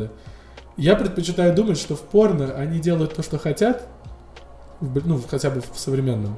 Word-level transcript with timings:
Запада. 0.00 0.10
Я 0.76 0.96
предпочитаю 0.96 1.54
думать, 1.54 1.78
что 1.78 1.94
в 1.94 2.00
порно 2.00 2.54
они 2.54 2.80
делают 2.80 3.14
то, 3.14 3.22
что 3.22 3.38
хотят, 3.38 3.86
ну, 4.80 5.20
хотя 5.28 5.50
бы 5.50 5.60
в 5.60 5.78
современном. 5.78 6.36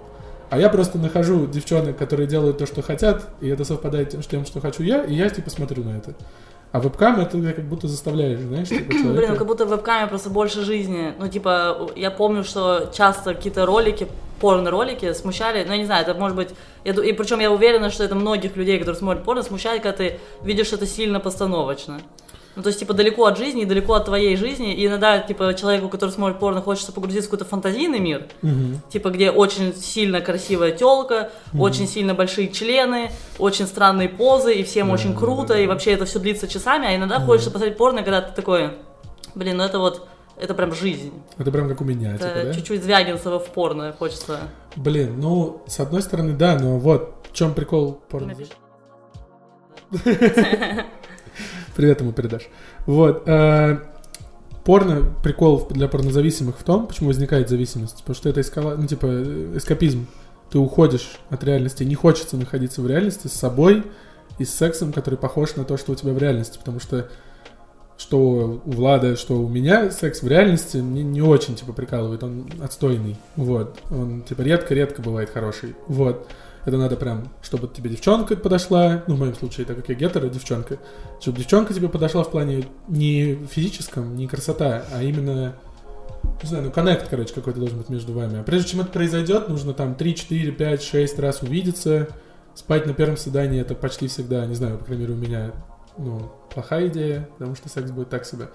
А 0.50 0.58
я 0.58 0.68
просто 0.68 0.98
нахожу 0.98 1.46
девчонок, 1.46 1.96
которые 1.96 2.26
делают 2.26 2.58
то, 2.58 2.66
что 2.66 2.82
хотят, 2.82 3.28
и 3.40 3.48
это 3.48 3.64
совпадает 3.64 4.12
с 4.12 4.26
тем, 4.26 4.44
что 4.44 4.60
хочу 4.60 4.82
я, 4.82 5.02
и 5.04 5.14
я 5.14 5.30
типа 5.30 5.48
смотрю 5.48 5.84
на 5.84 5.96
это. 5.96 6.14
А 6.72 6.80
вебкам 6.80 7.20
это 7.20 7.52
как 7.52 7.64
будто 7.66 7.86
заставляешь, 7.86 8.40
знаешь, 8.40 8.68
типа 8.68 8.84
Блин, 8.88 9.02
ну 9.04 9.12
человека. 9.14 9.36
как 9.36 9.46
будто 9.46 9.66
в 9.66 9.68
вебкаме 9.68 10.08
просто 10.08 10.30
больше 10.30 10.62
жизни. 10.62 11.14
Ну, 11.18 11.28
типа, 11.28 11.90
я 11.96 12.10
помню, 12.10 12.44
что 12.44 12.90
часто 12.94 13.34
какие-то 13.34 13.66
ролики, 13.66 14.08
порно-ролики 14.40 15.12
смущали, 15.12 15.64
ну, 15.64 15.72
я 15.72 15.78
не 15.78 15.86
знаю, 15.86 16.02
это 16.02 16.14
может 16.14 16.36
быть, 16.36 16.48
я 16.84 16.92
и 16.92 17.12
причем 17.12 17.38
я 17.40 17.50
уверена, 17.52 17.90
что 17.90 18.04
это 18.04 18.14
многих 18.14 18.56
людей, 18.56 18.78
которые 18.78 18.98
смотрят 18.98 19.24
порно, 19.24 19.42
смущает, 19.42 19.82
когда 19.82 19.98
ты 19.98 20.18
видишь 20.42 20.72
это 20.72 20.86
сильно 20.86 21.20
постановочно. 21.20 22.00
Ну, 22.54 22.62
то 22.62 22.68
есть, 22.68 22.78
типа, 22.80 22.92
далеко 22.92 23.24
от 23.24 23.38
жизни, 23.38 23.64
далеко 23.64 23.94
от 23.94 24.04
твоей 24.04 24.36
жизни, 24.36 24.74
и 24.74 24.86
иногда, 24.86 25.18
типа, 25.20 25.54
человеку, 25.54 25.88
который 25.88 26.10
смотрит 26.10 26.38
порно, 26.38 26.60
хочется 26.60 26.92
погрузиться 26.92 27.28
в 27.28 27.30
какой-то 27.30 27.48
фантазийный 27.48 27.98
мир, 27.98 28.26
Мгм. 28.42 28.80
типа, 28.90 29.08
где 29.08 29.30
очень 29.30 29.74
сильно 29.74 30.20
красивая 30.20 30.72
телка, 30.72 31.30
очень 31.58 31.88
сильно 31.88 32.12
большие 32.14 32.48
члены, 32.50 33.10
очень 33.38 33.66
странные 33.66 34.10
позы, 34.10 34.52
и 34.54 34.62
всем 34.64 34.90
очень 34.90 35.16
круто, 35.16 35.54
и 35.58 35.66
вообще 35.66 35.92
это 35.92 36.04
все 36.04 36.18
длится 36.18 36.46
часами, 36.46 36.86
а 36.88 36.94
иногда 36.94 37.20
хочется 37.20 37.50
посмотреть 37.50 37.78
порно, 37.78 38.02
когда 38.02 38.20
ты 38.20 38.34
такой, 38.34 38.72
блин, 39.34 39.56
ну 39.56 39.64
это 39.64 39.78
вот, 39.78 40.06
это 40.38 40.52
прям 40.54 40.74
жизнь. 40.74 41.12
Это 41.38 41.50
прям 41.50 41.68
как 41.68 41.80
у 41.80 41.84
меня, 41.84 42.16
Это 42.16 42.28
типа, 42.28 42.44
да? 42.44 42.54
чуть-чуть 42.54 42.82
Звягинцева 42.84 43.38
в 43.38 43.46
порно 43.46 43.94
хочется. 43.98 44.40
Блин, 44.76 45.18
ну, 45.18 45.62
с 45.66 45.80
одной 45.80 46.02
стороны, 46.02 46.32
да, 46.34 46.58
но 46.58 46.78
вот 46.78 47.14
в 47.30 47.34
чем 47.34 47.54
прикол 47.54 48.00
порно. 48.10 48.34
Привет 51.76 52.00
ему 52.00 52.12
передашь. 52.12 52.48
Вот. 52.86 53.22
э, 53.26 53.78
порно, 54.64 55.02
прикол 55.22 55.66
для 55.70 55.88
порнозависимых 55.88 56.58
в 56.58 56.62
том, 56.62 56.86
почему 56.86 57.08
возникает 57.08 57.48
зависимость. 57.48 57.98
Потому 57.98 58.14
что 58.14 58.28
это 58.28 58.40
эскала... 58.40 58.76
ну, 58.76 58.86
типа, 58.86 59.06
э, 59.06 59.52
эскапизм. 59.56 60.06
Ты 60.50 60.58
уходишь 60.58 61.18
от 61.30 61.44
реальности. 61.44 61.82
Не 61.84 61.94
хочется 61.94 62.36
находиться 62.36 62.82
в 62.82 62.86
реальности 62.86 63.26
с 63.26 63.32
собой 63.32 63.84
и 64.38 64.44
с 64.44 64.54
сексом, 64.54 64.92
который 64.92 65.18
похож 65.18 65.56
на 65.56 65.64
то, 65.64 65.76
что 65.76 65.92
у 65.92 65.94
тебя 65.94 66.12
в 66.12 66.18
реальности. 66.18 66.58
Потому 66.58 66.78
что 66.78 67.08
что 67.96 68.60
у 68.64 68.70
Влада, 68.70 69.16
что 69.16 69.40
у 69.40 69.48
меня 69.48 69.90
секс 69.90 70.22
в 70.22 70.28
реальности 70.28 70.78
мне 70.78 71.02
не 71.02 71.22
очень, 71.22 71.54
типа, 71.54 71.72
прикалывает. 71.72 72.22
Он 72.22 72.50
отстойный. 72.60 73.16
Вот. 73.36 73.78
Он, 73.90 74.22
типа, 74.22 74.42
редко-редко 74.42 75.00
бывает 75.00 75.30
хороший. 75.30 75.74
Вот. 75.86 76.28
Это 76.64 76.76
надо 76.76 76.96
прям, 76.96 77.28
чтобы 77.42 77.68
тебе 77.68 77.90
девчонка 77.90 78.36
подошла, 78.36 79.02
ну, 79.06 79.16
в 79.16 79.18
моем 79.18 79.34
случае, 79.34 79.66
так 79.66 79.76
как 79.76 79.88
я 79.88 79.94
гетеро, 79.94 80.28
девчонка, 80.28 80.78
чтобы 81.20 81.38
девчонка 81.38 81.74
тебе 81.74 81.88
подошла 81.88 82.22
в 82.22 82.30
плане 82.30 82.66
не 82.88 83.34
физическом, 83.50 84.14
не 84.16 84.28
красота, 84.28 84.84
а 84.92 85.02
именно, 85.02 85.56
не 86.42 86.48
знаю, 86.48 86.64
ну, 86.64 86.70
коннект, 86.70 87.08
короче, 87.08 87.34
какой-то 87.34 87.58
должен 87.58 87.78
быть 87.78 87.88
между 87.88 88.12
вами. 88.12 88.40
А 88.40 88.42
прежде 88.44 88.70
чем 88.70 88.80
это 88.80 88.90
произойдет, 88.90 89.48
нужно 89.48 89.74
там 89.74 89.96
3, 89.96 90.14
4, 90.14 90.52
5, 90.52 90.82
6 90.82 91.18
раз 91.18 91.42
увидеться, 91.42 92.08
спать 92.54 92.86
на 92.86 92.94
первом 92.94 93.16
свидании, 93.16 93.60
это 93.60 93.74
почти 93.74 94.06
всегда, 94.06 94.46
не 94.46 94.54
знаю, 94.54 94.78
по 94.78 94.84
крайней 94.84 95.02
мере, 95.02 95.14
у 95.14 95.18
меня, 95.18 95.52
ну, 95.98 96.30
плохая 96.52 96.88
идея, 96.88 97.28
потому 97.38 97.56
что 97.56 97.68
секс 97.68 97.90
будет 97.90 98.08
так 98.08 98.24
себе. 98.24 98.48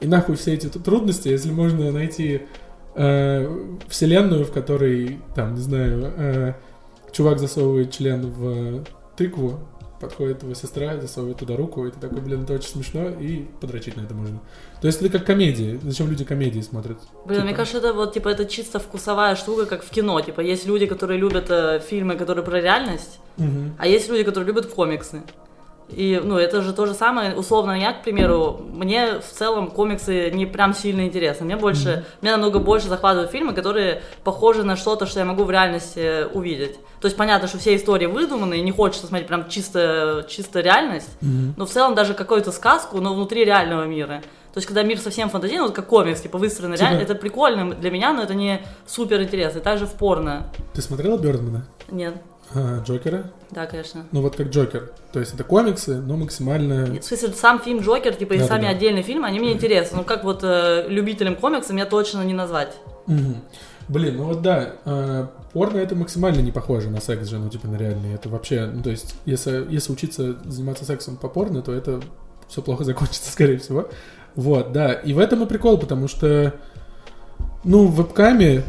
И 0.00 0.06
нахуй 0.06 0.36
все 0.36 0.54
эти 0.54 0.66
трудности, 0.66 1.28
если 1.28 1.50
можно 1.50 1.92
найти 1.92 2.46
э, 2.94 3.76
вселенную, 3.88 4.46
в 4.46 4.52
которой, 4.52 5.20
там, 5.34 5.54
не 5.54 5.60
знаю, 5.60 6.12
э, 6.16 6.54
чувак 7.12 7.38
засовывает 7.38 7.92
член 7.92 8.30
в 8.30 8.84
тыкву, 9.16 9.60
подходит 10.00 10.42
его 10.42 10.54
сестра, 10.54 10.98
засовывает 10.98 11.38
туда 11.38 11.56
руку, 11.56 11.86
и 11.86 11.90
ты 11.90 12.00
такой, 12.00 12.20
блин, 12.20 12.42
это 12.42 12.54
очень 12.54 12.70
смешно, 12.70 13.08
и 13.08 13.44
подрочить 13.60 13.96
на 13.96 14.02
это 14.02 14.14
можно. 14.14 14.40
То 14.80 14.86
есть 14.86 15.00
это 15.02 15.18
как 15.18 15.26
комедии. 15.26 15.78
Зачем 15.82 16.08
люди 16.08 16.24
комедии 16.24 16.60
смотрят? 16.60 16.98
Блин, 17.26 17.40
Типа, 17.40 17.44
мне 17.44 17.54
кажется, 17.54 17.78
это 17.78 17.92
вот, 17.92 18.14
типа, 18.14 18.30
это 18.30 18.46
чисто 18.46 18.78
вкусовая 18.78 19.36
штука, 19.36 19.66
как 19.66 19.84
в 19.84 19.90
кино. 19.90 20.20
Типа, 20.20 20.40
есть 20.40 20.66
люди, 20.66 20.86
которые 20.86 21.20
любят 21.20 21.50
э, 21.50 21.80
фильмы, 21.80 22.16
которые 22.16 22.44
про 22.44 22.60
реальность, 22.60 23.20
мгм. 23.36 23.74
а 23.78 23.86
есть 23.86 24.08
люди, 24.08 24.24
которые 24.24 24.46
любят 24.48 24.66
комиксы. 24.66 25.22
И, 25.96 26.20
ну, 26.22 26.38
это 26.38 26.62
же 26.62 26.72
то 26.72 26.86
же 26.86 26.94
самое, 26.94 27.34
условно, 27.34 27.72
я, 27.78 27.92
к 27.92 28.02
примеру, 28.02 28.60
мне 28.72 29.18
в 29.20 29.24
целом 29.32 29.70
комиксы 29.70 30.30
не 30.30 30.46
прям 30.46 30.72
сильно 30.74 31.02
интересны. 31.06 31.44
Мне 31.46 31.56
больше, 31.56 32.04
меня 32.22 32.32
намного 32.32 32.58
больше 32.58 32.88
захватывают 32.88 33.30
фильмы, 33.30 33.52
которые 33.52 34.02
похожи 34.24 34.62
на 34.62 34.76
что-то, 34.76 35.06
что 35.06 35.18
я 35.20 35.24
могу 35.26 35.44
в 35.44 35.50
реальности 35.50 36.24
увидеть. 36.32 36.76
То 37.00 37.06
есть 37.06 37.16
понятно, 37.16 37.48
что 37.48 37.58
все 37.58 37.74
истории 37.76 38.06
выдуманы, 38.06 38.58
и 38.58 38.62
не 38.62 38.72
хочется 38.72 39.06
смотреть 39.06 39.28
прям 39.28 39.48
чисто, 39.48 40.26
чисто 40.28 40.60
реальность, 40.60 41.10
Мгм. 41.20 41.54
но 41.56 41.66
в 41.66 41.70
целом 41.70 41.94
даже 41.94 42.14
какую-то 42.14 42.52
сказку, 42.52 43.00
но 43.00 43.14
внутри 43.14 43.44
реального 43.44 43.84
мира. 43.84 44.22
То 44.52 44.58
есть, 44.58 44.66
когда 44.66 44.82
мир 44.82 44.98
совсем 44.98 45.30
фантазийный, 45.30 45.62
вот 45.62 45.72
как 45.74 45.86
комикс, 45.86 46.20
типа 46.22 46.36
выстроенный 46.36 46.76
Типа- 46.76 46.88
реально, 46.88 47.02
это 47.04 47.14
прикольно 47.14 47.72
для 47.74 47.90
меня, 47.90 48.12
но 48.12 48.22
это 48.22 48.34
не 48.34 48.60
супер 48.86 49.22
интересно. 49.22 49.58
И 49.60 49.62
также 49.62 49.86
в 49.86 49.92
порно. 49.92 50.48
Ты 50.74 50.82
смотрела 50.82 51.16
Бёрдмана? 51.16 51.66
Нет, 51.88 52.14
А, 52.54 52.80
Джокера? 52.82 53.30
да, 53.50 53.66
конечно. 53.66 54.04
Ну 54.12 54.22
вот 54.22 54.36
как 54.36 54.48
Джокер. 54.48 54.92
То 55.12 55.20
есть 55.20 55.34
это 55.34 55.44
комиксы, 55.44 55.96
но 55.96 56.16
максимально... 56.16 56.86
В 56.86 57.02
смысле, 57.02 57.32
сам 57.32 57.60
фильм 57.60 57.80
Джокер, 57.80 58.14
типа, 58.14 58.34
и 58.34 58.38
Да-да-да. 58.38 58.54
сами 58.54 58.68
отдельные 58.68 59.02
фильмы, 59.02 59.26
они 59.26 59.38
мне 59.38 59.52
интересны. 59.52 59.98
Ну, 59.98 60.04
как 60.04 60.24
вот 60.24 60.40
э, 60.42 60.86
любителям 60.88 61.36
комикса 61.36 61.72
меня 61.72 61.86
точно 61.86 62.22
не 62.22 62.34
назвать. 62.34 62.74
Мгм. 63.06 63.36
Блин, 63.88 64.18
ну 64.18 64.24
вот 64.24 64.42
да, 64.42 64.74
э, 64.84 65.26
порно 65.52 65.78
это 65.78 65.96
максимально 65.96 66.40
не 66.40 66.52
похоже 66.52 66.90
на 66.90 67.00
секс 67.00 67.26
же, 67.26 67.38
ну 67.38 67.48
типа 67.48 67.66
на 67.66 67.76
реальный. 67.76 68.14
Это 68.14 68.28
вообще, 68.28 68.66
ну 68.72 68.82
то 68.82 68.90
есть, 68.90 69.16
если, 69.26 69.66
если 69.68 69.92
учиться 69.92 70.36
заниматься 70.44 70.84
сексом 70.84 71.16
по 71.16 71.28
порно, 71.28 71.60
то 71.60 71.72
это 71.72 72.00
все 72.48 72.62
плохо 72.62 72.84
закончится, 72.84 73.32
скорее 73.32 73.58
всего. 73.58 73.88
Вот, 74.36 74.72
да. 74.72 74.92
И 74.92 75.12
в 75.12 75.18
этом 75.18 75.42
и 75.42 75.46
прикол, 75.46 75.76
потому 75.78 76.06
что, 76.06 76.54
ну, 77.64 77.86
в 77.86 77.96
вебкаме, 77.96 78.62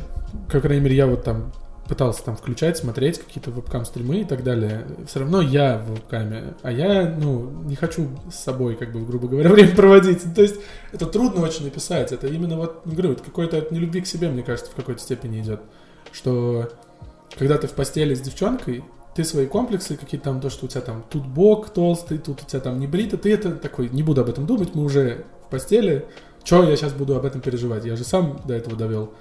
как, 0.49 0.63
крайней 0.63 0.83
мере, 0.83 0.95
я 0.95 1.07
вот 1.07 1.23
там 1.23 1.51
пытался 1.91 2.23
там 2.23 2.37
включать, 2.37 2.77
смотреть 2.77 3.19
какие-то 3.19 3.51
вебкам-стримы 3.51 4.21
и 4.21 4.23
так 4.23 4.45
далее. 4.45 4.87
Все 5.07 5.19
равно 5.19 5.41
я 5.41 5.77
в 5.77 5.91
вебкаме, 5.91 6.53
а 6.61 6.71
я, 6.71 7.13
ну, 7.21 7.49
не 7.65 7.75
хочу 7.75 8.07
с 8.31 8.35
собой, 8.35 8.77
как 8.77 8.93
бы, 8.93 9.01
грубо 9.01 9.27
говоря, 9.27 9.49
время 9.53 9.75
проводить. 9.75 10.23
То 10.33 10.41
есть 10.41 10.55
это 10.93 11.05
трудно 11.05 11.41
очень 11.41 11.65
написать. 11.65 12.13
Это 12.13 12.27
именно 12.27 12.55
вот, 12.55 12.85
ну, 12.85 12.93
говорю, 12.93 13.17
какой-то 13.17 13.57
от 13.57 13.71
нелюбви 13.71 13.99
к 13.99 14.07
себе, 14.07 14.29
мне 14.29 14.41
кажется, 14.41 14.71
в 14.71 14.75
какой-то 14.75 15.01
степени 15.01 15.41
идет. 15.41 15.59
Что 16.13 16.71
когда 17.37 17.57
ты 17.57 17.67
в 17.67 17.73
постели 17.73 18.13
с 18.15 18.21
девчонкой, 18.21 18.85
ты 19.13 19.25
свои 19.25 19.45
комплексы, 19.45 19.97
какие-то 19.97 20.23
там, 20.23 20.39
то, 20.39 20.49
что 20.49 20.67
у 20.67 20.69
тебя 20.69 20.79
там 20.79 21.03
тут 21.09 21.27
бок 21.27 21.71
толстый, 21.71 22.19
тут 22.19 22.41
у 22.41 22.45
тебя 22.45 22.61
там 22.61 22.79
не 22.79 22.87
брито, 22.87 23.17
ты 23.17 23.33
это 23.33 23.51
такой, 23.51 23.89
не 23.89 24.01
буду 24.01 24.21
об 24.21 24.29
этом 24.29 24.45
думать, 24.45 24.75
мы 24.75 24.85
уже 24.85 25.25
в 25.45 25.49
постели, 25.49 26.05
Че 26.43 26.63
я 26.63 26.75
сейчас 26.75 26.93
буду 26.93 27.15
об 27.15 27.25
этом 27.25 27.41
переживать? 27.41 27.85
Я 27.85 27.95
же 27.95 28.03
сам 28.03 28.39
до 28.45 28.53
этого 28.53 28.75
довел. 28.75 29.13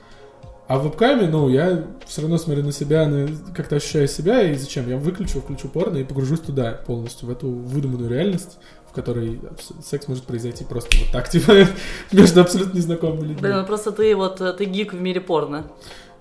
А 0.71 0.79
в 0.79 0.85
вебкаме, 0.85 1.27
ну, 1.27 1.49
я 1.49 1.85
все 2.07 2.21
равно 2.23 2.39
смотрю 2.39 2.63
на 2.63 2.71
себя, 2.71 3.05
на- 3.09 3.27
как-то 3.57 3.75
ощущаю 3.75 4.07
себя, 4.07 4.41
и 4.43 4.55
зачем? 4.55 4.89
Я 4.89 4.99
выключу, 4.99 5.41
включу 5.41 5.67
порно 5.67 5.97
и 5.99 6.05
погружусь 6.05 6.39
туда 6.39 6.81
полностью, 6.87 7.27
в 7.27 7.33
эту 7.33 7.49
выдуманную 7.51 8.09
реальность, 8.09 8.59
в 8.89 8.93
которой 8.95 9.41
секс 9.83 10.07
может 10.07 10.23
произойти 10.23 10.63
просто 10.63 10.97
вот 10.97 11.09
так, 11.11 11.29
типа, 11.29 11.67
между 12.13 12.41
абсолютно 12.41 12.77
незнакомыми 12.79 13.23
людьми. 13.23 13.41
Блин, 13.41 13.57
ну 13.57 13.67
просто 13.67 13.91
ты 13.91 14.15
вот, 14.15 14.41
э, 14.41 14.53
ты 14.53 14.65
гик 14.65 14.93
в 14.93 15.01
мире 15.01 15.21
порно. 15.21 15.65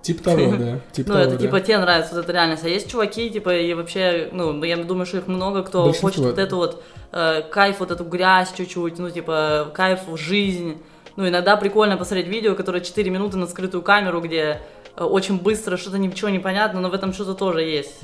Типа 0.01 0.23
того, 0.23 0.55
да. 0.57 0.79
Типа 0.93 1.09
Ну, 1.09 1.13
того, 1.13 1.25
это 1.25 1.31
да. 1.35 1.37
типа 1.37 1.61
тебе 1.61 1.77
нравится 1.77 2.15
вот 2.15 2.23
эта 2.23 2.33
реальность. 2.33 2.63
А 2.65 2.69
есть 2.69 2.89
чуваки, 2.89 3.29
типа, 3.29 3.55
и 3.55 3.71
вообще, 3.75 4.29
ну, 4.31 4.63
я 4.63 4.77
думаю, 4.77 5.05
что 5.05 5.17
их 5.17 5.27
много, 5.27 5.61
кто 5.61 5.83
Большинство. 5.83 6.09
хочет 6.09 6.21
вот 6.23 6.39
эту 6.39 6.55
вот 6.55 6.83
э, 7.11 7.43
кайф, 7.51 7.81
вот 7.81 7.91
эту 7.91 8.03
грязь 8.03 8.51
чуть-чуть, 8.57 8.97
ну, 8.97 9.11
типа, 9.11 9.69
кайф 9.75 10.07
в 10.07 10.17
жизнь. 10.17 10.77
Ну, 11.19 11.27
иногда 11.27 11.57
прикольно 11.57 11.97
посмотреть 11.97 12.27
видео, 12.29 12.55
которое 12.55 12.79
4 12.79 13.11
минуты 13.11 13.35
на 13.35 13.45
скрытую 13.45 13.83
камеру, 13.83 14.21
где 14.21 14.61
э, 14.95 15.03
очень 15.03 15.37
быстро 15.37 15.75
что-то 15.75 15.97
ничего 15.97 16.29
не 16.29 16.39
понятно, 16.39 16.79
но 16.79 16.89
в 16.89 16.93
этом 16.93 17.11
что-то 17.11 17.33
тоже 17.33 17.61
есть. 17.61 17.99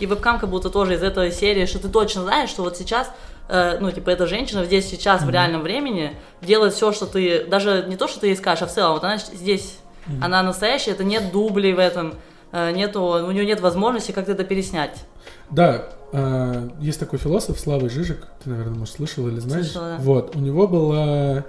И 0.00 0.06
вебкам 0.06 0.40
как 0.40 0.50
будто 0.50 0.68
тоже 0.68 0.94
из 0.94 1.02
этой 1.04 1.30
серии, 1.30 1.66
что 1.66 1.78
ты 1.78 1.88
точно 1.88 2.22
знаешь, 2.22 2.50
что 2.50 2.64
вот 2.64 2.76
сейчас, 2.76 3.12
э, 3.48 3.78
ну, 3.78 3.92
типа, 3.92 4.10
эта 4.10 4.26
женщина 4.26 4.64
здесь 4.64 4.88
сейчас 4.90 5.22
в 5.22 5.30
реальном 5.30 5.62
времени 5.62 6.16
делает 6.42 6.74
все, 6.74 6.90
что 6.90 7.06
ты, 7.06 7.44
даже 7.44 7.84
не 7.86 7.96
то, 7.96 8.08
что 8.08 8.18
ты 8.18 8.26
ей 8.26 8.36
скажешь, 8.36 8.62
а 8.62 8.66
в 8.66 8.72
целом, 8.72 8.94
вот 8.94 9.04
она 9.04 9.18
здесь, 9.18 9.78
она 10.20 10.42
настоящая, 10.42 10.90
это 10.90 11.04
нет 11.04 11.30
дублей 11.30 11.72
в 11.72 11.78
этом, 11.78 12.14
э, 12.50 12.72
нету, 12.72 13.00
у 13.00 13.30
нее 13.30 13.46
нет 13.46 13.60
возможности 13.60 14.10
как-то 14.10 14.32
это 14.32 14.42
переснять. 14.42 15.04
Да, 15.50 15.84
э, 16.12 16.68
есть 16.80 16.98
такой 16.98 17.20
философ 17.20 17.60
Слава 17.60 17.88
Жижик, 17.88 18.26
ты, 18.42 18.50
наверное, 18.50 18.78
может, 18.78 18.96
слышал 18.96 19.28
или 19.28 19.38
знаешь. 19.38 19.66
Слышала, 19.66 19.90
да. 19.90 19.96
Вот, 20.00 20.34
у 20.34 20.40
него 20.40 20.66
было... 20.66 21.44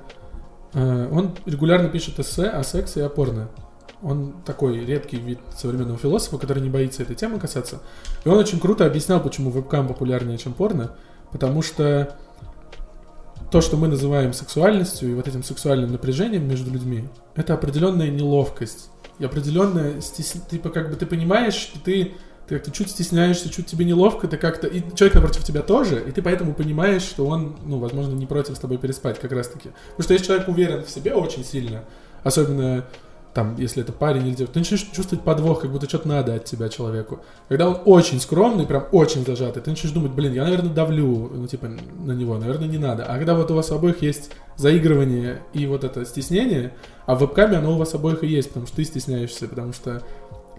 э, 0.74 1.10
он 1.12 1.36
регулярно 1.46 1.90
пишет 1.90 2.20
эссе 2.20 2.48
о 2.48 2.64
сексе 2.64 3.02
и 3.02 3.04
о 3.04 3.10
порно. 3.10 3.50
Он 4.02 4.36
такой 4.46 4.86
редкий 4.86 5.18
вид 5.18 5.40
современного 5.56 5.98
философа, 5.98 6.38
который 6.38 6.62
не 6.62 6.70
боится 6.70 7.02
этой 7.02 7.16
темы 7.16 7.40
касаться. 7.40 7.82
И 8.24 8.30
он 8.30 8.38
очень 8.38 8.60
круто 8.60 8.86
объяснял, 8.86 9.22
почему 9.22 9.50
вебкам 9.50 9.88
популярнее, 9.88 10.38
чем 10.38 10.54
порно. 10.54 10.96
Потому 11.32 11.62
что 11.64 12.16
то, 13.52 13.62
что 13.62 13.78
мы 13.78 13.88
называем 13.88 14.34
сексуальностью 14.34 15.10
и 15.10 15.14
вот 15.14 15.28
этим 15.28 15.44
сексуальным 15.44 15.92
напряжением 15.92 16.48
между 16.48 16.72
людьми, 16.72 17.08
это 17.36 17.54
определенная 17.54 18.10
неловкость. 18.10 18.90
И 19.20 19.26
определенная 19.26 20.00
стес... 20.02 20.36
Типа, 20.50 20.70
как 20.70 20.92
бы 20.92 20.96
ты 20.96 21.06
понимаешь, 21.06 21.56
что 21.56 21.80
ты 21.80 22.14
ты 22.48 22.56
как-то 22.56 22.72
чуть 22.72 22.90
стесняешься, 22.90 23.50
чуть 23.50 23.66
тебе 23.66 23.86
неловко, 23.86 24.28
ты 24.28 24.38
как-то... 24.38 24.68
И 24.68 24.82
человек 24.96 25.16
напротив 25.16 25.44
тебя 25.44 25.62
тоже, 25.62 26.02
и 26.08 26.12
ты 26.12 26.22
поэтому 26.22 26.54
понимаешь, 26.54 27.02
что 27.02 27.28
он, 27.28 27.58
ну, 27.66 27.78
возможно, 27.78 28.14
не 28.14 28.26
против 28.26 28.56
с 28.56 28.60
тобой 28.60 28.78
переспать 28.78 29.20
как 29.20 29.32
раз-таки. 29.34 29.70
Потому 29.90 30.04
что 30.04 30.14
если 30.14 30.26
человек 30.26 30.48
уверен 30.48 30.84
в 30.84 30.90
себе 30.90 31.14
очень 31.14 31.44
сильно, 31.44 31.84
особенно 32.24 32.86
там, 33.38 33.56
если 33.60 33.84
это 33.84 33.92
парень 33.92 34.26
или 34.26 34.34
девушка, 34.34 34.54
ты 34.54 34.60
начнешь 34.62 34.90
чувствовать 34.94 35.24
подвох, 35.24 35.62
как 35.62 35.72
будто 35.72 35.88
что-то 35.88 36.08
надо 36.08 36.34
от 36.34 36.46
тебя 36.46 36.70
человеку. 36.70 37.20
Когда 37.50 37.70
он 37.70 37.82
очень 37.86 38.20
скромный, 38.20 38.66
прям 38.66 38.86
очень 38.92 39.24
зажатый, 39.26 39.62
ты 39.62 39.70
начнешь 39.70 39.92
думать, 39.92 40.12
блин, 40.12 40.34
я, 40.34 40.44
наверное, 40.44 40.74
давлю, 40.74 41.30
ну, 41.32 41.46
типа, 41.46 41.68
на 41.68 42.14
него, 42.14 42.36
наверное, 42.40 42.68
не 42.68 42.80
надо. 42.80 43.06
А 43.06 43.16
когда 43.18 43.36
вот 43.36 43.52
у 43.52 43.54
вас 43.54 43.70
обоих 43.70 44.02
есть 44.02 44.32
заигрывание 44.56 45.44
и 45.54 45.68
вот 45.68 45.84
это 45.84 46.04
стеснение, 46.04 46.74
а 47.06 47.14
в 47.14 47.22
вебкаме 47.22 47.58
оно 47.58 47.76
у 47.76 47.78
вас 47.78 47.94
обоих 47.94 48.24
и 48.24 48.28
есть, 48.28 48.48
потому 48.48 48.66
что 48.66 48.78
ты 48.78 48.86
стесняешься, 48.86 49.48
потому 49.48 49.72
что 49.72 50.02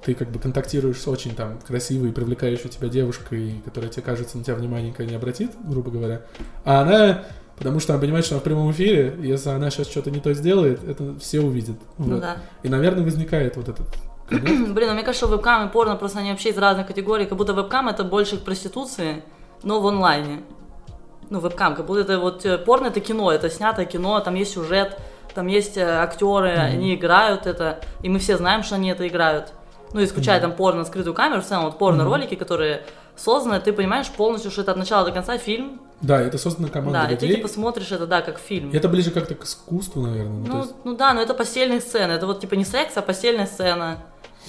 ты 0.04 0.14
как 0.14 0.30
бы 0.30 0.38
контактируешь 0.38 1.00
с 1.00 1.08
очень 1.08 1.34
там 1.34 1.58
красивой, 1.66 2.12
привлекающей 2.12 2.68
тебя 2.68 2.88
девушкой, 2.88 3.60
которая 3.64 3.90
тебе 3.90 4.02
кажется 4.02 4.38
на 4.38 4.44
тебя 4.44 4.54
внимание 4.54 4.94
не 4.98 5.14
обратит, 5.14 5.52
грубо 5.64 5.90
говоря, 5.90 6.22
а 6.64 6.82
она 6.82 7.24
Потому 7.58 7.80
что 7.80 7.92
она 7.92 8.00
понимает, 8.00 8.24
что 8.24 8.36
она 8.36 8.40
в 8.40 8.44
прямом 8.44 8.70
эфире, 8.70 9.16
если 9.20 9.50
она 9.50 9.68
сейчас 9.70 9.90
что-то 9.90 10.12
не 10.12 10.20
то 10.20 10.32
сделает, 10.32 10.80
это 10.88 11.18
все 11.18 11.40
увидят. 11.40 11.76
Ну 11.98 12.14
вот. 12.14 12.20
да. 12.20 12.36
И, 12.62 12.68
наверное, 12.68 13.02
возникает 13.02 13.56
вот 13.56 13.68
этот 13.68 13.88
Блин, 14.30 14.74
ну 14.74 14.92
мне 14.92 15.02
кажется, 15.02 15.26
что 15.26 15.28
вебкам 15.28 15.68
и 15.68 15.72
порно 15.72 15.96
просто 15.96 16.18
они 16.18 16.30
вообще 16.30 16.50
из 16.50 16.58
разных 16.58 16.86
категорий, 16.86 17.24
как 17.26 17.36
будто 17.38 17.54
вебкам 17.54 17.88
это 17.88 18.04
больше 18.04 18.36
к 18.36 18.44
проституции, 18.44 19.24
но 19.62 19.80
в 19.80 19.86
онлайне. 19.86 20.42
Ну, 21.30 21.40
вебкам, 21.40 21.74
как 21.74 21.86
будто 21.86 22.00
это 22.00 22.18
вот 22.18 22.44
э, 22.44 22.58
порно 22.58 22.86
это 22.86 23.00
кино, 23.00 23.32
это 23.32 23.50
снятое 23.50 23.86
кино, 23.86 24.20
там 24.20 24.34
есть 24.34 24.52
сюжет, 24.52 24.98
там 25.34 25.46
есть 25.46 25.76
э, 25.76 25.82
актеры, 25.82 26.48
mm-hmm. 26.48 26.64
они 26.64 26.94
играют 26.94 27.46
это, 27.46 27.80
и 28.02 28.08
мы 28.08 28.18
все 28.18 28.36
знаем, 28.36 28.62
что 28.62 28.76
они 28.76 28.90
это 28.90 29.06
играют. 29.08 29.52
Ну, 29.92 30.04
исключая 30.04 30.40
там 30.40 30.52
порно, 30.52 30.84
скрытую 30.84 31.14
камеру, 31.14 31.40
в 31.40 31.46
целом 31.46 31.64
вот 31.64 31.78
порно-ролики, 31.78 32.34
которые 32.34 32.82
созданы, 33.16 33.60
ты 33.60 33.72
понимаешь 33.72 34.08
полностью, 34.08 34.50
что 34.50 34.62
это 34.62 34.72
от 34.72 34.76
начала 34.76 35.06
до 35.06 35.12
конца 35.12 35.38
фильм, 35.38 35.80
да, 36.00 36.20
это 36.20 36.38
создана 36.38 36.68
команда 36.68 37.00
да, 37.00 37.10
людей. 37.10 37.28
и 37.28 37.32
ты 37.32 37.36
типа 37.38 37.48
смотришь 37.48 37.90
это, 37.90 38.06
да, 38.06 38.22
как 38.22 38.38
фильм. 38.38 38.70
И 38.70 38.76
это 38.76 38.88
ближе 38.88 39.10
как-то 39.10 39.34
к 39.34 39.44
искусству, 39.44 40.02
наверное. 40.02 40.46
Ну, 40.46 40.46
ну, 40.46 40.58
есть... 40.60 40.74
ну 40.84 40.96
да, 40.96 41.12
но 41.12 41.20
это 41.20 41.34
постельные 41.34 41.80
сцены. 41.80 42.12
Это 42.12 42.26
вот 42.26 42.40
типа 42.40 42.54
не 42.54 42.64
секс, 42.64 42.96
а 42.96 43.02
постельная 43.02 43.46
сцена. 43.46 43.98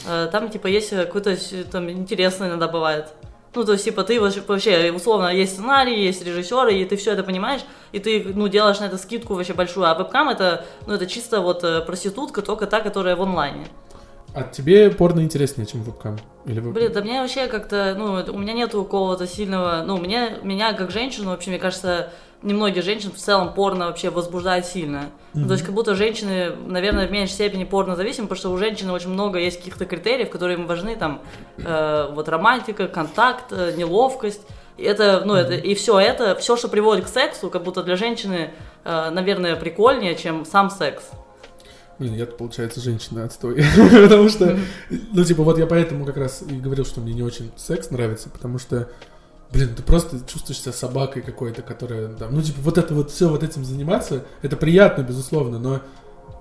Э, 0.08 0.30
там 0.32 0.50
типа 0.50 0.68
есть 0.68 0.92
какой-то 0.92 1.36
там 1.72 1.90
интересный 1.90 2.50
иногда 2.50 2.68
бывает. 2.68 3.08
Ну, 3.56 3.66
то 3.66 3.72
есть, 3.72 3.84
типа, 3.84 4.04
ты 4.04 4.22
вообще, 4.22 4.92
условно, 4.96 5.34
есть 5.34 5.54
сценарий, 5.54 6.06
есть 6.06 6.24
режиссеры, 6.24 6.72
и 6.76 6.86
ты 6.86 6.96
все 6.98 7.14
это 7.14 7.24
понимаешь, 7.24 7.62
и 7.92 7.98
ты, 7.98 8.24
ну, 8.36 8.48
делаешь 8.48 8.80
на 8.80 8.86
это 8.86 9.00
скидку 9.00 9.34
вообще 9.34 9.54
большую. 9.54 9.90
А 9.90 9.96
вебкам 9.96 10.30
это, 10.30 10.66
ну, 10.86 10.94
это 10.94 11.08
чисто 11.08 11.42
вот 11.42 11.64
э, 11.64 11.82
проститутка, 11.82 12.44
только 12.44 12.68
та, 12.68 12.80
которая 12.80 13.16
в 13.16 13.24
онлайне. 13.24 13.66
А 14.34 14.44
тебе 14.44 14.92
порно 14.92 15.22
интереснее, 15.22 15.66
чем 15.66 15.82
вебкам? 15.82 16.20
Или 16.46 16.60
веб... 16.60 16.74
Блин, 16.74 16.92
да 16.94 17.02
мне 17.02 17.22
вообще 17.22 17.48
как-то, 17.48 17.96
ну, 17.98 18.34
у 18.34 18.38
меня 18.38 18.54
нету 18.54 18.84
какого-то 18.84 19.28
сильного, 19.28 19.84
ну, 19.86 19.98
мне, 19.98 20.38
меня 20.44 20.74
как 20.74 20.92
женщину, 20.92 21.32
вообще, 21.32 21.50
мне 21.50 21.60
кажется, 21.60 22.12
немногие 22.42 22.82
женщин 22.82 23.12
в 23.12 23.18
целом 23.18 23.54
порно 23.54 23.88
вообще 23.88 24.10
возбуждает 24.10 24.66
сильно. 24.66 24.98
Mm-hmm. 24.98 25.10
Ну, 25.34 25.48
то 25.48 25.54
есть 25.54 25.66
как 25.66 25.74
будто 25.74 25.96
женщины, 25.96 26.52
наверное, 26.68 27.08
в 27.08 27.12
меньшей 27.12 27.34
степени 27.34 27.64
порно 27.64 27.96
зависимы, 27.96 28.28
потому 28.28 28.40
что 28.40 28.52
у 28.52 28.58
женщины 28.58 28.92
очень 28.92 29.10
много 29.10 29.40
есть 29.40 29.58
каких-то 29.58 29.86
критериев, 29.86 30.30
которые 30.30 30.58
им 30.58 30.68
важны, 30.68 30.96
там, 30.96 31.22
э, 31.58 32.10
вот 32.14 32.30
романтика, 32.30 32.88
контакт, 32.88 33.52
э, 33.52 33.74
неловкость. 33.76 34.42
И 34.78 34.84
это, 34.84 35.24
ну, 35.26 35.36
mm-hmm. 35.36 35.40
это, 35.40 35.54
и 35.56 35.74
все 35.76 36.00
это, 36.00 36.36
все, 36.36 36.56
что 36.56 36.70
приводит 36.70 37.06
к 37.06 37.08
сексу, 37.10 37.50
как 37.50 37.64
будто 37.64 37.84
для 37.84 37.98
женщины, 37.98 38.52
э, 38.86 39.10
наверное, 39.10 39.56
прикольнее, 39.56 40.16
чем 40.16 40.46
сам 40.46 40.70
секс. 40.70 41.04
Блин, 42.00 42.16
я, 42.16 42.26
получается, 42.26 42.80
женщина 42.80 43.26
отстой. 43.26 43.56
потому 43.76 44.30
что, 44.30 44.58
ну, 44.90 45.24
типа, 45.24 45.44
вот 45.44 45.58
я 45.60 45.68
поэтому 45.68 46.06
как 46.06 46.18
раз 46.18 46.44
и 46.50 46.56
говорил, 46.56 46.86
что 46.86 47.02
мне 47.02 47.14
не 47.14 47.24
очень 47.24 47.52
секс 47.58 47.92
нравится, 47.92 48.30
потому 48.30 48.58
что, 48.58 48.90
блин, 49.52 49.70
ты 49.76 49.84
просто 49.84 50.20
чувствуешь 50.26 50.62
себя 50.62 50.72
собакой 50.72 51.22
какой-то, 51.22 51.62
которая, 51.62 52.08
там, 52.08 52.34
ну, 52.34 52.42
типа, 52.42 52.60
вот 52.62 52.78
это 52.78 52.94
вот 52.94 53.12
все 53.12 53.28
вот 53.28 53.44
этим 53.44 53.66
заниматься, 53.66 54.24
это 54.42 54.56
приятно, 54.56 55.02
безусловно, 55.02 55.60
но 55.60 55.82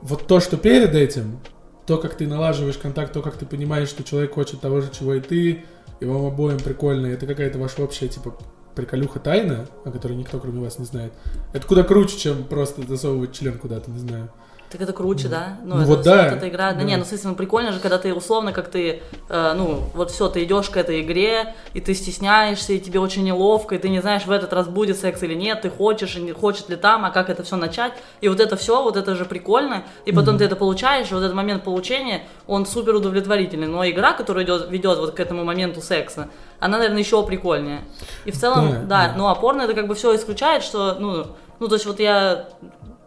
вот 0.00 0.28
то, 0.28 0.38
что 0.38 0.56
перед 0.56 0.94
этим, 0.94 1.40
то, 1.86 1.98
как 1.98 2.14
ты 2.14 2.28
налаживаешь 2.28 2.78
контакт, 2.78 3.12
то, 3.12 3.20
как 3.20 3.36
ты 3.36 3.44
понимаешь, 3.44 3.88
что 3.88 4.04
человек 4.04 4.34
хочет 4.34 4.60
того 4.60 4.80
же, 4.80 4.90
чего 4.96 5.14
и 5.14 5.20
ты, 5.20 5.64
и 5.98 6.04
вам 6.04 6.26
обоим 6.26 6.58
прикольно, 6.58 7.06
это 7.08 7.26
какая-то 7.26 7.58
ваша 7.58 7.82
общая, 7.82 8.06
типа, 8.06 8.36
приколюха 8.76 9.18
тайна, 9.18 9.66
о 9.84 9.90
которой 9.90 10.12
никто, 10.12 10.38
кроме 10.38 10.60
вас, 10.60 10.78
не 10.78 10.84
знает. 10.84 11.12
Это 11.52 11.66
куда 11.66 11.82
круче, 11.82 12.16
чем 12.16 12.44
просто 12.44 12.86
засовывать 12.86 13.32
член 13.32 13.58
куда-то, 13.58 13.90
не 13.90 13.98
знаю. 13.98 14.30
Так 14.70 14.82
это 14.82 14.92
круче, 14.92 15.28
да? 15.28 15.56
Ну, 15.64 15.76
ну 15.76 15.80
это, 15.80 15.88
вот 15.88 16.02
да. 16.02 16.24
Вот 16.24 16.32
эта 16.34 16.48
игра. 16.48 16.72
Да. 16.72 16.80
да 16.80 16.84
не, 16.84 16.96
ну, 16.96 17.04
смысле, 17.04 17.30
ну, 17.30 17.36
прикольно 17.36 17.72
же, 17.72 17.80
когда 17.80 17.96
ты 17.96 18.12
условно, 18.12 18.52
как 18.52 18.68
ты, 18.68 19.00
э, 19.30 19.52
ну, 19.56 19.84
вот 19.94 20.10
все, 20.10 20.28
ты 20.28 20.44
идешь 20.44 20.68
к 20.68 20.76
этой 20.76 21.00
игре, 21.00 21.54
и 21.72 21.80
ты 21.80 21.94
стесняешься, 21.94 22.74
и 22.74 22.78
тебе 22.78 23.00
очень 23.00 23.24
неловко, 23.24 23.76
и 23.76 23.78
ты 23.78 23.88
не 23.88 24.00
знаешь, 24.00 24.26
в 24.26 24.30
этот 24.30 24.52
раз 24.52 24.68
будет 24.68 24.98
секс 24.98 25.22
или 25.22 25.34
нет, 25.34 25.62
ты 25.62 25.70
хочешь, 25.70 26.16
и 26.16 26.20
не 26.20 26.32
хочет 26.32 26.68
ли 26.68 26.76
там, 26.76 27.06
а 27.06 27.10
как 27.10 27.30
это 27.30 27.42
все 27.44 27.56
начать. 27.56 27.94
И 28.20 28.28
вот 28.28 28.40
это 28.40 28.56
все, 28.56 28.82
вот 28.82 28.98
это 28.98 29.14
же 29.14 29.24
прикольно. 29.24 29.84
И 30.04 30.12
потом 30.12 30.34
mm-hmm. 30.34 30.38
ты 30.38 30.44
это 30.44 30.56
получаешь, 30.56 31.10
и 31.10 31.14
вот 31.14 31.22
этот 31.22 31.34
момент 31.34 31.64
получения, 31.64 32.24
он 32.46 32.66
супер 32.66 32.94
удовлетворительный. 32.94 33.68
Но 33.68 33.88
игра, 33.88 34.12
которая 34.12 34.44
идет, 34.44 34.70
ведет 34.70 34.98
вот 34.98 35.12
к 35.12 35.20
этому 35.20 35.44
моменту 35.44 35.80
секса, 35.80 36.28
она, 36.60 36.76
наверное, 36.76 37.00
еще 37.00 37.24
прикольнее. 37.24 37.80
И 38.26 38.30
в 38.30 38.36
целом, 38.36 38.70
да, 38.70 38.78
да, 38.80 39.08
да. 39.08 39.14
ну, 39.16 39.28
опорно 39.28 39.62
это 39.62 39.72
как 39.72 39.86
бы 39.86 39.94
все 39.94 40.14
исключает, 40.14 40.62
что, 40.62 40.96
ну, 40.98 41.26
ну, 41.60 41.68
то 41.68 41.74
есть 41.74 41.86
вот 41.86 41.98
я 41.98 42.48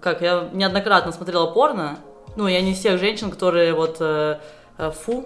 как, 0.01 0.21
я 0.21 0.49
неоднократно 0.51 1.11
смотрела 1.11 1.47
порно, 1.47 1.99
ну, 2.35 2.47
я 2.47 2.61
не 2.61 2.71
из 2.71 2.79
тех 2.79 2.99
женщин, 2.99 3.29
которые 3.29 3.73
вот 3.73 3.97
э, 3.99 4.39
э, 4.77 4.91
фу, 4.91 5.25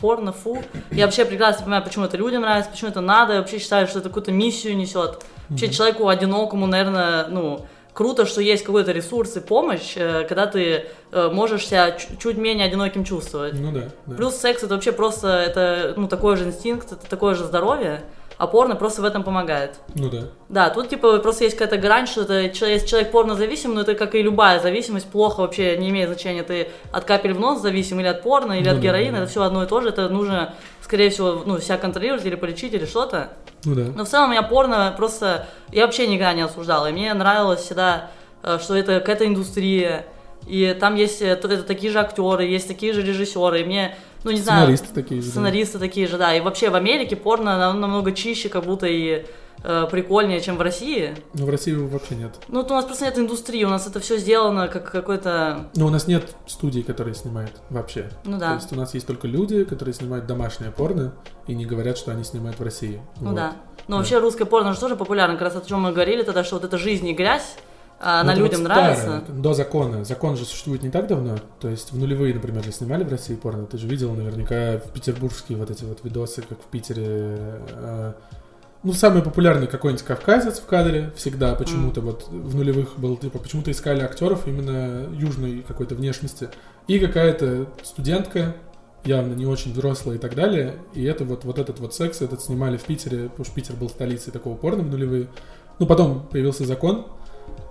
порно, 0.00 0.32
фу. 0.32 0.62
Я 0.90 1.06
вообще 1.06 1.24
прекрасно 1.24 1.62
понимаю, 1.62 1.84
почему 1.84 2.04
это 2.06 2.16
людям 2.16 2.42
нравится, 2.42 2.70
почему 2.70 2.90
это 2.90 3.00
надо, 3.00 3.34
я 3.34 3.38
вообще 3.40 3.58
считаю, 3.58 3.86
что 3.86 4.00
это 4.00 4.08
какую-то 4.08 4.32
миссию 4.32 4.76
несет. 4.76 5.24
Вообще 5.48 5.70
человеку 5.70 6.08
одинокому, 6.08 6.66
наверное, 6.66 7.28
ну, 7.28 7.66
круто, 7.92 8.26
что 8.26 8.40
есть 8.40 8.64
какой-то 8.64 8.92
ресурс 8.92 9.36
и 9.36 9.40
помощь, 9.40 9.94
э, 9.96 10.24
когда 10.28 10.46
ты 10.46 10.86
э, 11.12 11.30
можешь 11.32 11.66
себя 11.66 11.92
чуть 11.92 12.36
менее 12.36 12.66
одиноким 12.66 13.04
чувствовать. 13.04 13.54
Ну 13.54 13.72
да, 13.72 13.88
да. 14.06 14.16
Плюс 14.16 14.34
секс 14.36 14.62
это 14.62 14.74
вообще 14.74 14.92
просто, 14.92 15.28
это, 15.28 15.94
ну, 15.96 16.08
такой 16.08 16.36
же 16.36 16.44
инстинкт, 16.44 16.92
это 16.92 17.08
такое 17.08 17.34
же 17.34 17.44
здоровье 17.44 18.02
а 18.38 18.46
порно 18.46 18.76
просто 18.76 19.02
в 19.02 19.04
этом 19.04 19.22
помогает. 19.22 19.80
Ну 19.94 20.10
да. 20.10 20.24
Да, 20.48 20.70
тут 20.70 20.88
типа 20.88 21.18
просто 21.18 21.44
есть 21.44 21.56
какая-то 21.56 21.78
грань, 21.78 22.06
что 22.06 22.22
это 22.22 22.40
если 22.40 22.86
человек 22.86 23.10
порно 23.10 23.34
зависим, 23.34 23.74
но 23.74 23.80
это 23.80 23.94
как 23.94 24.14
и 24.14 24.22
любая 24.22 24.60
зависимость, 24.60 25.06
плохо 25.10 25.40
вообще 25.40 25.76
не 25.76 25.90
имеет 25.90 26.08
значения, 26.08 26.42
ты 26.42 26.68
от 26.92 27.04
капель 27.04 27.32
в 27.32 27.40
нос 27.40 27.60
зависим 27.60 28.00
или 28.00 28.06
от 28.06 28.22
порно, 28.22 28.52
или 28.52 28.68
ну, 28.68 28.76
от 28.76 28.82
героина, 28.82 29.12
да, 29.12 29.18
да. 29.18 29.22
это 29.22 29.30
все 29.30 29.42
одно 29.42 29.62
и 29.64 29.66
то 29.66 29.80
же, 29.80 29.88
это 29.88 30.08
нужно, 30.08 30.54
скорее 30.82 31.10
всего, 31.10 31.42
ну, 31.46 31.58
себя 31.58 31.78
контролировать 31.78 32.24
или 32.26 32.34
полечить 32.34 32.74
или 32.74 32.84
что-то. 32.84 33.30
Ну 33.64 33.74
да. 33.74 33.84
Но 33.94 34.04
в 34.04 34.08
целом 34.08 34.30
меня 34.30 34.42
порно 34.42 34.92
просто, 34.96 35.46
я 35.72 35.86
вообще 35.86 36.06
никогда 36.06 36.34
не 36.34 36.42
осуждала, 36.42 36.88
и 36.88 36.92
мне 36.92 37.12
нравилось 37.14 37.60
всегда, 37.60 38.10
э, 38.42 38.58
что 38.62 38.76
это 38.76 39.00
какая-то 39.00 39.26
индустрия, 39.26 40.06
и 40.46 40.76
там 40.78 40.94
есть 40.94 41.22
это, 41.22 41.62
такие 41.62 41.92
же 41.92 41.98
актеры, 41.98 42.44
есть 42.44 42.68
такие 42.68 42.92
же 42.92 43.02
режиссеры, 43.02 43.60
и 43.60 43.64
мне 43.64 43.96
ну 44.24 44.30
не 44.30 44.40
знаю. 44.40 44.62
Сценаристы 44.62 44.94
такие 44.94 45.22
же. 45.22 45.28
Сценаристы 45.28 45.78
да. 45.78 45.84
такие 45.86 46.06
же, 46.06 46.18
да. 46.18 46.34
И 46.34 46.40
вообще 46.40 46.70
в 46.70 46.74
Америке 46.74 47.14
порно 47.14 47.72
намного 47.72 48.12
чище, 48.12 48.48
как 48.48 48.64
будто 48.64 48.86
и 48.86 49.24
э, 49.62 49.86
прикольнее, 49.90 50.40
чем 50.40 50.56
в 50.56 50.62
России. 50.62 51.14
Ну, 51.34 51.46
в 51.46 51.50
России 51.50 51.72
вообще 51.72 52.16
нет. 52.16 52.34
Ну, 52.48 52.62
вот 52.62 52.70
у 52.70 52.74
нас 52.74 52.84
просто 52.84 53.04
нет 53.04 53.18
индустрии, 53.18 53.64
у 53.64 53.68
нас 53.68 53.86
это 53.86 54.00
все 54.00 54.16
сделано 54.16 54.68
как 54.68 54.90
какой-то... 54.90 55.68
Ну, 55.76 55.86
у 55.86 55.90
нас 55.90 56.06
нет 56.06 56.34
студий, 56.46 56.82
которые 56.82 57.14
снимают 57.14 57.52
вообще. 57.70 58.10
Ну 58.24 58.38
да. 58.38 58.50
То 58.50 58.54
есть 58.54 58.72
у 58.72 58.76
нас 58.76 58.94
есть 58.94 59.06
только 59.06 59.28
люди, 59.28 59.64
которые 59.64 59.94
снимают 59.94 60.26
домашнее 60.26 60.70
порно 60.70 61.14
и 61.46 61.54
не 61.54 61.66
говорят, 61.66 61.98
что 61.98 62.10
они 62.10 62.24
снимают 62.24 62.58
в 62.58 62.62
России. 62.62 63.00
Ну 63.20 63.30
вот. 63.30 63.36
да. 63.36 63.52
Но 63.86 63.96
да. 63.96 63.98
вообще 63.98 64.18
русское 64.18 64.44
порно 64.44 64.72
же 64.72 64.80
тоже 64.80 64.96
популярно, 64.96 65.34
как 65.34 65.54
раз 65.54 65.56
о 65.62 65.68
чем 65.68 65.82
мы 65.82 65.92
говорили 65.92 66.22
тогда, 66.22 66.42
что 66.42 66.56
вот 66.56 66.64
это 66.64 66.78
жизнь 66.78 67.06
и 67.06 67.12
грязь, 67.12 67.56
а 67.98 68.20
она 68.20 68.34
ну, 68.34 68.40
людям 68.40 68.60
вот 68.60 68.70
старая, 68.70 69.06
нравится? 69.06 69.32
До 69.32 69.54
закона. 69.54 70.04
Закон 70.04 70.36
же 70.36 70.44
существует 70.44 70.82
не 70.82 70.90
так 70.90 71.06
давно. 71.06 71.36
То 71.60 71.68
есть 71.68 71.92
в 71.92 71.98
нулевые, 71.98 72.34
например, 72.34 72.62
же 72.62 72.72
снимали 72.72 73.04
в 73.04 73.10
России 73.10 73.34
порно. 73.34 73.66
Ты 73.66 73.78
же 73.78 73.86
видел 73.86 74.12
наверняка 74.14 74.78
в 74.78 74.92
петербургские 74.92 75.56
вот 75.56 75.70
эти 75.70 75.84
вот 75.84 76.04
видосы, 76.04 76.42
как 76.42 76.58
в 76.60 76.66
Питере. 76.66 77.04
Э, 77.06 78.12
ну, 78.82 78.92
самый 78.92 79.22
популярный 79.22 79.66
какой-нибудь 79.66 80.04
кавказец 80.04 80.58
в 80.58 80.66
кадре 80.66 81.10
всегда 81.16 81.54
почему-то 81.54 82.00
mm. 82.00 82.04
вот 82.04 82.28
в 82.28 82.54
нулевых 82.54 82.98
был, 82.98 83.16
типа, 83.16 83.38
почему-то 83.38 83.70
искали 83.70 84.02
актеров 84.02 84.46
именно 84.46 85.08
южной 85.12 85.64
какой-то 85.66 85.94
внешности. 85.94 86.50
И 86.86 86.98
какая-то 86.98 87.66
студентка, 87.82 88.56
явно 89.04 89.32
не 89.32 89.46
очень 89.46 89.72
взрослая 89.72 90.16
и 90.16 90.18
так 90.18 90.34
далее. 90.34 90.74
И 90.92 91.02
это 91.04 91.24
вот, 91.24 91.44
вот 91.44 91.58
этот 91.58 91.80
вот 91.80 91.94
секс, 91.94 92.20
этот 92.20 92.42
снимали 92.42 92.76
в 92.76 92.84
Питере, 92.84 93.28
потому 93.28 93.44
что 93.44 93.54
Питер 93.54 93.74
был 93.74 93.88
столицей 93.88 94.32
такого 94.32 94.56
порно 94.56 94.82
в 94.82 94.90
нулевые. 94.90 95.28
Ну, 95.78 95.86
потом 95.86 96.26
появился 96.28 96.64
закон, 96.64 97.06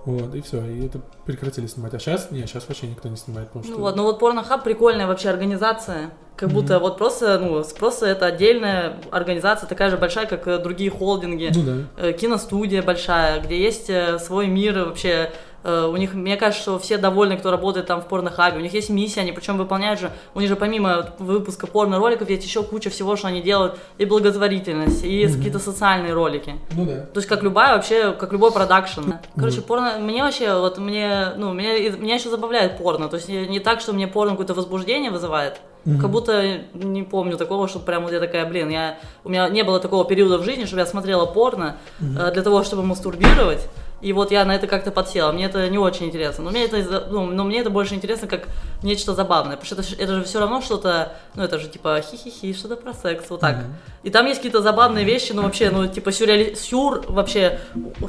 вот, 0.06 0.36
и 0.36 0.42
все, 0.42 0.64
и 0.64 0.86
это 0.86 1.02
прекратили 1.26 1.66
снимать. 1.66 1.94
А 1.96 2.00
сейчас, 2.00 2.30
нет, 2.30 2.48
сейчас 2.48 2.68
вообще 2.68 2.88
никто 2.88 3.10
не 3.10 3.18
снимает. 3.18 3.48
Потому 3.50 3.66
ну 3.66 3.72
что... 3.72 3.82
вот, 3.82 3.96
ну 3.96 4.04
вот 4.04 4.20
Порнохаб 4.20 4.64
прикольная 4.64 5.08
вообще 5.08 5.30
организация. 5.30 6.12
Как 6.36 6.50
mm-hmm. 6.50 6.54
будто 6.54 6.80
вот 6.80 6.98
просто, 6.98 7.40
ну, 7.40 7.64
просто 7.78 8.06
это 8.06 8.26
отдельная 8.26 8.98
организация, 9.10 9.68
такая 9.68 9.90
же 9.90 9.98
большая, 9.98 10.26
как 10.28 10.48
э, 10.48 10.60
другие 10.60 10.92
холдинги. 10.92 11.52
Ну 11.56 11.64
да. 11.64 11.78
Э, 11.98 12.14
киностудия 12.14 12.84
большая, 12.84 13.40
где 13.40 13.58
есть 13.58 13.90
э, 13.90 14.20
свой 14.20 14.48
мир 14.48 14.78
вообще 14.86 15.32
у 15.66 15.98
них, 15.98 16.14
мне 16.14 16.38
кажется, 16.38 16.62
что 16.62 16.80
все 16.80 16.98
довольны, 16.98 17.38
кто 17.38 17.50
работает 17.52 17.88
там 17.88 18.02
в 18.02 18.06
порнохабе, 18.06 18.58
у 18.58 18.62
них 18.62 18.74
есть 18.74 18.90
миссия, 18.90 19.22
они 19.22 19.32
причем 19.32 19.58
выполняют 19.58 20.00
же, 20.00 20.12
у 20.34 20.40
них 20.40 20.50
же 20.50 20.56
помимо 20.56 21.10
выпуска 21.18 21.68
порно-роликов 21.68 22.30
есть 22.30 22.44
еще 22.46 22.64
куча 22.64 22.90
всего, 22.90 23.16
что 23.16 23.28
они 23.28 23.42
делают, 23.42 23.78
и 23.98 24.06
благотворительность, 24.06 25.04
и 25.04 25.24
mm-hmm. 25.24 25.36
какие-то 25.36 25.60
социальные 25.60 26.14
ролики. 26.14 26.56
Ну 26.72 26.86
да. 26.86 27.02
То 27.02 27.18
есть 27.18 27.28
как 27.28 27.42
любая 27.44 27.76
вообще, 27.76 28.12
как 28.14 28.32
любой 28.32 28.52
продакшн. 28.52 29.14
Короче, 29.36 29.60
mm-hmm. 29.60 29.62
порно, 29.64 29.98
мне 30.00 30.24
вообще, 30.24 30.54
вот 30.60 30.78
мне, 30.78 31.34
ну, 31.38 31.54
меня, 31.54 31.90
меня 31.92 32.16
еще 32.16 32.30
забавляет 32.30 32.78
порно, 32.78 33.10
то 33.10 33.16
есть 33.16 33.28
не, 33.28 33.48
не 33.48 33.60
так, 33.60 33.82
что 33.82 33.94
мне 33.94 34.08
порно 34.08 34.32
какое-то 34.32 34.54
возбуждение 34.54 35.12
вызывает, 35.12 35.60
Mm-hmm. 35.86 36.02
Как 36.02 36.10
будто 36.10 36.58
не 36.74 37.04
помню 37.04 37.38
такого, 37.38 37.68
что 37.68 37.78
прям 37.78 38.04
вот 38.04 38.12
я 38.12 38.20
такая, 38.20 38.48
блин, 38.48 38.70
я, 38.70 38.98
у 39.24 39.30
меня 39.30 39.48
не 39.50 39.64
было 39.64 39.80
такого 39.80 40.04
периода 40.04 40.40
в 40.40 40.44
жизни, 40.44 40.66
чтобы 40.66 40.80
я 40.80 40.86
смотрела 40.88 41.28
порно 41.28 41.78
mm-hmm. 42.00 42.30
э, 42.30 42.34
для 42.34 42.42
того, 42.42 42.64
чтобы 42.64 42.82
мастурбировать. 42.82 43.68
И 44.02 44.14
вот 44.14 44.32
я 44.32 44.46
на 44.46 44.54
это 44.54 44.68
как-то 44.68 44.92
подсела. 44.92 45.32
Мне 45.32 45.46
это 45.46 45.68
не 45.70 45.78
очень 45.78 46.08
интересно. 46.08 46.44
Но 46.44 46.52
мне 46.52 46.66
это, 46.66 47.08
ну, 47.10 47.26
но 47.26 47.44
мне 47.44 47.60
это 47.60 47.70
больше 47.70 47.96
интересно 47.96 48.28
как 48.28 48.48
нечто 48.84 49.14
забавное. 49.14 49.58
Потому 49.58 49.66
что 49.66 49.94
это, 49.94 50.04
это 50.04 50.16
же 50.16 50.24
все 50.24 50.40
равно 50.40 50.62
что-то, 50.62 51.14
ну 51.36 51.44
это 51.44 51.60
же 51.60 51.68
типа 51.68 52.02
хи-хи-хи, 52.02 52.54
что-то 52.54 52.76
про 52.76 52.94
секс, 52.94 53.30
вот 53.30 53.40
так. 53.40 53.56
Mm-hmm. 53.56 54.04
И 54.04 54.10
там 54.10 54.26
есть 54.26 54.40
какие-то 54.40 54.62
забавные 54.62 55.06
вещи, 55.06 55.32
ну 55.32 55.42
вообще, 55.42 55.70
ну 55.70 55.88
типа 55.88 56.12
сюрреали... 56.12 56.54
сюр, 56.56 57.04
вообще, 57.08 57.60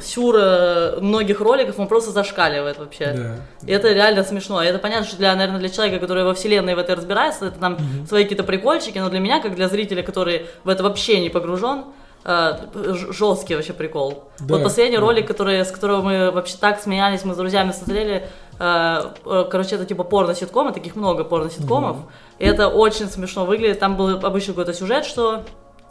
сюр 0.03 0.35
э, 0.37 0.99
многих 0.99 1.39
роликов, 1.39 1.79
он 1.79 1.87
просто 1.87 2.11
зашкаливает 2.11 2.77
вообще. 2.77 3.05
Yeah. 3.05 3.39
И 3.65 3.71
это 3.71 3.91
реально 3.91 4.23
смешно. 4.23 4.61
И 4.61 4.67
это 4.67 4.79
понятно, 4.79 5.07
что 5.07 5.17
для, 5.17 5.33
наверное, 5.35 5.59
для 5.59 5.69
человека, 5.69 5.99
который 5.99 6.23
во 6.23 6.33
вселенной 6.33 6.75
в 6.75 6.79
этой 6.79 6.95
разбирается, 6.95 7.47
это 7.47 7.59
там 7.59 7.73
mm-hmm. 7.73 8.07
свои 8.07 8.23
какие-то 8.23 8.43
прикольчики, 8.43 8.99
но 8.99 9.09
для 9.09 9.19
меня, 9.19 9.41
как 9.41 9.55
для 9.55 9.69
зрителя, 9.69 10.03
который 10.03 10.47
в 10.63 10.69
это 10.69 10.83
вообще 10.83 11.19
не 11.21 11.29
погружен, 11.29 11.85
жесткий 12.27 13.55
вообще 13.55 13.73
прикол. 13.73 14.25
Да, 14.39 14.55
вот 14.55 14.63
последний 14.63 14.97
да. 14.97 15.01
ролик, 15.01 15.27
который, 15.27 15.63
с 15.63 15.71
которого 15.71 16.01
мы 16.01 16.31
вообще 16.31 16.57
так 16.59 16.79
смеялись, 16.81 17.23
мы 17.23 17.33
с 17.33 17.37
друзьями 17.37 17.71
смотрели, 17.71 18.27
э, 18.59 19.01
э 19.25 19.45
короче, 19.49 19.75
это 19.75 19.85
типа 19.85 20.03
порно-ситкомы, 20.03 20.73
таких 20.73 20.95
много 20.95 21.23
порно-ситкомов, 21.23 21.97
угу. 21.97 22.05
и 22.39 22.45
это 22.45 22.67
очень 22.67 23.07
смешно 23.07 23.45
выглядит. 23.45 23.79
Там 23.79 23.95
был 23.95 24.09
обычно 24.25 24.53
какой-то 24.53 24.73
сюжет, 24.73 25.05
что 25.05 25.43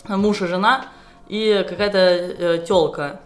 муж 0.08 0.42
и 0.42 0.46
жена 0.46 0.86
и 1.28 1.64
какая-то 1.66 1.98
э, 1.98 2.64
телка. 2.66 3.20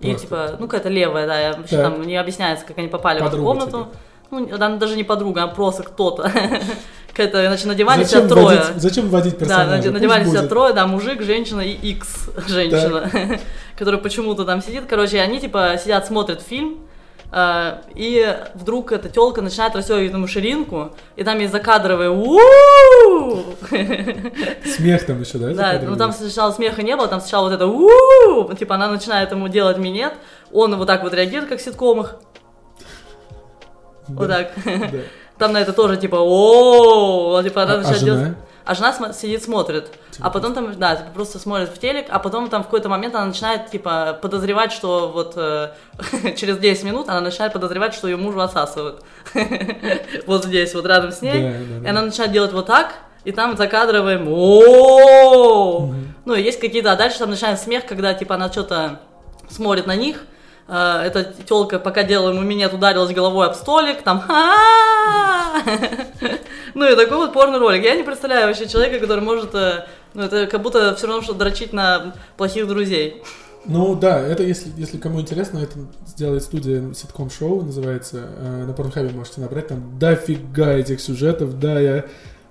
И 0.00 0.14
типа, 0.14 0.56
ну 0.58 0.66
какая-то 0.66 0.88
левая, 0.88 1.26
да, 1.26 1.38
я 1.38 1.52
вообще 1.52 1.76
там 1.76 2.02
не 2.02 2.16
объясняется, 2.16 2.66
как 2.66 2.76
они 2.78 2.88
попали 2.88 3.20
Подруга 3.20 3.30
в 3.30 3.34
эту 3.34 3.70
комнату. 3.70 3.90
Тебе. 3.90 4.00
Ну, 4.32 4.48
она 4.52 4.76
даже 4.76 4.96
не 4.96 5.04
подруга, 5.04 5.42
а 5.42 5.46
просто 5.46 5.82
кто-то. 5.82 6.32
какая-то, 7.12 7.46
значит, 7.46 7.66
на 7.66 7.74
диване 7.74 8.04
зачем 8.04 8.28
трое. 8.28 8.58
Вводить, 8.58 8.82
зачем 8.82 9.08
вводить 9.08 9.38
персонажа? 9.38 9.82
Да, 9.82 9.86
на, 9.88 9.92
на 9.92 10.00
диване 10.00 10.24
сидят 10.26 10.48
трое, 10.48 10.72
да, 10.72 10.86
мужик, 10.86 11.22
женщина 11.22 11.60
и 11.60 11.72
X 11.72 12.30
женщина, 12.48 13.10
которая 13.78 14.00
почему-то 14.00 14.44
там 14.44 14.62
сидит. 14.62 14.84
Короче, 14.88 15.20
они 15.20 15.38
типа 15.38 15.78
сидят, 15.82 16.06
смотрят 16.06 16.42
фильм, 16.42 16.78
Uh, 17.34 17.78
и 17.94 18.36
вдруг 18.52 18.92
эта 18.92 19.08
телка 19.08 19.40
начинает 19.40 19.74
расстегивать 19.74 20.12
ему 20.12 20.26
ширинку, 20.26 20.94
и 21.16 21.24
там 21.24 21.38
есть 21.38 21.50
закадровые 21.50 22.10
Смех 24.66 25.06
там 25.06 25.22
еще, 25.22 25.38
да? 25.38 25.54
Да, 25.54 25.80
ну 25.82 25.96
там 25.96 26.12
сначала 26.12 26.52
смеха 26.52 26.82
не 26.82 26.94
было, 26.94 27.08
там 27.08 27.22
сначала 27.22 27.48
вот 27.48 27.54
это 27.54 28.54
типа 28.54 28.74
она 28.74 28.88
начинает 28.90 29.30
ему 29.30 29.48
делать 29.48 29.78
минет, 29.78 30.12
он 30.52 30.76
вот 30.76 30.86
так 30.86 31.04
вот 31.04 31.14
реагирует, 31.14 31.48
как 31.48 31.60
в 31.60 31.62
ситкомах. 31.62 32.16
Вот 34.08 34.28
так. 34.28 34.52
Там 35.38 35.52
на 35.52 35.60
это 35.60 35.72
тоже 35.72 35.96
типа 35.96 36.16
о 36.20 37.42
типа 37.42 37.62
она 37.62 37.74
а, 37.74 37.76
начинает 37.78 38.04
делать. 38.04 38.34
А 38.64 38.74
жена 38.74 39.12
сидит, 39.12 39.42
смотрит. 39.42 39.90
Типа. 40.12 40.26
А 40.26 40.30
потом 40.30 40.54
там, 40.54 40.78
да, 40.78 40.96
типа, 40.96 41.10
просто 41.12 41.38
смотрит 41.38 41.68
в 41.70 41.78
телек, 41.78 42.06
а 42.10 42.18
потом 42.20 42.48
там 42.48 42.62
в 42.62 42.66
какой-то 42.66 42.88
момент 42.88 43.14
она 43.14 43.24
начинает, 43.26 43.70
типа, 43.70 44.18
подозревать, 44.22 44.70
что 44.72 45.10
вот 45.12 45.34
э, 45.36 45.72
через 46.36 46.58
10 46.58 46.84
минут 46.84 47.08
она 47.08 47.20
начинает 47.20 47.52
подозревать, 47.52 47.92
что 47.94 48.06
ее 48.06 48.16
мужу 48.16 48.40
отсасывают. 48.40 49.02
вот 50.26 50.44
здесь, 50.44 50.74
вот 50.74 50.86
рядом 50.86 51.10
с 51.10 51.22
ней. 51.22 51.54
И 51.82 51.86
она 51.86 52.02
начинает 52.02 52.30
делать 52.32 52.52
вот 52.52 52.66
так, 52.66 52.94
и 53.24 53.32
там 53.32 53.56
закадроваем 53.56 54.28
о 54.28 55.92
Ну, 56.24 56.34
и 56.34 56.42
есть 56.42 56.60
какие-то, 56.60 56.92
а 56.92 56.96
дальше 56.96 57.18
там 57.18 57.30
начинается 57.30 57.64
смех, 57.64 57.84
когда, 57.86 58.14
типа, 58.14 58.36
она 58.36 58.50
что-то 58.50 59.00
смотрит 59.48 59.86
на 59.86 59.96
них, 59.96 60.24
э, 60.72 61.02
эта 61.06 61.24
телка, 61.24 61.78
пока 61.78 62.02
делала 62.02 62.30
ему 62.30 62.40
минет, 62.40 62.72
ударилась 62.72 63.14
головой 63.14 63.46
об 63.46 63.54
столик, 63.54 64.02
там 64.02 64.24
Ну 66.74 66.90
и 66.90 66.96
такой 66.96 67.18
вот 67.18 67.32
порно-ролик. 67.32 67.84
Я 67.84 67.96
не 67.96 68.02
представляю 68.02 68.46
вообще 68.46 68.66
человека, 68.66 68.98
который 68.98 69.22
может, 69.22 69.54
э, 69.54 69.86
ну 70.14 70.22
это 70.22 70.46
как 70.46 70.62
будто 70.62 70.94
все 70.94 71.06
равно, 71.06 71.22
что 71.22 71.34
дрочить 71.34 71.72
на 71.72 72.14
плохих 72.36 72.66
друзей. 72.66 73.22
Ну 73.64 73.94
да, 73.94 74.18
это 74.20 74.42
если, 74.42 74.72
если 74.76 74.98
кому 74.98 75.20
интересно, 75.20 75.58
это 75.58 75.78
сделает 76.06 76.42
студия 76.42 76.92
ситком-шоу, 76.94 77.62
называется. 77.62 78.28
Э, 78.38 78.64
на 78.66 78.72
Порнхабе 78.72 79.10
можете 79.10 79.40
набрать, 79.40 79.68
там 79.68 79.98
дофига 79.98 80.72
этих 80.72 81.00
сюжетов, 81.00 81.60
да, 81.60 81.78
я 81.78 82.04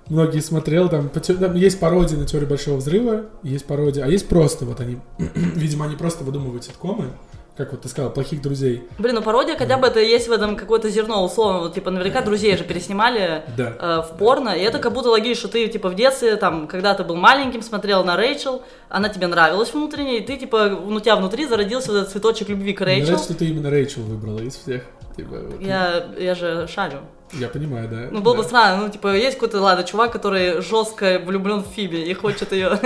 многие 0.08 0.40
смотрел, 0.40 0.88
там, 0.88 1.10
там 1.10 1.54
есть 1.54 1.80
пародия 1.80 2.18
на 2.18 2.26
теорию 2.26 2.48
Большого 2.48 2.76
Взрыва, 2.76 3.26
есть 3.42 3.66
пародия, 3.66 4.04
а 4.04 4.08
есть 4.08 4.28
просто, 4.28 4.64
вот 4.64 4.80
они, 4.80 4.98
видимо, 5.34 5.84
они 5.84 5.96
просто 5.96 6.24
выдумывают 6.24 6.64
ситкомы, 6.64 7.06
как 7.56 7.72
вот 7.72 7.82
ты 7.82 7.88
сказал, 7.88 8.10
плохих 8.10 8.40
друзей. 8.40 8.84
Блин, 8.98 9.16
ну 9.16 9.22
пародия, 9.22 9.56
хотя 9.56 9.76
бы 9.76 9.86
это 9.86 10.00
есть 10.00 10.26
в 10.28 10.32
этом 10.32 10.56
какое-то 10.56 10.88
зерно, 10.88 11.22
условно, 11.22 11.60
вот, 11.60 11.74
типа, 11.74 11.90
наверняка 11.90 12.22
друзей 12.22 12.56
же 12.56 12.64
переснимали 12.64 13.44
да. 13.56 13.76
э, 13.78 14.02
в 14.02 14.16
порно, 14.16 14.50
и 14.50 14.60
это 14.62 14.78
как 14.78 14.92
будто 14.94 15.10
логично, 15.10 15.40
что 15.40 15.48
ты, 15.48 15.68
типа, 15.68 15.90
в 15.90 15.94
детстве, 15.94 16.36
там, 16.36 16.66
когда 16.66 16.94
ты 16.94 17.04
был 17.04 17.16
маленьким, 17.16 17.60
смотрел 17.60 18.04
на 18.04 18.16
Рэйчел, 18.16 18.62
она 18.88 19.10
тебе 19.10 19.26
нравилась 19.26 19.72
внутренне, 19.74 20.18
и 20.18 20.20
ты, 20.24 20.38
типа, 20.38 20.68
ну, 20.70 20.96
у 20.96 21.00
тебя 21.00 21.16
внутри 21.16 21.46
зародился 21.46 21.92
вот 21.92 21.98
этот 21.98 22.12
цветочек 22.12 22.48
любви 22.48 22.72
к 22.72 22.80
Рэйчел. 22.80 23.02
Мне 23.02 23.06
нравится, 23.12 23.32
что 23.32 23.38
ты 23.38 23.50
именно 23.50 23.68
Рэйчел 23.68 24.02
выбрала 24.02 24.40
из 24.40 24.56
всех. 24.56 24.84
Типа, 25.16 25.36
вот. 25.40 25.60
я, 25.60 26.06
я 26.18 26.34
же 26.34 26.66
шарю. 26.68 27.00
Я 27.32 27.48
понимаю, 27.48 27.88
да. 27.88 28.08
Ну, 28.10 28.20
было 28.20 28.34
да. 28.34 28.42
бы 28.42 28.44
странно, 28.46 28.82
ну, 28.82 28.90
типа, 28.90 29.14
есть 29.16 29.36
какой-то, 29.36 29.60
ладно, 29.60 29.84
чувак, 29.84 30.12
который 30.12 30.60
жестко 30.60 31.20
влюблен 31.24 31.60
в 31.60 31.66
Фиби 31.66 31.96
и 31.96 32.12
хочет 32.14 32.52
ее... 32.52 32.78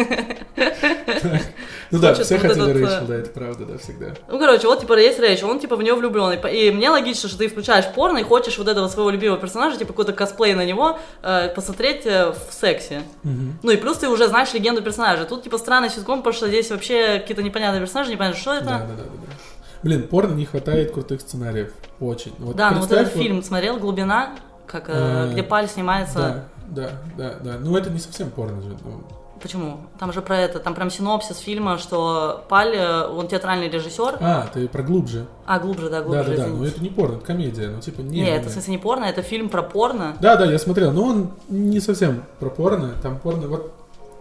Ну 1.91 2.01
да, 2.01 2.15
все 2.15 2.39
хотели 2.39 2.73
Рэйчел, 2.73 3.05
э, 3.05 3.07
да, 3.07 3.15
это 3.15 3.31
правда, 3.31 3.65
да, 3.65 3.79
всегда. 3.79 4.07
Ну, 4.29 4.39
короче, 4.39 4.67
вот, 4.67 4.81
типа, 4.81 4.99
есть 4.99 5.21
Рэйчел, 5.21 5.49
он, 5.49 5.61
типа, 5.61 5.77
в 5.77 5.83
нее 5.83 5.95
влюблен. 5.95 6.33
И 6.33 6.71
мне 6.73 6.91
логично, 6.91 7.29
что 7.29 7.39
ты 7.39 7.49
включаешь 7.49 7.87
порно 7.95 8.19
и 8.19 8.23
хочешь 8.25 8.59
вот 8.59 8.67
этого 8.67 8.89
своего 8.89 9.11
любимого 9.11 9.39
персонажа, 9.39 9.77
типа, 9.77 9.93
какой-то 9.93 10.13
косплей 10.13 10.55
на 10.55 10.65
него, 10.65 10.99
э, 11.23 11.49
посмотреть 11.55 12.05
э, 12.05 12.33
в 12.33 12.53
сексе. 12.53 13.03
Ну, 13.23 13.71
и 13.71 13.77
плюс 13.77 13.99
ты 13.99 14.09
уже 14.09 14.27
знаешь 14.27 14.53
легенду 14.53 14.83
персонажа. 14.83 15.25
Тут, 15.27 15.45
типа, 15.45 15.59
странный 15.59 15.91
ситком, 15.91 16.19
потому 16.19 16.35
что 16.35 16.49
здесь 16.49 16.71
вообще 16.71 17.21
какие-то 17.21 17.43
непонятные 17.43 17.81
персонажи, 17.81 18.11
непонятно, 18.11 18.41
что 18.41 18.55
это. 18.55 18.65
Да, 18.65 18.79
да, 18.79 18.95
да, 18.95 19.03
да. 19.05 19.27
Блин, 19.87 20.09
порно 20.09 20.35
не 20.35 20.47
хватает 20.47 20.91
крутых 20.91 21.21
сценариев. 21.21 21.73
Очень. 22.01 22.33
Вот 22.41 22.57
да, 22.57 22.73
ну 22.73 22.81
вот 22.81 22.91
этот 22.91 23.15
вот... 23.15 23.23
фильм 23.23 23.41
смотрел 23.41 23.79
«Глубина», 23.79 24.35
как, 24.67 24.87
э, 24.89 25.31
где 25.31 25.45
Паль 25.45 25.69
снимается. 25.69 26.49
Да, 26.67 26.89
да, 26.89 26.91
да, 27.17 27.35
да. 27.41 27.59
Ну, 27.61 27.77
это 27.77 27.89
не 27.91 28.01
совсем 28.01 28.31
порно 28.31 28.61
же. 28.63 28.77
Ну, 28.85 29.05
Почему? 29.41 29.79
Там 30.01 30.13
же 30.13 30.23
про 30.23 30.39
это, 30.39 30.59
там 30.59 30.75
прям 30.75 30.91
синопсис 30.91 31.39
фильма, 31.39 31.79
что 31.79 32.45
Паль, 32.49 32.75
э, 32.75 33.07
он 33.07 33.29
театральный 33.29 33.69
режиссер. 33.69 34.19
А, 34.21 34.49
ты 34.53 34.67
про 34.67 34.83
глубже. 34.83 35.27
А, 35.47 35.61
глубже, 35.61 35.89
да, 35.89 36.03
глубже. 36.03 36.33
Да, 36.33 36.37
да, 36.37 36.49
да, 36.49 36.49
но 36.49 36.67
это 36.67 36.83
не 36.83 36.89
порно, 36.89 37.19
это 37.19 37.25
комедия, 37.25 37.69
ну 37.69 37.81
типа 37.81 38.01
не. 38.01 38.23
Нет, 38.23 38.41
это 38.41 38.49
в 38.49 38.53
смысле 38.53 38.73
не 38.73 38.79
порно, 38.79 39.05
это 39.05 39.23
фильм 39.23 39.49
про 39.49 39.63
порно. 39.63 40.17
Да, 40.21 40.35
да, 40.35 40.47
я 40.47 40.59
смотрел, 40.59 40.91
но 40.91 41.05
он 41.05 41.31
не 41.49 41.79
совсем 41.79 42.25
про 42.41 42.51
порно, 42.51 42.95
там 43.05 43.21
порно, 43.21 43.47
вот 43.47 43.73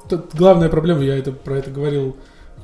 тут 0.07 0.35
главная 0.35 0.69
проблема, 0.69 1.01
я 1.01 1.17
это 1.17 1.31
про 1.31 1.57
это 1.57 1.71
говорил 1.71 2.15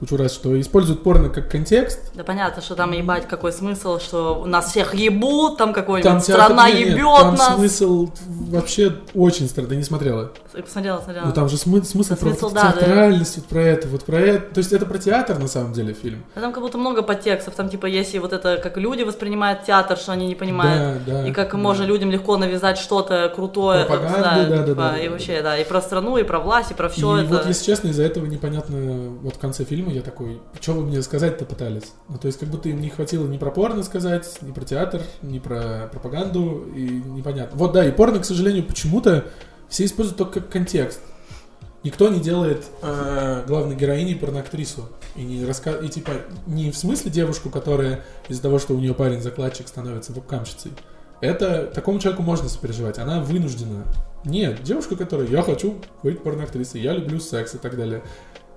кучу 0.01 0.17
раз, 0.17 0.34
что 0.34 0.60
используют 0.60 1.03
порно 1.03 1.29
как 1.29 1.50
контекст. 1.50 2.00
Да 2.15 2.24
понятно, 2.24 2.60
что 2.63 2.74
там 2.74 2.91
ебать 2.91 3.27
какой 3.27 3.53
смысл, 3.53 4.00
что 4.00 4.46
нас 4.48 4.72
всех 4.72 4.96
ебут, 4.96 5.60
там 5.60 5.74
какой-нибудь 5.74 6.24
страна 6.24 6.72
нет, 6.72 6.89
ебет 6.89 7.20
там 7.20 7.36
нас. 7.36 7.55
смысл 7.55 8.10
вообще 8.27 8.96
очень 9.13 9.48
странный, 9.48 9.70
ты 9.70 9.75
не 9.75 9.84
смотрела? 9.84 10.31
Посмотрела, 10.51 11.00
смотрела. 11.01 11.27
Ну 11.27 11.34
там 11.34 11.48
же 11.48 11.55
смы- 11.55 11.84
смысл, 11.84 12.15
про 12.15 12.29
смысл, 12.31 12.50
да, 12.50 12.72
театральность, 12.72 13.36
да. 13.36 13.41
вот 13.41 13.50
про 13.50 13.62
это, 13.62 13.88
вот 13.88 14.03
про 14.03 14.20
это. 14.20 14.53
То 14.55 14.58
есть 14.58 14.74
это 14.74 14.88
про 14.88 14.98
театр 14.98 15.38
на 15.38 15.48
самом 15.48 15.74
деле 15.74 15.93
фильм. 15.93 16.24
Да, 16.34 16.41
там 16.41 16.51
как 16.51 16.63
будто 16.63 16.79
много 16.79 17.03
подтекстов, 17.03 17.53
там 17.53 17.70
типа 17.70 17.86
если 17.86 18.17
вот 18.17 18.34
это, 18.34 18.58
как 18.58 18.77
люди 18.77 19.03
воспринимают 19.03 19.65
театр, 19.65 19.98
что 19.98 20.13
они 20.13 20.25
не 20.25 20.36
понимают, 20.36 21.05
да, 21.05 21.22
да, 21.22 21.27
и 21.27 21.31
как 21.31 21.51
да. 21.51 21.58
можно 21.58 21.84
людям 21.84 22.10
легко 22.10 22.38
навязать 22.38 22.79
что-то 22.79 23.31
крутое. 23.36 23.86
Пропаганду, 23.86 24.50
да, 24.50 24.58
да, 24.58 24.63
типа, 24.63 24.75
да, 24.75 24.91
да, 24.93 24.98
И 24.98 25.05
да, 25.05 25.12
вообще, 25.12 25.38
да. 25.38 25.43
да, 25.43 25.58
и 25.60 25.63
про 25.63 25.79
страну, 25.79 26.17
и 26.17 26.24
про 26.24 26.39
власть, 26.39 26.72
и 26.72 26.74
про 26.74 26.89
все 26.89 27.17
и 27.17 27.22
это. 27.22 27.29
вот, 27.29 27.46
если 27.46 27.65
честно, 27.65 27.89
из-за 27.89 28.01
этого 28.01 28.25
непонятно, 28.25 28.77
вот 29.22 29.36
в 29.36 29.39
конце 29.39 29.63
фильма 29.63 29.90
я 29.91 30.01
такой, 30.01 30.41
что 30.60 30.74
вы 30.74 30.86
мне 30.86 31.01
сказать-то 31.01 31.45
пытались? 31.45 31.91
Ну, 32.10 32.17
то 32.17 32.27
есть, 32.27 32.39
как 32.39 32.50
будто 32.50 32.69
им 32.69 32.81
не 32.81 32.89
хватило 32.89 33.27
ни 33.27 33.38
про 33.38 33.51
порно 33.51 33.83
сказать, 33.83 34.38
ни 34.41 34.51
про 34.51 34.65
театр, 34.65 35.01
ни 35.21 35.39
про 35.39 35.89
пропаганду, 35.91 36.67
и 36.75 36.81
непонятно. 36.81 37.57
Вот, 37.57 37.74
да, 37.74 37.86
и 37.86 37.91
порно, 37.91 38.19
к 38.19 38.25
сожалению, 38.25 38.65
почему-то 38.65 39.25
все 39.69 39.86
используют 39.86 40.17
только 40.17 40.41
как 40.41 40.50
контекст. 40.50 41.01
Никто 41.83 42.10
не 42.10 42.19
делает 42.19 42.65
э, 42.83 43.43
главной 43.48 43.75
героиней 43.75 44.15
порноактрису. 44.15 44.89
И, 45.15 45.24
не 45.24 45.45
раска... 45.45 45.71
и 45.71 45.89
типа 45.89 46.12
не 46.45 46.71
в 46.71 46.77
смысле 46.77 47.10
девушку, 47.10 47.50
которая 47.50 48.03
из-за 48.29 48.41
того, 48.41 48.60
что 48.60 48.75
у 48.75 48.79
нее 48.79 48.93
парень 48.93 49.21
закладчик, 49.21 49.67
становится 49.67 50.13
вебкамщицей. 50.13 50.74
Это 51.21 51.65
такому 51.65 52.00
человеку 52.00 52.24
можно 52.24 52.50
сопереживать. 52.50 53.00
Она 53.00 53.21
вынуждена. 53.21 53.86
Нет, 54.24 54.62
девушка, 54.62 54.95
которая 54.95 55.27
я 55.27 55.41
хочу 55.41 55.81
быть 56.03 56.21
порноактрисой, 56.21 56.81
я 56.81 56.93
люблю 56.93 57.19
секс 57.19 57.55
и 57.55 57.57
так 57.57 57.75
далее 57.75 58.03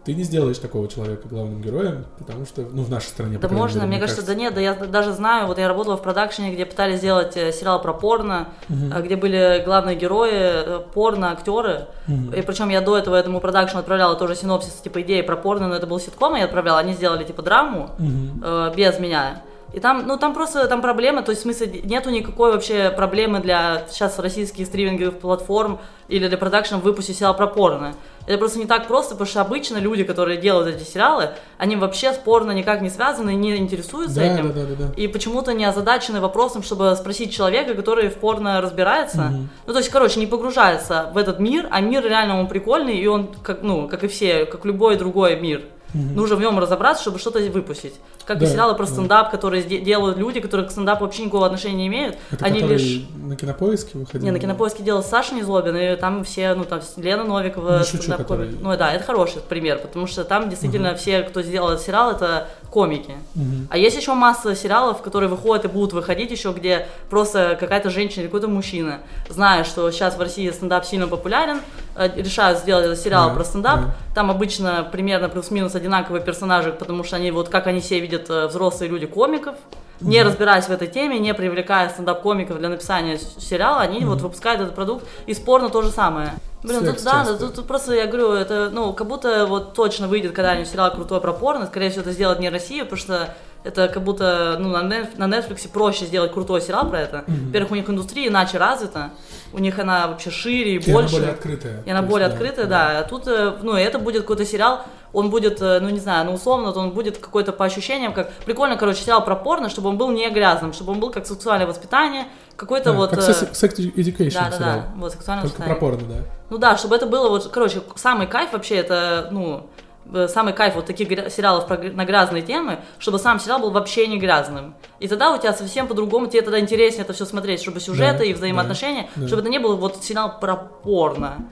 ты 0.04 0.14
не 0.14 0.22
сделаешь 0.22 0.58
такого 0.58 0.86
человека 0.86 1.28
главным 1.28 1.62
героем, 1.62 2.04
потому 2.18 2.44
что, 2.44 2.62
ну, 2.70 2.82
в 2.82 2.90
нашей 2.90 3.06
стране, 3.06 3.38
Да 3.38 3.48
можно, 3.48 3.78
мере, 3.78 3.88
мне, 3.88 4.00
кажется, 4.00 4.22
кажется, 4.22 4.34
да 4.34 4.40
нет, 4.40 4.54
да 4.54 4.60
я 4.60 4.74
даже 4.74 5.12
знаю, 5.12 5.46
вот 5.46 5.58
я 5.58 5.66
работала 5.66 5.96
в 5.96 6.02
продакшене, 6.02 6.52
где 6.52 6.66
пытались 6.66 6.98
сделать 6.98 7.36
э, 7.36 7.52
сериал 7.52 7.80
про 7.80 7.94
порно, 7.94 8.48
угу. 8.68 9.02
где 9.02 9.16
были 9.16 9.62
главные 9.64 9.96
герои, 9.96 10.30
э, 10.32 10.80
порно-актеры, 10.92 11.86
угу. 12.06 12.34
и 12.36 12.42
причем 12.42 12.68
я 12.68 12.82
до 12.82 12.98
этого 12.98 13.16
этому 13.16 13.40
продакшену 13.40 13.80
отправляла 13.80 14.14
тоже 14.16 14.36
синопсис, 14.36 14.74
типа, 14.74 15.00
идеи 15.02 15.22
про 15.22 15.36
порно, 15.36 15.68
но 15.68 15.74
это 15.74 15.86
был 15.86 15.98
ситком, 15.98 16.34
я 16.34 16.44
отправляла, 16.44 16.80
они 16.80 16.92
сделали, 16.92 17.24
типа, 17.24 17.42
драму 17.42 17.90
угу. 17.98 18.44
э, 18.44 18.72
без 18.76 18.98
меня. 18.98 19.42
И 19.74 19.80
там, 19.80 20.06
ну, 20.06 20.16
там 20.18 20.34
просто, 20.34 20.68
там 20.68 20.80
проблема, 20.80 21.22
то 21.22 21.30
есть, 21.30 21.40
в 21.40 21.42
смысле, 21.42 21.80
нету 21.82 22.10
никакой 22.10 22.52
вообще 22.52 22.90
проблемы 22.90 23.40
для 23.40 23.84
сейчас 23.90 24.20
российских 24.20 24.66
стриминговых 24.66 25.18
платформ 25.18 25.80
или 26.06 26.28
для 26.28 26.38
продакшн 26.38 26.76
выпустить 26.76 27.16
сериал 27.16 27.34
про 27.34 27.48
порно. 27.48 27.94
Это 28.26 28.38
просто 28.38 28.58
не 28.58 28.66
так 28.66 28.86
просто, 28.86 29.14
потому 29.14 29.26
что 29.26 29.40
обычно 29.40 29.78
люди, 29.78 30.02
которые 30.04 30.38
делают 30.38 30.76
эти 30.76 30.88
сериалы, 30.88 31.30
они 31.58 31.76
вообще 31.76 32.12
с 32.12 32.16
порно 32.16 32.52
никак 32.52 32.80
не 32.80 32.90
связаны, 32.90 33.34
не 33.34 33.56
интересуются 33.56 34.16
да, 34.16 34.24
этим. 34.24 34.48
Да, 34.48 34.60
да, 34.60 34.66
да, 34.66 34.74
да. 34.86 34.92
И 34.96 35.08
почему-то 35.08 35.52
не 35.52 35.64
озадачены 35.64 36.20
вопросом, 36.20 36.62
чтобы 36.62 36.94
спросить 36.96 37.34
человека, 37.34 37.74
который 37.74 38.08
в 38.08 38.14
порно 38.14 38.60
разбирается. 38.60 39.30
Угу. 39.30 39.48
Ну, 39.66 39.72
то 39.72 39.78
есть, 39.78 39.90
короче, 39.90 40.20
не 40.20 40.26
погружается 40.26 41.10
в 41.12 41.18
этот 41.18 41.38
мир, 41.38 41.68
а 41.70 41.80
мир 41.80 42.04
реально 42.04 42.40
он 42.40 42.48
прикольный, 42.48 42.96
и 42.96 43.06
он, 43.06 43.28
как, 43.42 43.62
ну, 43.62 43.88
как 43.88 44.04
и 44.04 44.08
все, 44.08 44.46
как 44.46 44.64
любой 44.64 44.96
другой 44.96 45.38
мир. 45.38 45.62
Угу. 45.94 46.14
Нужно 46.14 46.36
в 46.36 46.40
нем 46.40 46.58
разобраться, 46.58 47.02
чтобы 47.02 47.18
что-то 47.18 47.40
выпустить. 47.40 47.94
Как 48.26 48.38
да, 48.38 48.46
и 48.46 48.48
сериалы 48.48 48.74
про 48.74 48.86
стендап, 48.86 49.26
да. 49.26 49.30
которые 49.30 49.62
делают 49.62 50.16
люди, 50.16 50.40
которые 50.40 50.66
к 50.66 50.70
стендапу 50.70 51.04
вообще 51.04 51.22
никакого 51.22 51.46
отношения 51.46 51.76
не 51.76 51.86
имеют. 51.88 52.16
Это 52.30 52.44
они 52.44 52.60
лишь... 52.60 53.06
на 53.16 53.36
кинопоиске 53.36 53.98
выходили? 53.98 54.24
Не, 54.24 54.30
на 54.30 54.38
кинопоиске 54.38 54.82
делал 54.82 55.02
Саша 55.02 55.34
Незлобин, 55.34 55.76
и 55.76 55.96
там 55.96 56.24
все, 56.24 56.54
ну 56.54 56.64
там 56.64 56.80
Лена 56.96 57.24
Новикова, 57.24 57.78
не 57.78 57.84
шучу, 57.84 58.12
который... 58.12 58.50
Ну 58.60 58.76
да, 58.76 58.92
это 58.92 59.04
хороший 59.04 59.40
пример, 59.42 59.78
потому 59.78 60.06
что 60.06 60.24
там 60.24 60.48
действительно 60.48 60.90
угу. 60.90 60.98
все, 60.98 61.22
кто 61.22 61.42
сделал 61.42 61.70
этот 61.70 61.84
сериал, 61.84 62.12
это 62.12 62.48
комики. 62.70 63.12
Угу. 63.36 63.68
А 63.70 63.78
есть 63.78 63.96
еще 63.96 64.14
масса 64.14 64.54
сериалов, 64.54 65.02
которые 65.02 65.28
выходят 65.28 65.64
и 65.64 65.68
будут 65.68 65.92
выходить 65.92 66.30
еще, 66.30 66.52
где 66.52 66.88
просто 67.10 67.56
какая-то 67.58 67.90
женщина 67.90 68.22
или 68.22 68.26
какой-то 68.26 68.48
мужчина, 68.48 68.98
зная, 69.28 69.64
что 69.64 69.90
сейчас 69.90 70.16
в 70.16 70.20
России 70.20 70.50
стендап 70.50 70.84
сильно 70.84 71.06
популярен, 71.06 71.60
э, 71.94 72.10
решают 72.16 72.58
сделать 72.58 72.86
этот 72.86 72.98
сериал 72.98 73.28
да, 73.28 73.34
про 73.34 73.44
стендап. 73.44 73.80
Да. 73.80 73.94
Там 74.14 74.30
обычно 74.30 74.88
примерно 74.90 75.28
плюс-минус 75.28 75.74
одинаковые 75.74 76.22
персонажи, 76.22 76.72
потому 76.72 77.04
что 77.04 77.16
они 77.16 77.30
вот 77.30 77.48
как 77.48 77.66
они 77.66 77.80
все 77.80 78.00
видят 78.00 78.13
э, 78.18 78.46
взрослые 78.46 78.90
люди 78.90 79.06
комиков, 79.06 79.56
не 80.00 80.22
разбираясь 80.22 80.66
в 80.66 80.70
этой 80.70 80.88
теме, 80.88 81.18
не 81.18 81.32
привлекая 81.34 81.88
стендап-комиков 81.88 82.58
для 82.58 82.68
написания 82.68 83.18
сериала, 83.18 83.80
они 83.80 84.00
mm-hmm. 84.00 84.06
вот 84.06 84.20
выпускают 84.20 84.60
этот 84.60 84.74
продукт. 84.74 85.06
И 85.26 85.34
спорно 85.34 85.70
то 85.70 85.82
же 85.82 85.90
самое. 85.90 86.34
Блин, 86.62 86.80
Секс 86.84 87.02
тут 87.02 87.12
да, 87.12 87.24
тут, 87.24 87.54
тут 87.54 87.66
просто 87.66 87.94
я 87.94 88.06
говорю, 88.06 88.32
это, 88.32 88.70
ну, 88.72 88.92
как 88.94 89.06
будто 89.06 89.46
вот 89.46 89.74
точно 89.74 90.08
выйдет 90.08 90.32
когда-нибудь 90.32 90.68
сериал 90.68 90.90
крутой 90.92 91.20
про 91.20 91.32
порно, 91.32 91.66
скорее 91.66 91.90
всего, 91.90 92.02
это 92.02 92.12
сделать 92.12 92.40
не 92.40 92.48
Россия, 92.48 92.84
потому 92.84 92.98
что 92.98 93.34
это 93.64 93.88
как 93.88 94.04
будто 94.04 94.56
ну, 94.60 94.68
на, 94.68 94.82
Netflix 94.82 95.68
проще 95.68 96.04
сделать 96.04 96.32
крутой 96.32 96.60
сериал 96.60 96.88
про 96.88 97.00
это. 97.00 97.24
Mm-hmm. 97.26 97.46
Во-первых, 97.46 97.72
у 97.72 97.74
них 97.74 97.88
индустрия 97.88 98.28
иначе 98.28 98.58
развита, 98.58 99.10
у 99.54 99.58
них 99.58 99.78
она 99.78 100.06
вообще 100.06 100.30
шире 100.30 100.74
и, 100.74 100.76
и 100.76 100.92
больше. 100.92 101.16
она 101.16 101.18
более 101.18 101.32
открытая. 101.32 101.82
И 101.84 101.90
она 101.90 102.02
более 102.02 102.28
есть, 102.28 102.36
открытая, 102.36 102.66
да. 102.66 102.92
да. 102.92 102.98
А 103.00 103.02
тут, 103.04 103.26
э, 103.26 103.54
ну, 103.62 103.72
это 103.72 103.98
будет 103.98 104.22
какой-то 104.22 104.44
сериал, 104.44 104.82
он 105.14 105.30
будет, 105.30 105.62
э, 105.62 105.80
ну, 105.80 105.88
не 105.88 105.98
знаю, 105.98 106.26
ну, 106.26 106.34
условно, 106.34 106.72
он 106.72 106.90
будет 106.90 107.16
какой-то 107.16 107.52
по 107.52 107.64
ощущениям, 107.64 108.12
как 108.12 108.30
прикольно, 108.44 108.76
короче, 108.76 109.02
сериал 109.02 109.24
про 109.24 109.34
порно, 109.34 109.70
чтобы 109.70 109.88
он 109.88 109.96
был 109.96 110.10
не 110.10 110.28
грязным, 110.28 110.74
чтобы 110.74 110.92
он 110.92 111.00
был 111.00 111.10
как 111.10 111.26
сексуальное 111.26 111.66
воспитание, 111.66 112.26
какой-то 112.56 112.92
да, 112.92 112.98
вот... 112.98 113.10
Как 113.10 113.20
sex, 113.20 113.52
sex 113.52 113.78
education 113.94 114.34
да, 114.34 114.50
да, 114.50 114.58
да, 114.58 114.84
вот, 114.96 115.12
сексуальное 115.12 115.44
Только 115.46 115.62
воспитание. 115.62 115.74
про 115.74 115.80
порно, 115.80 116.02
да. 116.06 116.24
Ну 116.50 116.58
да, 116.58 116.76
чтобы 116.76 116.96
это 116.96 117.06
было 117.06 117.30
вот, 117.30 117.48
короче, 117.48 117.80
самый 117.96 118.26
кайф 118.26 118.52
вообще, 118.52 118.74
это, 118.74 119.28
ну, 119.30 119.70
Э, 119.93 119.93
самый 120.28 120.52
кайф 120.52 120.74
вот 120.74 120.86
таких 120.86 121.08
сериалов 121.30 121.66
про, 121.66 121.76
на 121.78 122.04
грязные 122.04 122.42
темы, 122.42 122.80
чтобы 122.98 123.18
сам 123.18 123.40
сериал 123.40 123.60
был 123.60 123.70
вообще 123.70 124.06
не 124.06 124.18
грязным. 124.18 124.74
И 125.00 125.08
тогда 125.08 125.32
у 125.32 125.38
тебя 125.38 125.52
совсем 125.52 125.86
по-другому, 125.86 126.26
тебе 126.26 126.42
тогда 126.42 126.60
интереснее 126.60 127.02
это 127.02 127.12
все 127.12 127.24
смотреть, 127.24 127.60
чтобы 127.60 127.80
сюжеты 127.80 128.18
да, 128.18 128.24
и 128.24 128.34
взаимоотношения, 128.34 129.08
да, 129.16 129.26
чтобы 129.26 129.42
да. 129.42 129.48
это 129.48 129.50
не 129.50 129.58
было 129.58 129.76
вот 129.76 130.02
сериал 130.02 130.38
про 130.40 130.56
порно. 130.56 131.44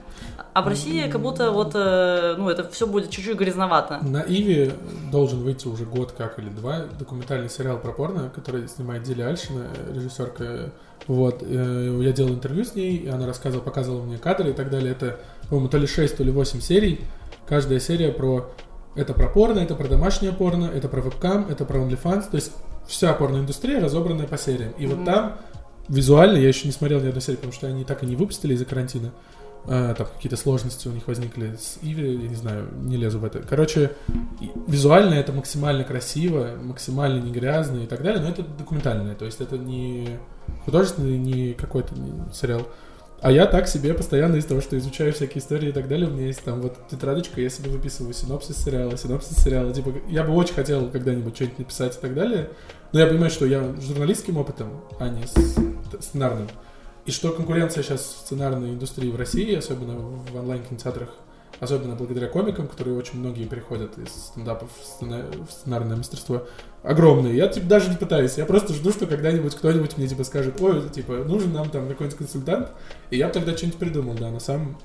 А 0.53 0.61
в 0.61 0.67
России 0.67 1.09
как 1.09 1.19
будто 1.19 1.51
вот, 1.51 1.71
э, 1.73 2.35
ну, 2.37 2.47
это 2.47 2.69
все 2.69 2.85
будет 2.85 3.09
чуть-чуть 3.09 3.37
грязновато. 3.37 3.99
На 4.03 4.21
Иви 4.21 4.71
должен 5.11 5.39
выйти 5.39 5.67
уже 5.67 5.85
год 5.85 6.11
как 6.11 6.37
или 6.37 6.49
два 6.49 6.81
документальный 6.99 7.49
сериал 7.49 7.79
про 7.79 7.91
порно, 7.91 8.29
который 8.33 8.67
снимает 8.67 9.01
Диля 9.01 9.29
Альшина, 9.29 9.65
режиссерка. 9.91 10.71
Вот, 11.07 11.41
э, 11.41 11.99
я 12.01 12.11
делал 12.11 12.29
интервью 12.29 12.65
с 12.65 12.75
ней, 12.75 12.97
и 12.97 13.07
она 13.07 13.25
рассказывала, 13.25 13.63
показывала 13.63 14.03
мне 14.03 14.19
кадры 14.19 14.51
и 14.51 14.53
так 14.53 14.69
далее. 14.69 14.91
Это, 14.91 15.19
по-моему, 15.49 15.69
то 15.69 15.77
ли 15.77 15.87
6, 15.87 16.17
то 16.17 16.23
ли 16.23 16.31
8 16.31 16.61
серий 16.61 17.01
Каждая 17.47 17.79
серия 17.79 18.11
про... 18.11 18.49
Это 18.95 19.13
про 19.13 19.27
порно, 19.27 19.59
это 19.59 19.73
про 19.75 19.87
домашнее 19.87 20.31
порно, 20.31 20.65
это 20.65 20.87
про 20.87 21.01
вебкам, 21.01 21.47
это 21.49 21.65
про 21.65 21.79
OnlyFans. 21.79 22.29
То 22.29 22.35
есть 22.35 22.51
вся 22.87 23.13
порноиндустрия 23.13 23.79
разобранная 23.79 24.27
по 24.27 24.37
сериям. 24.37 24.73
И 24.77 24.83
mm-hmm. 24.83 24.95
вот 24.95 25.05
там 25.05 25.37
визуально, 25.87 26.37
я 26.37 26.47
еще 26.47 26.67
не 26.67 26.73
смотрел 26.73 27.01
ни 27.01 27.07
одной 27.07 27.21
серии, 27.21 27.37
потому 27.37 27.53
что 27.53 27.67
они 27.67 27.85
так 27.85 28.03
и 28.03 28.05
не 28.05 28.15
выпустили 28.15 28.53
из-за 28.53 28.65
карантина. 28.65 29.11
А, 29.65 29.93
там 29.93 30.07
какие-то 30.07 30.35
сложности 30.35 30.87
у 30.87 30.91
них 30.91 31.07
возникли 31.07 31.55
с 31.55 31.77
Иви, 31.81 32.23
я 32.23 32.27
не 32.27 32.35
знаю, 32.35 32.67
не 32.81 32.97
лезу 32.97 33.19
в 33.19 33.25
это. 33.25 33.39
Короче, 33.39 33.91
визуально 34.67 35.13
это 35.13 35.31
максимально 35.31 35.85
красиво, 35.85 36.51
максимально 36.61 37.21
не 37.21 37.31
грязно 37.31 37.79
и 37.79 37.87
так 37.87 38.03
далее, 38.03 38.21
но 38.21 38.29
это 38.29 38.43
документальное, 38.43 39.15
то 39.15 39.25
есть 39.25 39.39
это 39.39 39.57
не 39.57 40.19
художественный, 40.65 41.17
не 41.17 41.53
какой-то 41.53 41.95
сериал. 42.33 42.67
А 43.23 43.31
я 43.31 43.45
так 43.45 43.69
себе 43.69 43.93
постоянно 43.93 44.35
из 44.35 44.43
того, 44.43 44.59
что 44.59 44.77
изучаю 44.77 45.13
всякие 45.13 45.41
истории 45.41 45.69
и 45.69 45.71
так 45.71 45.87
далее, 45.87 46.09
у 46.09 46.11
меня 46.11 46.25
есть 46.25 46.43
там 46.43 46.59
вот 46.59 46.75
тетрадочка, 46.89 47.39
я 47.39 47.49
себе 47.49 47.69
выписываю 47.69 48.13
синопсис 48.13 48.61
сериала, 48.61 48.97
синопсис 48.97 49.41
сериала. 49.41 49.73
Типа, 49.73 49.93
я 50.09 50.25
бы 50.25 50.33
очень 50.33 50.53
хотел 50.53 50.89
когда-нибудь 50.89 51.33
что-нибудь 51.33 51.59
написать 51.59 51.95
и 51.95 52.01
так 52.01 52.15
далее, 52.15 52.49
но 52.91 52.99
я 52.99 53.07
понимаю, 53.07 53.31
что 53.31 53.45
я 53.45 53.63
журналистским 53.79 54.35
опытом, 54.35 54.81
а 54.99 55.07
не 55.07 55.25
с 55.25 55.33
сценарным. 56.01 56.49
И 57.05 57.11
что 57.11 57.31
конкуренция 57.31 57.81
сейчас 57.81 58.01
в 58.01 58.25
сценарной 58.25 58.71
индустрии 58.71 59.09
в 59.09 59.15
России, 59.15 59.55
особенно 59.55 59.95
в 59.95 60.35
онлайн-кинотеатрах, 60.35 61.11
особенно 61.61 61.95
благодаря 61.95 62.27
комикам, 62.27 62.67
которые 62.67 62.97
очень 62.97 63.19
многие 63.19 63.45
переходят 63.45 63.97
из 63.97 64.09
стендапов 64.09 64.69
в 64.81 65.49
сценарное 65.49 65.95
мастерство, 65.95 66.45
огромные. 66.83 67.35
Я 67.35 67.47
типа 67.47 67.67
даже 67.67 67.89
не 67.89 67.95
пытаюсь, 67.95 68.37
я 68.37 68.45
просто 68.45 68.73
жду, 68.73 68.91
что 68.91 69.07
когда-нибудь 69.07 69.55
кто-нибудь 69.55 69.97
мне 69.97 70.07
типа 70.07 70.23
скажет, 70.23 70.61
ой, 70.61 70.87
типа, 70.89 71.23
нужен 71.25 71.53
нам 71.53 71.69
там 71.69 71.87
какой-нибудь 71.87 72.17
консультант, 72.17 72.69
и 73.09 73.17
я 73.17 73.29
тогда 73.29 73.55
что-нибудь 73.55 73.79
придумал, 73.79 74.13
да, 74.13 74.29
на 74.29 74.39
самом 74.39 74.77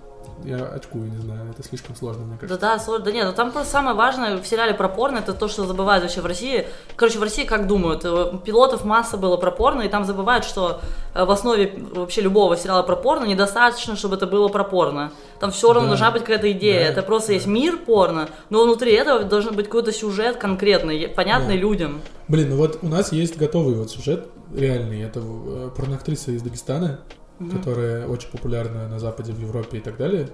я 0.45 0.65
очкую, 0.65 1.11
не 1.11 1.19
знаю, 1.19 1.51
это 1.51 1.63
слишком 1.67 1.97
сложно, 1.97 2.25
мне 2.25 2.37
кажется. 2.39 2.61
Да, 2.61 2.75
да, 2.75 2.83
сложно. 2.83 3.05
Да 3.05 3.13
нет, 3.13 3.27
ну 3.27 3.33
там 3.33 3.53
просто 3.53 3.71
самое 3.71 3.97
важное 3.97 4.39
в 4.39 4.47
сериале 4.47 4.75
про 4.75 4.89
порно, 4.89 5.19
это 5.19 5.33
то, 5.33 5.49
что 5.49 5.67
забывают 5.67 6.03
вообще 6.03 6.21
в 6.21 6.27
России. 6.27 6.67
Короче, 6.97 7.19
в 7.19 7.23
России 7.23 7.45
как 7.45 7.67
думают, 7.67 8.05
э, 8.05 8.33
пилотов 8.45 8.85
масса 8.85 9.17
было 9.17 9.37
про 9.37 9.51
порно, 9.51 9.83
и 9.83 9.89
там 9.89 10.05
забывают, 10.05 10.45
что 10.45 10.81
э, 11.15 11.25
в 11.25 11.31
основе 11.31 11.73
вообще 11.95 12.21
любого 12.21 12.57
сериала 12.57 12.83
про 12.83 12.97
порно 12.97 13.25
недостаточно, 13.25 13.97
чтобы 13.97 14.17
это 14.17 14.27
было 14.27 14.49
про 14.49 14.65
порно. 14.65 15.13
Там 15.41 15.51
все 15.51 15.73
равно 15.73 15.83
да. 15.83 15.89
должна 15.89 16.11
быть 16.11 16.23
какая-то 16.23 16.51
идея. 16.53 16.85
Да, 16.85 16.91
это 16.91 17.03
просто 17.03 17.29
да. 17.29 17.35
есть 17.35 17.47
мир 17.47 17.79
порно, 17.79 18.29
но 18.51 18.65
внутри 18.65 18.93
этого 18.93 19.25
должен 19.25 19.55
быть 19.55 19.67
какой-то 19.67 19.93
сюжет 19.93 20.37
конкретный, 20.37 21.09
понятный 21.09 21.57
да. 21.57 21.61
людям. 21.61 22.01
Блин, 22.29 22.51
ну 22.51 22.57
вот 22.57 22.79
у 22.83 22.89
нас 22.89 23.13
есть 23.13 23.37
готовый 23.37 23.75
вот 23.75 23.91
сюжет 23.91 24.29
реальный. 24.55 25.03
Это 25.03 25.21
э, 25.21 25.71
порноактриса 25.77 26.33
из 26.33 26.43
Дагестана, 26.43 27.01
mm-hmm. 27.39 27.51
которая 27.51 28.07
очень 28.07 28.31
популярна 28.31 28.89
на 28.89 28.99
Западе, 28.99 29.33
в 29.33 29.41
Европе 29.41 29.79
и 29.79 29.81
так 29.81 29.97
далее. 29.97 30.29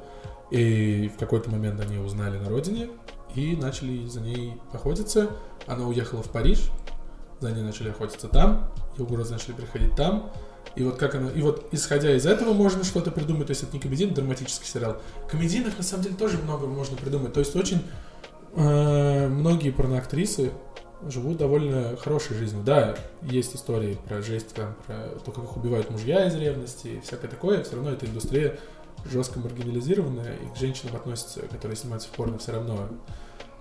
И 0.50 1.10
в 1.14 1.18
какой-то 1.18 1.50
момент 1.50 1.80
они 1.80 1.98
узнали 1.98 2.38
на 2.38 2.48
родине 2.48 2.88
и 3.34 3.56
начали 3.56 4.06
за 4.06 4.20
ней 4.20 4.54
охотиться. 4.72 5.30
Она 5.66 5.86
уехала 5.86 6.22
в 6.22 6.30
Париж, 6.30 6.70
за 7.40 7.52
ней 7.52 7.62
начали 7.62 7.90
охотиться 7.90 8.28
там, 8.28 8.70
и 8.96 9.02
угрозы 9.02 9.32
начали 9.32 9.52
приходить 9.52 9.96
там. 9.96 10.30
И 10.76 10.82
вот 10.82 10.96
как 10.96 11.14
она, 11.14 11.30
и 11.30 11.40
вот 11.40 11.68
исходя 11.72 12.14
из 12.14 12.26
этого 12.26 12.52
можно 12.52 12.84
что-то 12.84 13.10
придумать. 13.10 13.46
То 13.46 13.52
есть 13.52 13.62
это 13.62 13.72
не 13.74 13.80
комедийный, 13.80 14.14
драматический 14.14 14.66
сериал. 14.66 14.96
Комедийных 15.30 15.76
на 15.76 15.84
самом 15.84 16.04
деле 16.04 16.16
тоже 16.16 16.38
много 16.38 16.66
можно 16.66 16.96
придумать. 16.96 17.32
То 17.32 17.40
есть 17.40 17.54
очень 17.54 17.82
э, 18.56 19.28
многие 19.28 19.70
порноактрисы 19.70 20.52
живут 21.10 21.38
довольно 21.38 21.96
хорошей 21.96 22.36
жизнью. 22.36 22.62
Да, 22.64 22.96
есть 23.22 23.54
истории 23.54 23.98
про 24.08 24.22
жесть, 24.22 24.54
там, 24.54 24.74
про 24.86 25.18
то, 25.24 25.30
как 25.32 25.44
их 25.44 25.56
убивают 25.56 25.90
мужья 25.90 26.26
из 26.26 26.34
ревности 26.34 26.88
и 26.88 27.00
всякое 27.00 27.28
такое, 27.28 27.62
все 27.62 27.76
равно 27.76 27.90
эта 27.90 28.06
индустрия 28.06 28.58
жестко 29.10 29.38
маргинализированная, 29.38 30.34
и 30.34 30.54
к 30.54 30.56
женщинам 30.56 30.96
относятся, 30.96 31.40
которые 31.42 31.76
снимаются 31.76 32.08
в 32.08 32.12
порно, 32.12 32.38
все 32.38 32.52
равно 32.52 32.88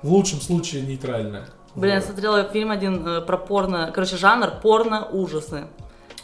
в 0.01 0.12
лучшем 0.12 0.41
случае 0.41 0.84
нейтрально. 0.84 1.47
Блин, 1.75 1.95
вот. 1.95 1.99
я 1.99 2.01
смотрела 2.01 2.43
фильм 2.43 2.71
один 2.71 3.06
э, 3.08 3.21
про 3.21 3.38
порно, 3.38 3.91
короче, 3.93 4.15
жанр 4.15 4.51
порно-ужасы. 4.62 5.67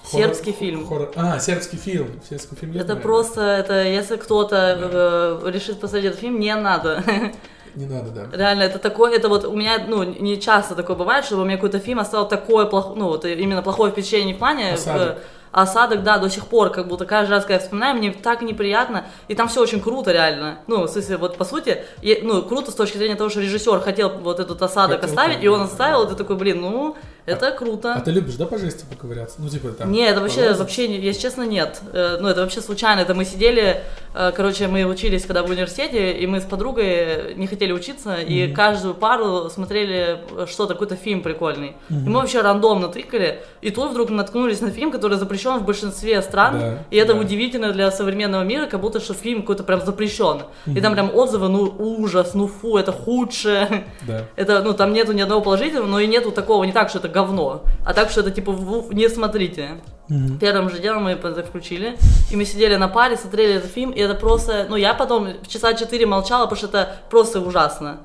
Сербский 0.06 0.52
фильм. 0.52 0.88
Хоррор. 0.88 1.12
А, 1.16 1.40
сербский 1.40 1.78
фильм. 1.78 2.22
Сербский 2.28 2.56
фильм 2.56 2.76
это 2.76 2.96
просто, 2.96 3.42
это 3.42 3.84
если 3.84 4.16
кто-то 4.18 5.40
да. 5.42 5.48
э, 5.48 5.52
решит 5.52 5.80
посмотреть 5.80 6.12
этот 6.12 6.20
фильм, 6.20 6.40
не 6.40 6.56
надо. 6.56 7.04
Не 7.76 7.86
надо, 7.86 8.12
да. 8.12 8.38
Реально, 8.38 8.64
это 8.64 8.80
такое, 8.80 9.16
это 9.16 9.30
вот 9.30 9.46
у 9.46 9.56
меня, 9.56 9.84
ну, 9.88 10.04
не 10.04 10.40
часто 10.40 10.76
такое 10.76 10.96
бывает, 10.96 11.26
чтобы 11.26 11.44
у 11.44 11.46
меня 11.46 11.58
какой-то 11.58 11.80
фильм 11.80 12.00
оставил 12.00 12.28
такое 12.28 12.66
плохое, 12.66 13.00
ну, 13.00 13.08
вот 13.08 13.26
именно 13.26 13.62
плохое 13.62 13.92
впечатление 13.92 14.36
в 14.36 14.40
плане, 14.40 14.74
осадок. 14.74 15.18
А 15.52 15.64
осадок, 15.64 16.04
да, 16.04 16.18
до 16.20 16.30
сих 16.30 16.46
пор, 16.46 16.70
как 16.70 16.88
будто 16.88 17.06
каждый 17.06 17.32
раз, 17.32 17.44
когда 17.44 17.56
я 17.56 17.60
вспоминаю, 17.60 17.98
мне 17.98 18.12
так 18.12 18.42
неприятно, 18.42 19.06
и 19.28 19.36
там 19.36 19.48
все 19.48 19.62
очень 19.62 19.82
круто, 19.82 20.12
реально. 20.12 20.60
Ну, 20.68 20.84
в 20.84 20.88
смысле, 20.88 21.18
вот 21.18 21.38
по 21.38 21.46
сути, 21.46 21.84
и, 22.02 22.20
ну, 22.22 22.44
круто 22.44 22.72
с 22.72 22.76
точки 22.76 22.98
зрения 22.98 23.16
того, 23.16 23.30
что 23.30 23.42
режиссер 23.42 23.80
хотел 23.80 24.10
вот 24.20 24.40
этот 24.40 24.62
осадок 24.62 25.02
Хотел, 25.02 25.10
оставить, 25.10 25.44
и 25.44 25.48
он 25.48 25.62
оставил, 25.62 26.04
да. 26.04 26.06
и 26.06 26.10
ты 26.10 26.16
такой, 26.16 26.36
блин, 26.36 26.62
ну, 26.62 26.96
это 27.30 27.52
круто. 27.52 27.94
А 27.94 28.02
ты 28.02 28.12
любишь, 28.12 28.36
да, 28.36 28.46
по 28.46 28.58
жести 28.58 28.86
поковыряться? 28.90 29.38
Ну, 29.40 29.50
типа 29.50 29.70
там... 29.70 29.92
Не, 29.92 30.08
это 30.08 30.22
вообще, 30.22 30.42
полазить? 30.42 30.60
вообще, 30.60 31.00
если 31.00 31.22
честно, 31.22 31.44
нет. 31.44 31.82
Э, 31.94 32.18
Ну, 32.20 32.28
это 32.28 32.42
вообще 32.42 32.62
случайно. 32.62 33.02
Это 33.02 33.14
мы 33.14 33.26
сидели, 33.26 33.82
э, 34.14 34.32
короче, 34.36 34.68
мы 34.68 34.84
учились 34.86 35.26
когда 35.26 35.44
в 35.44 35.50
университете, 35.50 36.12
и 36.14 36.28
мы 36.28 36.40
с 36.42 36.44
подругой 36.44 37.36
не 37.36 37.48
хотели 37.48 37.72
учиться, 37.72 38.16
и 38.16 38.52
каждую 38.52 38.94
пару 38.96 39.50
смотрели 39.50 40.20
э, 40.32 40.46
что-то, 40.48 40.74
какой-то 40.74 40.96
фильм 40.96 41.22
прикольный. 41.22 41.76
И 41.90 41.94
мы 42.10 42.20
вообще 42.22 42.42
рандомно 42.42 42.88
тыкали, 42.90 43.42
и 43.62 43.70
тут 43.70 43.92
вдруг 43.92 44.10
наткнулись 44.10 44.62
на 44.62 44.72
фильм, 44.72 44.92
который 44.92 45.18
запрещен 45.18 45.58
в 45.60 45.66
большинстве 45.66 46.22
стран, 46.22 46.60
Да, 46.60 46.78
и 46.92 46.98
это 46.98 47.14
да. 47.14 47.20
удивительно 47.20 47.72
для 47.72 47.92
современного 47.92 48.44
мира, 48.44 48.66
как 48.66 48.82
будто 48.82 49.00
что 49.00 49.14
фильм 49.14 49.42
какой-то 49.42 49.64
прям 49.64 49.82
запрещен. 49.86 50.42
И 50.66 50.82
там 50.82 50.94
прям 50.94 51.14
отзывы, 51.16 51.48
ну, 51.50 51.74
ужас, 51.78 52.34
ну, 52.34 52.48
фу, 52.48 52.78
это 52.78 52.92
худшее. 52.92 53.86
Да. 54.08 54.26
Это, 54.36 54.62
ну, 54.64 54.74
там 54.74 54.94
нету 54.94 55.14
ни 55.14 55.22
одного 55.22 55.42
положительного, 55.42 55.88
но 55.88 56.00
и 56.00 56.08
нету 56.08 56.32
такого, 56.32 56.64
не 56.64 56.72
так, 56.72 56.90
что 56.90 57.00
это 57.00 57.08
говно, 57.24 57.64
а 57.86 57.94
так, 57.94 58.10
что 58.10 58.22
это 58.22 58.32
типа, 58.32 58.52
в- 58.52 58.94
не 58.94 59.10
смотрите. 59.10 59.70
Мгм. 60.08 60.40
Первым 60.40 60.70
же 60.70 60.80
делом 60.80 61.04
мы 61.04 61.12
это 61.12 61.44
включили, 61.44 61.98
и 62.32 62.36
мы 62.36 62.46
сидели 62.46 62.76
на 62.78 62.88
паре, 62.88 63.16
смотрели 63.18 63.54
этот 63.56 63.72
фильм, 63.72 63.92
и 63.92 64.00
это 64.00 64.16
просто, 64.16 64.66
ну, 64.70 64.76
я 64.76 64.94
потом 64.94 65.28
часа 65.48 65.74
четыре 65.74 66.06
молчала, 66.06 66.46
потому 66.46 66.58
что 66.58 66.68
это 66.68 66.96
просто 67.10 67.40
ужасно. 67.42 67.98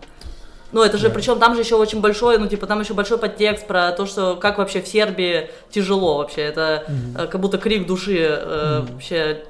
Ну, 0.73 0.83
это 0.83 0.99
же, 0.99 1.09
Да. 1.09 1.15
причем 1.15 1.39
там 1.39 1.55
же 1.55 1.61
еще 1.61 1.77
очень 1.77 2.01
большой, 2.01 2.37
ну, 2.39 2.47
типа, 2.49 2.67
там 2.67 2.81
еще 2.81 2.95
большой 2.95 3.19
подтекст 3.19 3.67
про 3.67 3.93
то, 3.93 4.07
что 4.07 4.35
как 4.37 4.59
вообще 4.59 4.83
в 4.83 4.89
Сербии 4.89 5.49
тяжело 5.71 6.19
вообще. 6.19 6.43
Это 6.43 6.83
э, 7.17 7.27
как 7.31 7.41
будто 7.41 7.59
крик 7.59 7.87
души 7.87 8.19
э, 8.29 8.83
вообще 8.91 9.45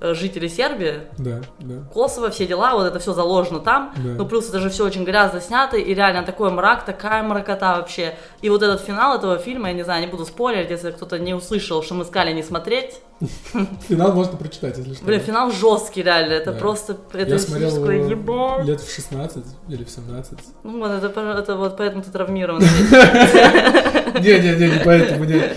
э, 0.00 0.14
жителей 0.14 0.48
Сербии. 0.48 1.00
Да, 1.18 1.40
да. 1.58 1.76
Косово, 1.92 2.30
все 2.30 2.46
дела, 2.46 2.74
вот 2.74 2.86
это 2.86 2.98
все 2.98 3.12
заложено 3.12 3.60
там. 3.60 3.92
Да. 3.96 4.10
Ну, 4.18 4.26
плюс 4.26 4.48
это 4.48 4.58
же 4.58 4.70
все 4.70 4.84
очень 4.84 5.04
грязно 5.04 5.40
снято, 5.40 5.76
и 5.76 5.94
реально 5.94 6.24
такой 6.24 6.50
мрак, 6.50 6.84
такая 6.84 7.22
мракота 7.22 7.76
вообще. 7.76 8.14
И 8.42 8.50
вот 8.50 8.62
этот 8.62 8.80
финал 8.80 9.16
этого 9.16 9.38
фильма, 9.38 9.68
я 9.68 9.74
не 9.74 9.82
знаю, 9.82 10.00
не 10.02 10.08
буду 10.08 10.24
спойлерить, 10.24 10.70
если 10.70 10.90
кто-то 10.90 11.18
не 11.18 11.34
услышал, 11.34 11.82
что 11.82 11.94
мы 11.94 12.04
сказали 12.04 12.32
не 12.32 12.42
смотреть. 12.42 13.00
Финал 13.88 14.12
можно 14.12 14.36
прочитать, 14.36 14.78
если 14.78 14.94
что. 14.94 15.04
Блин, 15.04 15.20
финал 15.20 15.50
жесткий, 15.50 16.02
реально. 16.02 16.34
Это 16.34 16.52
просто. 16.52 16.96
Это 17.12 17.38
смотрел 17.38 18.64
лет 18.64 18.80
в 18.80 18.94
16 18.94 19.44
или 19.68 19.84
в 19.84 19.90
17. 19.90 20.38
Ну, 20.62 20.78
вот 20.78 20.90
это 20.92 21.56
вот 21.56 21.76
поэтому 21.76 22.02
ты 22.02 22.10
травмирован. 22.10 22.62
Не-не-не, 24.20 24.70
не 24.70 24.84
поэтому, 24.84 25.24
нет. 25.24 25.56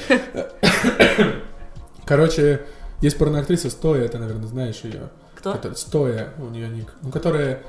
Короче, 2.05 2.61
есть 3.01 3.17
порноактриса 3.17 3.69
Стоя, 3.69 4.07
ты, 4.07 4.17
наверное, 4.17 4.47
знаешь 4.47 4.81
ее. 4.83 5.09
Кто? 5.35 5.53
Которая- 5.53 5.75
Стоя, 5.77 6.29
у 6.39 6.45
нее 6.49 6.67
ник. 6.69 6.93
Ну, 7.01 7.09
которая 7.11 7.61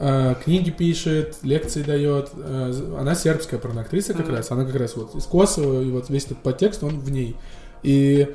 э, 0.00 0.34
книги 0.44 0.70
пишет, 0.70 1.36
лекции 1.42 1.82
дает. 1.82 2.30
э, 2.36 2.94
она 2.98 3.14
сербская 3.14 3.58
порноактриса 3.58 4.14
как 4.14 4.26
Мгм. 4.26 4.36
раз. 4.36 4.50
Она 4.50 4.64
как 4.64 4.76
раз 4.76 4.94
вот 4.96 5.14
из 5.16 5.24
Косово, 5.24 5.82
и 5.82 5.90
вот 5.90 6.08
весь 6.08 6.26
этот 6.26 6.38
подтекст, 6.38 6.82
он 6.84 7.00
в 7.00 7.10
ней. 7.10 7.36
И 7.82 8.34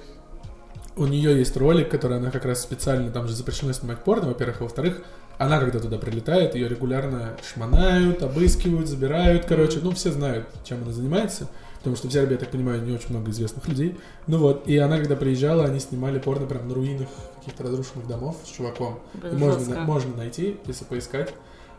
у 0.96 1.06
нее 1.08 1.38
есть 1.38 1.56
ролик, 1.58 1.89
который 1.89 2.18
она 2.18 2.32
как 2.32 2.46
раз 2.46 2.62
специально, 2.62 3.10
там 3.12 3.28
же 3.28 3.34
запрещено 3.34 3.72
снимать 3.74 4.00
порно, 4.04 4.28
во-первых, 4.28 4.60
а 4.60 4.63
во-вторых, 4.66 5.02
она 5.39 5.58
когда 5.60 5.80
туда 5.80 5.98
прилетает, 5.98 6.54
ее 6.54 6.68
регулярно 6.70 7.32
шмонают, 7.52 8.22
обыскивают, 8.22 8.88
забирают, 8.88 9.46
короче, 9.46 9.80
ну, 9.82 9.92
все 9.92 10.12
знают, 10.12 10.46
чем 10.63 10.84
она 10.84 10.92
занимается, 10.92 11.48
потому 11.84 11.98
что 11.98 12.08
в 12.08 12.13
Сербии, 12.13 12.34
я 12.34 12.39
так 12.39 12.50
понимаю, 12.50 12.82
не 12.82 12.93
очень 12.93 13.10
много 13.10 13.30
известных 13.32 13.67
людей. 13.67 14.00
Ну 14.26 14.38
вот, 14.38 14.65
и 14.67 14.78
она, 14.78 14.98
когда 14.98 15.17
приезжала, 15.17 15.65
они 15.65 15.80
снимали 15.80 16.17
порно 16.17 16.48
прям 16.48 16.69
на 16.69 16.74
руинах 16.74 17.10
каких-то 17.39 17.63
разрушенных 17.63 18.08
домов 18.08 18.38
с 18.46 18.48
чуваком. 18.48 19.00
И 19.22 19.36
можно, 19.36 19.82
можно 19.82 20.15
найти, 20.15 20.58
если 20.65 20.86
поискать. 20.86 21.34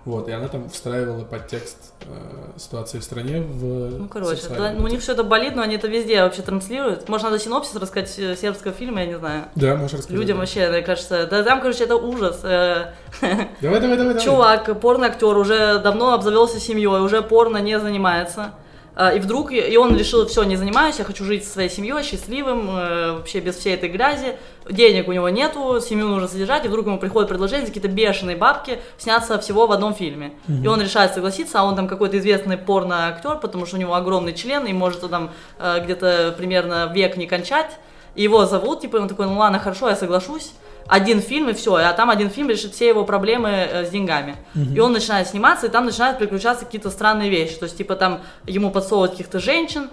Вот, 0.05 0.29
и 0.29 0.33
она 0.33 0.49
там 0.49 0.69
встраивала 0.69 1.25
подтекст 1.25 1.79
э, 2.03 2.59
ситуации 2.59 2.99
в 2.99 3.03
стране 3.05 3.41
в 3.41 3.99
Ну, 3.99 4.09
короче, 4.09 4.43
да, 4.51 4.73
ну, 4.73 4.85
у 4.85 4.89
них 4.89 5.01
все 5.01 5.13
это 5.13 5.25
болит, 5.25 5.57
но 5.57 5.63
они 5.63 5.77
это 5.77 5.89
везде 5.89 6.23
вообще 6.23 6.43
транслируют. 6.43 7.09
Может, 7.09 7.25
надо 7.25 7.39
синопсис 7.39 7.75
рассказать 7.75 8.15
э, 8.19 8.37
сербского 8.37 8.75
фильма, 8.75 9.01
я 9.01 9.07
не 9.07 9.19
знаю. 9.19 9.45
Да, 9.55 9.77
можешь 9.77 9.95
рассказать. 9.95 10.21
Людям 10.21 10.37
вообще, 10.37 10.69
мне 10.69 10.83
кажется, 10.83 11.27
да 11.27 11.43
там, 11.43 11.63
короче, 11.63 11.85
это 11.85 11.97
ужас. 11.97 12.41
Э, 12.43 12.93
Давай, 13.23 13.81
давай, 13.81 13.81
давай, 13.81 13.97
давай. 13.97 14.23
Чувак, 14.23 14.79
порно-актер, 14.79 15.39
уже 15.39 15.79
давно 15.79 16.13
обзавелся 16.13 16.61
семьей, 16.61 17.01
уже 17.01 17.23
порно 17.23 17.57
не 17.63 17.81
занимается. 17.81 18.53
А, 18.97 19.13
И 19.13 19.19
вдруг, 19.19 19.53
и 19.53 19.77
он 19.77 19.97
решил, 19.97 20.27
все, 20.27 20.45
не 20.45 20.57
занимаюсь, 20.57 20.99
я 20.99 21.05
хочу 21.05 21.25
жить 21.25 21.45
со 21.45 21.53
своей 21.53 21.69
семьей, 21.69 22.03
счастливым, 22.03 22.69
э, 22.71 23.13
вообще 23.13 23.41
без 23.41 23.57
всей 23.57 23.75
этой 23.75 23.89
грязи. 23.89 24.37
Денег 24.71 25.09
у 25.09 25.13
него 25.13 25.29
нету, 25.29 25.81
семью 25.81 26.09
нужно 26.09 26.29
содержать, 26.29 26.65
и 26.65 26.69
вдруг 26.69 26.87
ему 26.87 26.99
приходит 26.99 27.29
предложение 27.29 27.67
за 27.67 27.73
какие-то 27.73 27.89
бешеные 27.89 28.37
бабки 28.37 28.79
сняться 28.99 29.39
всего 29.39 29.67
в 29.67 29.73
одном 29.73 29.95
фильме. 29.95 30.33
И 30.63 30.67
он 30.69 30.81
решает 30.81 31.13
согласиться, 31.13 31.61
а 31.61 31.65
он 31.65 31.75
там 31.75 31.89
какой-то 31.89 32.19
известный 32.19 32.57
порно-актер, 32.57 33.37
потому 33.39 33.67
что 33.67 33.77
у 33.77 33.81
него 33.81 33.95
огромный 33.95 34.33
член, 34.33 34.65
и 34.67 34.73
может 34.73 35.03
он 35.03 35.11
там 35.11 35.31
э, 35.59 35.81
где-то 35.85 36.35
примерно 36.39 36.91
век 36.95 37.17
не 37.17 37.27
кончать. 37.27 37.79
И 38.15 38.23
его 38.23 38.47
зовут, 38.47 38.81
типа, 38.81 38.97
он 38.99 39.09
такой, 39.09 39.27
ну 39.27 39.39
ладно, 39.39 39.59
хорошо, 39.59 39.89
я 39.89 39.97
соглашусь. 39.97 40.53
Один 40.87 41.21
фильм 41.21 41.49
и 41.49 41.55
все, 41.55 41.75
а 41.77 41.93
там 41.93 42.11
один 42.11 42.29
фильм 42.31 42.51
решит 42.51 42.75
все 42.75 42.89
его 42.89 43.05
проблемы 43.05 43.49
э, 43.49 43.87
с 43.87 43.91
деньгами. 43.91 44.37
И 44.75 44.81
он 44.81 44.93
начинает 44.93 45.29
сниматься, 45.29 45.67
и 45.67 45.71
там 45.71 45.87
начинают 45.87 46.19
приключаться 46.19 46.65
какие-то 46.65 46.91
странные 46.91 47.31
вещи. 47.31 47.55
То 47.57 47.65
есть, 47.65 47.79
типа, 47.79 47.97
там 47.97 48.21
ему 48.47 48.71
подсовывают 48.71 49.13
каких-то 49.13 49.41
женщин, 49.41 49.89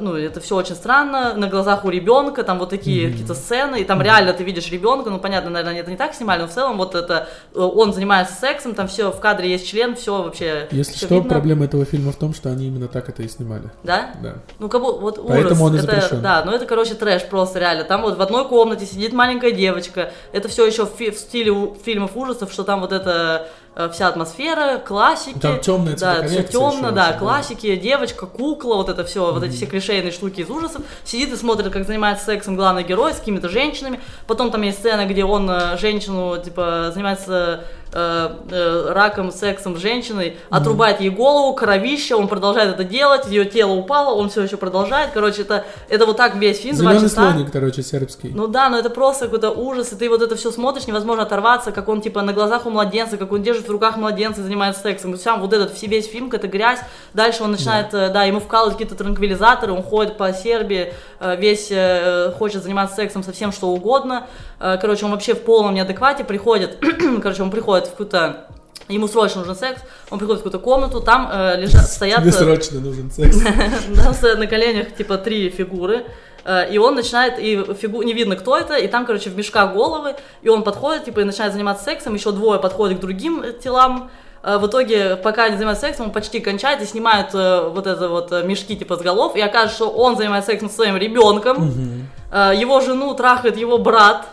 ну, 0.00 0.16
это 0.16 0.40
все 0.40 0.56
очень 0.56 0.74
странно, 0.74 1.34
на 1.34 1.48
глазах 1.48 1.84
у 1.84 1.88
ребенка, 1.90 2.42
там 2.42 2.58
вот 2.58 2.70
такие 2.70 3.10
какие-то 3.10 3.34
сцены, 3.34 3.80
и 3.80 3.84
там 3.84 4.02
реально 4.02 4.32
ты 4.32 4.44
видишь 4.44 4.70
ребенка, 4.70 5.10
ну, 5.10 5.18
понятно, 5.18 5.50
наверное, 5.50 5.80
это 5.80 5.90
не 5.90 5.96
так 5.96 6.14
снимали, 6.14 6.42
но 6.42 6.48
в 6.48 6.50
целом 6.52 6.76
вот 6.76 6.94
это, 6.94 7.28
э, 7.54 7.58
он 7.58 7.92
занимается 7.92 8.34
сексом, 8.34 8.74
там 8.74 8.86
все, 8.88 9.10
в 9.10 9.20
кадре 9.20 9.50
есть 9.50 9.66
член, 9.66 9.94
все 9.96 10.22
вообще 10.22 10.68
Если 10.70 10.92
всё 10.94 11.06
что, 11.06 11.14
видно. 11.16 11.30
проблема 11.30 11.64
этого 11.64 11.84
фильма 11.84 12.12
в 12.12 12.16
том, 12.16 12.34
что 12.34 12.50
они 12.50 12.66
именно 12.66 12.88
так 12.88 13.08
это 13.08 13.22
и 13.22 13.28
снимали. 13.28 13.70
Да? 13.82 14.10
Да. 14.22 14.34
Ну, 14.58 14.68
как 14.68 14.80
будто, 14.82 15.00
вот 15.00 15.18
ужас. 15.18 15.28
Поэтому 15.30 15.64
он 15.64 15.74
это, 15.74 15.82
запрещен. 15.86 16.20
Да, 16.22 16.42
ну 16.44 16.52
это, 16.52 16.66
короче, 16.66 16.94
трэш 16.94 17.24
просто 17.26 17.58
реально. 17.58 17.84
Там 17.84 18.02
вот 18.02 18.18
в 18.18 18.22
одной 18.22 18.46
комнате 18.48 18.84
сидит 18.86 19.12
маленькая 19.12 19.52
девочка. 19.52 20.12
Это 20.32 20.48
все 20.48 20.66
еще 20.66 20.84
в, 20.86 20.98
в 20.98 21.14
стиле 21.16 21.50
у- 21.50 21.74
фильмов 21.74 22.16
ужасов, 22.16 22.52
что 22.52 22.62
там 22.64 22.80
вот 22.80 22.92
это 22.92 23.46
э, 23.46 23.65
вся 23.92 24.08
атмосфера, 24.08 24.78
классики. 24.78 25.38
Там 25.38 25.60
тёмная 25.60 25.96
Да, 25.96 26.26
все 26.26 26.42
темно, 26.42 26.70
да, 26.70 26.86
очень, 26.88 26.94
да. 26.94 27.12
классики, 27.18 27.76
девочка, 27.76 28.26
кукла, 28.26 28.76
вот 28.76 28.88
это 28.88 29.04
все, 29.04 29.32
вот 29.32 29.42
эти 29.42 29.54
все 29.54 29.66
клишейные 29.66 30.12
штуки 30.12 30.40
из 30.40 30.50
ужасов. 30.50 30.82
Сидит 31.04 31.32
и 31.32 31.36
смотрит, 31.36 31.72
как 31.72 31.86
занимается 31.86 32.24
сексом 32.24 32.56
главный 32.56 32.84
герой 32.84 33.12
с 33.12 33.18
какими-то 33.18 33.48
женщинами. 33.48 34.00
Потом 34.26 34.50
там 34.50 34.62
есть 34.62 34.78
сцена, 34.78 35.06
где 35.06 35.24
он 35.24 35.50
э, 35.50 35.76
женщину, 35.78 36.38
типа, 36.42 36.90
занимается 36.92 37.64
э, 37.85 37.85
э, 37.85 37.85
раком, 37.92 39.30
сексом 39.32 39.76
женщиной, 39.76 40.36
отрубает 40.50 41.00
ей 41.00 41.10
голову, 41.10 41.54
кровище, 41.54 42.14
он 42.14 42.28
продолжает 42.28 42.70
это 42.74 42.84
делать, 42.84 43.26
ее 43.28 43.44
тело 43.44 43.72
упало, 43.72 44.14
он 44.14 44.28
все 44.28 44.42
еще 44.42 44.56
продолжает. 44.56 45.10
Короче, 45.12 45.42
это, 45.42 45.64
это 45.88 46.06
вот 46.06 46.16
так 46.16 46.36
весь 46.36 46.60
фильм, 46.60 46.76
два 46.76 46.92
Зеленый 46.92 47.08
часа. 47.08 47.30
слоник, 47.32 47.50
короче, 47.52 47.82
сербский. 47.82 48.30
Ну 48.34 48.46
да, 48.48 48.68
но 48.68 48.78
это 48.78 48.90
просто 48.90 49.26
какой-то 49.26 49.50
ужас, 49.50 49.92
и 49.92 49.96
ты 49.96 50.08
вот 50.08 50.22
это 50.22 50.36
все 50.36 50.50
смотришь, 50.50 50.86
невозможно 50.86 51.22
оторваться, 51.22 51.72
как 51.72 51.88
он 51.88 52.00
типа 52.00 52.22
на 52.22 52.32
глазах 52.32 52.66
у 52.66 52.70
младенца, 52.70 53.16
как 53.16 53.32
он 53.32 53.42
держит 53.42 53.68
в 53.68 53.70
руках 53.70 53.96
младенца 53.96 54.40
и 54.40 54.44
занимается 54.44 54.82
сексом. 54.82 55.16
Сам 55.16 55.40
вот 55.40 55.52
этот 55.52 55.72
все- 55.74 55.86
весь 55.86 56.08
фильм, 56.10 56.30
какая-то 56.30 56.48
грязь. 56.48 56.80
Дальше 57.14 57.42
он 57.42 57.52
начинает, 57.52 57.92
э, 57.94 58.10
да, 58.10 58.24
ему 58.24 58.40
вкалывают 58.40 58.74
какие-то 58.78 58.94
транквилизаторы, 58.96 59.72
он 59.72 59.82
ходит 59.82 60.16
по 60.16 60.32
Сербии, 60.32 60.92
э, 61.20 61.36
весь 61.36 61.68
э, 61.70 62.32
хочет 62.38 62.62
заниматься 62.62 62.96
сексом 62.96 63.22
со 63.22 63.32
всем, 63.32 63.52
что 63.52 63.68
угодно. 63.68 64.26
Э, 64.60 64.78
Короче, 64.80 65.04
он 65.04 65.12
вообще 65.12 65.34
в 65.34 65.42
полном 65.42 65.74
неадеквате 65.74 66.24
приходит, 66.24 66.78
короче, 67.22 67.42
он 67.42 67.50
приходит 67.50 67.75
в 67.84 67.90
какую-то 67.90 68.46
Ему 68.88 69.08
срочно 69.08 69.40
нужен 69.40 69.56
секс, 69.56 69.80
он 70.10 70.18
приходит 70.18 70.42
в 70.42 70.44
какую-то 70.44 70.64
комнату, 70.64 71.00
там 71.00 71.28
э, 71.32 71.60
лежат, 71.60 71.86
стоят... 71.86 72.20
Тебе 72.20 72.30
э, 72.30 72.32
срочно 72.32 72.78
нужен 72.78 73.10
секс. 73.10 73.38
там 73.96 74.14
стоят 74.14 74.38
на 74.38 74.46
коленях 74.46 74.94
типа 74.94 75.18
три 75.18 75.50
фигуры, 75.50 76.04
э, 76.44 76.72
и 76.72 76.78
он 76.78 76.94
начинает, 76.94 77.40
и 77.40 77.64
фигу, 77.74 78.02
не 78.02 78.12
видно 78.12 78.36
кто 78.36 78.56
это, 78.56 78.76
и 78.76 78.86
там, 78.86 79.04
короче, 79.04 79.28
в 79.30 79.36
мешках 79.36 79.72
головы, 79.72 80.14
и 80.42 80.48
он 80.48 80.62
подходит, 80.62 81.06
типа, 81.06 81.20
и 81.20 81.24
начинает 81.24 81.52
заниматься 81.52 81.82
сексом, 81.82 82.14
еще 82.14 82.30
двое 82.30 82.60
подходят 82.60 82.98
к 82.98 83.00
другим 83.00 83.42
э, 83.42 83.52
телам, 83.52 84.08
в 84.42 84.66
итоге, 84.68 85.16
пока 85.16 85.44
они 85.44 85.56
занимаются 85.56 85.86
сексом, 85.86 86.06
он 86.06 86.12
почти 86.12 86.38
кончает, 86.38 86.80
и 86.80 86.86
снимают 86.86 87.34
э, 87.34 87.68
вот 87.68 87.88
это 87.88 88.08
вот 88.08 88.30
мешки, 88.44 88.76
типа, 88.76 88.96
с 88.96 89.00
голов, 89.00 89.34
и 89.34 89.40
окажется, 89.40 89.74
что 89.74 89.90
он 89.90 90.16
занимается 90.16 90.52
сексом 90.52 90.68
со 90.68 90.76
своим 90.76 90.96
ребенком, 90.96 92.06
э, 92.30 92.52
его 92.56 92.80
жену 92.80 93.12
трахает 93.14 93.56
его 93.56 93.78
брат. 93.78 94.26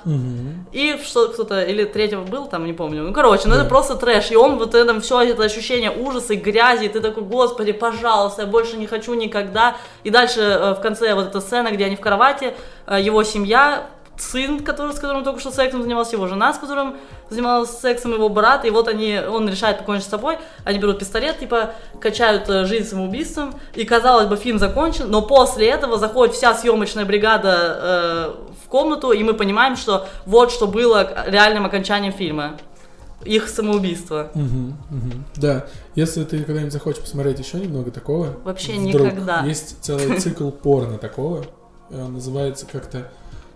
И 0.74 1.00
что 1.04 1.28
кто-то, 1.30 1.62
или 1.62 1.86
третьего 1.86 2.24
был 2.24 2.48
там, 2.48 2.66
не 2.66 2.74
помню. 2.74 3.04
Ну, 3.04 3.14
короче, 3.14 3.44
ну 3.48 3.54
Да. 3.54 3.62
это 3.62 3.70
просто 3.70 3.96
трэш. 3.96 4.32
И 4.32 4.36
он 4.36 4.58
вот 4.58 4.74
этом 4.74 5.02
все 5.02 5.22
это 5.22 5.44
ощущение 5.44 5.92
ужаса 5.92 6.34
и 6.34 6.38
грязи, 6.38 6.86
и 6.86 6.90
ты 6.90 7.00
такой, 7.00 7.24
господи, 7.24 7.72
пожалуйста, 7.72 8.42
я 8.42 8.48
больше 8.48 8.78
не 8.78 8.88
хочу 8.88 9.14
никогда. 9.14 9.76
И 10.04 10.10
дальше 10.10 10.42
э, 10.42 10.74
в 10.74 10.82
конце 10.82 11.14
вот 11.14 11.28
эта 11.28 11.42
сцена, 11.42 11.72
где 11.72 11.86
они 11.86 11.96
в 11.96 12.02
кровати, 12.02 12.54
э, 12.88 13.00
его 13.00 13.24
семья 13.24 13.88
сын, 14.18 14.60
который, 14.60 14.94
с 14.94 15.00
которым 15.00 15.24
только 15.24 15.40
что 15.40 15.52
сексом 15.52 15.82
занимался, 15.82 16.16
его 16.16 16.28
жена, 16.28 16.54
с 16.54 16.58
которым 16.58 16.98
занималась 17.34 17.78
сексом, 17.78 18.14
его 18.14 18.30
брат, 18.30 18.66
и 18.66 18.70
вот 18.70 18.88
они, 18.88 19.20
он 19.20 19.50
решает 19.50 19.80
покончить 19.80 20.06
с 20.06 20.10
собой, 20.10 20.38
они 20.64 20.80
берут 20.80 21.00
пистолет, 21.00 21.40
типа, 21.40 21.72
качают 22.00 22.50
э, 22.50 22.66
жизнь 22.66 22.88
самоубийством, 22.88 23.56
и, 23.76 23.84
казалось 23.84 24.28
бы, 24.28 24.38
фильм 24.38 24.60
закончен, 24.60 25.10
но 25.10 25.22
после 25.22 25.68
этого 25.68 25.98
заходит 25.98 26.36
вся 26.36 26.54
съемочная 26.54 27.06
бригада 27.06 27.78
э, 27.82 28.34
в 28.64 28.70
комнату, 28.70 29.12
и 29.12 29.24
мы 29.24 29.34
понимаем, 29.34 29.76
что 29.76 30.08
вот 30.26 30.52
что 30.52 30.68
было 30.68 31.26
реальным 31.28 31.66
окончанием 31.66 32.14
фильма 32.14 32.58
их 33.26 33.48
самоубийство. 33.48 34.32
Угу, 34.36 34.44
угу. 34.44 35.12
Да, 35.36 35.66
если 35.96 36.24
ты 36.24 36.44
когда-нибудь 36.44 36.74
захочешь 36.74 37.02
посмотреть 37.02 37.40
еще 37.40 37.58
немного 37.58 37.92
такого, 37.92 38.38
вообще 38.44 38.74
вдруг 38.74 39.08
никогда. 39.08 39.44
Есть 39.46 39.78
целый 39.82 40.20
цикл 40.20 40.50
порно 40.52 40.98
такого, 40.98 41.46
он 41.90 42.14
называется 42.14 42.66
как-то 42.72 43.10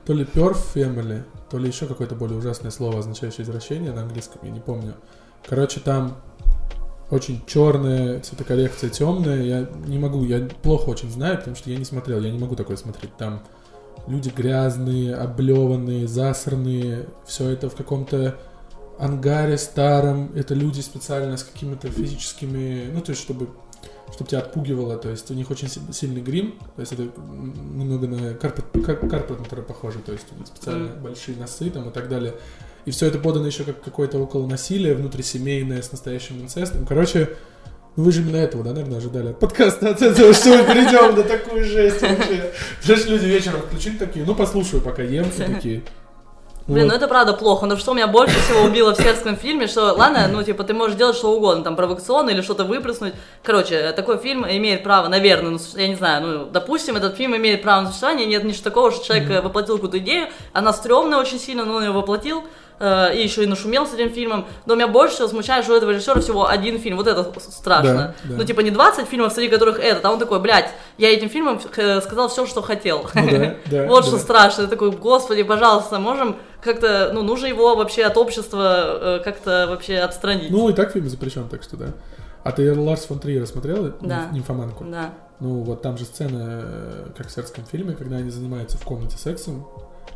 то 0.06 0.14
ли 0.14 0.24
Perf 0.24 0.58
Family, 0.74 1.24
то 1.50 1.58
ли 1.58 1.68
еще 1.68 1.86
какое-то 1.86 2.16
более 2.16 2.38
ужасное 2.38 2.72
слово, 2.72 3.00
означающее 3.00 3.44
извращение 3.44 3.92
на 3.92 4.02
английском, 4.02 4.42
я 4.44 4.50
не 4.50 4.60
помню. 4.60 4.96
Короче, 5.48 5.80
там 5.80 6.18
очень 7.10 7.42
черная 7.46 8.20
цветокоррекция 8.20 8.90
темная. 8.90 9.42
Я 9.42 9.70
не 9.86 9.98
могу, 9.98 10.24
я 10.26 10.48
плохо 10.62 10.90
очень 10.90 11.10
знаю, 11.10 11.38
потому 11.38 11.56
что 11.56 11.70
я 11.70 11.78
не 11.78 11.86
смотрел, 11.86 12.22
я 12.22 12.32
не 12.32 12.40
могу 12.40 12.56
такое 12.56 12.76
смотреть. 12.76 13.16
Там 13.18 13.44
люди 14.08 14.30
грязные, 14.30 15.16
облеванные, 15.16 16.08
засранные, 16.08 17.08
все 17.26 17.50
это 17.50 17.70
в 17.70 17.76
каком-то 17.76 18.38
ангаре 19.00 19.58
старом, 19.58 20.32
это 20.36 20.54
люди 20.54 20.82
специально 20.82 21.38
с 21.38 21.44
какими-то 21.44 21.90
физическими, 21.90 22.90
ну, 22.92 23.02
то 23.02 23.12
есть, 23.12 23.22
чтобы, 23.22 23.50
чтобы 24.14 24.30
тебя 24.30 24.40
отпугивало, 24.40 24.98
то 24.98 25.10
есть, 25.10 25.30
у 25.32 25.34
них 25.34 25.50
очень 25.52 25.68
сильный 25.92 26.22
грим, 26.22 26.56
то 26.76 26.82
есть, 26.82 26.94
это 26.94 27.04
немного 27.04 28.08
на 28.08 28.34
карпентера 28.34 29.62
похоже, 29.62 30.00
то 30.00 30.12
есть, 30.12 30.26
специально 30.46 30.88
mm. 30.88 31.02
большие 31.02 31.38
носы 31.38 31.70
там 31.70 31.90
и 31.90 31.92
так 31.92 32.10
далее. 32.10 32.36
И 32.86 32.92
все 32.92 33.08
это 33.08 33.20
подано 33.20 33.46
еще 33.46 33.66
как 33.66 33.84
какое-то 33.84 34.18
около 34.18 34.48
насилия, 34.48 34.94
внутрисемейное, 34.94 35.82
с 35.82 35.92
настоящим 35.92 36.42
инцестом. 36.42 36.86
Короче, 36.86 37.30
ну 37.98 38.04
вы 38.04 38.12
же 38.12 38.22
именно 38.22 38.38
этого, 38.38 38.64
да, 38.64 38.74
наверное, 38.74 39.00
ожидали 39.00 39.30
от 39.30 39.40
подкаста, 39.40 39.90
от 39.90 40.02
этого, 40.02 40.32
что 40.34 40.50
мы 40.50 40.64
перейдем 40.64 41.16
на 41.16 41.24
такую 41.24 41.66
жесть 41.66 42.02
вообще. 42.02 42.54
Знаешь, 42.84 43.06
люди 43.08 43.26
вечером 43.26 43.62
включили 43.62 43.98
такие, 43.98 44.24
ну 44.24 44.36
послушаю, 44.36 44.82
пока 44.82 45.02
ем, 45.02 45.26
и 45.26 45.42
такие, 45.54 45.84
Блин, 46.68 46.84
вот. 46.84 46.92
ну 46.92 46.98
это 46.98 47.08
правда 47.08 47.32
плохо, 47.32 47.66
но 47.66 47.78
что 47.78 47.94
меня 47.94 48.08
больше 48.08 48.38
всего 48.40 48.64
убило 48.64 48.94
в 48.94 48.98
сербском 48.98 49.38
фильме, 49.38 49.68
что, 49.68 49.94
ладно, 49.94 50.28
ну, 50.28 50.44
типа, 50.44 50.66
ты 50.66 50.74
можешь 50.74 50.98
делать 50.98 51.16
что 51.16 51.32
угодно, 51.32 51.64
там, 51.64 51.78
провокационно 51.78 52.32
или 52.32 52.42
что-то 52.42 52.66
выплеснуть. 52.66 53.14
Короче, 53.42 53.94
такой 53.94 54.18
фильм 54.18 54.46
имеет 54.46 54.84
право, 54.84 55.08
наверное, 55.08 55.52
ну, 55.52 55.60
я 55.76 55.88
не 55.88 55.96
знаю, 55.96 56.28
ну, 56.28 56.46
допустим, 56.46 56.98
этот 56.98 57.16
фильм 57.16 57.38
имеет 57.38 57.62
право 57.62 57.82
на 57.82 57.88
существование, 57.88 58.28
нет 58.28 58.44
ничего 58.44 58.66
такого, 58.66 58.92
что 58.92 59.06
человек 59.06 59.30
mm-hmm. 59.30 59.42
воплотил 59.42 59.76
какую-то 59.76 60.00
идею, 60.00 60.28
она 60.52 60.74
стрёмная 60.74 61.20
очень 61.20 61.40
сильно, 61.40 61.64
но 61.64 61.76
он 61.76 61.84
ее 61.86 61.92
воплотил, 61.92 62.44
э, 62.80 63.16
и 63.16 63.24
еще 63.24 63.44
и 63.44 63.48
нашумел 63.48 63.86
с 63.86 63.94
этим 63.94 64.10
фильмом. 64.10 64.46
Но 64.66 64.76
меня 64.76 64.88
больше 64.88 65.16
всего 65.16 65.28
смущает, 65.28 65.64
что 65.64 65.74
у 65.74 65.78
этого 65.78 65.92
режиссера 65.92 66.20
всего 66.22 66.48
один 66.48 66.80
фильм. 66.80 66.98
Вот 66.98 67.08
это 67.08 67.32
страшно. 67.40 68.16
Да, 68.24 68.30
да. 68.30 68.36
Ну, 68.38 68.44
типа, 68.44 68.62
не 68.62 68.72
20 68.72 69.08
фильмов, 69.08 69.34
среди 69.34 69.50
которых 69.50 69.80
этот, 69.80 70.06
а 70.06 70.12
он 70.12 70.20
такой, 70.20 70.40
блядь, 70.40 70.70
я 70.98 71.14
этим 71.14 71.30
фильмом 71.30 71.60
э, 71.76 72.02
сказал 72.02 72.30
все, 72.30 72.46
что 72.46 72.62
хотел. 72.62 73.10
Ну, 73.14 73.30
да, 73.30 73.56
да, 73.66 73.86
вот 73.88 74.04
да. 74.04 74.08
что 74.08 74.18
страшно. 74.18 74.64
Я 74.64 74.68
такой, 74.68 74.92
господи, 74.92 75.44
пожалуйста, 75.44 76.00
можем 76.00 76.38
как-то, 76.62 77.12
ну, 77.14 77.24
нужно 77.24 77.48
его 77.48 77.76
вообще 77.76 78.04
от 78.04 78.18
общества 78.18 79.18
э, 79.18 79.20
как-то 79.24 79.68
вообще 79.70 79.98
отстранить. 79.98 80.50
Ну, 80.50 80.70
и 80.70 80.74
так 80.74 80.92
фильм 80.92 81.08
запрещен, 81.10 81.48
так 81.50 81.64
что 81.64 81.78
да. 81.78 81.94
А 82.44 82.52
ты 82.52 82.74
Ларс 82.74 83.06
фон 83.06 83.20
Триера 83.20 83.46
смотрела? 83.46 83.94
Да. 84.02 84.30
Нимфоманку? 84.32 84.86
Да. 84.86 85.14
Ну, 85.40 85.64
вот 85.64 85.82
там 85.82 85.98
же 85.98 86.06
сцена, 86.06 87.12
как 87.16 87.28
в 87.28 87.32
сербском 87.32 87.66
фильме, 87.66 87.94
когда 87.94 88.18
они 88.18 88.30
занимаются 88.32 88.78
в 88.78 88.84
комнате 88.84 89.18
сексом, 89.18 89.68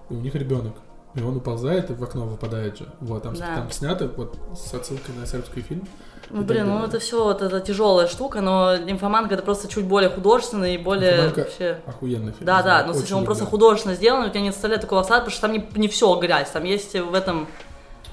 и 0.09 0.13
у 0.13 0.19
них 0.19 0.33
ребенок. 0.33 0.73
И 1.13 1.21
он 1.21 1.37
уползает, 1.37 1.89
и 1.89 1.93
в 1.93 2.03
окно 2.03 2.25
выпадает 2.25 2.77
же. 2.77 2.87
Вот, 3.01 3.23
там, 3.23 3.35
да. 3.35 3.55
там 3.55 3.71
снято 3.71 4.09
вот 4.15 4.37
с 4.55 4.73
отсылкой 4.73 5.13
на 5.15 5.25
сербский 5.25 5.61
фильм. 5.61 5.87
Ну, 6.29 6.43
блин, 6.43 6.67
ну 6.67 6.85
это 6.85 6.99
все 6.99 7.23
вот 7.23 7.41
это 7.41 7.59
тяжелая 7.59 8.07
штука, 8.07 8.39
но 8.39 8.77
нимфоманка 8.77 9.33
это 9.33 9.43
просто 9.43 9.67
чуть 9.67 9.85
более 9.85 10.09
художественный 10.09 10.75
и 10.75 10.77
более 10.77 11.11
нимфоманка 11.11 11.39
вообще. 11.41 11.77
Охуенный 11.85 12.31
фильм. 12.31 12.45
Да, 12.45 12.63
да, 12.63 12.85
но 12.85 12.93
если 12.93 13.13
он 13.13 13.25
просто 13.25 13.45
художественно 13.45 13.95
сделан, 13.95 14.25
у 14.25 14.29
тебя 14.29 14.41
не 14.41 14.49
оставляет 14.49 14.81
такого 14.81 15.01
осадка, 15.01 15.29
потому 15.29 15.31
что 15.31 15.41
там 15.41 15.51
не, 15.51 15.67
не 15.75 15.87
все 15.89 16.17
грязь, 16.19 16.49
там 16.49 16.63
есть 16.63 16.93
в 16.93 17.13
этом. 17.13 17.47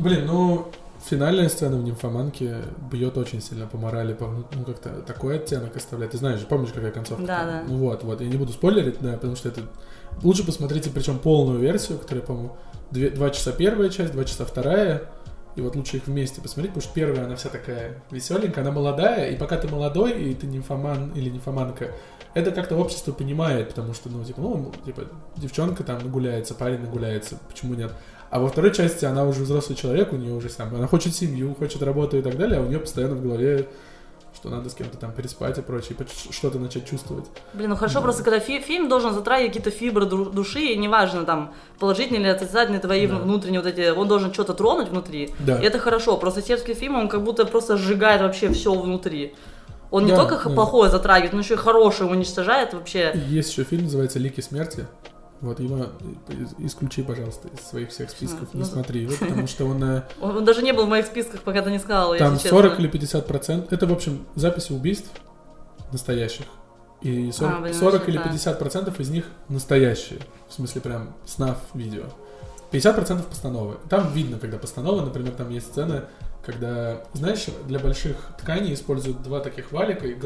Блин, 0.01 0.27
ну 0.27 0.69
финальная 1.09 1.49
сцена 1.49 1.77
в 1.77 1.83
нимфоманке 1.83 2.57
бьет 2.91 3.17
очень 3.17 3.41
сильно 3.41 3.67
по 3.67 3.77
морали, 3.77 4.15
по, 4.15 4.27
ну 4.27 4.65
как-то 4.65 4.91
такой 5.07 5.37
оттенок 5.37 5.77
оставляет. 5.77 6.13
Ты 6.13 6.19
знаешь, 6.19 6.41
помнишь, 6.41 6.71
какая 6.75 6.91
концовка? 6.91 7.25
Да, 7.25 7.45
да. 7.45 7.63
Ну 7.67 7.77
вот, 7.79 8.03
вот, 8.03 8.21
я 8.21 8.27
не 8.27 8.37
буду 8.37 8.53
спойлерить, 8.53 8.97
да, 9.01 9.13
потому 9.13 9.37
что 9.37 9.49
это 9.49 9.63
лучше 10.23 10.45
посмотрите, 10.45 10.91
причем 10.91 11.19
полную 11.19 11.59
версию, 11.59 11.99
которая, 11.99 12.25
по-моему, 12.25 12.57
два 12.91 13.31
часа 13.31 13.53
первая 13.53 13.91
часть, 13.91 14.13
два 14.13 14.25
часа 14.25 14.45
вторая 14.45 15.03
и 15.59 15.61
вот 15.61 15.75
лучше 15.75 15.97
их 15.97 16.07
вместе 16.07 16.41
посмотреть, 16.41 16.73
потому 16.73 16.83
что 16.83 16.95
первая, 16.95 17.25
она 17.25 17.35
вся 17.35 17.49
такая 17.49 18.01
веселенькая, 18.13 18.63
она 18.65 18.73
молодая, 18.73 19.31
и 19.31 19.37
пока 19.37 19.57
ты 19.57 19.67
молодой, 19.67 20.13
и 20.13 20.35
ты 20.35 20.47
нимфоман 20.47 21.11
или 21.17 21.31
нимфоманка, 21.31 21.91
это 22.35 22.53
как-то 22.53 22.77
общество 22.77 23.11
понимает, 23.11 23.69
потому 23.71 23.93
что, 23.93 24.09
ну, 24.09 24.23
типа, 24.25 24.41
ну, 24.41 24.73
типа, 24.87 25.03
девчонка 25.37 25.83
там 25.83 25.99
нагуляется, 25.99 26.55
парень 26.55 26.79
нагуляется, 26.81 27.39
почему 27.49 27.75
нет? 27.75 27.91
А 28.31 28.39
во 28.39 28.49
второй 28.49 28.73
части 28.73 29.05
она 29.05 29.25
уже 29.25 29.43
взрослый 29.43 29.77
человек, 29.77 30.13
у 30.13 30.17
нее 30.17 30.33
уже 30.33 30.49
там, 30.49 30.73
она 30.75 30.87
хочет 30.87 31.15
семью, 31.15 31.57
хочет 31.57 31.83
работу 31.83 32.17
и 32.17 32.23
так 32.23 32.37
далее, 32.37 32.61
а 32.61 32.63
у 32.63 32.67
нее 32.67 32.79
постоянно 32.79 33.17
в 33.17 33.23
голове 33.23 33.67
что 34.39 34.51
надо 34.51 34.71
с 34.71 34.75
кем-то 34.75 34.97
там 34.97 35.13
переспать 35.13 35.59
и 35.59 35.63
прочее, 35.63 35.97
что-то 36.31 36.61
начать 36.61 36.89
чувствовать. 36.89 37.25
Блин, 37.55 37.71
ну 37.71 37.77
хорошо, 37.77 37.97
да. 37.97 38.03
просто 38.03 38.23
когда 38.23 38.39
фи- 38.39 38.61
фильм 38.61 38.89
должен 38.89 39.13
затрагивать 39.13 39.53
какие-то 39.53 39.77
фибры 39.77 40.07
души, 40.07 40.61
и 40.61 40.77
неважно, 40.77 41.25
там, 41.25 41.53
положительные 41.81 42.21
или 42.23 42.29
отрицательные 42.29 42.81
твои 42.81 43.09
да. 43.09 43.17
внутренние 43.17 43.61
вот 43.61 43.69
эти, 43.69 43.91
он 43.91 44.07
должен 44.07 44.33
что-то 44.33 44.55
тронуть 44.55 44.91
внутри, 44.91 45.35
да. 45.41 45.59
и 45.59 45.65
это 45.65 45.81
хорошо, 45.81 46.17
просто 46.17 46.41
сербский 46.41 46.75
фильм, 46.75 46.95
он 46.95 47.09
как 47.09 47.25
будто 47.25 47.45
просто 47.47 47.77
сжигает 47.77 48.21
вообще 48.21 48.53
все 48.53 48.73
внутри. 48.73 49.35
Он 49.91 50.07
да, 50.07 50.11
не 50.11 50.17
только 50.17 50.49
да. 50.49 50.55
плохое 50.55 50.91
затрагивает, 50.91 51.33
но 51.33 51.41
еще 51.41 51.55
и 51.55 51.57
хорошее 51.57 52.09
уничтожает 52.09 52.75
вообще. 52.75 53.13
Есть 53.27 53.51
еще 53.51 53.65
фильм, 53.65 53.85
называется 53.85 54.21
«Лики 54.21 54.41
смерти», 54.41 54.87
вот 55.41 55.61
его 55.61 55.87
исключи, 56.59 57.03
пожалуйста, 57.03 57.49
из 57.49 57.61
своих 57.67 57.91
всех 57.91 58.11
списков, 58.11 58.53
не 58.55 58.61
ну, 58.61 58.67
смотри 58.67 59.03
его, 59.03 59.15
потому 59.21 59.47
что 59.47 59.67
он... 59.67 59.83
Э, 59.83 60.03
он 60.21 60.45
даже 60.45 60.63
не 60.63 60.73
был 60.73 60.87
в 60.87 60.89
моих 60.89 61.07
списках, 61.07 61.43
пока 61.43 61.63
ты 61.63 61.71
не 61.71 61.79
сказал, 61.79 62.17
Там 62.17 62.39
40 62.39 62.81
или 62.81 62.89
50 62.89 63.27
процентов, 63.27 63.73
это, 63.73 63.87
в 63.87 63.93
общем, 63.93 64.27
записи 64.35 64.73
убийств 64.73 65.11
настоящих, 65.93 66.47
и 67.03 67.31
40, 67.31 67.55
а, 67.55 67.61
блин, 67.61 67.75
40 67.75 68.09
или 68.09 68.19
50 68.19 68.59
процентов 68.59 69.01
из 69.01 69.11
них 69.11 69.27
настоящие, 69.49 70.21
в 70.49 70.55
смысле 70.55 70.81
прям 70.81 71.15
снав 71.25 71.59
видео. 71.75 72.05
50 72.71 72.95
процентов 72.95 73.27
постановы. 73.27 73.77
Там 73.89 74.13
видно, 74.13 74.39
когда 74.39 74.59
постанова, 74.59 75.03
например, 75.03 75.33
там 75.33 75.49
есть 75.51 75.69
сцена, 75.69 76.05
когда, 76.49 77.03
знаешь, 77.13 77.45
для 77.67 77.79
больших 77.79 78.17
тканей 78.39 78.73
используют 78.73 79.23
два 79.23 79.41
таких 79.41 79.71
валика 79.71 80.07
и 80.07 80.17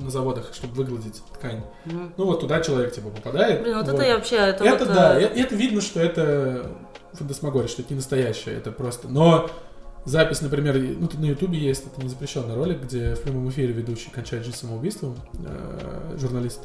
на 0.00 0.10
заводах, 0.10 0.52
чтобы 0.52 0.74
выгладить 0.74 1.22
ткань. 1.32 1.62
Mm. 1.84 2.14
Ну 2.16 2.24
вот 2.24 2.40
туда 2.40 2.60
человек 2.60 2.92
типа 2.92 3.10
попадает. 3.10 3.62
Блин, 3.62 3.76
вот, 3.76 3.86
вот. 3.86 3.94
это 3.94 4.04
я 4.04 4.16
вообще... 4.16 4.34
Это, 4.34 4.64
это 4.64 4.84
вот, 4.84 4.94
да, 4.94 5.16
э... 5.16 5.26
это 5.26 5.54
видно, 5.54 5.80
что 5.80 6.00
это 6.00 6.72
фантасмагория, 7.12 7.68
что 7.68 7.82
это 7.82 7.92
не 7.92 7.98
настоящее, 7.98 8.56
это 8.56 8.72
просто... 8.72 9.06
Но 9.06 9.48
запись, 10.04 10.40
например, 10.40 10.76
ну, 10.76 11.06
тут 11.06 11.20
на 11.20 11.26
Ютубе 11.26 11.56
есть, 11.56 11.86
это 11.86 12.02
не 12.02 12.08
запрещенный 12.08 12.56
ролик, 12.56 12.82
где 12.82 13.14
в 13.14 13.20
прямом 13.20 13.48
эфире 13.50 13.72
ведущий 13.72 14.10
кончает 14.10 14.44
жизнь 14.44 14.56
самоубийством, 14.56 15.14
э, 15.34 16.16
журналист 16.18 16.62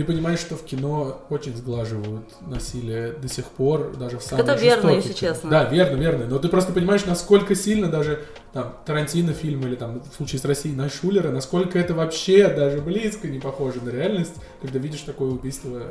ты 0.00 0.04
понимаешь, 0.06 0.38
что 0.38 0.56
в 0.56 0.64
кино 0.64 1.20
очень 1.28 1.54
сглаживают 1.54 2.24
насилие 2.40 3.12
до 3.12 3.28
сих 3.28 3.44
пор, 3.44 3.94
даже 3.98 4.18
в 4.18 4.22
самых 4.22 4.46
Это 4.46 4.58
верно, 4.58 4.90
если 4.90 5.12
честно. 5.12 5.50
Да, 5.50 5.64
верно, 5.64 5.96
верно. 5.96 6.26
Но 6.26 6.38
ты 6.38 6.48
просто 6.48 6.72
понимаешь, 6.72 7.04
насколько 7.04 7.54
сильно 7.54 7.88
даже 7.88 8.24
там 8.54 8.76
Тарантино 8.86 9.34
фильм 9.34 9.66
или 9.66 9.74
там 9.74 10.00
в 10.00 10.16
случае 10.16 10.40
с 10.40 10.44
Россией 10.46 10.74
на 10.74 10.88
Шулера, 10.88 11.30
насколько 11.30 11.78
это 11.78 11.92
вообще 11.92 12.48
даже 12.48 12.80
близко 12.80 13.28
не 13.28 13.40
похоже 13.40 13.82
на 13.82 13.90
реальность, 13.90 14.36
когда 14.62 14.78
видишь 14.78 15.00
такое 15.00 15.28
убийство. 15.28 15.82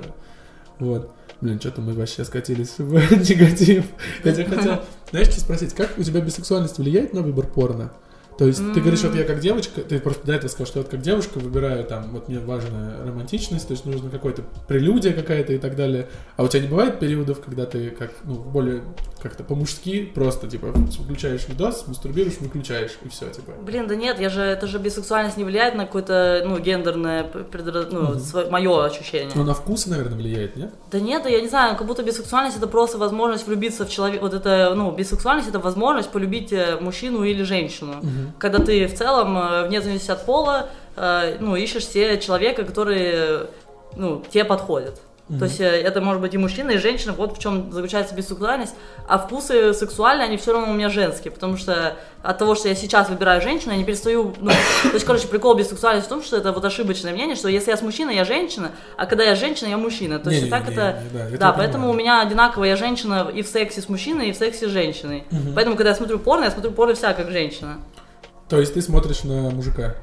Вот. 0.80 1.12
Блин, 1.39 1.60
что-то 1.60 1.82
мы 1.82 1.93
вообще 1.93 2.26
скатились 2.26 2.80
в 2.80 2.93
негатив. 3.30 3.86
Я 4.24 4.34
тебя 4.34 4.45
хотел, 4.45 4.82
знаешь, 5.12 5.28
что 5.28 5.39
спросить, 5.39 5.76
как 5.76 6.00
у 6.00 6.04
тебя 6.04 6.22
бисексуальность 6.22 6.80
влияет 6.80 7.13
на 7.13 7.22
выбор 7.22 7.45
порно? 7.45 7.93
То 8.39 8.47
есть 8.47 8.62
mm-hmm. 8.62 8.73
ты 8.73 8.80
говоришь, 8.80 9.02
вот 9.04 9.15
я 9.15 9.25
как 9.25 9.41
девочка, 9.41 9.82
ты 9.82 9.99
просто 9.99 10.25
до 10.25 10.32
этого 10.32 10.49
сказал, 10.49 10.65
что 10.65 10.80
я 10.80 10.84
вот 10.84 10.91
как 10.91 11.02
девушка 11.02 11.39
выбираю 11.39 11.84
там, 11.84 12.10
вот 12.12 12.30
мне 12.30 12.39
важна 12.39 12.95
романтичность, 13.06 13.67
то 13.67 13.73
есть 13.73 13.84
нужно 13.84 14.10
какой-то 14.10 14.43
прелюдия 14.65 15.12
какая-то 15.12 15.52
и 15.52 15.58
так 15.58 15.75
далее. 15.75 16.08
А 16.38 16.43
у 16.43 16.47
тебя 16.47 16.62
не 16.62 16.69
бывает 16.69 16.99
периодов, 16.99 17.41
когда 17.41 17.65
ты 17.65 17.89
как, 17.89 18.12
ну, 18.23 18.36
более 18.36 18.84
как-то 19.21 19.43
по-мужски 19.43 20.06
просто, 20.06 20.47
типа, 20.47 20.67
включаешь 21.04 21.49
видос, 21.49 21.84
мастурбируешь, 21.86 22.38
выключаешь, 22.39 22.97
и 23.04 23.10
все, 23.10 23.30
типа. 23.30 23.52
Блин, 23.62 23.88
да 23.88 23.97
нет, 23.97 24.21
я 24.21 24.30
же, 24.30 24.39
это 24.39 24.67
же 24.67 24.80
бисексуальность 24.80 25.36
не 25.36 25.43
влияет 25.43 25.75
на 25.75 25.86
какое-то, 25.86 26.41
ну, 26.45 26.60
гендерное, 26.60 27.25
предра... 27.25 27.88
ну, 27.91 28.13
mm-hmm. 28.13 28.49
мое 28.49 28.86
ощущение. 28.86 29.32
Ну, 29.36 29.43
на 29.43 29.54
вкус, 29.54 29.86
наверное, 29.86 30.17
влияет, 30.17 30.56
нет? 30.56 30.73
Да 30.89 31.02
нет, 31.02 31.30
я 31.30 31.41
не 31.41 31.49
знаю, 31.49 31.75
как 31.75 31.86
будто 31.86 32.04
бисексуальность 32.04 32.56
это 32.56 32.67
просто 32.67 32.97
возможность 32.97 33.45
влюбиться 33.47 33.86
в 33.86 33.89
человека, 33.89 34.21
вот 34.21 34.34
это, 34.34 34.73
ну, 34.78 34.95
бисексуальность 34.95 35.49
это 35.49 35.60
возможность 35.60 36.10
полюбить 36.10 36.54
э, 36.54 36.78
мужчину 36.80 37.23
или 37.23 37.43
женщину. 37.43 37.95
Mm-hmm 38.02 38.29
когда 38.38 38.60
ты 38.60 38.88
в 38.88 38.96
целом, 38.96 39.38
э, 39.38 39.68
вне 39.68 39.82
зависимости 39.82 40.12
от 40.12 40.26
пола, 40.26 40.70
э, 40.96 41.38
ну, 41.39 41.56
ищешь 41.56 41.88
себе 41.88 42.20
человека, 42.20 42.63
который, 42.63 43.48
ну, 43.96 44.24
тебе 44.32 44.46
подходит. 44.46 45.00
То 45.38 45.46
есть 45.46 45.60
э, 45.60 45.65
это 45.65 46.02
может 46.02 46.22
быть 46.22 46.34
и 46.34 46.39
мужчина, 46.39 46.72
и 46.72 46.78
женщина, 46.78 47.13
вот 47.13 47.38
в 47.38 47.39
чем 47.39 47.72
заключается 47.72 48.15
бисексуальность. 48.15 48.74
А 49.08 49.20
вкусы 49.20 49.74
сексуальные, 49.76 50.26
они 50.26 50.38
все 50.38 50.54
равно 50.54 50.72
у 50.72 50.74
меня 50.74 50.89
женские, 50.89 51.32
потому 51.32 51.56
что 51.56 51.98
от 52.24 52.38
того, 52.39 52.56
что 52.56 52.68
я 52.68 52.74
сейчас 52.74 53.10
выбираю 53.10 53.39
женщину, 53.39 53.74
я 53.74 53.78
не 53.78 53.84
перестаю... 53.84 54.34
Ну, 54.39 54.50
то 54.50 54.94
есть, 54.94 55.06
короче, 55.06 55.28
прикол 55.28 55.54
бисексуальности 55.54 56.08
в 56.08 56.10
том, 56.10 56.24
что 56.24 56.36
это 56.36 56.52
вот 56.52 56.65
ошибочное 56.65 57.13
мнение, 57.13 57.36
что 57.36 57.48
если 57.48 57.70
я 57.70 57.78
с 57.78 57.84
мужчиной, 57.84 58.15
я 58.15 58.26
женщина, 58.26 58.72
а 58.98 59.06
когда 59.06 59.24
я 59.24 59.36
женщина, 59.36 59.68
я 59.68 59.78
мужчина. 59.78 60.18
То 60.18 60.32
есть, 60.32 60.46
Не, 60.46 60.50
так 60.50 60.68
не, 60.68 60.74
это... 60.74 61.04
не, 61.04 61.20
да, 61.20 61.28
это 61.28 61.38
да, 61.38 61.54
поэтому 61.54 61.84
понимаю. 61.84 61.94
у 61.94 61.98
меня 61.98 62.22
одинаково, 62.22 62.63
я 62.63 62.76
женщина 62.76 63.32
и 63.32 63.44
в 63.44 63.48
сексе 63.48 63.82
с 63.82 63.89
мужчиной, 63.89 64.30
и 64.30 64.32
в 64.32 64.36
сексе 64.36 64.68
с 64.68 64.72
женщиной. 64.72 65.26
Поэтому, 65.54 65.76
когда 65.76 65.92
я 65.92 65.96
смотрю 65.96 66.18
порно, 66.18 66.46
я 66.46 66.52
смотрю 66.52 66.72
порно 66.72 66.96
вся 66.96 67.13
как 67.13 67.30
женщина. 67.30 67.78
То 68.50 68.60
есть 68.60 68.74
ты 68.74 68.82
смотришь 68.82 69.24
на 69.24 69.50
мужика. 69.52 69.96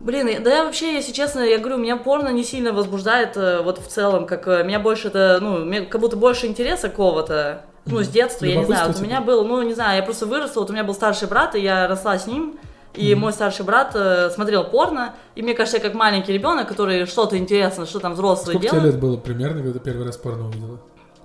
Блин, 0.00 0.42
да 0.42 0.54
я 0.54 0.64
вообще, 0.64 0.94
если 0.94 1.12
честно, 1.12 1.40
я 1.40 1.58
говорю, 1.58 1.78
меня 1.78 1.96
порно 1.96 2.28
не 2.28 2.44
сильно 2.44 2.72
возбуждает, 2.74 3.36
э, 3.38 3.62
вот 3.62 3.78
в 3.78 3.86
целом, 3.88 4.26
как 4.26 4.46
э, 4.46 4.62
меня 4.62 4.78
больше 4.78 5.08
это, 5.08 5.38
ну, 5.40 5.64
мне 5.64 5.82
как 5.82 6.00
будто 6.00 6.16
больше 6.16 6.46
интереса 6.46 6.90
какого-то, 6.90 7.64
ну, 7.86 8.02
с 8.02 8.08
детства, 8.08 8.44
я 8.44 8.56
не 8.56 8.64
знаю, 8.66 8.88
вот 8.88 9.00
у 9.00 9.02
меня 9.02 9.22
был, 9.22 9.46
ну, 9.46 9.62
не 9.62 9.72
знаю, 9.72 9.96
я 9.96 10.02
просто 10.02 10.26
выросла, 10.26 10.60
вот 10.60 10.70
у 10.70 10.72
меня 10.74 10.84
был 10.84 10.92
старший 10.92 11.26
брат, 11.26 11.54
и 11.54 11.60
я 11.60 11.88
росла 11.88 12.18
с 12.18 12.26
ним, 12.26 12.58
и 12.92 13.14
мой 13.14 13.32
старший 13.32 13.64
брат 13.64 13.92
э, 13.94 14.28
смотрел 14.30 14.64
порно, 14.64 15.14
и 15.36 15.42
мне 15.42 15.54
кажется, 15.54 15.78
я 15.78 15.82
как 15.82 15.94
маленький 15.94 16.34
ребенок, 16.34 16.68
который 16.68 17.06
что-то 17.06 17.38
интересно, 17.38 17.86
что 17.86 17.98
там 17.98 18.12
взрослые 18.12 18.58
Сколько 18.58 18.74
делают. 18.76 18.92
лет 18.92 19.00
было 19.00 19.16
примерно, 19.16 19.62
когда 19.62 19.78
ты 19.78 19.84
первый 19.84 20.04
раз 20.04 20.18
порно 20.18 20.48
увидела? 20.48 20.78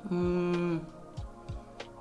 М, 0.10 0.82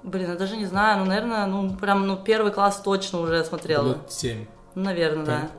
Блин, 0.04 0.30
я 0.30 0.36
даже 0.36 0.56
не 0.56 0.64
знаю, 0.64 1.00
ну, 1.00 1.06
наверное, 1.06 1.44
ну, 1.46 1.74
прям, 1.74 2.06
ну, 2.06 2.16
первый 2.16 2.52
класс 2.52 2.80
точно 2.84 3.20
уже 3.20 3.44
смотрела. 3.44 3.88
Лет 3.88 3.98
семь. 4.08 4.46
Наверное, 4.78 5.24
да. 5.24 5.40
Так. 5.40 5.50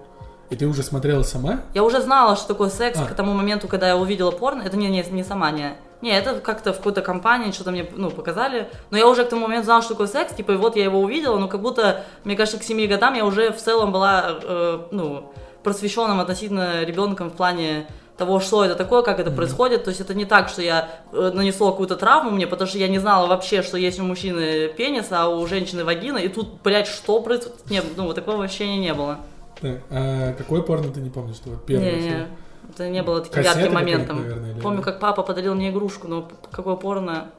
И 0.49 0.55
ты 0.55 0.65
уже 0.65 0.81
смотрела 0.81 1.23
сама? 1.23 1.59
Я 1.73 1.83
уже 1.83 2.01
знала, 2.01 2.35
что 2.35 2.47
такое 2.47 2.69
секс 2.69 2.99
А. 2.99 3.05
к 3.05 3.13
тому 3.13 3.33
моменту, 3.33 3.67
когда 3.67 3.87
я 3.87 3.97
увидела 3.97 4.31
порно. 4.31 4.63
Это 4.63 4.77
не, 4.77 4.87
не, 4.87 5.03
не 5.11 5.23
сама, 5.23 5.51
не. 5.51 5.75
Не, 6.01 6.11
это 6.17 6.39
как-то 6.39 6.71
в 6.71 6.77
какой-то 6.77 7.01
компании 7.01 7.51
что-то 7.51 7.71
мне, 7.71 7.85
ну, 7.95 8.09
показали. 8.09 8.69
Но 8.89 8.97
я 8.97 9.07
уже 9.07 9.25
к 9.25 9.29
тому 9.29 9.43
моменту 9.43 9.65
знала, 9.65 9.81
что 9.81 9.93
такое 9.93 10.07
секс, 10.07 10.33
типа, 10.33 10.53
и 10.53 10.55
вот 10.55 10.77
я 10.77 10.85
его 10.85 11.01
увидела, 11.01 11.37
но 11.37 11.49
как 11.49 11.61
будто, 11.61 12.05
мне 12.23 12.37
кажется, 12.37 12.59
к 12.59 12.63
7 12.63 12.87
годам 12.87 13.13
я 13.15 13.25
уже 13.25 13.51
в 13.51 13.57
целом 13.57 13.91
была, 13.91 14.39
э, 14.41 14.79
ну, 14.91 15.33
просвещенным 15.63 16.21
относительно 16.21 16.83
ребенком 16.85 17.29
в 17.29 17.33
плане 17.33 17.85
того, 18.19 18.39
что 18.39 18.63
это 18.63 18.75
такое, 18.75 19.01
как 19.01 19.19
это 19.19 19.31
происходит. 19.31 19.83
То 19.83 19.89
есть 19.89 20.01
это 20.01 20.13
не 20.13 20.25
так, 20.25 20.49
что 20.49 20.61
я 20.61 20.89
э, 21.11 21.31
нанесло 21.33 21.71
какую-то 21.71 21.95
травму 21.95 22.29
мне, 22.29 22.45
потому 22.45 22.67
что 22.67 22.77
я 22.77 22.87
не 22.87 22.99
знала 22.99 23.25
вообще, 23.27 23.63
что 23.63 23.77
есть 23.77 23.99
у 23.99 24.03
мужчины 24.03 24.67
пенис, 24.67 25.07
а 25.09 25.27
у 25.29 25.47
женщины 25.47 25.83
вагина. 25.83 26.17
И 26.17 26.27
тут, 26.27 26.61
блядь, 26.63 26.87
что 26.87 27.21
происходит? 27.21 27.69
Нет, 27.71 27.85
ну, 27.97 28.13
такого 28.13 28.43
ощущения 28.43 28.77
не 28.77 28.93
было. 28.93 29.19
Так, 29.59 29.79
а 29.89 30.33
какое 30.33 30.61
порно 30.61 30.91
ты 30.91 31.01
не 31.01 31.09
помнишь? 31.09 31.37
Что 31.37 31.51
первое? 31.65 31.91
Не, 31.91 32.01
не, 32.01 32.27
это 32.69 32.89
не 32.89 33.01
было 33.01 33.21
таким 33.21 33.43
Кассеты 33.43 33.59
ярким 33.59 33.73
моментом. 33.73 34.21
наверное, 34.21 34.61
Помню, 34.61 34.81
как 34.81 34.99
папа 34.99 35.23
подарил 35.23 35.55
мне 35.55 35.69
игрушку, 35.69 36.07
но 36.07 36.29
какое 36.51 36.75
порно. 36.75 37.31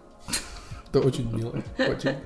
Это 0.92 1.06
очень 1.06 1.32
мило. 1.32 1.52
Очень. 1.78 2.16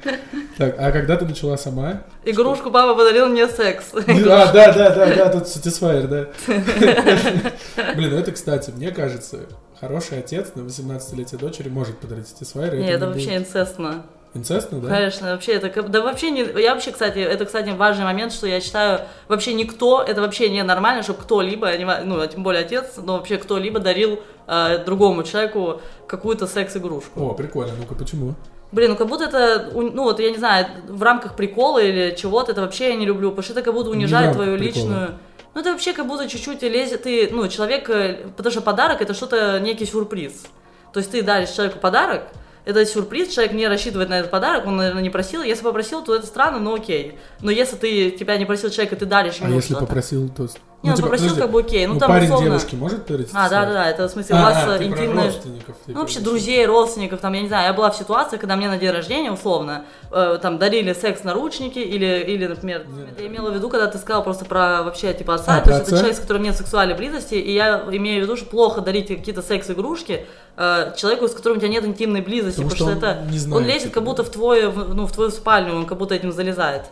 Так, 0.56 0.76
а 0.78 0.90
когда 0.90 1.16
ты 1.16 1.26
начала 1.26 1.58
сама? 1.58 2.04
Игрушку 2.24 2.70
папа 2.70 2.94
подарил 2.94 3.26
мне 3.26 3.46
секс. 3.46 3.92
А, 3.94 4.52
да, 4.52 4.72
да, 4.72 4.90
да, 4.90 5.14
да, 5.14 5.28
тут 5.28 5.42
Satisfyer, 5.44 6.06
да. 6.06 6.28
Блин, 7.94 8.10
ну 8.10 8.16
это, 8.16 8.32
кстати, 8.32 8.70
мне 8.70 8.90
кажется, 8.90 9.40
хороший 9.78 10.18
отец 10.20 10.52
на 10.54 10.62
18-летие 10.62 11.38
дочери 11.38 11.68
может 11.68 11.98
подарить 11.98 12.26
Satisfyer. 12.26 12.74
и 12.76 12.82
Не, 12.82 12.90
это 12.90 13.08
вообще 13.08 13.36
инцестно. 13.36 14.06
Инцестно, 14.34 14.80
да? 14.80 14.88
Конечно, 14.88 15.30
вообще 15.32 15.52
это, 15.52 15.82
да 15.84 16.02
вообще 16.02 16.30
не, 16.30 16.40
я 16.60 16.74
вообще, 16.74 16.90
кстати, 16.90 17.18
это, 17.18 17.44
кстати, 17.44 17.70
важный 17.70 18.04
момент, 18.04 18.32
что 18.32 18.48
я 18.48 18.60
считаю, 18.60 19.02
вообще 19.28 19.54
никто, 19.54 20.02
это 20.02 20.22
вообще 20.22 20.50
не 20.50 20.64
нормально, 20.64 21.04
чтобы 21.04 21.20
кто-либо, 21.20 21.70
ну, 22.04 22.20
а 22.20 22.26
тем 22.26 22.42
более 22.42 22.64
отец, 22.64 22.94
но 22.96 23.18
вообще 23.18 23.38
кто-либо 23.38 23.78
дарил 23.78 24.20
э, 24.48 24.82
другому 24.84 25.22
человеку 25.22 25.80
какую-то 26.08 26.48
секс-игрушку. 26.48 27.20
О, 27.20 27.34
прикольно, 27.34 27.74
ну-ка, 27.78 27.94
почему? 27.94 28.34
Блин, 28.74 28.90
ну 28.90 28.96
как 28.96 29.06
будто 29.06 29.24
это, 29.24 29.70
ну 29.72 30.02
вот 30.02 30.18
я 30.18 30.30
не 30.30 30.36
знаю, 30.36 30.66
в 30.88 31.00
рамках 31.00 31.36
прикола 31.36 31.78
или 31.78 32.12
чего-то, 32.16 32.50
это 32.50 32.60
вообще 32.60 32.88
я 32.88 32.96
не 32.96 33.06
люблю, 33.06 33.30
потому 33.30 33.44
что 33.44 33.52
это 33.52 33.62
как 33.62 33.72
будто 33.72 33.90
унижает 33.90 34.32
твою 34.32 34.58
прикола. 34.58 34.66
личную... 34.66 35.18
Ну 35.54 35.60
это 35.60 35.70
вообще 35.70 35.92
как 35.92 36.08
будто 36.08 36.28
чуть-чуть 36.28 36.62
лезет, 36.62 37.04
ты, 37.04 37.28
ну 37.30 37.46
человек, 37.46 37.88
э, 37.88 38.26
потому 38.36 38.50
что 38.50 38.60
подарок 38.60 39.00
это 39.00 39.14
что-то, 39.14 39.60
некий 39.60 39.86
сюрприз. 39.86 40.46
То 40.92 40.98
есть 40.98 41.12
ты 41.12 41.22
даришь 41.22 41.50
человеку 41.50 41.78
подарок, 41.78 42.24
это 42.64 42.84
сюрприз, 42.84 43.32
человек 43.32 43.52
не 43.52 43.68
рассчитывает 43.68 44.08
на 44.08 44.18
этот 44.18 44.32
подарок, 44.32 44.66
он, 44.66 44.76
наверное, 44.76 45.02
не 45.02 45.10
просил. 45.10 45.42
Если 45.42 45.62
попросил, 45.62 46.02
то 46.02 46.12
это 46.16 46.26
странно, 46.26 46.58
но 46.58 46.74
окей. 46.74 47.16
Но 47.40 47.52
если 47.52 47.76
ты 47.76 48.10
тебя 48.10 48.36
не 48.38 48.44
просил 48.44 48.70
человек, 48.70 48.94
и 48.94 48.96
ты 48.96 49.06
даришь 49.06 49.36
А 49.40 49.44
ему 49.44 49.54
если 49.54 49.74
что-то... 49.74 49.86
попросил, 49.86 50.28
то... 50.28 50.48
Не, 50.84 50.90
он 50.90 50.96
попросил, 50.98 51.28
подожди, 51.28 51.40
как 51.40 51.50
бы 51.50 51.60
окей. 51.60 51.86
Ну, 51.86 51.94
ну, 51.94 52.00
там 52.00 52.08
парень 52.10 52.24
условно- 52.26 52.44
девушке 52.44 52.76
может 52.76 53.06
подарить 53.06 53.28
А, 53.32 53.48
да, 53.48 53.64
да, 53.64 53.72
да, 53.72 53.90
это 53.90 54.06
в 54.06 54.10
смысле 54.10 54.34
у 54.34 54.38
А, 54.38 54.42
вас 54.42 54.56
а, 54.66 54.74
э, 54.74 54.78
ты 54.78 54.84
интимные... 54.84 55.26
родственников, 55.26 55.76
типа, 55.78 55.92
Ну, 55.94 56.00
вообще, 56.00 56.20
друзей, 56.20 56.66
родственников, 56.66 57.20
там, 57.20 57.32
я 57.32 57.40
не 57.40 57.48
знаю, 57.48 57.66
я 57.68 57.72
была 57.72 57.90
в 57.90 57.96
ситуации, 57.96 58.36
когда 58.36 58.54
мне 58.56 58.68
на 58.68 58.76
день 58.76 58.90
рождения, 58.90 59.32
условно, 59.32 59.86
э, 60.10 60.38
там, 60.42 60.58
дарили 60.58 60.92
секс-наручники 60.92 61.78
или, 61.78 62.24
или, 62.26 62.46
например, 62.46 62.84
это 63.10 63.22
я 63.22 63.28
имела 63.28 63.50
в 63.50 63.54
виду, 63.54 63.68
когда 63.70 63.86
ты 63.86 63.96
сказал 63.98 64.22
просто 64.22 64.44
про 64.44 64.82
вообще, 64.82 65.14
типа, 65.14 65.34
отца, 65.36 65.56
А, 65.56 65.60
то 65.62 65.70
есть 65.70 65.82
это 65.88 65.96
человек, 65.96 66.16
с 66.16 66.20
которым 66.20 66.42
нет 66.42 66.54
сексуальной 66.54 66.94
близости, 66.94 67.34
и 67.34 67.52
я 67.52 67.84
имею 67.90 68.20
в 68.20 68.24
виду, 68.24 68.36
что 68.36 68.46
плохо 68.46 68.80
дарить 68.82 69.08
какие-то 69.08 69.40
секс-игрушки 69.42 70.26
э, 70.56 70.92
человеку, 70.96 71.28
с 71.28 71.32
которым 71.32 71.56
у 71.58 71.60
тебя 71.60 71.70
нет 71.70 71.84
интимной 71.84 72.20
близости, 72.20 72.62
Потому 72.62 72.70
потому, 72.70 72.90
что 72.90 73.00
что, 73.00 73.08
он 73.08 73.14
это, 73.22 73.30
не 73.32 73.38
знает, 73.38 73.62
он 73.62 73.66
лезет 73.66 73.82
типа, 73.84 73.94
как 73.94 74.04
будто 74.04 74.24
в 74.24 74.28
твою, 74.28 74.70
ну, 74.70 75.06
в 75.06 75.12
твою 75.12 75.30
спальню, 75.30 75.74
он 75.74 75.86
как 75.86 75.98
будто 75.98 76.14
этим 76.14 76.30
залезает. 76.30 76.82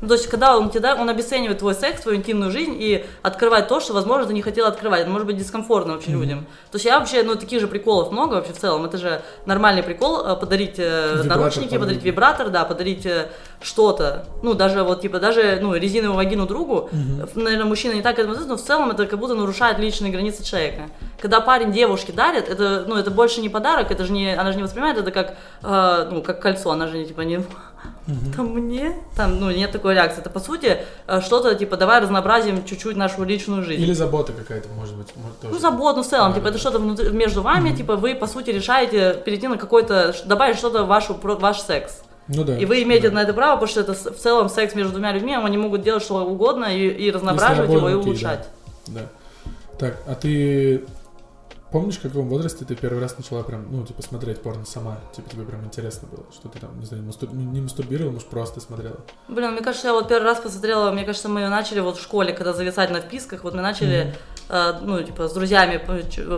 Ну, 0.00 0.08
то 0.08 0.14
есть, 0.14 0.28
когда 0.28 0.56
он 0.56 0.70
тебе 0.70 0.80
да, 0.80 0.94
он 0.94 1.08
обесценивает 1.08 1.58
твой 1.58 1.74
секс, 1.74 2.02
твою 2.02 2.18
интимную 2.18 2.50
жизнь 2.50 2.76
и 2.78 3.04
открывает 3.22 3.68
то, 3.68 3.80
что, 3.80 3.92
возможно, 3.92 4.26
ты 4.26 4.34
не 4.34 4.42
хотел 4.42 4.66
открывать. 4.66 5.02
Это 5.02 5.10
может 5.10 5.26
быть 5.26 5.36
дискомфортно 5.36 5.94
вообще 5.94 6.12
людям. 6.12 6.46
То 6.70 6.76
есть 6.76 6.84
я 6.84 6.98
вообще, 6.98 7.22
ну, 7.22 7.34
таких 7.34 7.60
же 7.60 7.66
приколов 7.66 8.12
много 8.12 8.34
вообще 8.34 8.52
в 8.52 8.58
целом. 8.58 8.84
Это 8.84 8.98
же 8.98 9.22
нормальный 9.46 9.82
прикол 9.82 10.24
э, 10.24 10.36
подарить 10.36 10.78
э, 10.78 11.22
Вибратор 11.22 11.38
наручники, 11.38 11.64
подарить. 11.64 11.80
подарить 11.80 12.02
вибратор, 12.04 12.48
да, 12.50 12.64
подарить 12.64 13.06
э, 13.06 13.28
что-то. 13.60 14.26
Ну, 14.42 14.54
даже 14.54 14.82
вот, 14.82 15.00
типа, 15.00 15.18
даже, 15.18 15.58
ну, 15.60 15.74
резиновую 15.74 16.16
вагину 16.16 16.46
другу. 16.46 16.90
Наверное, 17.34 17.66
мужчина 17.66 17.92
не 17.94 18.02
так 18.02 18.16
к 18.16 18.18
этому 18.18 18.34
относится, 18.34 18.54
но 18.54 18.62
в 18.62 18.64
целом 18.64 18.90
это 18.90 19.06
как 19.06 19.18
будто 19.18 19.34
нарушает 19.34 19.78
личные 19.78 20.12
границы 20.12 20.44
человека. 20.44 20.82
Когда 21.20 21.40
парень 21.40 21.72
девушке 21.72 22.12
дарит, 22.12 22.48
это, 22.48 22.84
ну, 22.86 22.96
это 22.96 23.10
больше 23.10 23.40
не 23.40 23.48
подарок, 23.48 23.90
это 23.90 24.04
же 24.04 24.12
не, 24.12 24.32
она 24.34 24.52
же 24.52 24.58
не 24.58 24.62
воспринимает 24.62 24.98
это 24.98 25.10
как, 25.10 25.34
э, 25.62 26.08
ну, 26.10 26.22
как 26.22 26.40
кольцо, 26.40 26.70
она 26.70 26.86
же, 26.86 27.04
типа, 27.04 27.22
не 27.22 27.44
там 28.36 28.46
мне, 28.48 28.94
там, 29.16 29.38
ну, 29.38 29.50
нет 29.50 29.72
такой 29.72 29.94
реакции. 29.94 30.20
Это, 30.20 30.30
по 30.30 30.40
сути, 30.40 30.78
э, 31.06 31.20
что-то, 31.20 31.54
типа, 31.54 31.76
давай 31.76 32.00
разнообразим 32.00 32.64
чуть-чуть 32.64 32.96
нашу 32.96 33.24
личную 33.24 33.62
жизнь. 33.62 33.82
Или 33.82 33.92
забота 33.92 34.32
какая-то, 34.32 34.68
может 34.70 34.94
быть, 34.96 35.08
может, 35.16 35.40
тоже. 35.40 35.54
Ну, 35.54 35.60
забот, 35.60 35.96
ну, 35.96 36.02
в 36.02 36.06
целом, 36.06 36.30
Да, 36.30 36.34
типа, 36.36 36.44
да, 36.44 36.50
это 36.50 36.58
что-то 36.58 36.78
внутри- 36.78 37.10
между 37.10 37.42
вами, 37.42 37.74
типа, 37.74 37.96
вы, 37.96 38.14
по 38.14 38.26
сути, 38.26 38.50
решаете 38.50 39.14
перейти 39.24 39.48
на 39.48 39.58
какой-то, 39.58 40.14
добавить 40.24 40.56
что-то 40.56 40.84
в 40.84 40.88
вашу, 40.88 41.18
ваш 41.22 41.60
секс. 41.60 42.02
Ну 42.28 42.44
да. 42.44 42.58
И 42.58 42.64
вы 42.66 42.82
имеете 42.82 43.08
да. 43.08 43.16
на 43.16 43.22
это 43.22 43.32
право, 43.32 43.56
потому 43.56 43.68
что 43.68 43.80
это 43.80 43.94
в 43.94 44.18
целом 44.18 44.48
секс 44.48 44.74
между 44.74 44.92
двумя 44.92 45.12
людьми, 45.12 45.34
они 45.34 45.56
могут 45.56 45.82
делать 45.82 46.02
что 46.02 46.24
угодно 46.24 46.64
и, 46.66 46.88
и 46.88 47.10
разноображивать 47.10 47.70
его 47.70 47.88
и 47.88 47.94
улучшать. 47.94 48.46
Да. 48.86 49.02
Так, 49.78 49.96
а 50.06 50.14
ты 50.14 50.84
помнишь, 51.70 51.96
в 51.98 52.02
каком 52.02 52.28
возрасте 52.28 52.64
ты 52.64 52.74
первый 52.74 53.00
раз 53.00 53.16
начала 53.18 53.42
прям, 53.42 53.66
ну, 53.70 53.84
типа, 53.86 54.02
смотреть 54.02 54.42
порно 54.42 54.64
сама? 54.64 54.98
Типа, 55.14 55.28
тебе 55.30 55.44
прям 55.44 55.64
интересно 55.64 56.08
было, 56.08 56.24
что 56.32 56.48
ты 56.48 56.58
там, 56.58 56.78
не 56.80 56.86
знаю, 56.86 57.02
мастур- 57.04 57.34
не 57.34 57.44
не 57.44 57.60
мастурбировала, 57.60 58.12
может, 58.12 58.28
просто 58.28 58.60
смотрела? 58.60 58.96
Блин, 59.28 59.52
мне 59.52 59.60
кажется, 59.62 59.88
я 59.88 59.92
вот 59.94 60.08
первый 60.08 60.24
раз 60.24 60.38
посмотрела, 60.40 60.90
мне 60.92 61.04
кажется, 61.04 61.28
мы 61.28 61.48
начали 61.48 61.80
вот 61.80 61.96
в 61.98 62.02
школе, 62.02 62.32
когда 62.32 62.52
зависать 62.52 62.90
на 62.90 63.00
вписках, 63.00 63.44
вот 63.44 63.54
мы 63.54 63.62
начали, 63.62 64.14
э, 64.48 64.72
ну, 64.82 65.02
типа, 65.02 65.28
с 65.28 65.32
друзьями, 65.32 65.80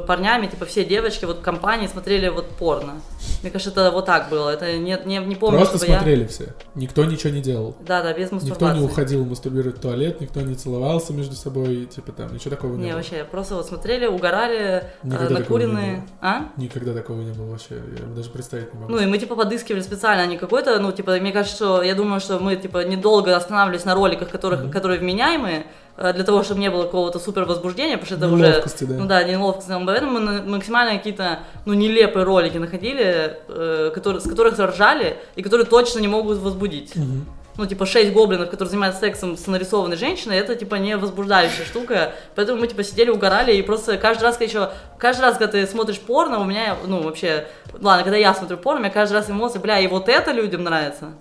парнями, 0.07 0.47
типа, 0.47 0.65
все 0.67 0.85
девочки, 0.85 1.25
вот 1.25 1.39
в 1.39 1.43
компании 1.43 1.87
смотрели 1.87 2.29
вот 2.29 2.47
порно. 2.51 2.95
Мне 3.43 3.51
кажется, 3.51 3.71
это 3.71 3.91
вот 3.91 4.07
так 4.07 4.29
было, 4.29 4.51
это 4.51 4.77
не, 4.79 4.99
не, 5.07 5.19
не 5.19 5.35
помню, 5.37 5.59
просто 5.59 5.79
смотрели 5.79 6.27
все. 6.27 6.49
Никто 6.75 7.05
ничего 7.05 7.33
не 7.33 7.41
делал. 7.41 7.75
я... 7.81 7.87
Да, 7.87 8.03
да, 8.03 8.13
без 8.13 8.31
Никто 8.33 8.37
мастурбации. 8.37 8.79
не 8.79 8.85
уходил 8.85 9.25
мастурбировать 9.25 9.79
в 9.79 9.81
туалет, 9.81 10.21
никто 10.21 10.41
не 10.41 10.55
целовался 10.55 11.13
между 11.13 11.35
собой, 11.35 11.87
типа 11.87 12.13
там, 12.13 12.35
ничего 12.35 12.51
такого 12.51 12.75
не, 12.75 12.83
Не, 12.85 12.89
было. 12.89 12.97
вообще, 12.99 13.25
просто 13.25 13.55
вот 13.55 13.67
смотрели, 13.67 14.07
угорали, 14.07 14.85
э, 15.03 15.20
Никогда 15.25 15.41
накуренные. 15.41 16.07
А? 16.21 16.49
Никогда 16.57 16.93
такого 16.93 17.21
не 17.21 17.33
было 17.33 17.51
вообще, 17.51 17.77
я 17.99 18.05
даже 18.15 18.31
представить 18.31 18.73
не 18.75 18.81
могу. 18.81 18.93
Ну 18.93 18.99
и 18.99 19.07
мы 19.07 19.19
типа 19.19 19.37
подыскивали 19.37 19.81
специально, 19.81 20.23
а 20.23 20.27
не 20.27 20.37
какой-то, 20.37 20.79
ну 20.79 20.93
типа, 20.93 21.17
мне 21.21 21.33
кажется, 21.33 21.57
что 21.57 21.83
я 21.83 21.95
думаю, 21.95 22.21
что 22.21 22.39
мы 22.39 22.57
типа 22.57 22.85
недолго 22.85 23.37
останавливались 23.37 23.85
на 23.85 23.95
роликах, 23.95 24.31
которых, 24.31 24.71
которые 24.71 25.01
вменяемые, 25.01 25.67
э, 25.97 26.13
для 26.13 26.25
того, 26.25 26.43
чтобы 26.43 26.61
не 26.61 26.71
было 26.71 26.85
какого-то 26.85 27.19
супер 27.19 27.45
возбуждения, 27.45 27.97
потому 27.97 28.07
что 28.07 28.27
это 28.27 28.35
уже, 28.35 28.87
да. 28.87 28.95
ну 28.99 29.07
да, 29.07 29.23
неловкости, 29.25 29.73
поэтому 29.87 30.21
мы 30.21 30.43
максимально 30.43 30.99
какие-то, 30.99 31.41
ну 31.65 31.75
нелепые 31.75 32.25
ролики 32.25 32.59
находили, 32.59 33.39
э, 33.49 33.91
которые, 33.95 34.21
с 34.21 34.29
которых 34.29 34.59
ржали 34.59 35.17
и 35.37 35.43
которые 35.43 35.67
точно 35.67 36.01
не 36.01 36.09
могут 36.09 36.39
возбудить. 36.39 36.97
Мгм. 36.97 37.27
Ну, 37.57 37.67
типа, 37.67 37.85
шесть 37.85 38.13
гоблинов, 38.13 38.49
которые 38.49 38.71
занимаются 38.71 39.01
сексом 39.01 39.37
с 39.37 39.47
нарисованной 39.47 39.97
женщиной, 39.97 40.39
это, 40.39 40.55
типа, 40.55 40.77
не 40.77 40.97
возбуждающая 40.97 41.65
штука. 41.65 42.15
Поэтому 42.35 42.61
мы, 42.61 42.69
типа, 42.69 42.85
сидели, 42.85 43.11
угорали, 43.11 43.55
и 43.55 43.63
просто 43.63 43.99
каждый 43.99 44.23
раз, 44.23 44.37
когда 44.37 44.45
еще... 44.45 44.71
Каждый 44.99 45.23
раз, 45.23 45.37
когда 45.37 45.53
ты 45.53 45.67
смотришь 45.67 46.01
порно, 46.01 46.39
у 46.39 46.45
меня, 46.45 46.77
ну, 46.87 47.03
вообще... 47.03 47.47
Ладно, 47.81 48.05
когда 48.05 48.17
я 48.17 48.35
смотрю 48.35 48.57
порно, 48.57 48.81
у 48.81 48.83
меня 48.85 48.93
каждый 48.93 49.15
раз 49.15 49.29
эмоции, 49.29 49.59
бля, 49.59 49.79
и 49.81 49.87
вот 49.89 50.09
это 50.09 50.33
людям 50.33 50.63
нравится. 50.63 51.13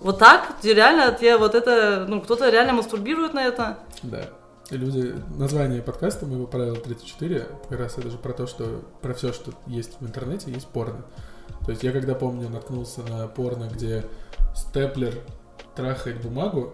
Вот 0.00 0.18
так, 0.18 0.56
реально, 0.62 1.12
тебе 1.12 1.36
вот 1.36 1.54
это... 1.54 2.04
Ну, 2.08 2.20
кто-то 2.20 2.50
реально 2.50 2.74
мастурбирует 2.74 3.32
на 3.32 3.44
это. 3.44 3.78
Да. 4.02 4.22
люди... 4.70 5.14
Название 5.36 5.80
подкаста 5.80 6.26
моего 6.26 6.46
правила 6.46 6.76
34 6.76 7.46
как 7.68 7.78
раз 7.78 7.96
это 7.96 8.10
же 8.10 8.18
про 8.18 8.32
то, 8.32 8.46
что 8.46 8.82
про 9.00 9.14
все, 9.14 9.32
что 9.32 9.52
есть 9.66 9.92
в 10.00 10.06
интернете, 10.06 10.50
есть 10.50 10.66
порно. 10.66 11.04
То 11.64 11.70
есть 11.70 11.82
я 11.82 11.92
когда 11.92 12.14
помню, 12.14 12.48
наткнулся 12.48 13.02
на 13.02 13.26
порно, 13.28 13.68
где 13.72 14.04
степлер 14.54 15.14
трахает 15.76 16.22
бумагу, 16.22 16.72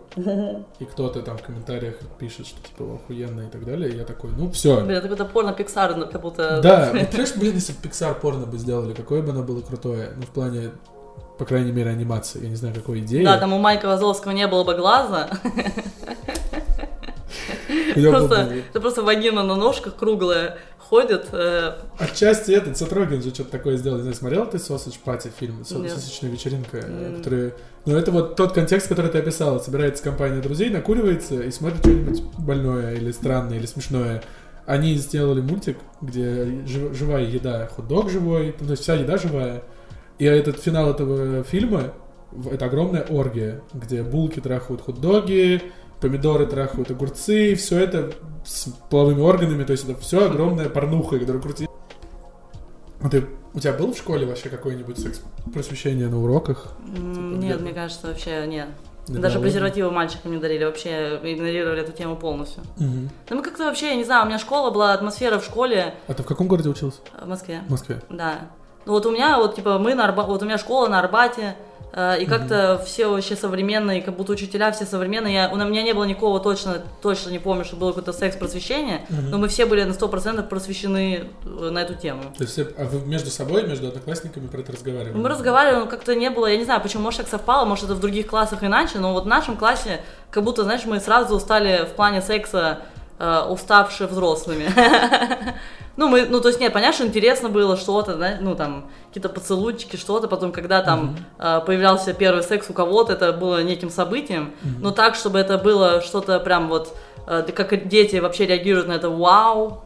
и 0.78 0.84
кто-то 0.84 1.22
там 1.22 1.36
в 1.36 1.42
комментариях 1.42 1.96
пишет, 2.18 2.46
что 2.46 2.62
типа 2.66 2.94
охуенно 2.94 3.42
и 3.42 3.50
так 3.50 3.64
далее, 3.64 3.90
и 3.90 3.96
я 3.96 4.04
такой, 4.04 4.30
ну 4.30 4.50
все. 4.50 4.76
Блин, 4.80 4.92
это 4.92 5.02
какой-то 5.08 5.24
порно 5.24 5.50
Pixar, 5.50 5.96
ну, 5.96 6.06
как 6.06 6.20
будто... 6.20 6.60
Да, 6.62 6.90
вот 6.94 7.10
понимаешь, 7.10 7.36
блин, 7.36 7.54
если 7.54 7.72
бы 7.72 7.78
Pixar 7.82 8.18
порно 8.20 8.46
бы 8.46 8.58
сделали, 8.58 8.94
какое 8.94 9.22
бы 9.22 9.30
оно 9.30 9.42
было 9.42 9.60
крутое, 9.60 10.12
ну 10.16 10.22
в 10.22 10.30
плане, 10.30 10.70
по 11.38 11.44
крайней 11.44 11.72
мере, 11.72 11.90
анимации, 11.90 12.42
я 12.42 12.48
не 12.48 12.56
знаю, 12.56 12.74
какой 12.74 13.00
идеи. 13.00 13.24
Да, 13.24 13.38
там 13.38 13.52
у 13.52 13.58
Майка 13.58 13.86
Вазовского 13.86 14.32
не 14.32 14.46
было 14.46 14.64
бы 14.64 14.74
глаза. 14.74 15.28
Просто, 17.94 18.52
это 18.70 18.80
просто 18.80 19.02
вагина 19.02 19.42
на 19.42 19.56
ножках 19.56 19.96
круглая 19.96 20.58
ходит. 20.78 21.28
э, 21.32 21.72
Отчасти 21.98 22.52
этот 22.52 22.76
Сатрогин 22.76 23.22
же 23.22 23.30
что-то 23.30 23.50
такое 23.50 23.76
сделал. 23.76 23.96
Не 23.96 24.02
знаю, 24.02 24.16
смотрел 24.16 24.46
ты 24.46 24.58
Sausage 24.58 24.96
Party 25.04 25.30
фильм? 25.38 25.64
Сосочная 25.64 26.30
вечеринка, 26.30 26.78
э, 26.78 27.06
М. 27.08 27.16
который... 27.18 27.52
Ну, 27.86 27.96
это 27.96 28.10
вот 28.10 28.36
тот 28.36 28.52
контекст, 28.52 28.88
который 28.88 29.10
ты 29.10 29.18
описала. 29.18 29.58
Собирается 29.58 30.02
компания 30.04 30.40
друзей, 30.40 30.70
накуривается 30.70 31.40
и 31.42 31.50
смотрит 31.50 31.80
что-нибудь 31.80 32.22
больное 32.38 32.94
или 32.94 33.10
странное, 33.12 33.56
или 33.58 33.66
смешное. 33.66 34.22
Они 34.66 34.94
сделали 34.94 35.40
мультик, 35.40 35.78
где 36.00 36.44
жив- 36.66 36.94
живая 36.94 37.24
еда, 37.24 37.66
хот-дог 37.74 38.10
живой, 38.10 38.54
ну, 38.60 38.66
то 38.66 38.72
есть 38.72 38.82
вся 38.82 38.94
еда 38.94 39.16
живая. 39.18 39.62
И 40.18 40.24
этот 40.24 40.60
финал 40.60 40.90
этого 40.90 41.42
фильма 41.42 41.92
это 42.50 42.66
огромная 42.66 43.02
оргия, 43.02 43.60
где 43.74 44.02
булки 44.02 44.40
трахают 44.40 44.82
хот-доги, 44.82 45.60
помидоры 46.02 46.46
трахают 46.46 46.90
огурцы, 46.90 47.54
все 47.54 47.78
это 47.78 48.12
с 48.44 48.68
половыми 48.90 49.20
органами, 49.20 49.64
то 49.64 49.72
есть 49.72 49.88
это 49.88 49.98
все 50.00 50.26
огромная 50.26 50.68
порнуха, 50.68 51.18
которая 51.18 51.40
крутит. 51.40 51.70
А 53.00 53.08
ты, 53.08 53.26
у 53.54 53.60
тебя 53.60 53.72
был 53.72 53.92
в 53.94 53.96
школе 53.96 54.26
вообще 54.26 54.48
какое-нибудь 54.48 54.98
секс-просвещение 54.98 56.08
на 56.08 56.22
уроках? 56.22 56.74
Типа, 56.86 56.98
Нет, 56.98 57.60
мне 57.60 57.72
кажется, 57.72 58.08
вообще 58.08 58.46
нет. 58.46 58.68
Да, 59.08 59.14
Даже 59.20 59.38
ладно? 59.38 59.40
презервативы 59.50 59.90
мальчикам 59.90 60.30
не 60.32 60.38
дарили, 60.38 60.64
вообще 60.64 61.18
игнорировали 61.24 61.82
эту 61.82 61.90
тему 61.92 62.16
полностью. 62.16 62.62
Мгм. 62.78 63.10
Ну, 63.30 63.36
мы 63.36 63.42
как-то 63.42 63.64
вообще, 63.64 63.88
я 63.90 63.96
не 63.96 64.04
знаю, 64.04 64.24
у 64.24 64.28
меня 64.28 64.38
школа 64.38 64.70
была, 64.70 64.92
атмосфера 64.92 65.38
в 65.40 65.44
школе 65.44 65.94
А 66.06 66.14
ты 66.14 66.22
в 66.22 66.26
каком 66.26 66.46
городе 66.46 66.68
учился? 66.68 67.00
в 67.20 67.26
Москве. 67.28 67.62
В 67.66 67.70
Москве. 67.70 68.00
Да. 68.10 68.50
Ну 68.84 68.92
вот 68.92 69.06
у 69.06 69.10
меня, 69.10 69.38
вот 69.38 69.54
типа 69.56 69.78
мы 69.78 69.94
на 69.94 70.04
Арба... 70.04 70.24
вот 70.24 70.42
у 70.42 70.44
меня 70.44 70.58
школа 70.58 70.88
на 70.88 70.98
Арбате, 70.98 71.54
э, 71.92 72.20
и 72.22 72.26
как-то 72.26 72.82
все 72.84 73.06
вообще 73.06 73.36
современные, 73.36 74.02
как 74.02 74.16
будто 74.16 74.32
учителя 74.32 74.72
все 74.72 74.84
современные. 74.86 75.34
Я, 75.34 75.50
у 75.52 75.56
меня 75.56 75.82
не 75.82 75.92
было 75.92 76.04
никакого 76.04 76.40
точно, 76.40 76.82
точно 77.00 77.30
не 77.30 77.38
помню, 77.38 77.64
что 77.64 77.76
было 77.76 77.90
какое-то 77.90 78.12
секс-просвещение, 78.12 79.06
Мгм. 79.08 79.30
но 79.30 79.38
мы 79.38 79.48
все 79.48 79.66
были 79.66 79.84
на 79.84 79.92
100% 79.92 80.48
просвещены 80.48 81.28
э, 81.44 81.48
на 81.70 81.78
эту 81.80 81.94
тему. 81.94 82.22
То 82.36 82.42
есть 82.42 82.52
все, 82.54 82.66
а 82.76 82.84
вы 82.84 83.06
между 83.06 83.30
собой, 83.30 83.66
между 83.66 83.88
одноклассниками 83.88 84.46
про 84.48 84.60
это 84.60 84.72
разговаривали? 84.72 85.16
Мы 85.16 85.28
разговаривали, 85.28 85.80
но 85.84 85.86
как-то 85.86 86.14
не 86.14 86.30
было, 86.30 86.46
я 86.46 86.56
не 86.56 86.64
знаю, 86.64 86.80
почему, 86.80 87.02
может, 87.04 87.20
так 87.20 87.28
совпало, 87.28 87.64
может, 87.66 87.84
это 87.84 87.94
в 87.94 88.00
других 88.00 88.26
классах 88.26 88.64
иначе, 88.64 88.98
но 88.98 89.12
вот 89.12 89.24
в 89.24 89.28
нашем 89.28 89.56
классе, 89.56 90.00
как 90.30 90.42
будто, 90.42 90.64
знаешь, 90.64 90.84
мы 90.86 90.98
сразу 90.98 91.38
стали 91.38 91.84
в 91.84 91.94
плане 91.94 92.20
секса 92.22 92.80
э, 93.18 93.42
уставшие 93.48 94.08
взрослыми. 94.08 94.66
Ну, 95.96 96.08
мы, 96.08 96.26
ну, 96.26 96.40
то 96.40 96.48
есть, 96.48 96.60
нет, 96.60 96.72
понятно, 96.72 96.94
что 96.94 97.06
интересно 97.06 97.48
было 97.48 97.76
что-то, 97.76 98.16
да, 98.16 98.38
ну, 98.40 98.54
там, 98.54 98.86
какие-то 99.08 99.28
поцелуйчики, 99.28 99.96
что-то, 99.96 100.26
потом, 100.26 100.52
когда 100.52 100.82
там 100.82 101.16
э, 101.38 101.60
появлялся 101.66 102.14
первый 102.14 102.42
секс 102.42 102.70
у 102.70 102.72
кого-то, 102.72 103.12
это 103.12 103.32
было 103.32 103.62
неким 103.62 103.90
событием, 103.90 104.52
но 104.80 104.90
так, 104.90 105.14
чтобы 105.14 105.38
это 105.38 105.58
было 105.58 106.00
что-то 106.00 106.40
прям 106.40 106.68
вот, 106.68 106.96
э, 107.26 107.42
как 107.54 107.88
дети 107.88 108.16
вообще 108.16 108.46
реагируют 108.46 108.88
на 108.88 108.92
это, 108.92 109.10
вау. 109.10 109.84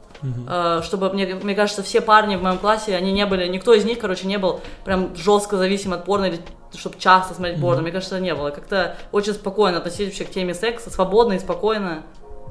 Э, 0.49 0.81
чтобы, 0.83 1.11
мне, 1.11 1.35
мне 1.35 1.55
кажется, 1.55 1.83
все 1.83 2.01
парни 2.01 2.37
в 2.37 2.43
моем 2.43 2.59
классе, 2.59 2.97
они 2.97 3.13
не 3.13 3.27
были, 3.27 3.47
никто 3.49 3.75
из 3.75 3.85
них, 3.85 3.99
короче, 3.99 4.27
не 4.27 4.39
был 4.39 4.61
прям 4.85 5.15
жестко 5.17 5.57
зависим 5.57 5.93
от 5.93 6.05
порно 6.05 6.27
или 6.27 6.41
чтобы 6.75 6.97
часто 6.99 7.35
смотреть 7.35 7.61
порно, 7.61 7.83
мне 7.83 7.93
кажется, 7.93 8.21
не 8.21 8.35
было. 8.35 8.51
Как-то 8.51 8.97
очень 9.13 9.33
спокойно 9.33 9.79
относились 9.79 10.11
вообще 10.11 10.25
к 10.25 10.31
теме 10.31 10.55
секса, 10.55 10.91
свободно 10.91 11.35
и 11.35 11.39
спокойно. 11.39 12.03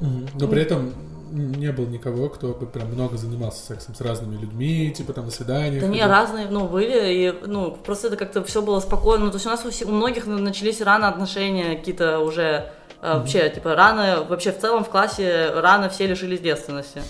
Мгм. 0.01 0.28
Но 0.39 0.47
при 0.47 0.62
этом 0.62 0.93
не 1.36 1.71
было 1.71 1.86
никого, 1.86 2.29
кто 2.29 2.53
бы 2.53 2.65
прям 2.65 2.88
много 2.89 3.17
занимался 3.17 3.65
сексом 3.65 3.93
с 3.95 4.01
разными 4.01 4.38
людьми, 4.39 4.91
типа 4.95 5.13
там 5.13 5.25
на 5.25 5.31
свиданиях. 5.31 5.81
Да 5.81 5.88
не, 5.88 6.05
разные, 6.05 6.47
ну, 6.49 6.67
были, 6.67 7.13
и, 7.13 7.33
ну, 7.47 7.71
просто 7.71 8.07
это 8.07 8.17
как-то 8.17 8.43
все 8.43 8.61
было 8.61 8.79
спокойно. 8.79 9.25
Ну, 9.25 9.31
то 9.31 9.36
есть 9.36 9.45
у 9.45 9.49
нас 9.49 9.65
у, 9.65 9.69
всех- 9.69 9.88
у 9.88 9.91
многих 9.91 10.25
начались 10.27 10.81
рано 10.81 11.07
отношения 11.07 11.75
какие-то 11.75 12.19
уже, 12.19 12.71
э, 13.01 13.17
вообще, 13.17 13.49
типа, 13.49 13.75
рано, 13.75 14.25
вообще 14.27 14.51
в 14.51 14.59
целом 14.59 14.83
в 14.83 14.89
классе 14.89 15.51
рано 15.53 15.89
все 15.89 16.07
лишились 16.07 16.39
девственности. 16.39 17.01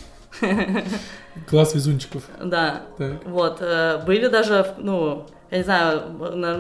Класс 1.50 1.76
везунчиков. 1.76 2.24
Да, 2.44 2.84
Так. 2.98 3.26
вот, 3.26 3.58
э, 3.62 4.02
были 4.06 4.28
даже, 4.28 4.74
ну, 4.78 5.26
я 5.56 5.60
не 5.60 5.64
знаю, 5.64 6.02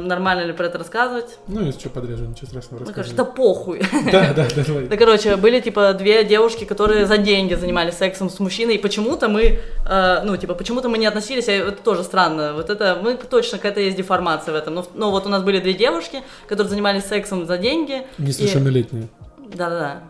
нормально 0.04 0.44
ли 0.46 0.54
про 0.54 0.66
это 0.68 0.78
рассказывать. 0.78 1.38
Ну, 1.48 1.62
если 1.62 1.80
что, 1.80 1.90
подрежу, 1.90 2.26
ничего 2.26 2.48
страшного 2.48 2.84
Ну, 2.86 2.94
короче, 2.94 3.14
да 3.14 3.26
похуй. 3.26 3.82
Да, 4.12 4.34
да, 4.34 4.48
да, 4.56 4.64
давай. 4.66 4.88
Да, 4.88 4.98
короче, 4.98 5.36
были, 5.36 5.60
типа, 5.60 5.94
две 5.94 6.24
девушки, 6.24 6.64
которые 6.66 7.06
за 7.06 7.18
деньги 7.18 7.54
занимались 7.56 7.96
сексом 7.96 8.30
с 8.30 8.40
мужчиной, 8.40 8.76
и 8.76 8.78
почему-то 8.78 9.28
мы, 9.28 9.60
э, 9.88 10.22
ну, 10.24 10.38
типа, 10.38 10.54
почему-то 10.54 10.90
мы 10.90 10.98
не 10.98 11.06
относились, 11.08 11.48
а 11.48 11.52
это 11.52 11.72
тоже 11.84 12.04
странно, 12.04 12.54
вот 12.54 12.70
это, 12.70 13.00
мы 13.02 13.16
точно, 13.18 13.58
какая-то 13.58 13.80
есть 13.82 13.98
деформация 13.98 14.54
в 14.54 14.56
этом, 14.56 14.74
но, 14.76 14.86
но 14.96 15.12
вот 15.12 15.26
у 15.26 15.30
нас 15.30 15.44
были 15.44 15.60
две 15.60 15.74
девушки, 15.74 16.24
которые 16.48 16.70
занимались 16.70 17.06
сексом 17.06 17.46
за 17.46 17.58
деньги. 17.58 18.04
и- 18.18 18.22
Несовершеннолетние. 18.22 19.08
Да-да-да. 19.54 20.02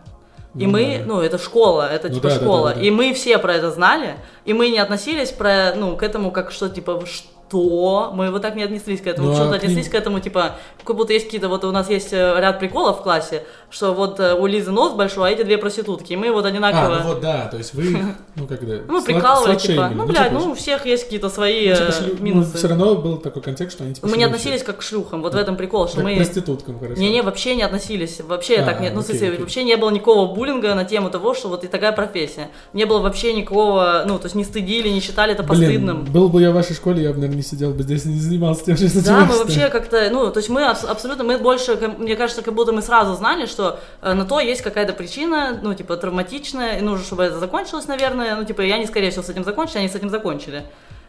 И 0.58 0.64
Ну, 0.64 0.72
мы, 0.72 0.98
да. 1.00 1.04
ну, 1.06 1.20
это 1.20 1.36
школа, 1.36 1.86
это 1.92 2.08
Ну 2.08 2.14
типа 2.14 2.28
да, 2.28 2.34
да, 2.34 2.40
школа. 2.40 2.68
да, 2.70 2.74
да, 2.76 2.80
да. 2.80 2.86
И 2.86 2.90
мы 2.90 3.12
все 3.12 3.36
про 3.38 3.52
это 3.54 3.70
знали, 3.70 4.14
и 4.46 4.54
мы 4.54 4.70
не 4.70 4.78
относились 4.78 5.30
про, 5.30 5.74
ну, 5.76 5.96
к 5.96 6.02
этому 6.02 6.30
как 6.30 6.50
что, 6.50 6.70
типа, 6.70 7.04
что? 7.04 7.28
Мы 7.52 8.30
вот 8.30 8.42
так 8.42 8.56
не 8.56 8.62
отнеслись 8.62 9.00
к 9.00 9.06
этому. 9.06 9.28
Ну, 9.28 9.34
Почему-то 9.34 9.56
отнеслись 9.56 9.88
к 9.88 9.94
этому, 9.94 10.20
типа, 10.20 10.56
как 10.84 10.96
будто 10.96 11.12
есть 11.12 11.26
какие-то, 11.26 11.48
вот 11.48 11.64
у 11.64 11.70
нас 11.70 11.88
есть 11.90 12.12
э, 12.12 12.36
ряд 12.38 12.58
приколов 12.58 13.00
в 13.00 13.02
классе, 13.02 13.44
что 13.70 13.92
вот 13.92 14.20
э, 14.20 14.34
у 14.34 14.46
Лизы 14.46 14.70
нос 14.70 14.92
большой, 14.94 15.30
а 15.30 15.32
эти 15.32 15.42
две 15.42 15.58
проститутки, 15.58 16.12
и 16.12 16.16
мы 16.16 16.32
вот 16.32 16.44
одинаково... 16.44 16.96
А, 16.96 17.00
ну 17.02 17.08
вот 17.08 17.20
да, 17.20 17.48
то 17.48 17.56
есть 17.56 17.74
вы, 17.74 17.96
ну 18.36 18.46
когда... 18.46 18.78
Ну, 18.86 19.00
слад- 19.00 19.04
прикалывали, 19.04 19.56
типа, 19.56 19.90
ну, 19.94 20.06
блядь, 20.06 20.28
типа, 20.28 20.40
ну, 20.40 20.50
у 20.52 20.54
всех 20.54 20.86
есть 20.86 21.04
какие-то 21.04 21.28
свои 21.28 21.70
ну, 21.70 21.76
типа, 21.76 21.88
э, 21.88 22.14
ну, 22.18 22.24
минусы. 22.24 22.56
все 22.56 22.68
равно 22.68 22.94
был 22.96 23.18
такой 23.18 23.42
контекст, 23.42 23.76
что 23.76 23.84
они 23.84 23.94
типа 23.94 24.06
мы 24.06 24.16
не 24.16 24.24
относились 24.24 24.62
как 24.62 24.78
к 24.78 24.82
шлюхам, 24.82 25.22
вот 25.22 25.34
в 25.34 25.36
этом 25.36 25.56
прикол, 25.56 25.88
что 25.88 25.96
Как 25.96 26.04
к 26.04 26.08
мы... 26.08 26.16
проституткам, 26.16 26.78
короче. 26.78 27.00
Не-не, 27.00 27.22
вообще 27.22 27.54
не 27.54 27.62
относились. 27.62 28.20
Вообще 28.20 28.56
А, 28.56 28.64
так 28.64 28.80
нет. 28.80 28.94
Ну, 28.94 29.02
вообще 29.38 29.64
не 29.64 29.76
было 29.76 29.90
никакого 29.90 30.34
буллинга 30.34 30.74
на 30.74 30.84
тему 30.84 31.10
того, 31.10 31.34
что 31.34 31.48
вот 31.48 31.64
и 31.64 31.68
такая 31.68 31.92
профессия. 31.92 32.50
Не 32.72 32.84
было 32.84 33.00
вообще 33.00 33.32
никакого, 33.32 34.04
ну, 34.06 34.18
то 34.18 34.26
есть 34.26 34.34
не 34.34 34.44
стыдили, 34.44 34.88
не 34.88 35.00
считали 35.00 35.32
это 35.32 35.42
постыдным. 35.42 36.04
Был 36.04 36.28
бы 36.28 36.40
я 36.40 36.50
в 36.50 36.54
вашей 36.54 36.74
школе, 36.74 37.02
я 37.02 37.10
бы, 37.10 37.16
наверное, 37.16 37.35
не 37.36 37.42
сидел 37.42 37.70
бы 37.72 37.82
здесь, 37.82 38.04
не 38.04 38.18
занимался 38.18 38.64
тем, 38.64 38.76
что 38.76 39.04
Да, 39.04 39.24
мы 39.26 39.38
вообще 39.38 39.68
как-то, 39.68 40.08
ну, 40.10 40.30
то 40.30 40.38
есть 40.38 40.48
мы 40.48 40.62
абс- 40.64 40.84
абсолютно, 40.84 41.22
мы 41.24 41.38
больше, 41.38 41.76
мне 41.98 42.16
кажется, 42.16 42.42
как 42.42 42.54
будто 42.54 42.72
мы 42.72 42.82
сразу 42.82 43.14
знали, 43.14 43.46
что 43.46 43.78
э, 44.02 44.12
на 44.14 44.24
то 44.24 44.40
есть 44.40 44.62
какая-то 44.62 44.92
причина, 44.92 45.58
ну, 45.62 45.74
типа, 45.74 45.96
травматичная, 45.96 46.78
и 46.78 46.82
нужно, 46.82 47.04
чтобы 47.04 47.22
это 47.24 47.38
закончилось, 47.38 47.86
наверное, 47.86 48.34
ну, 48.36 48.44
типа, 48.44 48.62
я 48.62 48.78
не, 48.78 48.86
скорее 48.86 49.10
всего, 49.10 49.22
с 49.22 49.28
этим 49.28 49.44
закончили, 49.44 49.78
они 49.78 49.88
с 49.88 49.94
этим 49.94 50.10
закончили. 50.10 50.64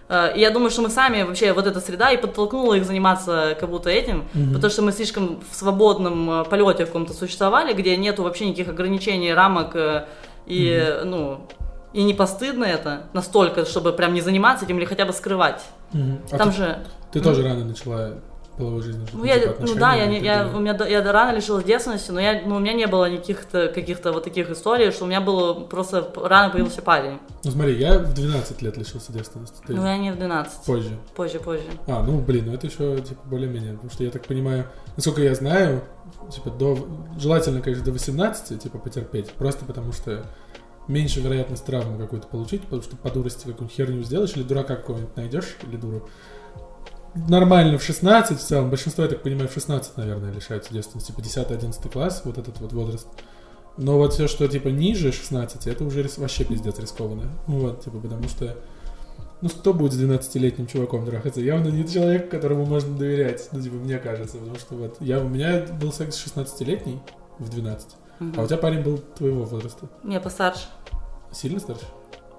Э, 0.10 0.34
И 0.36 0.40
я 0.42 0.52
думаю, 0.52 0.70
что 0.70 0.82
мы 0.82 0.90
сами 0.90 1.24
вообще, 1.24 1.54
вот 1.54 1.68
эта 1.68 1.80
среда 1.82 2.12
и 2.12 2.18
подтолкнула 2.18 2.76
их 2.76 2.86
заниматься 2.86 3.58
как 3.60 3.70
будто 3.70 3.90
этим, 3.90 4.26
Мгм. 4.34 4.54
потому 4.54 4.72
что 4.72 4.82
мы 4.82 4.92
слишком 4.92 5.40
в 5.52 5.56
свободном 5.56 6.30
э, 6.42 6.44
полете 6.46 6.84
в 6.84 6.88
каком-то 6.88 7.14
существовали, 7.14 7.74
где 7.74 7.98
нету 7.98 8.24
вообще 8.24 8.46
никаких 8.46 8.70
ограничений, 8.70 9.34
рамок, 9.34 9.76
и, 10.46 10.70
э, 10.72 11.04
ну, 11.04 11.42
и 11.94 12.04
не 12.04 12.14
постыдно 12.14 12.66
это 12.66 13.04
настолько, 13.14 13.66
чтобы 13.66 13.94
прям 13.94 14.14
не 14.14 14.22
заниматься 14.22 14.66
этим 14.66 14.78
или 14.78 14.86
хотя 14.86 15.06
бы 15.06 15.14
скрывать. 15.14 15.62
А 16.32 16.38
Там 16.38 16.52
ты, 16.52 16.58
же... 16.58 16.80
ты 17.12 17.20
тоже 17.22 17.44
рано 17.44 17.66
начала 17.66 18.16
половой 18.58 18.82
жизнь? 18.82 19.08
Ну, 19.14 19.24
я, 19.24 19.40
типа, 19.40 19.56
ну 19.60 19.76
да, 19.76 19.94
я, 19.94 20.08
не, 20.08 20.20
я, 20.20 20.48
у 20.54 20.60
меня, 20.60 20.78
я 20.88 21.12
рано 21.12 21.36
лишилась 21.36 21.64
девственности, 21.64 22.12
но 22.12 22.20
я, 22.20 22.42
ну, 22.46 22.56
у 22.56 22.60
меня 22.60 22.74
не 22.74 22.88
было 22.88 23.10
никаких-то 23.10 23.68
каких-то 23.70 24.12
вот 24.12 24.24
таких 24.24 24.50
историй, 24.50 24.92
что 24.92 25.06
у 25.06 25.08
меня 25.08 25.22
было 25.22 25.54
просто 25.54 26.12
рано 26.16 26.52
появился 26.52 26.82
парень. 26.82 27.20
Ну 27.44 27.52
смотри, 27.52 27.78
я 27.78 28.00
в 28.00 28.14
12 28.14 28.62
лет 28.62 28.78
лишился 28.78 29.14
девственности. 29.14 29.56
Ты 29.66 29.74
Ну, 29.74 29.86
я 29.86 29.98
не 29.98 30.12
в 30.12 30.18
12. 30.18 30.66
позже. 30.66 30.98
Позже, 31.16 31.40
позже. 31.40 31.68
А, 31.88 32.04
ну 32.04 32.20
блин, 32.20 32.46
ну 32.48 32.54
это 32.54 32.68
еще 32.68 32.98
типа 33.00 33.22
более-менее, 33.26 33.74
потому 33.74 33.92
что 33.92 34.04
я 34.04 34.12
так 34.12 34.26
понимаю, 34.26 34.66
насколько 34.96 35.22
я 35.22 35.36
знаю, 35.36 35.84
типа 36.34 36.50
до 36.50 36.88
желательно, 37.18 37.62
конечно, 37.62 37.86
до 37.86 37.92
18, 37.92 38.62
типа 38.62 38.78
потерпеть, 38.80 39.32
просто 39.32 39.66
потому 39.66 39.94
что 39.94 40.26
меньше 40.88 41.22
вероятность 41.22 41.66
травмы 41.66 41.98
какую-то 41.98 42.28
получить, 42.28 42.62
потому 42.64 42.82
что 42.82 42.96
по 42.96 43.10
дурости 43.10 43.46
какую-нибудь 43.46 43.76
херню 43.76 44.04
сделаешь, 44.04 44.36
или 44.36 44.44
дурака 44.44 44.76
какого-нибудь 44.76 45.16
найдешь, 45.16 45.58
или 45.64 45.78
дуру. 45.78 46.08
Нормально 47.16 47.78
в 47.78 47.84
16 47.84 48.38
в 48.40 48.44
целом, 48.44 48.70
большинство, 48.70 49.04
я 49.04 49.10
так 49.10 49.24
понимаю, 49.24 49.50
в 49.50 49.54
16, 49.54 49.98
наверное, 49.98 50.32
лишаются 50.32 50.74
девственности, 50.74 51.12
типа 51.12 51.22
10-11 51.22 51.90
класс, 51.90 52.22
вот 52.26 52.38
этот 52.38 52.60
вот 52.60 52.74
возраст. 52.74 53.08
Но 53.78 53.98
вот 53.98 54.14
все, 54.14 54.28
что 54.28 54.48
типа 54.48 54.70
ниже 54.70 55.12
16, 55.12 55.68
это 55.68 55.84
уже 55.84 56.02
рис- 56.02 56.20
вообще 56.20 56.44
пиздец 56.44 56.80
рискованно. 56.80 57.32
Вот, 57.48 57.84
типа, 57.84 58.00
потому 58.00 58.28
что 58.28 58.58
ну, 59.42 59.50
кто 59.50 59.74
будет 59.74 59.94
с 59.94 60.02
12-летним 60.02 60.66
чуваком 60.66 61.06
трахаться? 61.06 61.42
Явно 61.42 61.70
не 61.70 61.88
человек, 61.88 62.30
которому 62.30 62.66
можно 62.66 62.98
доверять. 62.98 63.48
Ну, 63.52 63.62
типа, 63.62 63.76
мне 63.76 64.00
кажется. 64.00 64.38
Потому 64.38 64.58
что 64.58 64.76
вот 64.76 64.98
я, 65.00 65.20
у 65.20 65.28
меня 65.28 65.64
был 65.80 65.94
секс 65.94 66.26
16-летний 66.26 67.00
в 67.38 67.50
12. 67.50 67.88
А 68.20 68.42
у 68.42 68.48
тебя 68.48 68.58
парень 68.58 68.82
был 68.82 68.98
твоего 68.98 69.44
возраста? 69.44 69.88
Не, 70.04 70.20
постарше. 70.20 70.68
Сильно 71.32 71.60
старше? 71.60 71.86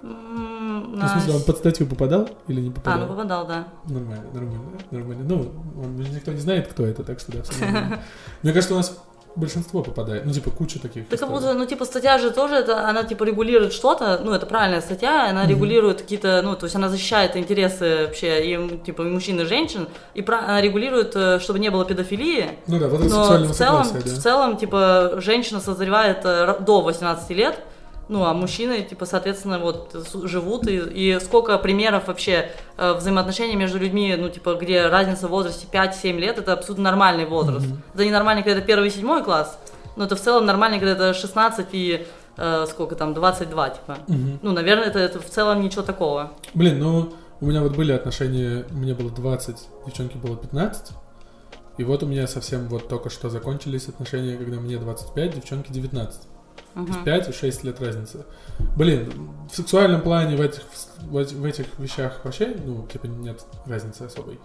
Ну, 0.02 1.04
в 1.04 1.08
смысле, 1.08 1.34
он 1.34 1.42
под 1.42 1.58
статью 1.58 1.86
попадал 1.86 2.28
или 2.46 2.60
не 2.60 2.68
А, 2.68 2.72
попадал? 2.72 3.00
ну 3.00 3.06
попадал, 3.08 3.46
да. 3.46 3.68
Нормально, 3.84 4.24
нормально, 4.32 4.60
нормально. 4.90 5.24
Ну, 5.28 5.52
он, 5.82 5.96
никто 5.96 6.32
не 6.32 6.38
знает, 6.40 6.68
кто 6.68 6.86
это, 6.86 7.02
так 7.02 7.18
что 7.18 7.32
да. 7.32 7.42
Мне 8.42 8.52
кажется, 8.52 8.74
у 8.74 8.76
нас 8.76 8.96
большинство 9.36 9.82
попадает. 9.82 10.24
Ну, 10.26 10.32
типа, 10.32 10.50
куча 10.50 10.80
таких. 10.80 11.08
Да 11.08 11.16
как 11.16 11.30
будто, 11.30 11.54
ну, 11.54 11.64
типа, 11.66 11.84
статья 11.84 12.18
же 12.18 12.30
тоже, 12.30 12.54
это, 12.56 12.88
она, 12.88 13.04
типа, 13.04 13.24
регулирует 13.24 13.72
что-то, 13.72 14.20
ну, 14.24 14.32
это 14.32 14.46
правильная 14.46 14.80
статья, 14.80 15.28
она 15.30 15.42
Мгм. 15.42 15.50
регулирует 15.50 16.02
какие-то, 16.02 16.42
ну, 16.42 16.56
то 16.56 16.64
есть 16.66 16.74
она 16.76 16.88
защищает 16.88 17.36
интересы 17.36 18.06
вообще 18.06 18.54
и, 18.54 18.78
типа, 18.78 19.02
и 19.02 19.06
мужчин, 19.06 19.40
и 19.40 19.44
женщин, 19.44 19.88
и 20.14 20.22
пра- 20.22 20.40
она 20.44 20.60
регулирует, 20.60 21.14
э, 21.14 21.38
чтобы 21.40 21.58
не 21.58 21.70
было 21.70 21.84
педофилии, 21.84 22.50
Ну 22.66 22.78
да, 22.78 22.88
вот 22.88 23.00
это 23.00 23.10
но 23.14 23.22
в 23.24 23.26
целом, 23.54 23.84
согласия, 23.84 24.08
в 24.10 24.14
да. 24.16 24.20
целом, 24.20 24.56
типа, 24.56 25.12
женщина 25.18 25.60
созревает 25.60 26.18
э, 26.24 26.56
до 26.60 26.80
18 26.80 27.30
лет, 27.30 27.60
ну, 28.08 28.24
а 28.24 28.32
мужчины, 28.32 28.82
типа, 28.82 29.04
соответственно, 29.04 29.58
вот 29.58 29.94
живут, 30.24 30.66
и, 30.66 30.76
и 30.76 31.20
сколько 31.20 31.58
примеров 31.58 32.08
вообще 32.08 32.50
э, 32.76 32.92
взаимоотношений 32.94 33.56
между 33.56 33.78
людьми, 33.78 34.16
ну, 34.18 34.28
типа, 34.30 34.54
где 34.54 34.86
разница 34.86 35.28
в 35.28 35.30
возрасте 35.30 35.66
5-7 35.70 36.18
лет, 36.18 36.38
это 36.38 36.54
абсолютно 36.54 36.84
нормальный 36.84 37.26
возраст. 37.26 37.66
Мгм. 37.66 37.82
Это 37.94 38.04
не 38.04 38.10
нормально, 38.10 38.42
когда 38.42 38.58
это 38.58 38.66
первый 38.66 38.88
и 38.88 38.90
седьмой 38.90 39.22
класс, 39.22 39.58
но 39.96 40.04
это 40.04 40.16
в 40.16 40.20
целом 40.20 40.46
нормально, 40.46 40.78
когда 40.78 40.92
это 40.92 41.12
16 41.12 41.66
и 41.72 42.06
э, 42.38 42.66
сколько 42.70 42.94
там, 42.94 43.12
22, 43.12 43.70
типа. 43.70 43.98
Мгм. 44.06 44.38
Ну, 44.42 44.52
наверное, 44.52 44.86
это, 44.86 44.98
это 44.98 45.20
в 45.20 45.26
целом 45.26 45.60
ничего 45.60 45.82
такого. 45.82 46.32
Блин, 46.54 46.78
ну, 46.78 47.12
у 47.40 47.46
меня 47.46 47.62
вот 47.62 47.76
были 47.76 47.92
отношения, 47.92 48.64
мне 48.70 48.94
было 48.94 49.10
20, 49.10 49.56
девчонке 49.86 50.16
было 50.16 50.36
15. 50.36 50.92
И 51.76 51.84
вот 51.84 52.02
у 52.02 52.06
меня 52.06 52.26
совсем 52.26 52.68
вот 52.68 52.88
только 52.88 53.10
что 53.10 53.28
закончились 53.28 53.88
отношения, 53.88 54.36
когда 54.36 54.58
мне 54.58 54.78
25, 54.78 55.34
девчонке 55.34 55.72
19. 55.72 56.20
То 56.84 56.84
есть 56.84 56.96
Мгм. 56.96 57.04
5 57.04 57.28
и 57.28 57.32
6 57.32 57.64
лет 57.64 57.80
разницы. 57.80 58.24
Блин, 58.76 59.10
в 59.50 59.56
сексуальном 59.56 60.00
плане 60.02 60.36
в 60.36 60.40
этих, 60.40 60.62
в, 61.02 61.16
эти- 61.16 61.34
в 61.34 61.44
этих 61.44 61.66
вещах 61.78 62.20
вообще, 62.24 62.54
ну, 62.64 62.86
типа, 62.86 63.06
нет 63.06 63.44
разницы 63.66 64.02
особой. 64.02 64.38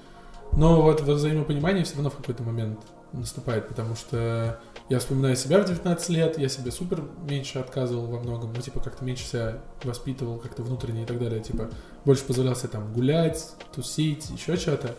Но 0.53 0.81
вот 0.81 1.01
взаимопонимание 1.01 1.83
все 1.83 1.95
равно 1.95 2.09
в 2.09 2.15
какой-то 2.17 2.43
момент 2.43 2.79
наступает, 3.11 3.67
потому 3.67 3.95
что 3.95 4.59
я 4.89 4.99
вспоминаю 4.99 5.35
себя 5.35 5.59
в 5.59 5.65
19 5.65 6.09
лет, 6.09 6.37
я 6.39 6.49
себе 6.49 6.71
супер 6.71 7.03
меньше 7.27 7.59
отказывал 7.59 8.07
во 8.07 8.19
многом, 8.19 8.53
ну, 8.55 8.61
типа, 8.61 8.79
как-то 8.79 9.03
меньше 9.05 9.25
себя 9.25 9.59
воспитывал, 9.83 10.37
как-то 10.39 10.63
внутренне 10.63 11.03
и 11.03 11.05
так 11.05 11.19
далее, 11.19 11.39
типа, 11.41 11.69
больше 12.05 12.23
позволял 12.25 12.55
себе 12.55 12.69
там 12.69 12.91
гулять, 12.93 13.51
тусить, 13.73 14.29
еще 14.31 14.55
что-то. 14.55 14.95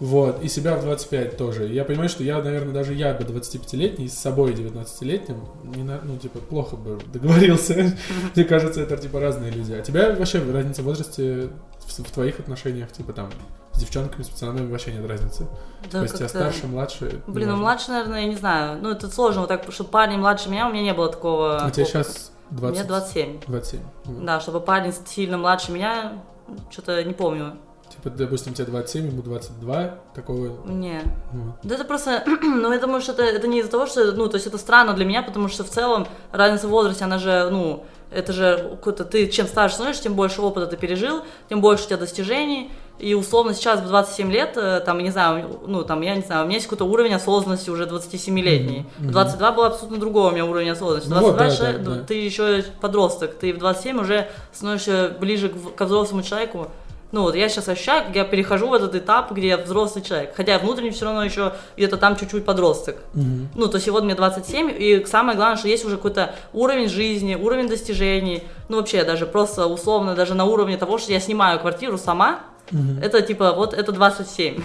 Вот, 0.00 0.42
и 0.44 0.48
себя 0.48 0.76
в 0.76 0.82
25 0.82 1.36
тоже. 1.36 1.66
Я 1.66 1.84
понимаю, 1.84 2.08
что 2.08 2.22
я, 2.22 2.40
наверное, 2.40 2.72
даже 2.72 2.94
я 2.94 3.14
бы 3.14 3.24
25-летний 3.24 4.08
с 4.08 4.14
собой 4.16 4.52
19-летним, 4.52 5.40
не 5.74 5.82
на- 5.82 6.00
ну, 6.02 6.16
типа, 6.18 6.38
плохо 6.38 6.76
бы 6.76 6.98
договорился. 7.12 7.74
Мне 8.36 8.44
кажется, 8.44 8.80
это, 8.80 8.96
типа, 8.96 9.18
разные 9.18 9.50
люди. 9.50 9.72
А 9.72 9.80
тебя 9.80 10.14
вообще 10.14 10.40
разница 10.52 10.82
в 10.82 10.84
возрасте 10.84 11.50
в, 11.80 11.98
в 12.04 12.10
твоих 12.12 12.38
отношениях, 12.38 12.92
типа, 12.92 13.12
там, 13.12 13.28
с 13.72 13.80
девчонками, 13.80 14.22
с 14.22 14.28
пацанами 14.28 14.70
вообще 14.70 14.92
нет 14.92 15.04
разницы. 15.08 15.48
Да, 15.90 15.98
То 15.98 16.02
есть, 16.02 16.16
тебя 16.16 16.28
старше, 16.28 16.66
младше. 16.68 17.20
Блин, 17.26 17.48
ну 17.50 17.56
младше, 17.56 17.90
наверное, 17.90 18.20
я 18.20 18.26
не 18.28 18.36
знаю. 18.36 18.78
Ну, 18.80 18.90
это 18.90 19.08
сложно, 19.08 19.40
вот 19.42 19.48
так, 19.48 19.64
чтобы 19.70 19.90
парень 19.90 20.18
младше 20.18 20.48
меня, 20.48 20.68
у 20.68 20.72
меня 20.72 20.82
не 20.82 20.94
было 20.94 21.08
такого. 21.10 21.58
А 21.58 21.70
тебе 21.72 21.84
сейчас 21.86 22.30
20? 22.50 22.78
Мне 22.78 22.88
27. 22.88 23.40
27. 23.48 23.80
Вот. 24.04 24.24
Да, 24.24 24.40
чтобы 24.40 24.60
парень 24.60 24.92
сильно 25.06 25.38
младше 25.38 25.72
меня, 25.72 26.22
что-то 26.70 27.02
не 27.02 27.14
помню. 27.14 27.56
Типа, 28.02 28.16
допустим, 28.16 28.54
тебе 28.54 28.66
27, 28.66 29.06
ему 29.08 29.22
22, 29.22 29.94
такого... 30.14 30.64
Не. 30.66 31.02
ну, 31.32 31.54
Да 31.62 31.74
это 31.74 31.84
просто, 31.84 32.22
ну 32.42 32.72
я 32.72 32.78
думаю, 32.78 33.00
что 33.00 33.12
это, 33.12 33.22
это 33.24 33.48
не 33.48 33.60
из-за 33.60 33.70
того, 33.70 33.86
что, 33.86 34.12
ну, 34.12 34.28
то 34.28 34.36
есть 34.36 34.46
это 34.46 34.58
странно 34.58 34.92
для 34.92 35.04
меня, 35.04 35.22
потому 35.22 35.48
что 35.48 35.64
в 35.64 35.68
целом 35.70 36.06
разница 36.30 36.68
в 36.68 36.70
возрасте, 36.70 37.04
она 37.04 37.18
же, 37.18 37.48
ну, 37.50 37.84
это 38.10 38.32
же 38.32 38.68
какой-то, 38.76 39.04
ты 39.04 39.26
чем 39.28 39.46
старше 39.46 39.74
становишься, 39.74 40.04
тем 40.04 40.14
больше 40.14 40.40
опыта 40.40 40.66
ты 40.66 40.76
пережил, 40.76 41.22
тем 41.48 41.60
больше 41.60 41.84
у 41.84 41.86
тебя 41.88 41.96
достижений, 41.98 42.70
и 42.98 43.14
условно 43.14 43.54
сейчас 43.54 43.80
в 43.80 43.86
27 43.86 44.32
лет, 44.32 44.56
э, 44.56 44.80
там, 44.84 44.98
не 44.98 45.10
знаю, 45.10 45.60
ну, 45.66 45.82
там, 45.84 46.00
я 46.02 46.14
не 46.16 46.22
знаю, 46.22 46.42
у 46.42 46.46
меня 46.46 46.56
есть 46.56 46.66
какой-то 46.66 46.84
уровень 46.84 47.14
осознанности 47.14 47.70
уже 47.70 47.84
27-летний. 47.84 48.78
Мгм, 48.80 48.88
мгм. 48.98 49.08
В 49.08 49.12
22 49.12 49.52
был 49.52 49.64
абсолютно 49.64 49.98
другой 49.98 50.28
у 50.28 50.30
меня 50.32 50.44
уровень 50.46 50.70
осознанности. 50.70 51.08
В 51.08 51.14
Ну 51.14 51.20
вот, 51.20 51.36
22 51.36 51.46
да, 51.46 51.50
ше- 51.72 51.78
да, 51.78 51.94
да. 51.96 52.04
ты 52.04 52.14
еще 52.14 52.64
подросток, 52.80 53.34
ты 53.34 53.52
в 53.52 53.58
27 53.58 54.00
уже 54.00 54.28
становишься 54.52 55.16
ближе 55.20 55.48
к, 55.48 55.74
ко 55.76 55.84
взрослому 55.84 56.22
человеку. 56.22 56.68
Ну 57.10 57.22
вот 57.22 57.34
я 57.34 57.48
сейчас 57.48 57.68
ощущаю, 57.68 58.04
как 58.06 58.16
я 58.16 58.24
перехожу 58.24 58.68
в 58.68 58.74
этот 58.74 58.94
этап, 58.94 59.32
где 59.32 59.48
я 59.48 59.56
взрослый 59.58 60.04
человек. 60.04 60.34
Хотя 60.36 60.52
я 60.52 60.58
внутренне 60.58 60.90
все 60.90 61.06
равно 61.06 61.24
еще 61.24 61.54
где-то 61.76 61.96
там 61.96 62.16
чуть-чуть 62.16 62.44
подросток. 62.44 62.96
мгм. 63.14 63.48
Ну, 63.54 63.66
то 63.68 63.76
есть 63.76 63.88
вот 63.88 64.04
мне 64.04 64.14
27, 64.14 64.70
и 64.78 65.04
самое 65.06 65.36
главное, 65.36 65.56
что 65.56 65.68
есть 65.68 65.84
уже 65.86 65.96
какой-то 65.96 66.34
уровень 66.52 66.88
жизни, 66.88 67.34
уровень 67.34 67.66
достижений. 67.68 68.42
Ну, 68.68 68.76
вообще, 68.76 69.04
даже 69.04 69.24
просто 69.26 69.66
условно, 69.66 70.14
даже 70.14 70.34
на 70.34 70.44
уровне 70.44 70.76
того, 70.76 70.98
что 70.98 71.12
я 71.12 71.20
снимаю 71.20 71.58
квартиру 71.60 71.96
сама, 71.96 72.40
Мгм. 72.70 72.98
это 73.02 73.22
типа, 73.22 73.52
вот 73.52 73.72
это 73.72 73.92
27. 73.92 74.62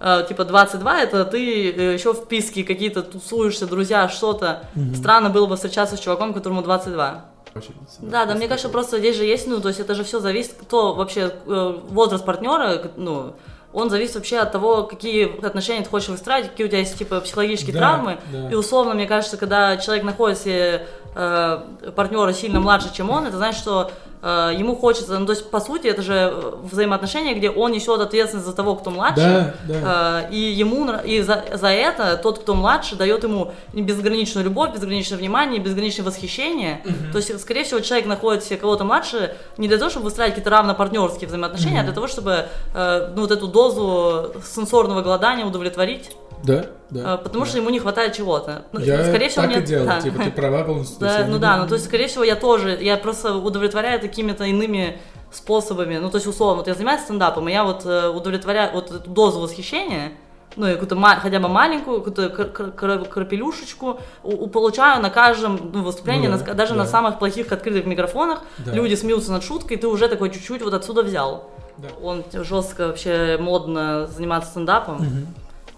Э, 0.00 0.24
Типа 0.28 0.44
22 0.46 1.00
это 1.02 1.24
ты 1.26 1.38
еще 1.38 2.12
в 2.14 2.26
писке 2.26 2.64
какие-то 2.64 3.02
тусуешься, 3.02 3.66
друзья, 3.66 4.08
что-то. 4.08 4.64
Мгм. 4.74 4.94
Странно 4.94 5.28
было 5.30 5.46
бы 5.46 5.56
встречаться 5.56 5.96
с 5.96 6.00
чуваком, 6.00 6.32
которому 6.32 6.62
22. 6.62 7.24
Очень 7.56 7.74
сильно. 7.88 8.10
Да, 8.10 8.26
да, 8.26 8.34
мне 8.34 8.48
кажется, 8.48 8.68
просто 8.68 8.98
здесь 8.98 9.16
же 9.16 9.24
есть, 9.24 9.46
ну, 9.46 9.60
то 9.60 9.68
есть 9.68 9.80
это 9.80 9.94
же 9.94 10.04
все 10.04 10.20
зависит, 10.20 10.54
кто 10.60 10.94
вообще, 10.94 11.32
э, 11.46 11.78
возраст 11.88 12.24
партнера, 12.24 12.90
ну, 12.96 13.34
он 13.72 13.90
зависит 13.90 14.14
вообще 14.14 14.38
от 14.38 14.52
того, 14.52 14.84
какие 14.84 15.44
отношения 15.44 15.82
ты 15.84 15.90
хочешь 15.90 16.08
выстраивать, 16.08 16.50
какие 16.50 16.66
у 16.66 16.68
тебя 16.68 16.78
есть, 16.78 16.96
типа, 16.96 17.20
психологические 17.20 17.74
Да, 17.74 17.78
травмы. 17.80 18.18
да. 18.32 18.50
И 18.50 18.54
условно, 18.54 18.94
мне 18.94 19.06
кажется, 19.06 19.36
когда 19.36 19.76
человек 19.76 20.04
находит 20.04 20.38
себе 20.38 20.86
э, 21.14 21.60
партнера 21.94 22.32
сильно 22.32 22.60
младше, 22.60 22.92
чем 22.94 23.10
он, 23.10 23.26
это 23.26 23.36
значит, 23.36 23.60
что 23.60 23.90
ему 24.58 24.74
хочется, 24.76 25.18
ну, 25.18 25.26
то 25.26 25.32
есть, 25.32 25.50
по 25.50 25.60
сути, 25.60 25.86
это 25.86 26.02
же 26.02 26.14
э, 26.14 26.52
взаимоотношения, 26.62 27.34
где 27.34 27.48
он 27.50 27.72
несет 27.72 28.00
ответственность 28.00 28.46
за 28.46 28.54
того, 28.54 28.74
кто 28.74 28.90
младше. 28.90 29.54
Да, 29.68 29.74
да. 29.80 30.28
Э, 30.28 30.34
И 30.34 30.38
ему 30.38 30.90
и 31.04 31.20
за, 31.20 31.44
за 31.54 31.68
это 31.68 32.16
тот, 32.16 32.40
кто 32.40 32.54
младше, 32.54 32.96
дает 32.96 33.22
ему 33.22 33.52
безграничную 33.72 34.44
любовь, 34.44 34.72
безграничное 34.74 35.18
внимание, 35.18 35.60
безграничное 35.60 36.04
восхищение. 36.04 36.82
То 37.12 37.18
есть, 37.18 37.40
скорее 37.40 37.64
всего, 37.64 37.80
человек 37.80 38.06
находит 38.06 38.42
себе 38.44 38.56
кого-то 38.56 38.84
младше 38.84 39.36
не 39.58 39.68
для 39.68 39.78
того, 39.78 39.90
чтобы 39.90 40.04
выстраивать 40.04 40.34
какие-то 40.34 40.50
равнопартнерские 40.50 41.28
взаимоотношения, 41.28 41.80
а 41.80 41.84
для 41.84 41.92
того, 41.92 42.06
чтобы 42.08 42.46
э, 42.74 43.12
ну, 43.14 43.22
вот 43.22 43.30
эту 43.30 43.46
дозу 43.46 44.32
сенсорного 44.44 45.02
голодания 45.02 45.44
удовлетворить, 45.44 46.10
Да, 46.42 46.66
да. 46.90 47.14
э, 47.14 47.18
потому 47.22 47.44
да. 47.44 47.50
что 47.50 47.58
ему 47.58 47.70
не 47.70 47.78
хватает 47.80 48.14
чего-то. 48.14 48.64
Ну, 48.72 48.80
Я 48.80 49.04
скорее 49.04 49.28
всего, 49.28 49.42
так 49.42 49.50
мне- 49.50 49.60
и 49.60 49.66
делал, 49.66 49.86
да. 49.86 50.00
типа, 50.00 50.22
ты 50.22 50.30
права 50.42 50.64
полностью. 50.64 50.98
Да, 51.00 51.26
ну 51.28 51.38
да, 51.38 51.56
ну 51.56 51.66
то 51.66 51.74
есть, 51.74 51.86
скорее 51.86 52.06
всего, 52.08 52.24
я 52.24 52.36
тоже, 52.36 52.78
я 52.80 52.96
просто 52.96 53.36
удовлетворяю 53.36 54.00
какими-то 54.00 54.44
иными 54.44 54.98
способами. 55.32 55.98
Ну, 55.98 56.10
то 56.10 56.16
есть, 56.16 56.26
условно, 56.26 56.58
вот 56.58 56.68
я 56.68 56.74
занимаюсь 56.74 57.02
стендапом, 57.02 57.48
и 57.48 57.52
я 57.52 57.64
вот 57.64 57.84
э, 57.84 58.08
удовлетворяю 58.08 58.72
вот 58.72 58.90
эту 58.90 59.10
дозу 59.10 59.40
восхищения, 59.40 60.12
ну, 60.54 60.66
и 60.68 60.72
какую-то 60.72 60.96
хотя 61.20 61.38
бы 61.38 61.48
маленькую, 61.48 62.00
какую-то 62.00 62.30
кр- 62.30 62.50
кр- 62.50 62.72
кр- 62.72 63.04
крапелюшечку 63.04 64.00
получаю 64.52 65.02
на 65.02 65.10
каждом 65.10 65.70
ну, 65.74 65.82
выступлении, 65.82 66.28
Ну 66.28 66.36
на- 66.38 66.42
да, 66.42 66.54
даже 66.54 66.72
на 66.74 66.84
да. 66.84 66.90
самых 66.90 67.18
плохих 67.18 67.52
открытых 67.52 67.84
микрофонах. 67.84 68.42
Да. 68.58 68.72
Люди 68.72 68.94
смеются 68.94 69.32
над 69.32 69.44
шуткой, 69.44 69.76
и 69.76 69.80
ты 69.80 69.86
уже 69.86 70.08
такой 70.08 70.30
чуть-чуть 70.30 70.62
вот 70.62 70.72
отсюда 70.72 71.02
взял. 71.02 71.50
Да. 71.76 71.88
Он 72.02 72.24
жестко 72.32 72.86
вообще 72.86 73.36
модно 73.38 74.06
заниматься 74.06 74.50
стендапом. 74.50 74.96
Мгм. 74.96 75.26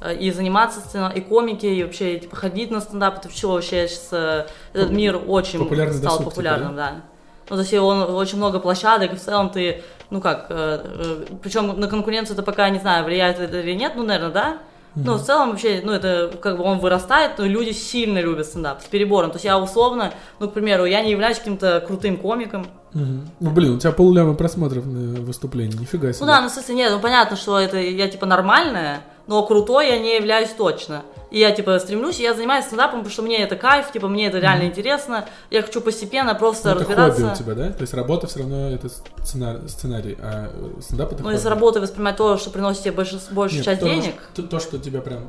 Э, 0.01 0.15
и 0.15 0.31
заниматься 0.31 0.81
стендапом, 0.81 1.17
и 1.17 1.21
комики, 1.21 1.67
и 1.67 1.83
вообще 1.83 2.19
типа, 2.19 2.37
ходить 2.37 2.71
на 2.71 2.81
стендап, 2.81 3.19
это 3.19 3.29
все 3.29 3.51
вообще 3.51 3.89
сейчас 3.89 4.09
э, 4.13 4.47
этот 4.73 4.91
мир 4.91 5.21
очень 5.27 5.59
популярный 5.59 5.95
стал 5.95 6.19
досуг, 6.19 6.19
типа, 6.19 6.31
популярным, 6.31 6.77
да? 6.77 7.03
Ну, 7.51 7.57
то 7.57 7.63
есть 7.63 7.75
он 7.75 8.03
очень 8.15 8.37
много 8.37 8.61
площадок, 8.61 9.13
и 9.13 9.17
в 9.17 9.21
целом 9.21 9.51
ты, 9.51 9.83
ну 10.11 10.21
как, 10.21 10.49
причем 11.43 11.81
на 11.81 11.89
конкуренцию 11.89 12.35
это 12.35 12.43
пока 12.43 12.69
не 12.69 12.79
знаю, 12.79 13.07
влияет 13.07 13.41
это 13.41 13.61
или 13.61 13.73
нет, 13.73 13.95
ну, 13.97 14.05
наверное, 14.05 14.31
да. 14.31 14.59
Но 14.95 15.17
в 15.17 15.23
целом 15.23 15.51
вообще, 15.51 15.81
ну, 15.85 15.93
это 15.93 16.31
как 16.41 16.59
бы 16.59 16.65
он 16.65 16.79
вырастает, 16.79 17.39
но 17.39 17.47
люди 17.47 17.71
сильно 17.71 18.19
любят 18.19 18.47
стендап 18.47 18.83
с 18.83 18.85
перебором. 18.87 19.31
То 19.31 19.37
есть 19.37 19.45
я 19.45 19.59
условно, 19.59 20.13
ну, 20.41 20.49
к 20.49 20.53
примеру, 20.53 20.85
я 20.87 21.03
не 21.03 21.11
являюсь 21.11 21.39
каким-то 21.39 21.83
крутым 21.87 22.17
комиком. 22.17 22.67
Мгм. 22.93 23.29
Ну, 23.39 23.51
блин, 23.51 23.77
у 23.77 23.79
тебя 23.79 23.93
полляма 23.93 24.35
просмотров 24.35 24.87
на 24.87 25.21
выступлении, 25.21 25.77
нифига 25.77 26.13
себе. 26.13 26.21
Ну 26.21 26.27
да, 26.27 26.41
ну 26.41 26.49
в 26.49 26.51
смысле, 26.51 26.75
нет, 26.75 26.93
ну 26.93 27.01
понятно, 27.01 27.37
что 27.37 27.59
это 27.59 27.79
я 27.79 28.09
типа 28.09 28.27
нормальная, 28.27 29.03
но 29.29 29.43
крутой 29.47 29.89
я 29.89 29.99
не 29.99 30.17
являюсь 30.17 30.51
точно. 30.51 31.03
И 31.31 31.39
я 31.39 31.51
типа 31.53 31.79
стремлюсь, 31.79 32.19
я 32.19 32.33
занимаюсь 32.33 32.65
стендапом, 32.65 33.01
потому 33.01 33.13
что 33.13 33.23
мне 33.23 33.39
это 33.43 33.55
кайф, 33.55 33.93
типа 33.93 34.09
мне 34.09 34.27
это 34.29 34.39
реально 34.39 34.65
интересно. 34.65 35.27
Я 35.51 35.61
хочу 35.63 35.81
постепенно 35.83 36.35
просто 36.35 36.71
Ну, 36.71 36.81
это 36.81 36.85
разбираться. 36.87 37.21
хобби 37.21 37.33
у 37.33 37.37
тебя, 37.37 37.55
да? 37.55 37.73
То 37.73 37.83
есть 37.83 37.93
работа 37.95 38.27
все 38.27 38.39
равно 38.41 38.71
это 38.71 38.89
сценарий, 39.23 39.69
сценарий 39.69 40.17
а 40.23 40.51
э, 40.53 40.81
стендап 40.81 41.13
это 41.13 41.23
Ну, 41.23 41.31
из 41.31 41.45
работы 41.45 41.81
воспринимать 41.81 42.17
то, 42.17 42.39
что 42.39 42.51
приносит 42.51 42.83
тебе 42.83 42.93
больше, 42.93 43.21
большую 43.31 43.59
Нет, 43.59 43.65
часть 43.67 43.81
то, 43.81 43.87
денег. 43.87 44.15
что- 44.33 44.43
То, 44.43 44.49
то, 44.49 44.59
что 44.61 44.79
тебя 44.79 45.03
прям, 45.03 45.29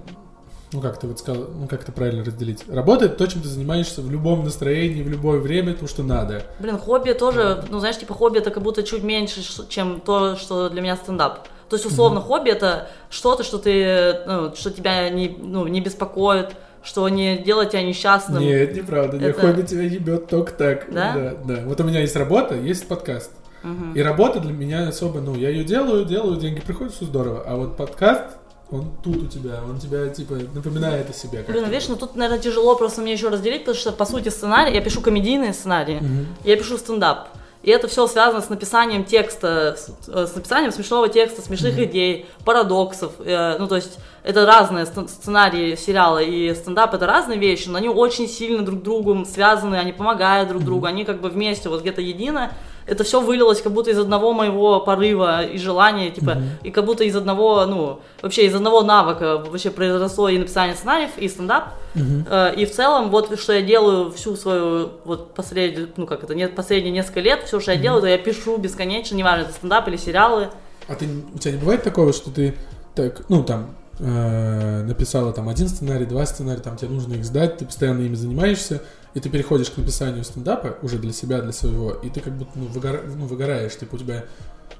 ну 0.72 0.80
как 0.80 0.97
ты 1.02 1.08
вот 1.08 1.20
сказал, 1.20 1.47
ну 1.54 1.68
как 1.68 1.82
это 1.82 1.91
правильно 1.91 2.24
разделить? 2.24 2.64
Работа 2.70 3.06
это 3.06 3.16
то, 3.16 3.28
чем 3.28 3.41
ты 3.41 3.50
занимаешься 3.50 4.02
в 4.02 4.10
любом 4.10 4.45
настроении, 4.45 5.04
в 5.04 5.10
любое 5.10 5.39
время, 5.39 5.74
то, 5.74 5.86
что 5.88 6.04
надо. 6.04 6.43
Блин, 6.60 6.78
хобби 6.78 7.12
тоже, 7.12 7.66
ну 7.70 7.80
знаешь, 7.80 7.97
типа 7.97 8.14
хобби 8.14 8.38
это 8.38 8.52
как 8.52 8.64
будто 8.64 8.84
чуть 8.84 9.04
меньше, 9.04 9.41
чем 9.68 10.00
то, 10.00 10.38
что 10.38 10.70
для 10.70 10.82
меня 10.82 10.95
стендап. 10.95 11.39
То 11.70 11.76
есть, 11.76 11.86
условно, 11.86 12.20
хобби 12.22 12.49
это 12.49 12.89
что-то, 13.09 13.43
что 13.43 13.57
ты, 13.59 14.22
ну, 14.26 14.55
что 14.55 14.72
тебя 14.72 15.09
не, 15.09 15.30
ну, 15.39 15.67
не 15.67 15.82
беспокоит, 15.82 16.55
что 16.84 17.07
не 17.09 17.38
делать 17.38 17.72
тебя 17.72 17.84
несчастным. 17.84 18.41
Нет, 18.41 18.76
неправда. 18.76 19.17
Не 19.17 19.26
Это- 19.26 19.41
хобби 19.41 19.61
тебя 19.61 19.84
ебет 19.84 20.28
только 20.28 20.51
так. 20.53 20.91
Да? 20.91 21.13
Да, 21.13 21.34
да. 21.45 21.61
Вот 21.65 21.80
у 21.80 21.84
меня 21.84 21.99
есть 22.01 22.15
работа, 22.15 22.55
есть 22.55 22.88
подкаст. 22.88 23.32
Мгм. 23.63 23.93
И 23.93 24.01
работа 24.01 24.39
для 24.39 24.53
меня 24.53 24.88
особо, 24.88 25.20
ну, 25.20 25.36
я 25.36 25.49
ее 25.49 25.63
делаю, 25.63 26.05
делаю, 26.05 26.38
деньги 26.38 26.61
приходят, 26.61 26.93
все 26.93 27.05
здорово. 27.05 27.43
А 27.45 27.55
вот 27.57 27.76
подкаст, 27.76 28.24
он 28.72 28.91
тут 29.03 29.24
у 29.24 29.28
тебя, 29.28 29.59
он 29.67 29.80
тебя, 29.80 30.07
типа, 30.07 30.36
напоминает 30.53 31.09
о 31.09 31.13
себе. 31.13 31.43
Блин, 31.47 31.63
ну, 31.65 31.70
видишь, 31.70 31.89
ну 31.89 31.97
тут, 31.97 32.15
наверное, 32.15 32.39
тяжело 32.41 32.76
просто 32.76 33.01
мне 33.01 33.11
еще 33.13 33.28
разделить, 33.30 33.61
потому 33.65 33.76
что, 33.78 33.91
по 33.91 34.05
сути, 34.05 34.30
сценарий, 34.30 34.74
я 34.74 34.82
пишу 34.82 35.01
комедийные 35.01 35.53
сценарии, 35.53 35.97
Мгм. 35.99 36.28
я 36.45 36.55
пишу 36.55 36.78
стендап. 36.78 37.28
И 37.62 37.72
это 37.72 37.88
все 37.89 38.07
связано 38.07 38.41
с 38.41 38.49
написанием 38.49 39.03
текста, 39.03 39.76
с, 39.78 39.89
э, 40.07 40.28
с 40.28 40.36
написанием 40.36 40.72
смешного 40.72 41.10
текста, 41.10 41.41
смешных 41.41 41.78
идей, 41.78 42.26
парадоксов. 42.45 43.14
э, 43.20 43.57
ну, 43.60 43.68
то 43.68 43.76
есть, 43.76 43.99
это 44.24 44.45
разные 44.45 44.86
сцен- 44.86 45.10
сценарии 45.10 45.76
сериала 45.76 46.20
и 46.20 46.53
стендап 46.53 46.93
это 46.93 47.05
разные 47.05 47.38
вещи, 47.38 47.68
но 47.68 47.78
они 47.78 47.89
очень 47.89 48.28
сильно 48.28 48.64
друг 48.64 48.82
другу 48.82 49.26
связаны, 49.26 49.76
они 49.76 49.91
помогают 49.91 50.49
друг 50.49 50.64
другу, 50.64 50.86
они 50.86 51.03
как 51.03 51.20
бы 51.20 51.30
вместе, 51.30 51.68
вот 51.70 51.82
где-то 51.82 52.01
едино. 52.01 52.51
Это 52.90 53.04
все 53.04 53.22
вылилось 53.22 53.62
как 53.62 53.72
будто 53.72 53.92
из 53.92 54.00
одного 54.00 54.34
моего 54.34 54.80
порыва 54.80 55.44
и 55.44 55.58
желания, 55.58 56.10
типа, 56.10 56.32
и 56.64 56.72
как 56.72 56.86
будто 56.86 57.04
из 57.04 57.16
одного, 57.16 57.66
ну, 57.66 58.00
вообще 58.22 58.46
из 58.48 58.56
одного 58.56 58.82
навыка 58.82 59.38
вообще 59.38 59.70
произросло 59.70 60.28
и 60.30 60.38
написание 60.38 60.76
сценариев, 60.76 61.12
и 61.18 61.28
стендап. 61.30 61.74
Э, 61.96 62.54
И 62.58 62.66
в 62.66 62.72
целом, 62.72 63.10
вот 63.12 63.40
что 63.40 63.54
я 63.54 63.62
делаю 63.62 64.12
всю 64.12 64.36
свою, 64.36 64.90
вот 65.06 65.34
последние, 65.34 65.88
ну 65.98 66.06
как 66.08 66.24
это, 66.24 66.34
нет, 66.36 66.56
последние 66.56 66.92
несколько 66.92 67.20
лет, 67.20 67.44
все, 67.46 67.60
что 67.60 67.72
я 67.72 67.78
делаю, 67.78 68.02
то 68.02 68.08
я 68.08 68.18
пишу 68.18 68.58
бесконечно, 68.58 69.16
неважно, 69.16 69.44
это 69.44 69.54
стендап 69.54 69.88
или 69.88 69.98
сериалы. 69.98 70.50
А 70.88 70.96
ты, 70.96 71.08
у 71.34 71.38
тебя 71.38 71.54
не 71.54 71.60
бывает 71.60 71.84
такого, 71.84 72.12
что 72.14 72.32
ты 72.32 72.56
так, 72.96 73.22
ну, 73.30 73.44
там, 73.44 73.68
э, 74.00 74.84
написала 74.84 75.32
там 75.34 75.50
один 75.50 75.68
сценарий, 75.68 76.06
два 76.06 76.26
сценария, 76.26 76.62
там 76.62 76.78
тебе 76.78 76.90
нужно 76.90 77.14
их 77.14 77.26
сдать, 77.26 77.58
ты 77.58 77.66
постоянно 77.66 78.02
ими 78.02 78.16
занимаешься, 78.16 78.82
и 79.20 79.22
ты 79.22 79.30
переходишь 79.30 79.70
к 79.70 79.76
написанию 79.78 80.24
стендапа 80.24 80.78
уже 80.82 80.97
для 80.97 81.11
себя, 81.11 81.41
для 81.41 81.51
своего, 81.51 81.91
и 81.91 82.09
ты 82.09 82.22
как 82.22 82.38
будто 82.38 82.51
ну, 82.55 82.67
выгора- 82.67 83.03
ну, 83.05 83.26
выгораешь, 83.26 83.78
типа 83.78 83.95
у 83.95 83.97
тебя 83.97 84.24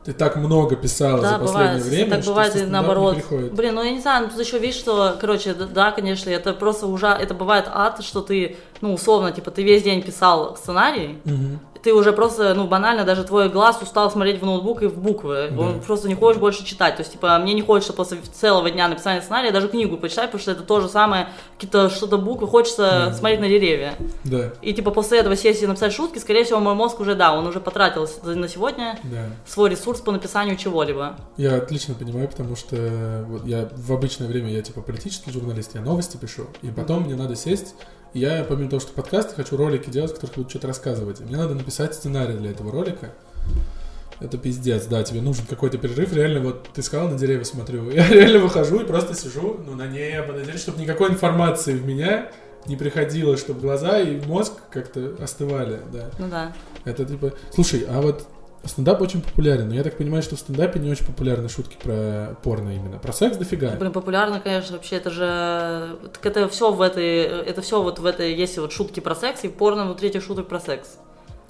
ты 0.05 0.13
так 0.13 0.37
много 0.37 0.77
писала 0.77 1.21
да, 1.21 1.31
за 1.31 1.39
последнее 1.39 1.75
бывает, 1.75 1.85
время, 1.85 2.09
так 2.11 2.21
что 2.21 2.31
бывает 2.31 2.55
и 2.55 2.61
наоборот. 2.61 3.15
не 3.15 3.21
приходит. 3.21 3.53
Блин, 3.53 3.75
ну 3.75 3.83
я 3.83 3.91
не 3.91 3.99
знаю, 3.99 4.25
ну, 4.25 4.31
тут 4.31 4.39
еще 4.39 4.57
видишь, 4.57 4.79
что, 4.79 5.17
короче, 5.19 5.53
да, 5.53 5.91
конечно, 5.91 6.29
это 6.29 6.53
просто 6.53 6.87
ужасно, 6.87 7.21
это 7.21 7.33
бывает 7.33 7.65
ад, 7.67 8.01
что 8.01 8.21
ты, 8.21 8.55
ну, 8.79 8.93
условно, 8.93 9.33
типа, 9.33 9.51
ты 9.51 9.61
весь 9.61 9.83
день 9.83 10.01
писал 10.01 10.55
сценарий, 10.55 11.19
Мгм. 11.25 11.59
Ты 11.82 11.93
уже 11.93 12.11
просто, 12.11 12.53
ну, 12.53 12.67
банально, 12.67 13.05
даже 13.05 13.23
твой 13.23 13.49
глаз 13.49 13.82
устал 13.82 14.11
смотреть 14.11 14.41
в 14.41 14.45
ноутбук 14.45 14.84
и 14.84 14.88
в 14.88 14.97
буквы. 14.97 15.49
Да. 15.51 15.61
Он 15.61 15.80
просто 15.80 16.07
не 16.07 16.15
хочешь 16.15 16.39
больше 16.39 16.65
читать. 16.65 16.97
То 16.97 17.01
есть, 17.01 17.13
типа, 17.13 17.38
мне 17.39 17.53
не 17.53 17.61
хочется 17.61 17.93
после 17.93 18.17
целого 18.34 18.69
дня 18.69 18.88
написания 18.88 19.21
сценария 19.21 19.51
даже 19.51 19.67
книгу 19.69 19.97
почитать, 19.97 20.25
потому 20.25 20.41
что 20.41 20.51
это 20.51 20.63
то 20.63 20.82
же 20.82 20.89
самое, 20.89 21.30
какие-то 21.55 21.89
что-то 21.89 22.17
буквы, 22.17 22.47
хочется 22.47 23.05
Да. 23.07 23.13
смотреть 23.13 23.39
на 23.39 23.47
деревья. 23.47 23.93
Да, 24.23 24.51
И, 24.61 24.73
типа, 24.73 24.91
после 24.91 25.19
этого 25.19 25.36
сессии 25.36 25.65
написать 25.65 25.93
шутки, 25.93 26.19
скорее 26.19 26.43
всего, 26.43 26.59
мой 26.59 26.73
мозг 26.75 26.99
уже, 26.99 27.15
да, 27.15 27.34
он 27.34 27.47
уже 27.47 27.59
потратил 27.59 28.07
на 28.23 28.47
сегодня 28.47 28.99
да. 29.03 29.27
свой 29.47 29.69
ресурс 29.69 30.01
по 30.01 30.11
написанию 30.11 30.57
чего-либо. 30.57 31.15
Я 31.38 31.55
отлично 31.55 31.93
понимаю, 31.93 32.27
потому 32.27 32.55
что 32.55 33.25
вот 33.27 33.45
я 33.45 33.69
в 33.75 33.93
обычное 33.93 34.27
время 34.27 34.49
я 34.51 34.61
типа 34.61 34.82
политический 34.82 35.32
журналист, 35.32 35.75
я 35.75 35.82
новости 35.82 36.17
пишу, 36.17 36.47
и 36.61 36.69
потом 36.71 37.03
мне 37.03 37.15
надо 37.15 37.36
сесть, 37.36 37.75
я 38.14 38.43
помимо 38.43 38.70
того, 38.70 38.80
что 38.80 38.93
подкасты, 38.93 39.36
хочу 39.36 39.57
ролики 39.57 39.89
делать, 39.89 40.12
в 40.12 40.16
которых 40.16 40.36
буду 40.36 40.49
что-то 40.49 40.68
рассказывать. 40.68 41.22
И 41.22 41.24
мне 41.24 41.38
надо 41.38 41.55
написать 41.55 41.93
сценарий 41.93 42.34
для 42.34 42.51
этого 42.51 42.72
ролика. 42.72 43.14
Это 44.20 44.38
пиздец, 44.38 44.86
да, 44.86 45.03
тебе 45.03 45.22
нужен 45.22 45.45
какой-то 45.45 45.78
перерыв. 45.78 46.12
Реально, 46.14 46.41
вот 46.41 46.70
ты 46.74 46.82
сказал, 46.82 47.07
на 47.07 47.18
деревья 47.18 47.43
смотрю. 47.43 47.89
Я 47.91 48.07
реально 48.10 48.39
выхожу 48.39 48.82
и 48.82 48.86
просто 48.86 49.16
сижу, 49.16 49.60
ну, 49.66 49.76
на 49.76 49.88
небо, 49.88 50.34
на 50.34 50.41
дерево, 50.41 50.57
чтобы 50.57 50.82
никакой 50.82 51.10
информации 51.10 51.74
в 51.74 51.86
меня 51.86 52.32
не 52.66 52.76
приходило, 52.76 53.38
чтобы 53.38 53.62
глаза 53.62 53.99
и 53.99 54.20
мозг 54.26 54.53
как-то 54.72 55.16
остывали, 55.22 55.80
да. 55.93 56.10
Ну 56.20 56.28
да. 56.28 56.53
Это 56.84 57.05
типа... 57.05 57.34
Слушай, 57.53 57.86
а 57.88 58.01
вот 58.01 58.28
стендап 58.68 59.01
очень 59.01 59.22
популярен, 59.22 59.70
но 59.70 59.76
я 59.76 59.84
так 59.84 59.97
понимаю, 59.97 60.22
что 60.22 60.36
в 60.36 60.39
стендапе 60.39 60.80
не 60.80 60.91
очень 60.91 61.05
популярны 61.05 61.47
шутки 61.49 61.78
про 61.82 62.36
порно 62.43 62.70
именно. 62.70 62.97
Про 62.99 63.14
секс 63.14 63.38
дофига. 63.38 63.72
Блин, 63.80 63.91
популярно, 63.91 64.39
конечно, 64.39 64.76
вообще 64.76 64.97
это 64.97 65.10
же... 65.10 65.97
Так 66.14 66.26
это 66.26 66.47
все 66.49 66.72
в 66.72 66.82
этой... 66.82 67.22
Это 67.22 67.62
все 67.62 67.82
вот 67.82 67.99
в 67.99 68.05
этой... 68.05 68.34
Есть 68.34 68.57
вот 68.57 68.72
шутки 68.72 68.99
про 68.99 69.16
секс 69.16 69.43
и 69.43 69.47
порно 69.47 69.86
внутри 69.86 70.10
этих 70.10 70.24
шуток 70.24 70.47
про 70.47 70.60
секс. 70.60 70.97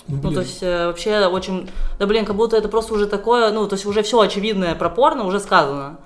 Ну, 0.07 0.15
Ну, 0.15 0.21
блин. 0.21 0.33
то 0.35 0.41
есть, 0.41 0.63
э, 0.63 0.87
вообще 0.87 1.25
очень... 1.25 1.69
Да, 1.99 2.07
блин, 2.07 2.25
как 2.25 2.35
будто 2.35 2.57
это 2.57 2.67
просто 2.67 2.93
уже 2.93 3.07
такое... 3.07 3.51
Ну, 3.51 3.67
то 3.67 3.75
есть, 3.75 3.85
уже 3.85 4.01
все 4.03 4.19
очевидное 4.19 4.75
про 4.75 4.89
порно 4.89 5.25
уже 5.25 5.39
сказано. 5.39 5.97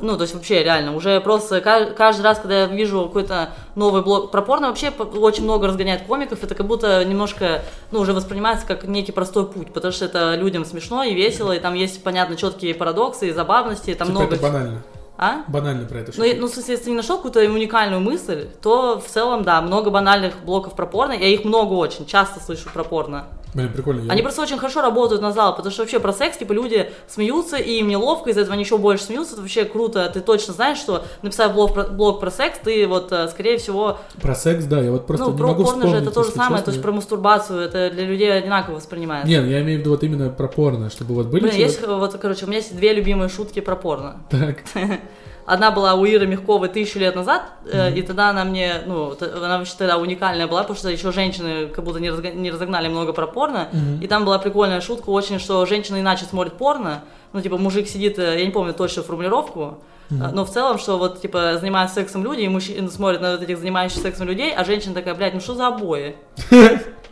Ну, 0.00 0.16
то 0.16 0.22
есть, 0.22 0.34
вообще, 0.34 0.62
реально, 0.62 0.94
уже 0.94 1.20
просто 1.20 1.60
ка- 1.60 1.86
каждый 1.86 2.22
раз, 2.22 2.38
когда 2.38 2.60
я 2.62 2.66
вижу 2.66 3.06
какой-то 3.06 3.50
новый 3.74 4.02
блог 4.02 4.30
про 4.30 4.40
порно, 4.42 4.68
вообще 4.68 4.90
очень 4.90 5.42
много 5.44 5.66
разгоняет 5.66 6.02
комиков, 6.02 6.44
это 6.44 6.54
как 6.54 6.66
будто 6.66 7.04
немножко, 7.04 7.62
ну, 7.90 8.00
уже 8.00 8.12
воспринимается 8.12 8.66
как 8.66 8.84
некий 8.84 9.12
простой 9.12 9.46
путь, 9.46 9.72
потому 9.72 9.92
что 9.92 10.04
это 10.04 10.36
людям 10.36 10.64
смешно 10.64 11.02
и 11.02 11.14
весело, 11.14 11.52
и 11.52 11.58
там 11.58 11.74
есть, 11.74 12.02
понятно, 12.04 12.36
четкие 12.36 12.74
парадоксы 12.74 13.28
и 13.28 13.32
забавности, 13.32 13.90
и 13.90 13.94
там 13.94 14.08
Типа 14.08 14.20
много... 14.20 14.34
это 14.36 14.42
банально. 14.42 14.82
А? 15.18 15.44
Банально 15.48 15.86
про 15.88 15.98
это 16.00 16.12
Ну, 16.16 16.24
и- 16.24 16.34
ну, 16.34 16.46
в 16.46 16.50
смысле, 16.50 16.72
если 16.74 16.84
ты 16.84 16.90
не 16.90 16.96
нашел 16.96 17.16
какую-то 17.16 17.40
уникальную 17.40 18.00
мысль, 18.00 18.48
то 18.62 19.00
в 19.00 19.10
целом, 19.10 19.44
да, 19.44 19.60
много 19.62 19.90
банальных 19.90 20.34
блоков 20.44 20.74
про 20.76 20.86
порно. 20.86 21.12
Я 21.12 21.26
их 21.28 21.44
много 21.44 21.72
очень, 21.72 22.06
часто 22.06 22.38
слышу 22.38 22.68
про 22.72 22.84
порно. 22.84 23.24
Блин, 23.56 23.72
прикольно. 23.72 24.12
Они 24.12 24.20
просто 24.20 24.42
очень 24.42 24.58
хорошо 24.58 24.82
работают 24.82 25.22
на 25.22 25.32
зал, 25.32 25.56
потому 25.56 25.72
что 25.72 25.82
вообще 25.82 25.98
про 25.98 26.12
секс, 26.12 26.36
типа, 26.36 26.52
люди 26.52 26.90
смеются, 27.08 27.56
и 27.56 27.78
им 27.78 27.88
неловко, 27.88 28.28
из-за 28.28 28.42
этого 28.42 28.52
они 28.52 28.64
еще 28.64 28.76
больше 28.76 29.04
смеются. 29.04 29.32
Это 29.32 29.40
вообще 29.40 29.64
круто. 29.64 30.10
Ты 30.12 30.20
точно 30.20 30.52
знаешь, 30.52 30.76
что 30.76 31.04
написав 31.22 31.54
блог 31.54 31.72
про, 31.72 31.84
блог 31.84 32.20
про 32.20 32.30
секс, 32.30 32.58
ты 32.62 32.86
вот, 32.86 33.10
э, 33.12 33.28
скорее 33.28 33.56
всего, 33.56 33.98
Про 34.20 34.34
секс, 34.34 34.64
да, 34.66 34.80
я 34.80 34.90
вот 34.90 35.06
просто 35.06 35.24
ну, 35.26 35.32
не 35.32 35.38
про 35.38 35.46
могу 35.46 35.64
порно 35.64 35.86
же 35.86 35.96
это 35.96 36.10
то 36.10 36.22
же 36.22 36.32
самое, 36.32 36.58
честно. 36.58 36.64
то 36.64 36.70
есть 36.72 36.82
про 36.82 36.92
мастурбацию, 36.92 37.60
это 37.60 37.88
для 37.88 38.04
людей 38.04 38.30
одинаково 38.30 38.74
воспринимается. 38.74 39.26
Не, 39.26 39.40
ну, 39.40 39.46
я 39.46 39.62
имею 39.62 39.78
в 39.78 39.80
виду 39.80 39.90
вот 39.92 40.02
именно 40.04 40.28
про 40.28 40.48
порно, 40.48 40.90
чтобы 40.90 41.14
вот 41.14 41.28
были 41.28 41.44
Блин, 41.44 41.54
человек- 41.54 41.70
есть, 41.70 41.82
э, 41.82 41.86
вот, 41.86 42.14
короче, 42.20 42.44
у 42.44 42.48
меня 42.48 42.58
есть 42.58 42.76
две 42.76 42.92
любимые 42.92 43.30
шутки 43.30 43.60
про 43.60 43.74
порно. 43.74 44.20
Так, 44.28 44.58
Одна 45.46 45.70
была 45.70 45.94
у 45.94 46.04
Иры 46.04 46.26
Мягковой 46.26 46.68
тысячу 46.68 46.98
лет 46.98 47.14
назад, 47.14 47.42
э, 47.70 47.92
и 47.94 48.02
тогда 48.02 48.30
она 48.30 48.44
мне, 48.44 48.82
ну, 48.84 49.14
она 49.20 49.58
вообще 49.58 49.74
тогда 49.78 49.96
уникальная 49.96 50.48
была, 50.48 50.62
потому 50.62 50.76
что 50.76 50.88
еще 50.90 51.12
женщины 51.12 51.68
как 51.68 51.84
будто 51.84 52.00
не, 52.00 52.08
разго- 52.08 52.34
не 52.34 52.50
разогнали 52.50 52.88
много 52.88 53.12
про 53.12 53.26
порно, 53.28 53.68
Мгм. 53.72 54.00
и 54.00 54.06
там 54.08 54.24
была 54.24 54.38
прикольная 54.40 54.80
шутка 54.80 55.10
очень, 55.10 55.38
что 55.38 55.64
женщина 55.64 56.00
иначе 56.00 56.24
смотрит 56.24 56.54
порно, 56.54 57.04
ну, 57.32 57.40
типа, 57.40 57.58
мужик 57.58 57.86
сидит, 57.88 58.18
э, 58.18 58.40
я 58.40 58.44
не 58.44 58.50
помню 58.50 58.74
точно 58.74 59.04
формулировку, 59.04 59.78
э, 60.10 60.14
но 60.14 60.44
в 60.44 60.50
целом, 60.50 60.78
что 60.80 60.98
вот, 60.98 61.20
типа, 61.22 61.58
занимаются 61.60 61.94
сексом 62.00 62.24
люди, 62.24 62.40
и 62.40 62.48
мужчина 62.48 62.90
смотрит 62.90 63.20
на 63.20 63.32
вот 63.32 63.42
этих 63.42 63.58
занимающихся 63.58 64.02
сексом 64.02 64.26
людей, 64.26 64.52
а 64.52 64.64
женщина 64.64 64.94
такая, 64.94 65.14
блядь, 65.14 65.34
ну 65.34 65.40
что 65.40 65.54
за 65.54 65.68
обои? 65.68 66.16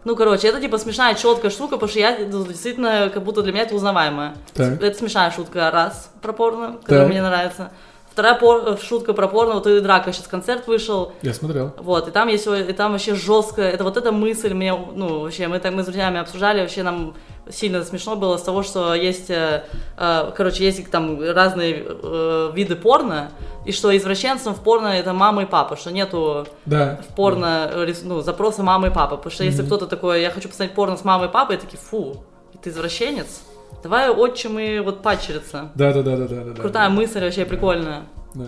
Ну, 0.07 0.16
короче, 0.16 0.49
это, 0.49 0.61
типа, 0.61 0.76
смешная, 0.76 1.14
четкая 1.14 1.51
штука, 1.51 1.76
потому 1.76 1.89
что 1.89 1.99
я, 1.99 2.14
ну, 2.30 2.45
действительно, 2.45 3.09
как 3.09 3.24
будто 3.24 3.41
для 3.41 3.53
меня 3.55 3.62
это 3.62 3.74
узнаваемое. 3.74 4.35
Так. 4.53 4.82
Это 4.82 4.99
смешная 4.99 5.30
шутка, 5.30 5.70
раз, 5.70 6.11
про 6.20 6.35
порно, 6.35 6.76
которая 6.82 7.05
Так. 7.05 7.11
мне 7.11 7.22
нравится. 7.22 7.70
Вторая 8.14 8.36
пор- 8.36 8.62
э, 8.64 8.76
шутка 8.80 9.12
про 9.12 9.26
порно, 9.26 9.54
вот 9.54 9.66
и 9.66 9.80
Драка 9.80 10.12
сейчас 10.12 10.28
концерт 10.28 10.68
вышел, 10.68 11.12
я 11.22 11.34
смотрел. 11.34 11.72
вот, 11.78 12.06
и 12.06 12.12
там 12.12 12.28
есть, 12.28 12.46
и 12.46 12.72
там 12.72 12.92
вообще 12.92 13.16
жестко, 13.16 13.60
это 13.60 13.82
вот 13.82 13.96
эта 13.96 14.12
мысль 14.12 14.54
мне, 14.54 14.72
ну, 14.72 15.22
вообще, 15.22 15.48
мы 15.48 15.58
так, 15.58 15.72
мы 15.72 15.82
с 15.82 15.86
друзьями 15.86 16.20
обсуждали, 16.20 16.60
вообще 16.60 16.84
нам 16.84 17.14
сильно 17.50 17.82
смешно 17.82 18.14
было 18.14 18.36
с 18.36 18.42
того, 18.42 18.62
что 18.62 18.94
есть, 18.94 19.30
э, 19.30 19.64
э, 19.98 20.30
короче, 20.36 20.64
есть 20.64 20.88
там 20.92 21.20
разные 21.20 21.84
э, 21.88 22.52
виды 22.54 22.76
порно, 22.76 23.32
и 23.64 23.72
что 23.72 23.94
извращенцем 23.96 24.54
в 24.54 24.60
порно 24.60 24.86
это 24.86 25.12
мама 25.12 25.42
и 25.42 25.46
папа, 25.46 25.76
что 25.76 25.90
нету 25.90 26.46
Да. 26.66 27.00
в 27.10 27.14
порно 27.16 27.68
э, 27.74 27.84
рис- 27.84 28.02
ну, 28.04 28.20
запроса 28.20 28.62
мамы 28.62 28.88
и 28.88 28.90
папы, 28.92 29.16
потому 29.16 29.32
что 29.32 29.42
если 29.42 29.62
Мгм. 29.62 29.66
кто-то 29.66 29.86
такой, 29.88 30.22
я 30.22 30.30
хочу 30.30 30.48
посмотреть 30.48 30.76
порно 30.76 30.96
с 30.96 31.02
мамой 31.04 31.26
и 31.26 31.30
папой, 31.32 31.56
такие, 31.56 31.78
фу, 31.78 32.22
ты 32.62 32.70
извращенец, 32.70 33.42
давай 33.85 34.11
отчимы 34.11 34.80
вот 34.82 35.03
пачериться. 35.03 35.70
Да, 35.74 35.93
да, 35.93 36.03
да, 36.03 36.16
да, 36.16 36.26
да, 36.26 36.45
да. 36.45 36.61
Крутая 36.61 36.89
да. 36.89 36.95
мысль 36.95 37.20
вообще 37.20 37.45
прикольная. 37.45 38.05
Да. 38.35 38.47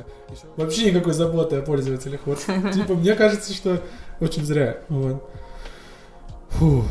Вообще 0.57 0.91
никакой 0.91 1.13
заботы 1.13 1.57
о 1.57 1.63
пользователях. 1.63 2.21
Вот, 2.25 2.39
типа, 2.75 2.95
мне 2.95 3.15
кажется, 3.15 3.53
что 3.53 3.81
очень 4.19 4.45
зря. 4.45 4.79
Вот. 4.89 5.23
Фу. 6.51 6.85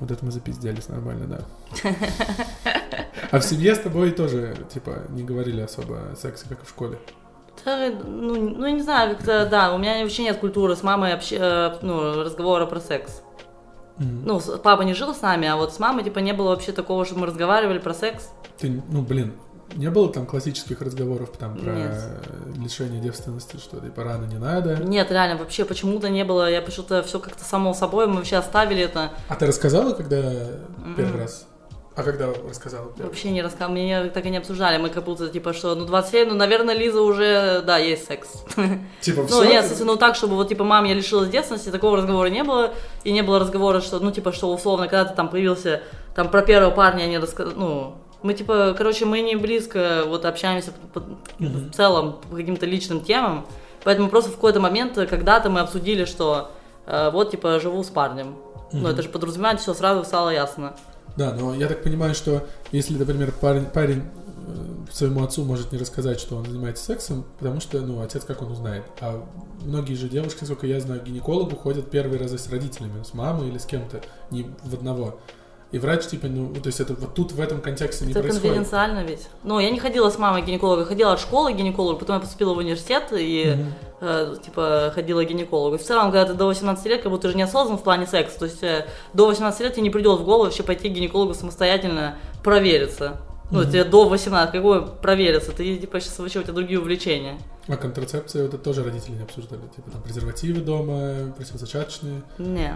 Вот 0.00 0.10
это 0.10 0.24
мы 0.24 0.32
запизделись 0.32 0.88
нормально, 0.88 1.26
да. 1.26 1.90
А 3.30 3.40
в 3.40 3.44
семье 3.44 3.74
с 3.74 3.78
тобой 3.78 4.10
тоже, 4.10 4.56
типа, 4.72 5.04
не 5.08 5.22
говорили 5.22 5.60
особо 5.60 6.12
о 6.12 6.16
сексе, 6.16 6.46
как 6.48 6.62
и 6.62 6.66
в 6.66 6.68
школе. 6.68 6.98
Да, 7.64 7.90
ну, 8.04 8.50
ну, 8.50 8.68
не 8.68 8.82
знаю, 8.82 9.16
как-то, 9.16 9.46
да, 9.46 9.72
у 9.74 9.78
меня 9.78 10.02
вообще 10.02 10.24
нет 10.24 10.38
культуры 10.38 10.76
с 10.76 10.82
мамой 10.82 11.12
вообще, 11.12 11.36
э, 11.40 11.78
ну, 11.82 12.22
разговора 12.22 12.66
про 12.66 12.80
секс. 12.80 13.22
Мгм. 13.98 14.22
Ну, 14.24 14.40
папа 14.62 14.82
не 14.82 14.94
жил 14.94 15.14
с 15.14 15.20
нами, 15.22 15.46
а 15.48 15.56
вот 15.56 15.72
с 15.72 15.78
мамой, 15.78 16.04
типа, 16.04 16.18
не 16.18 16.32
было 16.32 16.50
вообще 16.50 16.72
такого, 16.72 17.04
что 17.04 17.18
мы 17.18 17.26
разговаривали 17.26 17.78
про 17.78 17.94
секс. 17.94 18.28
Ты, 18.58 18.82
ну, 18.88 19.02
блин, 19.02 19.34
не 19.76 19.90
было 19.90 20.12
там 20.12 20.26
классических 20.26 20.80
разговоров 20.80 21.30
там 21.38 21.56
про 21.56 21.72
Нет. 21.72 22.04
лишение 22.56 23.00
девственности, 23.00 23.56
что 23.56 23.80
типа 23.80 24.04
рано 24.04 24.26
не 24.26 24.38
надо. 24.38 24.76
Нет, 24.76 25.10
реально, 25.10 25.36
вообще 25.38 25.64
почему-то 25.64 26.08
не 26.08 26.24
было, 26.24 26.50
я 26.50 26.60
почему-то 26.62 27.02
все 27.02 27.18
как-то 27.18 27.44
само 27.44 27.74
собой, 27.74 28.06
мы 28.06 28.16
вообще 28.16 28.36
оставили 28.36 28.82
это. 28.82 29.10
А 29.28 29.34
ты 29.36 29.46
рассказала, 29.46 29.92
когда 29.94 30.20
первый 30.96 31.12
Мгм. 31.12 31.20
раз 31.20 31.46
А 31.96 32.02
когда 32.02 32.26
рассказала? 32.48 32.90
Вообще 32.98 33.30
не 33.30 33.40
рассказал, 33.40 33.70
мне 33.70 34.06
так 34.06 34.26
и 34.26 34.30
не 34.30 34.38
обсуждали. 34.38 34.78
Мы 34.78 34.88
как 34.88 35.04
будто, 35.04 35.28
типа, 35.28 35.52
что, 35.52 35.74
ну, 35.76 35.84
27, 35.84 36.28
ну, 36.28 36.34
наверное, 36.34 36.74
Лиза 36.74 37.00
уже, 37.00 37.62
да, 37.64 37.78
есть 37.78 38.06
секс. 38.08 38.28
Типа, 39.00 39.20
Ну, 39.22 39.26
все? 39.28 39.44
нет, 39.44 39.62
кстати, 39.64 39.82
ну, 39.82 39.94
так, 39.96 40.16
чтобы 40.16 40.34
вот, 40.34 40.48
типа, 40.48 40.64
мам, 40.64 40.84
я 40.86 40.94
лишилась 40.94 41.28
детственности, 41.28 41.68
такого 41.70 41.96
разговора 41.98 42.26
не 42.28 42.42
было. 42.42 42.72
И 43.04 43.12
не 43.12 43.22
было 43.22 43.38
разговора, 43.38 43.80
что, 43.80 44.00
ну, 44.00 44.10
типа, 44.10 44.32
что, 44.32 44.52
условно, 44.52 44.88
когда 44.88 45.04
ты 45.04 45.14
там 45.14 45.28
появился, 45.28 45.82
там, 46.16 46.30
про 46.30 46.42
первого 46.42 46.72
парня 46.72 47.04
они 47.04 47.18
рассказали, 47.18 47.54
ну, 47.56 47.94
мы, 48.22 48.34
типа, 48.34 48.74
короче, 48.76 49.04
мы 49.04 49.20
не 49.20 49.36
близко 49.36 50.02
вот 50.06 50.24
общаемся 50.24 50.72
по- 50.92 51.00
по- 51.00 51.06
в 51.38 51.70
целом 51.72 52.18
по 52.28 52.36
каким-то 52.36 52.66
личным 52.66 53.02
темам. 53.02 53.46
Поэтому 53.84 54.08
просто 54.08 54.30
в 54.30 54.34
какой-то 54.34 54.58
момент, 54.60 54.98
э, 54.98 55.06
когда-то 55.06 55.48
мы 55.50 55.60
обсудили, 55.60 56.06
что 56.06 56.50
э, 56.86 57.10
вот, 57.12 57.30
типа, 57.30 57.60
живу 57.60 57.84
с 57.84 57.88
парнем. 57.88 58.34
Ну, 58.72 58.88
это 58.88 59.02
же 59.02 59.08
подразумевает, 59.10 59.60
все 59.60 59.74
сразу 59.74 60.02
стало 60.04 60.30
ясно. 60.30 60.74
Да, 61.16 61.32
но 61.32 61.54
я 61.54 61.68
так 61.68 61.82
понимаю, 61.82 62.14
что 62.14 62.46
если, 62.72 62.96
например, 62.96 63.32
парень, 63.40 63.66
парень 63.66 64.02
э, 64.46 64.92
своему 64.92 65.22
отцу 65.22 65.44
может 65.44 65.70
не 65.70 65.78
рассказать, 65.78 66.18
что 66.18 66.36
он 66.36 66.44
занимается 66.44 66.84
сексом, 66.84 67.24
потому 67.38 67.60
что, 67.60 67.80
ну, 67.80 68.00
отец 68.02 68.24
как 68.24 68.42
он 68.42 68.50
узнает. 68.50 68.84
А 69.00 69.24
многие 69.62 69.94
же 69.94 70.08
девушки, 70.08 70.44
сколько 70.44 70.66
я 70.66 70.80
знаю, 70.80 71.00
к 71.00 71.04
гинекологу 71.04 71.54
ходят 71.54 71.90
первые 71.90 72.20
разы 72.20 72.38
с 72.38 72.48
родителями, 72.48 73.02
с 73.04 73.14
мамой 73.14 73.48
или 73.48 73.58
с 73.58 73.64
кем-то, 73.64 74.02
не 74.30 74.50
в 74.64 74.74
одного. 74.74 75.20
И 75.74 75.78
врач, 75.80 76.06
типа, 76.06 76.28
ну, 76.28 76.54
то 76.54 76.68
есть 76.68 76.78
это 76.78 76.94
вот 76.94 77.14
тут 77.14 77.32
в 77.32 77.40
этом 77.40 77.60
контексте 77.60 78.04
не 78.04 78.12
Это 78.12 78.20
происходит. 78.20 78.44
конфиденциально 78.44 79.02
ведь. 79.02 79.26
Ну, 79.42 79.58
я 79.58 79.70
не 79.70 79.80
ходила 79.80 80.08
с 80.08 80.16
мамой 80.18 80.44
я 80.46 80.84
ходила 80.84 81.14
от 81.14 81.18
школы 81.20 81.52
к 81.52 81.56
гинекологу, 81.56 81.98
потом 81.98 82.14
я 82.14 82.20
поступила 82.20 82.54
в 82.54 82.58
университет 82.58 83.08
и, 83.10 83.56
Мгм. 83.56 83.72
э, 84.02 84.36
типа, 84.44 84.92
ходила 84.94 85.24
к 85.24 85.26
гинекологу. 85.26 85.76
В 85.76 85.82
целом, 85.82 86.12
когда 86.12 86.26
ты 86.26 86.34
до 86.34 86.46
18 86.46 86.86
лет, 86.86 87.02
как 87.02 87.10
будто 87.10 87.22
ты 87.22 87.30
же 87.30 87.36
не 87.36 87.42
осознан 87.42 87.76
в 87.76 87.82
плане 87.82 88.06
секса. 88.06 88.38
То 88.38 88.44
есть 88.44 88.62
э, 88.62 88.86
до 89.14 89.26
18 89.26 89.60
лет 89.62 89.72
тебе 89.72 89.82
не 89.82 89.90
придет 89.90 90.20
в 90.20 90.24
голову 90.24 90.44
вообще 90.44 90.62
пойти 90.62 90.88
к 90.88 90.92
гинекологу 90.92 91.34
самостоятельно 91.34 92.18
провериться. 92.44 93.16
Ну, 93.50 93.62
Мгм. 93.62 93.68
тебе 93.72 93.82
до 93.82 94.04
18, 94.08 94.52
какое 94.54 94.80
провериться? 94.80 95.50
Ты, 95.50 95.76
типа, 95.76 95.98
сейчас 96.00 96.16
вообще 96.20 96.38
у 96.38 96.42
тебя 96.44 96.52
другие 96.52 96.78
увлечения. 96.78 97.36
А 97.66 97.76
контрацепция, 97.76 98.44
это 98.44 98.58
тоже 98.58 98.84
родители 98.84 99.12
не 99.12 99.22
обсуждали. 99.22 99.62
Типа 99.74 99.90
там 99.90 100.02
презервативы 100.02 100.60
дома, 100.60 101.32
противозачаточные. 101.36 102.22
Не. 102.38 102.74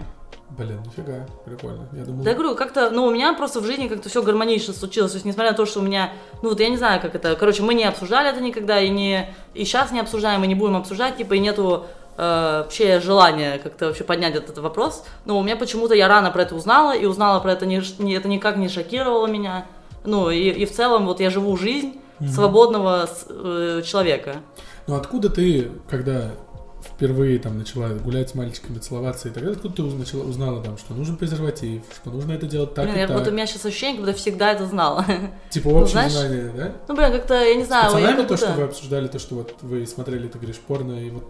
Блин, 0.57 0.81
нифига, 0.85 1.27
прикольно. 1.45 1.87
Я 1.93 2.05
думал... 2.05 2.23
Да 2.23 2.31
я 2.31 2.35
говорю, 2.35 2.55
как-то, 2.55 2.89
ну, 2.89 3.05
у 3.05 3.11
меня 3.11 3.33
просто 3.33 3.59
в 3.61 3.65
жизни 3.65 3.87
как-то 3.87 4.09
все 4.09 4.23
гармонично 4.23 4.73
случилось. 4.73 5.11
То 5.11 5.17
есть, 5.17 5.25
несмотря 5.25 5.51
на 5.51 5.57
то, 5.57 5.65
что 5.67 5.79
у 5.79 5.83
меня, 5.83 6.11
ну, 6.41 6.49
вот 6.49 6.59
я 6.59 6.69
не 6.69 6.77
знаю, 6.77 6.99
как 7.01 7.13
это, 7.13 7.35
короче, 7.35 7.61
мы 7.61 7.75
не 7.75 7.83
обсуждали 7.83 8.29
это 8.29 8.41
никогда, 8.41 8.79
и 8.79 8.89
не, 8.89 9.31
и 9.53 9.63
сейчас 9.63 9.91
не 9.91 9.99
обсуждаем, 9.99 10.43
и 10.43 10.47
не 10.47 10.55
будем 10.55 10.75
обсуждать, 10.77 11.17
типа, 11.17 11.35
и 11.35 11.39
нету 11.39 11.85
э, 12.17 12.61
вообще 12.63 12.99
желания 12.99 13.59
как-то 13.59 13.87
вообще 13.87 14.03
поднять 14.03 14.35
этот 14.35 14.57
вопрос. 14.57 15.03
Но 15.25 15.37
у 15.37 15.43
меня 15.43 15.55
почему-то 15.55 15.93
я 15.93 16.07
рано 16.07 16.31
про 16.31 16.41
это 16.41 16.55
узнала, 16.55 16.95
и 16.97 17.05
узнала 17.05 17.39
про 17.41 17.51
это, 17.53 17.67
не, 17.67 17.79
не- 17.99 18.13
это 18.15 18.27
никак 18.27 18.57
не 18.57 18.69
шокировало 18.69 19.27
меня. 19.27 19.65
Ну, 20.03 20.31
и, 20.31 20.49
и 20.49 20.65
в 20.65 20.71
целом 20.71 21.05
вот 21.05 21.19
я 21.19 21.29
живу 21.29 21.55
жизнь 21.57 21.99
свободного 22.33 23.05
с- 23.05 23.25
э, 23.29 23.81
человека. 23.85 24.37
Ну 24.89 24.95
откуда 24.95 25.29
ты, 25.29 25.69
когда 25.87 26.31
впервые 26.83 27.37
там 27.37 27.59
начала 27.59 27.89
гулять 27.89 28.29
с 28.29 28.33
мальчиками, 28.35 28.79
целоваться 28.79 29.27
и 29.27 29.31
так 29.31 29.43
далее, 29.43 29.55
откуда 29.55 29.75
ты 29.75 29.83
уз- 29.83 29.93
начала, 29.93 30.23
узнала 30.23 30.63
там, 30.63 30.79
что 30.79 30.95
нужен 30.95 31.15
презерватив, 31.15 31.83
что 31.93 32.09
нужно 32.09 32.31
это 32.31 32.47
делать 32.47 32.73
так 32.73 32.85
Блин, 32.85 33.03
и 33.03 33.07
так? 33.07 33.15
вот 33.19 33.27
у 33.27 33.31
меня 33.31 33.45
сейчас 33.45 33.65
ощущение, 33.67 33.97
как 33.97 34.05
будто 34.07 34.17
всегда 34.17 34.51
это 34.51 34.65
знала. 34.65 35.05
Типа 35.51 35.67
общее 35.67 35.89
знаешь, 35.89 36.11
знание, 36.13 36.51
да? 36.55 36.71
Ну, 36.87 36.95
блин, 36.95 37.11
как-то, 37.11 37.35
я 37.35 37.53
не 37.53 37.65
С 37.65 37.67
знаю, 37.67 37.83
я 37.83 37.91
пацанами 37.91 38.27
то, 38.27 38.35
что 38.37 38.51
вы 38.53 38.63
обсуждали, 38.63 39.07
то, 39.07 39.19
что 39.19 39.35
вот 39.35 39.53
вы 39.61 39.85
смотрели, 39.85 40.27
ты 40.27 40.39
говоришь, 40.39 40.57
порно, 40.57 40.93
и 40.93 41.11
вот 41.11 41.25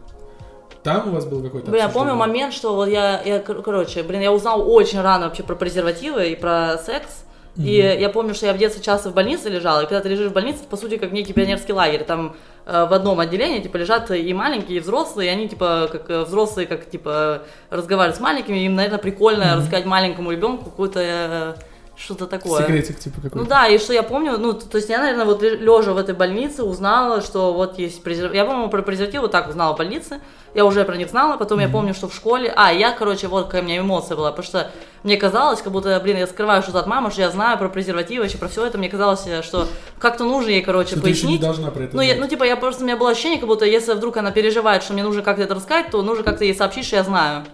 там 0.82 1.10
у 1.10 1.12
вас 1.12 1.26
был 1.26 1.44
какой-то 1.44 1.70
Блин, 1.70 1.84
я 1.84 1.90
помню 1.90 2.16
момент, 2.16 2.54
что 2.54 2.76
вот 2.76 2.88
я, 2.88 3.22
я, 3.24 3.40
кор- 3.40 3.62
короче, 3.62 4.04
блин, 4.04 4.22
я 4.22 4.32
узнал 4.32 4.72
очень 4.72 5.02
рано 5.02 5.26
вообще 5.26 5.44
про 5.44 5.56
презервативы 5.56 6.30
и 6.30 6.36
про 6.38 6.78
секс. 6.78 7.26
И 7.58 7.74
я 7.74 8.08
помню, 8.08 8.34
что 8.36 8.46
я 8.46 8.54
в 8.54 8.58
детстве 8.58 8.82
часто 8.82 9.10
в 9.10 9.14
больнице 9.14 9.50
лежала, 9.50 9.82
и 9.82 9.84
когда 9.84 10.00
ты 10.00 10.08
лежишь 10.08 10.30
в 10.30 10.34
больнице, 10.34 10.60
по 10.70 10.78
сути, 10.78 10.96
как 10.96 11.12
некий 11.12 11.34
пионерский 11.34 11.74
лагерь, 11.74 12.06
там 12.06 12.38
в 12.70 12.94
одном 12.94 13.20
отделении, 13.20 13.60
типа, 13.60 13.78
лежат 13.78 14.12
и 14.12 14.34
маленькие, 14.34 14.78
и 14.78 14.80
взрослые, 14.80 15.30
и 15.30 15.34
они, 15.34 15.50
типа, 15.50 15.90
как 15.92 16.10
э, 16.10 16.24
взрослые, 16.24 16.68
как, 16.68 16.90
типа, 16.90 17.44
разговаривают 17.70 18.18
с 18.18 18.20
маленькими, 18.20 18.58
им, 18.60 18.76
наверное, 18.76 19.00
прикольно 19.00 19.56
рассказать 19.56 19.86
маленькому 19.86 20.32
ребенку 20.32 20.66
какое-то 20.66 21.00
э, 21.02 21.54
что-то 22.00 22.28
такое. 22.28 22.62
Секретик 22.62 22.98
типа 23.00 23.18
какой-то. 23.18 23.38
Ну 23.38 23.46
да, 23.46 23.68
и 23.68 23.78
что 23.78 23.92
я 23.92 24.04
помню, 24.04 24.38
ну, 24.38 24.54
то 24.54 24.78
есть 24.78 24.90
я, 24.90 25.00
наверное, 25.00 25.26
вот 25.26 25.42
лежа 25.44 25.94
в 25.94 25.98
этой 25.98 26.16
больнице 26.16 26.64
узнала, 26.64 27.22
что 27.22 27.54
вот 27.54 27.78
есть 27.78 28.02
презерватив. 28.04 28.36
Я, 28.36 28.46
по-моему, 28.46 28.70
про 28.70 28.82
презервативы 28.82 29.28
так 29.28 29.50
узнала 29.50 29.76
в 29.76 29.78
больнице. 29.78 30.22
Я 30.56 30.66
уже 30.66 30.84
про 30.86 30.96
них 30.96 31.10
знала, 31.10 31.38
потом 31.38 31.60
я 31.60 31.68
помню, 31.70 31.94
что 31.94 32.08
в 32.08 32.16
школе... 32.16 32.52
А, 32.56 32.72
я, 32.72 32.92
короче, 32.92 33.28
вот 33.28 33.46
какая 33.46 33.62
у 33.62 33.66
меня 33.66 33.78
эмоция 33.78 34.16
была, 34.18 34.32
потому 34.32 34.48
что 34.48 34.72
мне 35.04 35.18
казалось, 35.18 35.62
как 35.62 35.72
будто, 35.72 36.00
блин, 36.00 36.18
я 36.18 36.26
скрываю 36.26 36.64
что-то 36.64 36.80
от 36.80 36.88
мамы, 36.88 37.12
что 37.12 37.22
я 37.22 37.30
знаю 37.30 37.58
про 37.58 37.70
презервативы, 37.70 38.24
вообще 38.24 38.38
про 38.38 38.48
все 38.48 38.66
это. 38.66 38.78
Мне 38.78 38.90
казалось, 38.90 39.28
что 39.44 39.68
как-то 40.00 40.24
нужно 40.24 40.50
ей, 40.50 40.62
короче, 40.62 40.92
Что 40.96 41.02
ты 41.02 41.10
еще 41.10 41.28
не 41.28 41.34
пояснить. 41.34 41.42
должна 41.42 41.70
про 41.70 41.84
это 41.84 41.96
Ну, 41.96 42.02
я, 42.02 42.16
ну, 42.16 42.28
типа, 42.28 42.46
я 42.46 42.56
просто, 42.56 42.82
у 42.82 42.86
меня 42.86 42.98
было 42.98 43.12
ощущение, 43.12 43.40
как 43.40 43.48
будто, 43.48 43.66
если 43.66 43.94
вдруг 43.94 44.18
она 44.18 44.32
переживает, 44.32 44.84
что 44.84 44.94
мне 44.94 45.04
нужно 45.04 45.22
как-то 45.22 45.44
это 45.44 45.54
рассказать, 45.54 45.92
то 45.92 46.02
нужно 46.02 46.24
как-то 46.24 46.46
ей 46.46 46.56
сообщить, 46.56 46.86
что 46.86 46.96
я 46.96 47.04
знаю. 47.04 47.46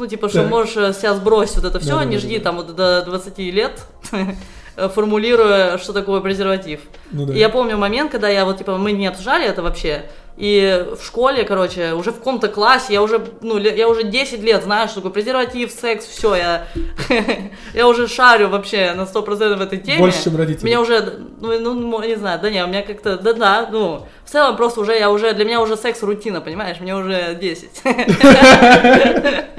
Ну, 0.00 0.06
типа, 0.06 0.30
что 0.30 0.40
Так. 0.40 0.50
можешь 0.50 0.76
э, 0.78 0.94
себя 0.94 1.12
сбросить 1.14 1.56
вот 1.56 1.66
это 1.66 1.78
все, 1.78 1.90
Да-да-да-да-да. 1.90 2.10
не 2.10 2.18
жди 2.18 2.38
там 2.38 2.56
вот 2.56 2.74
до 2.74 3.02
20 3.02 3.36
лет, 3.38 3.82
э, 4.76 4.88
формулируя, 4.88 5.76
что 5.76 5.92
такое 5.92 6.22
презерватив. 6.22 6.80
Ну 7.10 7.26
да. 7.26 7.34
И 7.34 7.38
я 7.38 7.48
помню 7.48 7.76
момент, 7.76 8.10
когда 8.10 8.28
я 8.28 8.44
вот, 8.44 8.58
типа, 8.58 8.76
мы 8.76 8.92
не 8.92 9.06
обсуждали 9.06 9.46
это 9.46 9.62
вообще, 9.62 10.04
и 10.40 10.86
в 10.98 11.04
школе, 11.04 11.44
короче, 11.44 11.92
уже 11.92 12.12
в 12.12 12.16
каком-то 12.16 12.48
классе, 12.48 12.94
я 12.94 13.02
уже, 13.02 13.22
ну, 13.42 13.58
я 13.58 13.86
уже 13.88 14.04
10 14.04 14.42
лет 14.42 14.64
знаю, 14.64 14.88
что 14.88 14.96
такое 14.96 15.12
презерватив, 15.12 15.70
секс, 15.70 16.06
все, 16.06 16.34
я, 16.34 16.66
я 17.74 17.86
уже 17.86 18.08
шарю 18.08 18.48
вообще 18.48 18.94
на 18.94 19.02
100% 19.02 19.56
в 19.56 19.60
этой 19.60 19.78
теме. 19.78 19.98
Больше, 19.98 20.24
чем 20.24 20.36
родители. 20.36 20.64
Меня 20.64 20.80
уже, 20.80 21.18
ну, 21.40 21.74
ну, 21.74 22.02
не 22.02 22.14
знаю, 22.14 22.40
да 22.40 22.48
не, 22.48 22.64
у 22.64 22.68
меня 22.68 22.80
как-то, 22.80 23.18
да-да, 23.18 23.68
ну, 23.70 24.06
в 24.24 24.30
целом 24.30 24.56
просто 24.56 24.80
уже, 24.80 24.96
я 24.96 25.10
уже, 25.10 25.34
для 25.34 25.44
меня 25.44 25.60
уже 25.60 25.76
секс 25.76 26.02
рутина, 26.02 26.40
понимаешь, 26.40 26.80
мне 26.80 26.96
уже 26.96 27.36
10. 27.38 27.82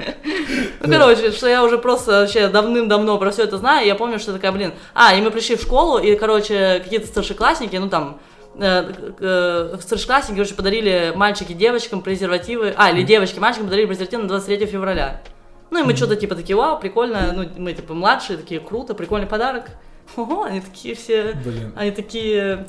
Ну, 0.84 0.98
короче, 0.98 1.30
что 1.30 1.46
я 1.46 1.62
уже 1.62 1.78
просто 1.78 2.22
вообще 2.22 2.48
давным-давно 2.48 3.16
про 3.18 3.30
все 3.30 3.44
это 3.44 3.56
знаю, 3.56 3.86
я 3.86 3.94
помню, 3.94 4.18
что 4.18 4.32
такая, 4.32 4.50
блин, 4.50 4.72
а, 4.94 5.14
и 5.14 5.20
мы 5.20 5.30
пришли 5.30 5.54
в 5.54 5.62
школу, 5.62 5.98
и, 5.98 6.16
короче, 6.16 6.80
какие-то 6.82 7.06
старшеклассники, 7.06 7.41
ну, 7.78 7.88
там, 7.88 8.20
э, 8.56 8.92
э, 9.18 9.76
старшеклассники, 9.80 10.36
короче, 10.36 10.54
подарили 10.54 11.12
мальчики 11.14 11.52
девочкам 11.52 12.02
презервативы, 12.02 12.74
а, 12.76 12.90
или 12.90 13.02
девочки 13.02 13.38
мальчикам 13.38 13.66
подарили 13.66 13.86
презервативы 13.86 14.22
на 14.22 14.28
23 14.28 14.66
февраля. 14.66 15.22
Ну, 15.70 15.80
и 15.80 15.82
мы 15.82 15.96
что-то 15.96 16.16
типа 16.16 16.34
такие, 16.34 16.54
вау, 16.54 16.78
прикольно, 16.78 17.32
ну, 17.34 17.48
мы 17.56 17.72
типа 17.72 17.94
младшие, 17.94 18.36
такие, 18.36 18.60
круто, 18.60 18.94
прикольный 18.94 19.26
подарок. 19.26 19.70
Ого, 20.16 20.44
они 20.44 20.60
такие 20.60 20.94
все, 20.94 21.32
Блин. 21.44 21.72
они 21.76 21.90
такие 21.90 22.66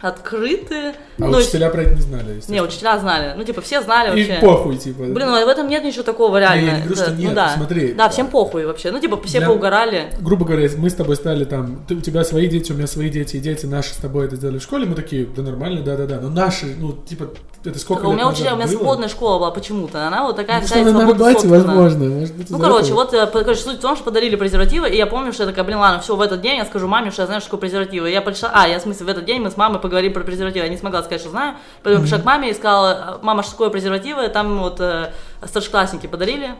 открытые. 0.00 0.94
А 1.18 1.24
ну, 1.26 1.38
учителя 1.38 1.70
про 1.70 1.82
это 1.82 1.94
не 1.94 2.00
знали, 2.02 2.40
не, 2.48 2.60
учителя 2.62 2.98
знали, 2.98 3.34
ну, 3.36 3.44
типа, 3.44 3.60
все 3.62 3.82
знали 3.82 4.08
И 4.18 4.24
вообще. 4.28 4.40
похуй, 4.46 4.76
типа. 4.76 5.04
Блин, 5.04 5.26
ну 5.28 5.44
в 5.44 5.48
этом 5.48 5.68
нет 5.68 5.84
ничего 5.84 6.02
такого 6.02 6.38
реально. 6.38 6.60
Не, 6.60 6.66
я 6.66 6.72
не 6.74 6.80
говорю, 6.80 6.96
что 6.96 7.04
Это- 7.06 7.14
нет, 7.14 7.28
ну, 7.30 7.34
да. 7.34 7.54
смотри. 7.56 7.92
Да, 7.94 8.08
всем 8.08 8.26
похуй 8.28 8.66
вообще. 8.66 8.90
Ну, 8.90 9.00
типа, 9.00 9.20
все 9.24 9.38
Для- 9.38 9.48
поугорали. 9.48 10.12
грубо 10.20 10.44
говоря, 10.44 10.68
мы 10.76 10.90
с 10.90 10.94
тобой 10.94 11.16
стали 11.16 11.44
там, 11.44 11.84
ты, 11.88 11.94
у 11.94 12.00
тебя 12.00 12.24
свои 12.24 12.46
дети, 12.48 12.72
у 12.72 12.74
меня 12.74 12.86
свои 12.86 13.08
дети, 13.10 13.36
и 13.36 13.40
дети 13.40 13.66
наши 13.66 13.94
с 13.94 13.96
тобой 13.96 14.26
это 14.26 14.36
сделали 14.36 14.58
в 14.58 14.62
школе, 14.62 14.86
мы 14.86 14.94
такие, 14.94 15.24
да 15.26 15.42
нормально, 15.42 15.82
да-да-да, 15.82 16.20
но 16.20 16.28
наши, 16.28 16.66
ну, 16.78 16.92
типа, 16.92 17.30
это 17.66 17.78
сколько 17.78 18.06
у 18.06 18.12
меня 18.12 18.28
учителя, 18.28 18.54
у 18.54 18.56
меня 18.56 18.66
было? 18.66 18.76
свободная 18.76 19.08
школа 19.08 19.38
была 19.38 19.50
почему-то. 19.50 20.06
Она 20.06 20.24
вот 20.24 20.36
такая 20.36 20.60
Ну, 20.60 20.66
вся 20.66 20.82
на 20.82 21.06
работе, 21.06 21.48
возможно, 21.48 22.04
может 22.04 22.34
быть, 22.34 22.50
Ну, 22.50 22.58
короче, 22.58 22.92
вот, 22.92 23.12
э, 23.14 23.26
короче, 23.26 23.60
суть 23.60 23.78
в 23.78 23.80
том, 23.80 23.96
что 23.96 24.04
подарили 24.04 24.36
презервативы, 24.36 24.88
и 24.88 24.96
я 24.96 25.06
помню, 25.06 25.32
что 25.32 25.44
я 25.44 25.48
такая, 25.48 25.64
блин, 25.64 25.78
ладно, 25.78 26.00
все, 26.00 26.16
в 26.16 26.20
этот 26.20 26.40
день 26.40 26.58
я 26.58 26.64
скажу 26.64 26.88
маме, 26.88 27.10
что 27.10 27.22
я 27.22 27.26
знаю, 27.26 27.40
что 27.40 27.50
такое 27.50 27.68
презервативы. 27.68 28.10
Я 28.10 28.22
пришла, 28.22 28.50
а, 28.52 28.68
я, 28.68 28.78
в 28.78 28.82
смысле, 28.82 29.06
в 29.06 29.08
этот 29.08 29.24
день 29.24 29.40
мы 29.40 29.50
с 29.50 29.56
мамой 29.56 29.80
поговорим 29.80 30.12
про 30.12 30.22
презервативы, 30.22 30.64
я 30.64 30.70
не 30.70 30.78
смогла 30.78 31.02
сказать, 31.02 31.20
что 31.20 31.30
знаю, 31.30 31.56
поэтому 31.82 32.04
пришла 32.04 32.18
к 32.18 32.24
маме 32.24 32.50
и 32.50 32.54
сказала, 32.54 33.18
мама, 33.22 33.42
что 33.42 33.52
такое 33.52 33.70
презервативы, 33.70 34.28
там 34.28 34.58
вот 34.58 34.80
э, 34.80 35.12
старшеклассники 35.44 36.06
подарили. 36.06 36.54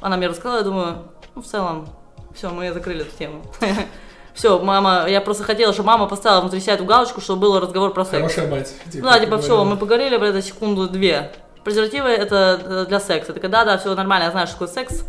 Она 0.00 0.16
мне 0.16 0.28
рассказала, 0.28 0.58
я 0.58 0.64
думаю, 0.64 0.96
ну, 1.34 1.42
в 1.42 1.46
целом, 1.46 1.88
все, 2.34 2.50
мы 2.50 2.72
закрыли 2.72 3.02
эту 3.02 3.16
тему. 3.16 3.42
Все, 4.36 4.58
мама, 4.58 5.06
я 5.08 5.22
просто 5.22 5.44
хотела, 5.44 5.72
чтобы 5.72 5.86
мама 5.86 6.06
поставила 6.06 6.42
внутри 6.42 6.60
себя 6.60 6.74
эту 6.74 6.84
галочку, 6.84 7.22
чтобы 7.22 7.40
был 7.40 7.58
разговор 7.58 7.92
про 7.94 8.04
секс. 8.04 8.34
Хорошая 8.34 8.50
мать. 8.50 8.72
Ну 8.92 9.02
да, 9.02 9.18
типа, 9.18 9.38
все, 9.38 9.64
мы 9.64 9.76
поговорили 9.76 10.18
про 10.18 10.28
это 10.28 10.42
секунду-две. 10.42 11.32
Презервативы 11.64 12.10
это 12.10 12.60
э, 12.62 12.86
для 12.86 13.00
секса. 13.00 13.32
Ты 13.32 13.40
такая, 13.40 13.64
да, 13.64 13.78
все 13.78 13.92
нормально, 13.94 14.26
я 14.26 14.30
знаю, 14.30 14.46
что 14.46 14.58
такое 14.58 14.68
секс. 14.68 15.04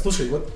Слушай, 0.00 0.28
вот 0.28 0.48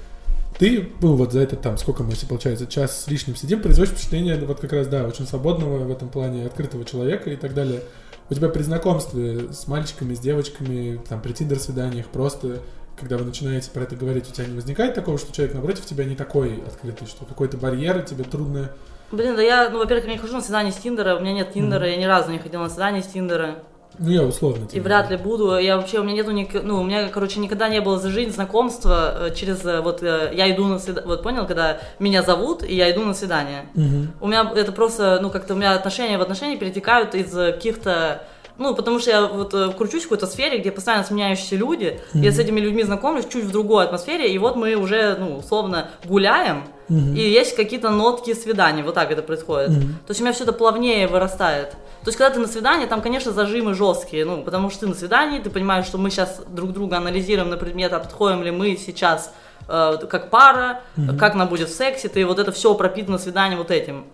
ты, 0.58 0.88
ну 1.02 1.16
вот 1.16 1.32
за 1.32 1.40
это 1.40 1.56
там, 1.56 1.76
сколько 1.76 2.02
мы, 2.02 2.12
если 2.12 2.26
получается, 2.26 2.66
час 2.66 3.04
с 3.04 3.08
лишним 3.08 3.36
сидим, 3.36 3.60
производишь 3.60 3.92
впечатление, 3.92 4.38
вот 4.38 4.60
как 4.60 4.72
раз, 4.72 4.86
да, 4.86 5.02
очень 5.04 5.26
свободного 5.26 5.84
в 5.84 5.90
этом 5.90 6.08
плане, 6.08 6.46
открытого 6.46 6.84
человека 6.84 7.28
и 7.30 7.36
так 7.36 7.52
далее. 7.52 7.82
У 8.30 8.34
тебя 8.34 8.48
при 8.48 8.62
знакомстве 8.62 9.52
с 9.52 9.66
мальчиками, 9.66 10.14
с 10.14 10.20
девочками, 10.20 11.00
там, 11.08 11.20
при 11.20 11.32
тиндер-свиданиях, 11.32 12.06
просто, 12.06 12.60
когда 12.98 13.18
вы 13.18 13.24
начинаете 13.24 13.70
про 13.70 13.82
это 13.82 13.94
говорить, 13.96 14.28
у 14.28 14.32
тебя 14.32 14.46
не 14.46 14.54
возникает 14.54 14.94
такого, 14.94 15.18
что 15.18 15.32
человек 15.32 15.54
напротив 15.54 15.84
тебя 15.86 16.04
не 16.04 16.16
такой 16.16 16.62
открытый, 16.66 17.06
что 17.06 17.24
какой-то 17.24 17.56
барьер, 17.56 17.98
и 17.98 18.04
тебе 18.04 18.24
трудно... 18.24 18.70
Блин, 19.12 19.36
да 19.36 19.42
я, 19.42 19.68
ну, 19.70 19.78
во-первых, 19.78 20.06
я 20.06 20.12
не 20.12 20.18
хожу 20.18 20.34
на 20.34 20.40
свидание 20.40 20.72
с 20.72 20.76
Тиндера, 20.76 21.16
у 21.16 21.20
меня 21.20 21.32
нет 21.32 21.52
Тиндера, 21.52 21.86
я 21.88 21.96
ни 21.96 22.04
разу 22.04 22.32
не 22.32 22.38
ходила 22.38 22.62
на 22.62 22.70
свидание 22.70 23.02
с 23.02 23.06
Тиндера. 23.06 23.56
Ну, 23.98 24.10
я 24.10 24.22
условно. 24.24 24.66
И 24.72 24.80
вряд 24.80 25.10
ли 25.10 25.16
буду. 25.16 25.56
Я 25.56 25.76
вообще, 25.76 26.00
у 26.00 26.02
меня 26.02 26.16
нету, 26.16 26.30
ник- 26.32 26.62
ну, 26.62 26.80
у 26.80 26.84
меня, 26.84 27.08
короче, 27.08 27.40
никогда 27.40 27.68
не 27.68 27.80
было 27.80 27.98
за 27.98 28.10
жизнь 28.10 28.32
знакомства 28.32 29.28
э, 29.28 29.34
через, 29.34 29.64
э, 29.64 29.80
вот, 29.80 30.02
э, 30.02 30.32
я 30.34 30.52
иду 30.52 30.66
на 30.66 30.78
свидание, 30.78 31.06
вот, 31.08 31.22
понял, 31.22 31.46
когда 31.46 31.80
меня 31.98 32.22
зовут, 32.22 32.62
и 32.62 32.74
я 32.74 32.90
иду 32.90 33.04
на 33.04 33.14
свидание. 33.14 33.68
Мгм. 33.74 34.12
У 34.20 34.26
меня 34.26 34.52
это 34.54 34.72
просто, 34.72 35.18
ну, 35.22 35.30
как-то 35.30 35.54
у 35.54 35.56
меня 35.56 35.72
отношения 35.72 36.18
в 36.18 36.22
отношения 36.22 36.58
перетекают 36.58 37.14
из 37.14 37.30
каких-то 37.32 38.24
ну, 38.58 38.74
потому 38.74 38.98
что 38.98 39.10
я 39.10 39.26
вот 39.26 39.52
э, 39.54 39.70
кручусь 39.76 40.02
в 40.02 40.04
какой-то 40.04 40.26
сфере, 40.26 40.58
где 40.58 40.70
постоянно 40.70 41.04
сменяющиеся 41.04 41.56
люди, 41.56 42.00
я 42.14 42.32
с 42.32 42.38
этими 42.38 42.60
людьми 42.60 42.82
знакомлюсь 42.82 43.26
чуть 43.26 43.44
в 43.44 43.50
другой 43.50 43.84
атмосфере, 43.84 44.32
и 44.32 44.38
вот 44.38 44.56
мы 44.56 44.74
уже, 44.74 45.16
ну, 45.18 45.36
условно, 45.36 45.90
гуляем, 46.04 46.64
и 46.88 47.20
есть 47.20 47.56
какие-то 47.56 47.90
нотки 47.90 48.32
свиданий, 48.34 48.82
вот 48.82 48.94
так 48.94 49.10
это 49.10 49.22
происходит. 49.22 49.70
То 50.06 50.10
есть 50.10 50.20
у 50.20 50.24
меня 50.24 50.32
все 50.32 50.44
это 50.44 50.52
плавнее 50.52 51.08
вырастает. 51.08 51.70
То 51.70 52.10
есть, 52.10 52.18
когда 52.18 52.32
ты 52.32 52.38
на 52.38 52.46
свидании, 52.46 52.86
там, 52.86 53.02
конечно, 53.02 53.32
зажимы 53.32 53.74
жесткие, 53.74 54.24
ну, 54.24 54.44
потому 54.44 54.70
что 54.70 54.80
ты 54.80 54.86
на 54.86 54.94
свидании, 54.94 55.40
ты 55.40 55.50
понимаешь, 55.50 55.86
что 55.86 55.98
мы 55.98 56.10
сейчас 56.10 56.40
друг 56.46 56.72
друга 56.72 56.98
анализируем 56.98 57.50
на 57.50 57.56
предмет, 57.56 57.92
а 57.92 57.98
подходим 57.98 58.44
ли 58.44 58.52
мы 58.52 58.76
сейчас 58.76 59.32
э, 59.68 59.98
как 60.08 60.30
пара, 60.30 60.82
как 61.18 61.34
нам 61.34 61.48
будет 61.48 61.68
в 61.68 61.74
сексе, 61.74 62.08
ты 62.08 62.24
вот 62.24 62.38
это 62.38 62.52
все 62.52 62.74
пропитано 62.74 63.18
свиданием 63.18 63.58
вот 63.58 63.72
этим. 63.72 64.04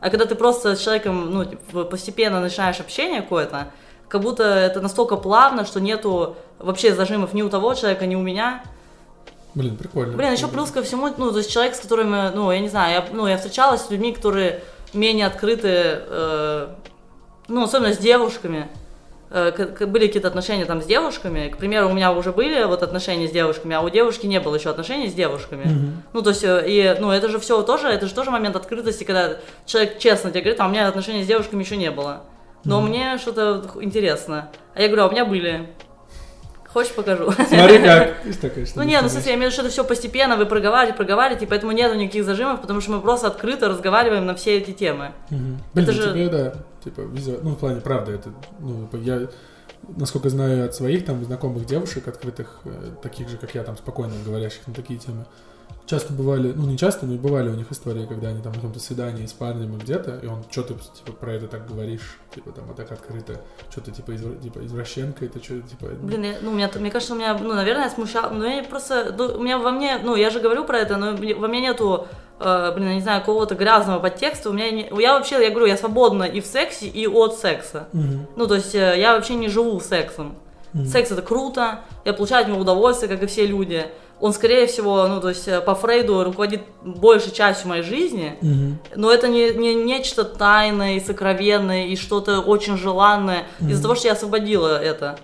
А 0.00 0.08
когда 0.08 0.24
ты 0.24 0.34
просто 0.34 0.74
с 0.74 0.80
человеком, 0.80 1.30
ну, 1.30 1.44
типа, 1.44 1.84
постепенно 1.84 2.40
начинаешь 2.40 2.80
общение 2.80 3.20
какое-то, 3.20 3.68
как 4.12 4.20
будто 4.20 4.44
это 4.44 4.82
настолько 4.82 5.16
плавно, 5.16 5.64
что 5.64 5.80
нету 5.80 6.36
вообще 6.58 6.94
зажимов 6.94 7.32
ни 7.32 7.40
у 7.40 7.48
того 7.48 7.72
человека, 7.72 8.04
ни 8.04 8.14
у 8.14 8.20
меня. 8.20 8.62
Блин, 9.54 9.74
прикольно. 9.74 10.14
Блин, 10.18 10.32
еще 10.32 10.48
плюс 10.48 10.70
ко 10.70 10.82
всему, 10.82 11.08
ну, 11.16 11.32
то 11.32 11.38
есть 11.38 11.50
человек, 11.50 11.74
с 11.74 11.80
которым, 11.80 12.12
э, 12.12 12.30
ну, 12.34 12.52
я 12.52 12.60
не 12.60 12.68
знаю, 12.68 12.92
я, 12.92 13.04
ну, 13.10 13.26
я 13.26 13.38
встречалась 13.38 13.86
с 13.86 13.90
людьми, 13.90 14.12
которые 14.12 14.62
менее 14.92 15.26
открыты, 15.26 15.70
э, 15.72 16.68
ну, 17.48 17.62
особенно 17.62 17.94
с 17.94 17.98
девушками. 17.98 18.68
Э, 19.30 19.86
были 19.86 20.08
какие-то 20.08 20.28
отношения 20.28 20.66
там 20.66 20.82
с 20.82 20.84
девушками. 20.84 21.48
К 21.48 21.56
примеру, 21.56 21.88
у 21.88 21.94
меня 21.94 22.12
уже 22.12 22.32
были 22.32 22.64
вот 22.64 22.82
отношения 22.82 23.28
с 23.28 23.30
девушками, 23.30 23.74
а 23.74 23.80
у 23.80 23.88
девушки 23.88 24.26
не 24.26 24.40
было 24.40 24.56
еще 24.56 24.68
отношений 24.68 25.08
с 25.08 25.14
девушками. 25.14 25.64
Ну, 26.12 26.20
то 26.20 26.30
есть, 26.30 26.44
э, 26.44 26.64
и, 26.66 26.96
ну, 27.00 27.10
это 27.10 27.30
же 27.30 27.38
все 27.38 27.62
тоже, 27.62 27.88
это 27.88 28.06
же 28.06 28.12
тоже 28.12 28.30
момент 28.30 28.56
открытости, 28.56 29.04
когда 29.04 29.38
человек 29.64 29.98
честно 29.98 30.28
тебе 30.30 30.42
говорит, 30.42 30.60
а 30.60 30.66
у 30.66 30.68
меня 30.68 30.86
отношений 30.86 31.24
с 31.24 31.26
девушками 31.26 31.62
еще 31.62 31.78
не 31.78 31.90
было. 31.90 32.24
Но 32.64 32.80
мне 32.80 33.18
что-то 33.18 33.64
интересно. 33.80 34.50
А 34.74 34.80
я 34.80 34.88
говорю, 34.88 35.04
а 35.04 35.08
у 35.08 35.10
меня 35.10 35.24
были. 35.24 35.68
Хочешь, 36.72 36.94
покажу? 36.94 37.30
Смотри 37.32 37.78
как. 37.80 38.24
Есть 38.56 38.76
Ну 38.76 38.82
нет, 38.82 39.02
ну 39.02 39.08
в 39.08 39.10
смысле, 39.10 39.32
я 39.32 39.36
имею 39.36 39.50
в 39.50 39.52
виду, 39.52 39.52
что 39.52 39.62
это 39.62 39.70
все 39.70 39.84
постепенно, 39.84 40.36
вы 40.36 40.46
проговариваете, 40.46 40.96
проговариваете, 40.96 41.44
и 41.44 41.48
поэтому 41.48 41.72
нет 41.72 41.94
никаких 41.94 42.24
зажимов, 42.24 42.62
потому 42.62 42.80
что 42.80 42.92
мы 42.92 43.00
просто 43.02 43.26
открыто 43.26 43.68
разговариваем 43.68 44.24
на 44.24 44.34
все 44.34 44.56
эти 44.56 44.70
темы. 44.72 45.12
Блин, 45.28 45.58
Это 45.74 45.86
ну 45.86 45.92
же- 45.92 46.12
тебе, 46.12 46.28
да, 46.28 46.54
типа, 46.82 47.02
визуально, 47.02 47.44
ну, 47.44 47.50
в 47.50 47.58
плане, 47.58 47.80
правда, 47.82 48.12
это, 48.12 48.30
ну, 48.58 48.86
типа, 48.86 48.96
я, 49.02 49.28
насколько 49.98 50.30
знаю 50.30 50.64
от 50.64 50.74
своих 50.74 51.04
там 51.04 51.22
знакомых 51.22 51.66
девушек, 51.66 52.08
открытых, 52.08 52.60
э, 52.64 52.70
таких 53.02 53.28
же, 53.28 53.36
как 53.36 53.54
я, 53.54 53.64
там, 53.64 53.76
спокойно 53.76 54.14
говорящих 54.24 54.66
на 54.66 54.72
такие 54.72 54.98
темы, 54.98 55.26
часто 55.86 56.12
бывали, 56.12 56.52
ну, 56.54 56.66
не 56.66 56.78
часто, 56.78 57.06
но 57.06 57.14
бывали 57.16 57.48
у 57.48 57.54
них 57.54 57.70
истории, 57.70 58.06
когда 58.06 58.28
они 58.28 58.40
там 58.42 58.52
на 58.52 58.56
каком-то 58.58 58.80
свидании 58.80 59.26
с 59.26 59.32
парнем 59.32 59.76
где-то, 59.78 60.18
и 60.22 60.26
он, 60.26 60.44
что 60.50 60.62
ты, 60.62 60.74
типа, 60.74 61.12
про 61.12 61.32
это 61.34 61.48
так 61.48 61.66
говоришь, 61.68 62.18
типа, 62.34 62.52
там, 62.52 62.64
вот 62.66 62.76
так 62.76 62.90
открыто, 62.92 63.40
что 63.70 63.80
ты, 63.80 63.90
типа, 63.90 64.12
извра- 64.12 64.40
типа, 64.42 64.64
извращенка, 64.64 65.24
это 65.24 65.42
что, 65.42 65.60
типа... 65.60 65.86
Блин, 66.00 66.22
я- 66.24 66.36
ну, 66.40 66.50
у 66.50 66.54
меня, 66.54 66.70
мне 66.78 66.90
кажется, 66.90 67.14
у 67.14 67.16
меня, 67.16 67.36
ну, 67.38 67.54
наверное, 67.54 67.84
я 67.84 67.90
смущал, 67.90 68.30
но 68.32 68.46
я 68.46 68.62
просто, 68.64 69.14
ну, 69.16 69.34
у 69.38 69.42
меня 69.42 69.58
во 69.58 69.70
мне, 69.70 69.98
ну, 70.02 70.14
я 70.16 70.30
же 70.30 70.40
говорю 70.40 70.64
про 70.64 70.78
это, 70.78 70.96
но 70.96 71.12
во 71.12 71.48
мне 71.48 71.60
нету, 71.60 72.06
э, 72.40 72.72
блин, 72.74 72.88
я 72.88 72.94
не 72.94 73.00
знаю, 73.00 73.20
какого-то 73.20 73.54
грязного 73.54 73.98
подтекста, 74.00 74.50
у 74.50 74.52
меня, 74.52 74.70
не, 74.70 74.88
я 75.00 75.14
вообще, 75.18 75.42
я 75.42 75.50
говорю, 75.50 75.66
я 75.66 75.76
свободна 75.76 76.24
и 76.24 76.40
в 76.40 76.46
сексе, 76.46 76.86
и 76.86 77.06
от 77.06 77.36
секса. 77.36 77.88
Мгм. 77.92 78.26
Ну, 78.36 78.46
то 78.46 78.54
есть 78.54 78.74
э, 78.74 78.94
я 78.98 79.14
вообще 79.14 79.34
не 79.34 79.48
живу 79.48 79.78
сексом. 79.80 80.36
Секс 80.90 81.10
это 81.10 81.20
круто, 81.20 81.80
я 82.06 82.14
получаю 82.14 82.44
от 82.44 82.48
него 82.48 82.58
удовольствие, 82.58 83.06
как 83.10 83.22
и 83.22 83.26
все 83.26 83.46
люди. 83.46 83.84
Он, 84.22 84.32
скорее 84.32 84.68
всего, 84.68 85.08
ну, 85.08 85.20
то 85.20 85.30
есть 85.30 85.48
э, 85.48 85.60
по 85.60 85.74
Фрейду 85.74 86.22
руководит 86.22 86.62
большей 86.84 87.32
частью 87.32 87.68
моей 87.68 87.82
жизни, 87.82 88.38
Мгм. 88.40 88.78
но 88.94 89.10
это 89.10 89.26
не, 89.26 89.50
не 89.52 89.74
нечто 89.74 90.22
тайное 90.24 90.94
и 90.94 91.00
сокровенное, 91.00 91.86
и 91.88 91.96
что-то 91.96 92.38
очень 92.40 92.78
желанное, 92.78 93.46
из-за 93.60 93.82
того, 93.82 93.96
что 93.96 94.06
я 94.06 94.12
освободила 94.12 94.80
это. 94.80 95.18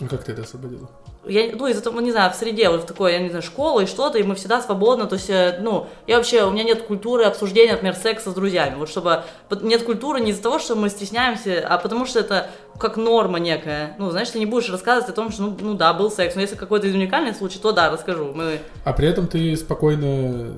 А 0.00 0.06
как 0.06 0.22
ты 0.22 0.32
это 0.32 0.42
освободила? 0.42 0.88
Я, 1.24 1.54
ну, 1.54 1.68
из-за 1.68 1.82
того, 1.82 2.00
не 2.00 2.10
знаю, 2.10 2.32
в 2.32 2.34
среде, 2.34 2.68
вот 2.68 2.82
в 2.82 2.86
такой, 2.86 3.12
я 3.12 3.18
не 3.20 3.28
знаю, 3.28 3.42
школы 3.42 3.84
и 3.84 3.86
что-то, 3.86 4.18
и 4.18 4.24
мы 4.24 4.34
всегда 4.34 4.60
свободны, 4.60 5.06
то 5.06 5.14
есть, 5.14 5.30
э, 5.30 5.58
ну, 5.60 5.86
я 6.08 6.16
вообще, 6.16 6.44
у 6.44 6.50
меня 6.50 6.64
нет 6.64 6.82
культуры 6.82 7.24
обсуждения, 7.24 7.72
например, 7.72 7.94
секса 7.94 8.32
с 8.32 8.34
друзьями, 8.34 8.74
вот 8.74 8.88
чтобы, 8.88 9.22
нет 9.60 9.84
культуры 9.84 10.20
не 10.20 10.32
из-за 10.32 10.42
того, 10.42 10.58
что 10.58 10.74
мы 10.74 10.88
стесняемся, 10.88 11.64
а 11.68 11.78
потому 11.78 12.06
что 12.06 12.18
это 12.18 12.50
как 12.76 12.96
норма 12.96 13.38
некая, 13.38 13.94
ну, 13.98 14.10
знаешь, 14.10 14.30
ты 14.30 14.40
не 14.40 14.46
будешь 14.46 14.68
рассказывать 14.68 15.10
о 15.10 15.12
том, 15.12 15.30
что, 15.30 15.42
ну, 15.42 15.56
ну 15.60 15.74
да, 15.74 15.92
был 15.94 16.10
секс, 16.10 16.34
но 16.34 16.40
если 16.40 16.56
какой-то 16.56 16.88
уникальный 16.88 17.34
случай, 17.34 17.60
то 17.60 17.70
да, 17.70 17.90
расскажу, 17.90 18.32
мы, 18.34 18.58
А 18.84 18.92
при 18.92 19.06
этом 19.06 19.28
ты 19.28 19.56
спокойно 19.56 20.54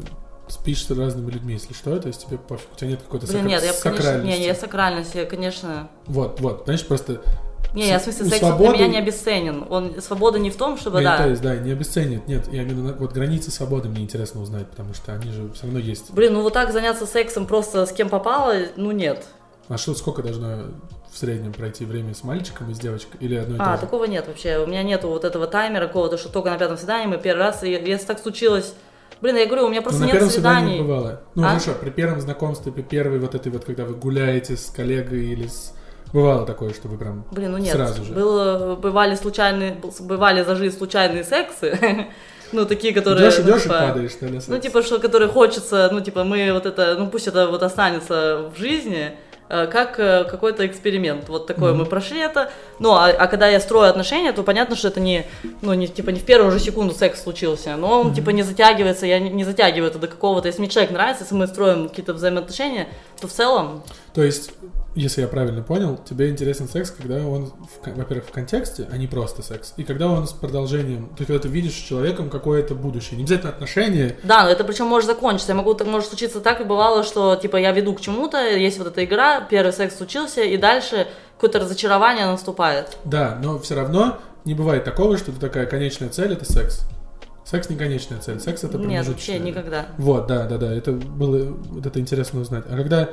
спишь 0.48 0.86
с 0.86 0.90
разными 0.90 1.30
людьми, 1.30 1.54
если 1.54 1.74
что, 1.74 1.98
то 1.98 2.08
есть 2.08 2.26
тебе 2.26 2.38
пофиг, 2.38 2.68
у 2.72 2.76
тебя 2.76 2.90
нет 2.90 3.02
какой-то 3.02 3.26
блин, 3.26 3.44
сакра- 3.44 3.48
нет, 3.48 3.64
я, 3.64 3.72
конечно, 3.72 4.02
сакральности. 4.02 4.26
не, 4.26 4.38
не, 4.38 4.46
я 4.46 4.54
сакральность, 4.54 5.14
я, 5.14 5.24
конечно, 5.26 5.88
Вот, 6.06 6.40
вот, 6.40 6.62
знаешь, 6.64 6.86
просто... 6.86 7.22
не, 7.74 7.88
я 7.88 7.98
в 7.98 8.02
смысле, 8.02 8.24
Ну, 8.24 8.30
секс 8.30 8.40
свободу- 8.40 8.70
для 8.76 8.86
меня 8.86 8.88
не 8.88 8.98
обесценен, 8.98 9.64
он, 9.68 10.00
свобода 10.00 10.38
не 10.38 10.50
в 10.50 10.56
том, 10.56 10.76
чтобы, 10.78 11.02
Я 11.02 11.10
да, 11.16 11.24
то 11.24 11.28
есть, 11.30 11.42
да, 11.42 11.56
не 11.56 11.72
обесценит, 11.72 12.26
нет, 12.28 12.46
я 12.52 12.62
именно, 12.62 12.82
на- 12.82 12.92
вот 12.94 13.12
границы 13.12 13.50
свободы 13.50 13.88
мне 13.88 14.02
интересно 14.02 14.40
узнать, 14.40 14.68
потому 14.70 14.94
что 14.94 15.12
они 15.12 15.30
же 15.32 15.50
все 15.52 15.64
равно 15.64 15.78
есть. 15.78 16.12
блин, 16.12 16.34
ну 16.34 16.42
вот 16.42 16.52
так 16.52 16.72
заняться 16.72 17.06
сексом 17.06 17.46
просто 17.46 17.84
с 17.86 17.92
кем 17.92 18.08
попало, 18.08 18.54
ну 18.76 18.90
нет, 18.92 19.24
А 19.68 19.78
что, 19.78 19.94
сколько 19.94 20.22
должно 20.22 20.64
в 21.10 21.16
среднем 21.18 21.52
пройти 21.54 21.84
время 21.86 22.14
с 22.14 22.22
мальчиком 22.22 22.70
и 22.70 22.74
с 22.74 22.78
девочкой? 22.78 23.18
Или 23.20 23.36
одно 23.36 23.54
и 23.54 23.58
то 23.58 23.64
А, 23.72 23.74
же? 23.76 23.80
такого 23.80 24.04
нет 24.04 24.26
вообще. 24.26 24.58
У 24.58 24.66
меня 24.66 24.82
нету 24.82 25.08
вот 25.08 25.24
этого 25.24 25.46
таймера 25.46 25.86
какого-то, 25.86 26.18
что 26.18 26.28
только 26.28 26.50
на 26.50 26.58
пятом 26.58 26.76
свидании 26.76 27.06
мы 27.06 27.16
первый 27.18 27.40
раз, 27.40 27.62
и 27.62 27.70
если 27.70 28.04
так 28.06 28.18
случилось... 28.18 28.74
Блин, 29.22 29.36
я 29.36 29.46
говорю, 29.46 29.64
у 29.64 29.68
меня 29.68 29.78
Ну, 29.80 29.84
просто 29.84 30.00
на 30.00 30.04
нет 30.06 30.12
первом 30.16 30.28
свиданий. 30.28 30.60
свидании 30.72 30.82
бывало. 30.82 31.20
Ну, 31.34 31.44
А? 31.44 31.48
хорошо, 31.48 31.72
при 31.80 31.88
первом 31.90 32.20
знакомстве, 32.20 32.72
при 32.72 32.82
первой 32.82 33.18
вот 33.20 33.34
этой 33.34 33.50
вот, 33.50 33.64
когда 33.64 33.86
вы 33.86 33.94
гуляете 33.94 34.54
с 34.56 34.66
коллегой 34.66 35.24
или 35.28 35.46
с... 35.46 35.72
Бывало 36.14 36.46
такое, 36.46 36.72
что 36.72 36.86
вы 36.86 36.96
прям 36.96 37.26
Блин, 37.32 37.50
ну 37.50 37.58
нет. 37.58 37.74
сразу 37.74 38.04
же. 38.04 38.12
Было, 38.12 38.76
бывали 38.76 39.16
случайные, 39.16 39.76
бывали 39.98 40.44
за 40.44 40.54
жизнь 40.54 40.78
случайные 40.78 41.24
сексы. 41.24 41.76
ну, 42.52 42.64
такие, 42.66 42.94
которые... 42.94 43.28
идешь, 43.28 43.38
ну, 43.38 43.50
идешь 43.50 43.60
и 43.60 43.62
типа, 43.64 43.78
падаешь, 43.80 44.12
да, 44.20 44.26
на 44.28 44.32
Ну, 44.34 44.40
секс. 44.40 44.62
типа, 44.62 44.82
что, 44.82 45.00
которые 45.00 45.28
хочется, 45.28 45.90
ну, 45.92 46.00
типа, 46.00 46.22
мы 46.22 46.52
вот 46.52 46.66
это, 46.66 46.94
ну, 46.96 47.08
пусть 47.08 47.26
это 47.26 47.48
вот 47.48 47.64
останется 47.64 48.48
в 48.54 48.56
жизни, 48.56 49.10
э, 49.48 49.66
как 49.66 49.98
э, 49.98 50.22
какой-то 50.22 50.64
эксперимент. 50.64 51.28
Вот 51.28 51.48
такое 51.48 51.74
мы 51.74 51.84
прошли 51.84 52.20
это. 52.20 52.48
Ну, 52.78 52.92
а, 52.92 53.08
а 53.08 53.26
когда 53.26 53.48
я 53.48 53.58
строю 53.58 53.90
отношения, 53.90 54.32
то 54.32 54.44
понятно, 54.44 54.76
что 54.76 54.86
это 54.86 55.00
не, 55.00 55.26
ну, 55.62 55.74
не, 55.74 55.88
типа, 55.88 56.10
не 56.10 56.20
в 56.20 56.24
первую 56.24 56.52
же 56.52 56.60
секунду 56.60 56.94
секс 56.94 57.24
случился, 57.24 57.74
но 57.76 58.02
он, 58.02 58.14
типа, 58.14 58.30
не 58.30 58.44
затягивается, 58.44 59.04
я 59.06 59.18
не, 59.18 59.30
не 59.30 59.42
затягиваю 59.42 59.90
это 59.90 59.98
до 59.98 60.06
какого-то, 60.06 60.46
если 60.46 60.60
мне 60.60 60.70
человек 60.70 60.92
нравится, 60.92 61.24
если 61.24 61.34
мы 61.34 61.48
строим 61.48 61.88
какие-то 61.88 62.14
взаимоотношения, 62.14 62.86
то 63.20 63.26
в 63.26 63.32
целом, 63.32 63.82
То 64.14 64.22
есть, 64.22 64.52
если 64.94 65.22
я 65.22 65.28
правильно 65.28 65.62
понял, 65.62 65.98
тебе 66.08 66.30
интересен 66.30 66.68
секс, 66.68 66.90
когда 66.90 67.16
он, 67.26 67.52
во-первых, 67.84 68.26
в 68.26 68.30
контексте, 68.30 68.86
а 68.92 68.96
не 68.96 69.06
просто 69.06 69.42
секс. 69.42 69.74
И 69.76 69.82
когда 69.84 70.08
он 70.08 70.26
с 70.26 70.32
продолжением, 70.32 71.08
то 71.08 71.16
есть, 71.20 71.26
когда 71.26 71.38
ты 71.40 71.48
видишь 71.48 71.72
с 71.74 71.82
человеком 71.82 72.30
какое-то 72.30 72.74
будущее. 72.74 73.16
Не 73.16 73.24
обязательно 73.24 73.50
отношения, 73.50 74.16
Да, 74.22 74.44
но 74.44 74.50
это 74.50 74.62
причем 74.64 74.86
может 74.86 75.08
закончиться. 75.08 75.52
Я 75.52 75.56
могу, 75.56 75.74
так 75.74 75.86
может 75.88 76.08
случиться 76.08 76.40
так 76.40 76.60
и 76.60 76.64
бывало, 76.64 77.02
что 77.02 77.34
типа 77.36 77.56
я 77.56 77.72
веду 77.72 77.94
к 77.94 78.00
чему-то, 78.00 78.38
есть 78.38 78.78
вот 78.78 78.86
эта 78.86 79.04
игра, 79.04 79.40
первый 79.40 79.72
секс 79.72 79.96
случился, 79.96 80.42
и 80.42 80.56
дальше 80.56 81.08
какое-то 81.34 81.58
разочарование 81.60 82.26
наступает. 82.26 82.96
да, 83.04 83.38
но 83.42 83.58
все 83.58 83.74
равно 83.74 84.18
не 84.44 84.54
бывает 84.54 84.84
такого, 84.84 85.16
что 85.18 85.32
ты 85.32 85.40
такая 85.40 85.66
конечная 85.66 86.08
цель 86.10 86.32
это 86.34 86.44
секс. 86.50 86.86
Секс 87.44 87.68
не 87.68 87.76
конечная 87.76 88.20
цель, 88.20 88.40
секс 88.40 88.64
это 88.64 88.78
Нет, 88.78 89.06
вообще 89.06 89.32
промежуточная. 89.32 89.38
никогда. 89.40 89.86
Вот, 89.98 90.26
да, 90.26 90.44
да, 90.46 90.56
да, 90.56 90.72
это 90.74 90.92
было, 90.92 91.52
вот 91.68 91.84
это 91.84 91.98
интересно 92.00 92.40
узнать. 92.40 92.64
А 92.70 92.76
когда 92.76 93.10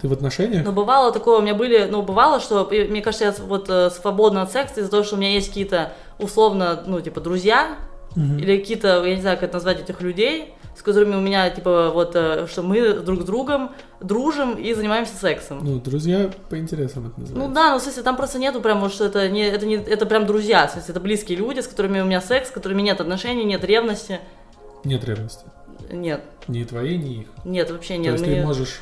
ты 0.00 0.08
в 0.08 0.12
отношениях, 0.12 0.64
Но 0.64 0.72
бывало 0.72 1.12
такое, 1.12 1.38
у 1.38 1.42
меня 1.42 1.54
были, 1.54 1.84
ну, 1.90 2.02
бывало, 2.02 2.40
что, 2.40 2.68
мне 2.70 3.02
кажется, 3.02 3.24
я 3.26 3.34
вот 3.46 3.68
э, 3.68 3.90
свободна 3.90 4.42
от 4.42 4.52
секса 4.52 4.80
из-за 4.80 4.90
того, 4.90 5.02
что 5.02 5.16
у 5.16 5.18
меня 5.18 5.30
есть 5.32 5.48
какие-то, 5.48 5.92
условно, 6.18 6.82
ну, 6.86 7.00
типа, 7.00 7.20
друзья, 7.20 7.76
или 8.16 8.58
какие-то, 8.58 9.04
я 9.04 9.14
не 9.14 9.20
знаю, 9.20 9.36
как 9.36 9.44
это 9.50 9.54
назвать, 9.54 9.80
этих 9.80 10.00
людей, 10.00 10.54
с 10.76 10.82
которыми 10.82 11.14
у 11.14 11.20
меня, 11.20 11.48
типа, 11.50 11.90
вот, 11.94 12.12
э, 12.14 12.46
что 12.48 12.62
мы 12.62 12.94
друг 12.94 13.22
с 13.22 13.24
другом 13.24 13.70
дружим 14.00 14.54
и 14.54 14.72
занимаемся 14.72 15.14
сексом. 15.14 15.60
ну, 15.62 15.78
друзья 15.78 16.30
по 16.48 16.58
интересам 16.58 17.06
это 17.06 17.14
Ну 17.18 17.22
называется. 17.22 17.54
да, 17.54 17.72
ну 17.72 17.78
в 17.78 17.82
смысле, 17.82 18.02
там 18.02 18.16
просто 18.16 18.38
нету 18.38 18.60
прям, 18.60 18.88
что 18.88 19.04
это 19.04 19.28
не, 19.28 19.42
это 19.46 19.66
не, 19.66 19.74
это 19.76 20.06
прям 20.06 20.26
друзья, 20.26 20.66
в 20.66 20.70
смысле, 20.72 20.90
это 20.92 21.00
близкие 21.00 21.36
люди, 21.38 21.60
с 21.60 21.68
которыми 21.68 22.00
у 22.00 22.04
меня 22.04 22.20
секс, 22.20 22.48
с 22.48 22.50
которыми 22.50 22.82
нет 22.82 23.00
отношений, 23.00 23.44
нет 23.44 23.62
ревности, 23.64 24.20
Нет 24.84 25.04
ревности. 25.04 25.44
нет, 25.92 26.22
Ни 26.48 26.64
твоей, 26.64 26.96
ни 26.98 27.20
их. 27.22 27.26
нет, 27.44 27.70
вообще 27.70 27.94
То 27.96 28.00
нет. 28.00 28.12
есть 28.14 28.26
мне- 28.26 28.36
ты 28.40 28.46
можешь 28.46 28.80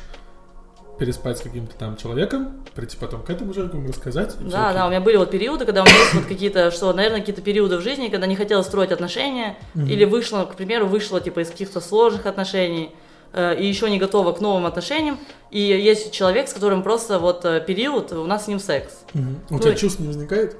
переспать 0.99 1.37
с 1.37 1.41
каким-то 1.41 1.75
там 1.75 1.97
человеком, 1.97 2.61
прийти 2.75 2.97
потом 2.97 3.23
к 3.23 3.29
этому 3.29 3.53
человеку, 3.53 3.77
ему 3.77 3.87
рассказать. 3.89 4.35
Да, 4.39 4.73
да, 4.73 4.85
у 4.85 4.89
меня 4.89 4.99
были 5.01 5.17
вот 5.17 5.31
периоды, 5.31 5.65
когда 5.65 5.81
у 5.81 5.85
меня 5.85 5.97
есть 5.97 6.13
вот 6.13 6.25
какие-то, 6.25 6.69
что, 6.71 6.91
наверное, 6.93 7.19
какие-то 7.21 7.41
периоды 7.41 7.77
в 7.77 7.81
жизни, 7.81 8.09
когда 8.09 8.27
не 8.27 8.35
хотела 8.35 8.61
строить 8.61 8.91
отношения, 8.91 9.57
или 9.75 10.05
вышла, 10.05 10.43
к 10.45 10.55
примеру, 10.55 10.85
вышла 10.87 11.19
типа 11.21 11.39
из 11.39 11.49
каких-то 11.49 11.79
сложных 11.81 12.25
отношений. 12.25 12.91
э, 13.31 13.55
и 13.59 13.65
еще 13.67 13.89
не 13.91 13.99
готова 13.99 14.31
к 14.33 14.41
новым 14.41 14.65
отношениям, 14.65 15.19
и 15.51 15.59
есть 15.61 16.11
человек, 16.11 16.47
с 16.49 16.53
которым 16.53 16.81
просто 16.81 17.19
вот 17.19 17.45
э, 17.45 17.63
период, 17.65 18.11
у 18.11 18.25
нас 18.25 18.45
с 18.45 18.47
ним 18.47 18.59
секс. 18.59 18.91
У 19.13 19.19
Ну, 19.53 19.59
тебя 19.59 19.75
чувств 19.75 19.99
не 19.99 20.07
возникает 20.07 20.57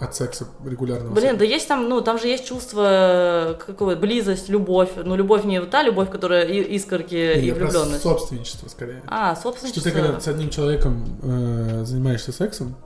от 0.00 0.14
секса 0.16 0.46
регулярного? 0.64 1.12
Блин, 1.12 1.22
секса? 1.30 1.38
да 1.38 1.44
есть 1.44 1.68
там, 1.68 1.88
ну, 1.88 2.00
там 2.00 2.18
же 2.18 2.26
есть 2.28 2.46
чувство, 2.46 2.86
э, 2.88 3.54
какое, 3.66 3.96
близость, 3.96 4.48
любовь. 4.48 4.90
Ну, 4.96 5.14
любовь 5.14 5.44
не 5.44 5.60
та 5.62 5.82
любовь, 5.82 6.10
которая 6.10 6.44
и- 6.44 6.62
искорки 6.76 7.14
Не, 7.14 7.48
и 7.48 7.52
влюбленность. 7.52 8.02
собственничество 8.02 8.68
скорее. 8.68 9.02
А, 9.06 9.34
Что 9.34 9.42
собственничество. 9.50 9.90
ты 9.92 9.96
когда 9.98 10.20
с 10.20 10.26
одним 10.28 10.50
человеком 10.50 11.04
э, 11.22 11.82
занимаешься 11.84 12.32
сексом, 12.32 12.76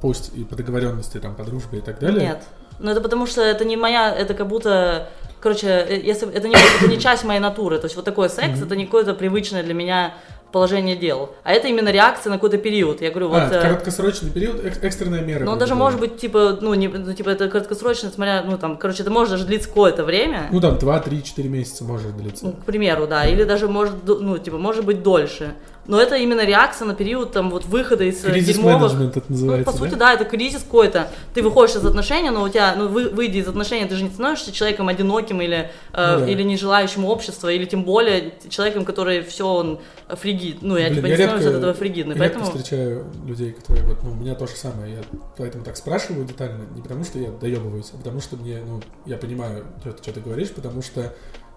пусть 0.00 0.32
и 0.36 0.44
по 0.44 0.54
договоренности, 0.56 1.18
там, 1.18 1.34
по 1.34 1.44
дружбе 1.44 1.78
и 1.78 1.82
так 1.82 1.98
далее. 1.98 2.20
Нет. 2.28 2.42
Ну, 2.78 2.90
это 2.90 3.00
потому 3.00 3.26
что 3.26 3.42
это 3.42 3.64
не 3.64 3.76
моя, 3.76 4.14
это 4.14 4.32
как 4.34 4.48
будто, 4.48 5.08
короче, 5.40 5.66
э, 5.68 6.00
если 6.00 6.30
это 6.32 6.48
не, 6.48 6.54
это 6.54 6.88
не 6.88 6.98
часть 6.98 7.24
моей 7.24 7.40
натуры. 7.40 7.78
То 7.78 7.86
есть 7.86 7.96
вот 7.96 8.04
такой 8.04 8.28
секс, 8.30 8.56
Мгм. 8.58 8.64
это 8.66 8.76
не 8.76 8.84
какое-то 8.84 9.14
привычное 9.14 9.62
для 9.62 9.74
меня 9.74 10.14
положение 10.52 10.96
дел. 10.96 11.30
А 11.44 11.52
это 11.52 11.68
именно 11.68 11.90
реакция 11.90 12.30
на 12.30 12.36
какой-то 12.36 12.58
период. 12.58 13.00
Я 13.00 13.10
говорю, 13.10 13.28
вот... 13.28 13.38
а, 13.38 13.48
э, 13.50 13.60
краткосрочный 13.60 14.30
период, 14.30 14.64
эк- 14.64 14.82
экстренная 14.82 15.20
мера. 15.22 15.44
Ну, 15.44 15.56
даже 15.56 15.74
может 15.74 16.00
быть, 16.00 16.18
типа, 16.18 16.58
ну, 16.60 16.74
не, 16.74 16.88
ну, 16.88 17.12
типа, 17.12 17.30
это 17.30 17.48
краткосрочно, 17.48 18.10
смотря, 18.10 18.42
ну, 18.42 18.58
там, 18.58 18.76
короче, 18.76 19.02
это 19.02 19.10
может 19.10 19.32
даже 19.32 19.44
длиться 19.44 19.68
какое-то 19.68 20.04
время. 20.04 20.48
Ну, 20.52 20.60
там, 20.60 20.78
2, 20.78 21.00
3, 21.00 21.22
4 21.22 21.48
месяца 21.48 21.84
может 21.84 22.16
длиться. 22.16 22.46
Ну, 22.46 22.52
к 22.52 22.64
примеру, 22.64 23.06
да, 23.06 23.26
или 23.26 23.44
даже 23.44 23.68
может, 23.68 23.94
ну, 24.06 24.38
типа, 24.38 24.58
может 24.58 24.84
быть 24.84 25.02
дольше. 25.02 25.54
Но 25.90 26.00
это 26.00 26.14
именно 26.14 26.44
реакция 26.44 26.86
на 26.86 26.94
период, 26.94 27.32
там, 27.32 27.50
вот, 27.50 27.64
выхода 27.64 28.04
из 28.04 28.24
э, 28.24 28.30
Кризис 28.30 28.54
дерьмовых... 28.54 28.92
менеджмент 28.92 29.16
это 29.16 29.26
Ну, 29.28 29.34
называется, 29.34 29.72
по 29.72 29.76
сути, 29.76 29.94
да? 29.94 30.12
это 30.12 30.24
кризис 30.24 30.62
какой-то. 30.62 31.10
Ты 31.34 31.42
выходишь 31.42 31.74
из 31.74 31.84
отношений, 31.84 32.30
но 32.30 32.44
у 32.44 32.48
тебя, 32.48 32.76
ну, 32.76 32.86
вы, 32.86 33.08
выйдя 33.08 33.40
из 33.40 33.48
отношений, 33.48 33.88
ты 33.88 33.96
же 33.96 34.04
не 34.04 34.10
становишься 34.10 34.52
человеком 34.52 34.86
одиноким 34.86 35.40
или, 35.42 35.72
э, 35.92 36.16
Ну 36.16 36.20
да. 36.20 36.30
или 36.30 36.44
не 36.44 36.56
желающим 36.56 37.04
общества, 37.04 37.48
или 37.48 37.64
тем 37.64 37.82
более 37.82 38.34
человеком, 38.48 38.84
который 38.84 39.22
все, 39.22 39.44
он 39.44 39.80
фригид. 40.08 40.58
Ну, 40.62 40.76
я, 40.76 40.90
Блин, 40.90 40.96
типа, 40.98 41.06
я 41.06 41.16
не 41.16 41.22
становлюсь 41.24 41.46
от 41.46 41.54
этого 41.54 41.74
фригидным. 41.74 42.16
Редко 42.22 42.38
Поэтому... 42.38 42.56
встречаю 42.58 43.06
людей, 43.26 43.52
которые 43.52 43.84
вот, 43.88 44.02
ну, 44.04 44.12
у 44.12 44.14
меня 44.14 44.36
то 44.36 44.46
же 44.46 44.54
самое, 44.54 44.94
я 44.94 45.00
поэтому 45.36 45.64
так 45.64 45.76
спрашиваю 45.76 46.24
детально, 46.24 46.66
не 46.72 46.82
потому 46.82 47.02
что 47.02 47.18
я 47.18 47.30
доебываюсь, 47.32 47.90
а 47.92 47.96
потому 47.96 48.20
что 48.20 48.36
мне, 48.36 48.60
ну, 48.64 48.80
я 49.06 49.16
понимаю, 49.16 49.64
что, 49.80 49.90
что 50.00 50.12
ты 50.12 50.20
говоришь, 50.20 50.50
потому 50.50 50.82
что, 50.82 51.12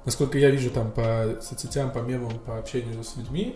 насколько 0.06 0.40
я 0.40 0.50
вижу 0.50 0.72
там 0.72 0.92
по 0.92 1.38
соцсетям, 1.40 1.92
по 1.92 2.00
мемам, 2.00 2.40
по 2.40 2.58
общению 2.58 3.04
с 3.04 3.16
людьми, 3.16 3.56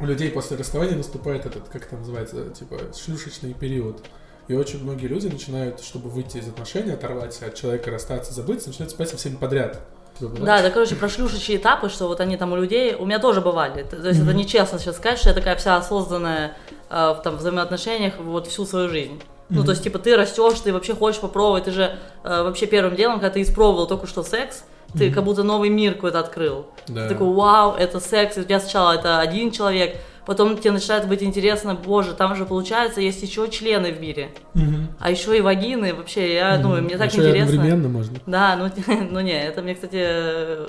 у 0.00 0.04
людей 0.06 0.30
после 0.30 0.56
расставания 0.56 0.96
наступает 0.96 1.46
этот, 1.46 1.68
как 1.68 1.86
это 1.86 1.96
называется, 1.96 2.50
типа, 2.50 2.76
шлюшечный 2.94 3.54
период. 3.54 4.02
И 4.48 4.54
очень 4.54 4.82
многие 4.82 5.06
люди 5.06 5.26
начинают, 5.26 5.80
чтобы 5.80 6.08
выйти 6.08 6.38
из 6.38 6.48
отношений, 6.48 6.92
оторваться 6.92 7.46
от 7.46 7.54
человека, 7.54 7.90
расстаться, 7.90 8.32
забыться, 8.32 8.68
начинают 8.68 8.92
спать 8.92 9.08
со 9.08 9.16
всеми 9.16 9.36
подряд. 9.36 9.80
Типа? 10.18 10.32
Да, 10.40 10.62
да, 10.62 10.70
короче, 10.70 10.94
про 10.94 11.08
шлюшечьи 11.08 11.56
этапы, 11.56 11.88
что 11.88 12.06
вот 12.06 12.20
они 12.20 12.36
там 12.36 12.52
у 12.52 12.56
людей, 12.56 12.94
у 12.94 13.04
меня 13.04 13.18
тоже 13.18 13.40
бывали. 13.40 13.82
То 13.82 13.96
есть 13.96 14.20
это 14.20 14.30
Мгм. 14.30 14.36
нечестно 14.36 14.78
сейчас 14.78 14.96
сказать, 14.96 15.18
что 15.18 15.30
я 15.30 15.34
такая 15.34 15.56
вся 15.56 15.76
осознанная 15.76 16.56
э, 16.88 17.14
в 17.18 17.20
там 17.24 17.36
взаимоотношениях 17.36 18.14
вот 18.18 18.46
всю 18.46 18.64
свою 18.64 18.88
жизнь. 18.88 19.20
Ну, 19.48 19.58
Мгм. 19.58 19.64
то 19.66 19.70
есть, 19.72 19.82
типа, 19.82 19.98
ты 19.98 20.16
растешь, 20.16 20.60
ты 20.60 20.72
вообще 20.72 20.94
хочешь 20.94 21.20
попробовать, 21.20 21.64
ты 21.64 21.70
же 21.72 21.98
э, 22.24 22.42
вообще 22.42 22.66
первым 22.66 22.94
делом, 22.96 23.14
когда 23.14 23.30
ты 23.30 23.42
испробовал 23.42 23.86
только 23.88 24.06
что 24.06 24.22
секс, 24.22 24.62
ты 24.96 25.10
как 25.10 25.24
будто 25.24 25.42
новый 25.42 25.68
мир 25.70 25.94
какой-то 25.94 26.20
открыл. 26.20 26.66
Да. 26.88 27.08
Ты 27.08 27.14
такой, 27.14 27.32
вау, 27.34 27.74
это 27.74 28.00
секс, 28.00 28.36
и 28.36 28.40
у 28.40 28.44
тебя 28.44 28.60
сначала 28.60 28.92
это 28.92 29.18
один 29.20 29.50
человек, 29.50 29.96
потом 30.24 30.56
тебе 30.58 30.72
начинает 30.72 31.06
быть 31.08 31.22
интересно, 31.22 31.74
боже, 31.74 32.14
там 32.14 32.34
же 32.36 32.44
получается 32.46 33.00
есть 33.00 33.22
еще 33.22 33.48
члены 33.48 33.92
в 33.92 34.00
мире, 34.00 34.30
Мгм. 34.54 34.88
а 35.00 35.10
еще 35.10 35.36
и 35.36 35.40
вагины, 35.40 35.94
вообще, 35.94 36.34
я, 36.34 36.58
ну, 36.58 36.70
Мгм. 36.70 36.84
мне 36.84 36.96
так 36.98 37.12
Ещё 37.12 37.22
и 37.22 37.26
интересно. 37.28 37.50
одновременно 37.50 37.88
можно. 37.88 38.18
Да, 38.26 38.56
ну, 38.56 38.70
ну 39.10 39.20
не, 39.20 39.40
это 39.40 39.62
мне, 39.62 39.74
кстати, 39.74 39.98
э, 39.98 40.66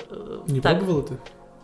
Не 0.48 0.60
так, 0.60 0.78
пробовала 0.78 1.02
ты? 1.04 1.18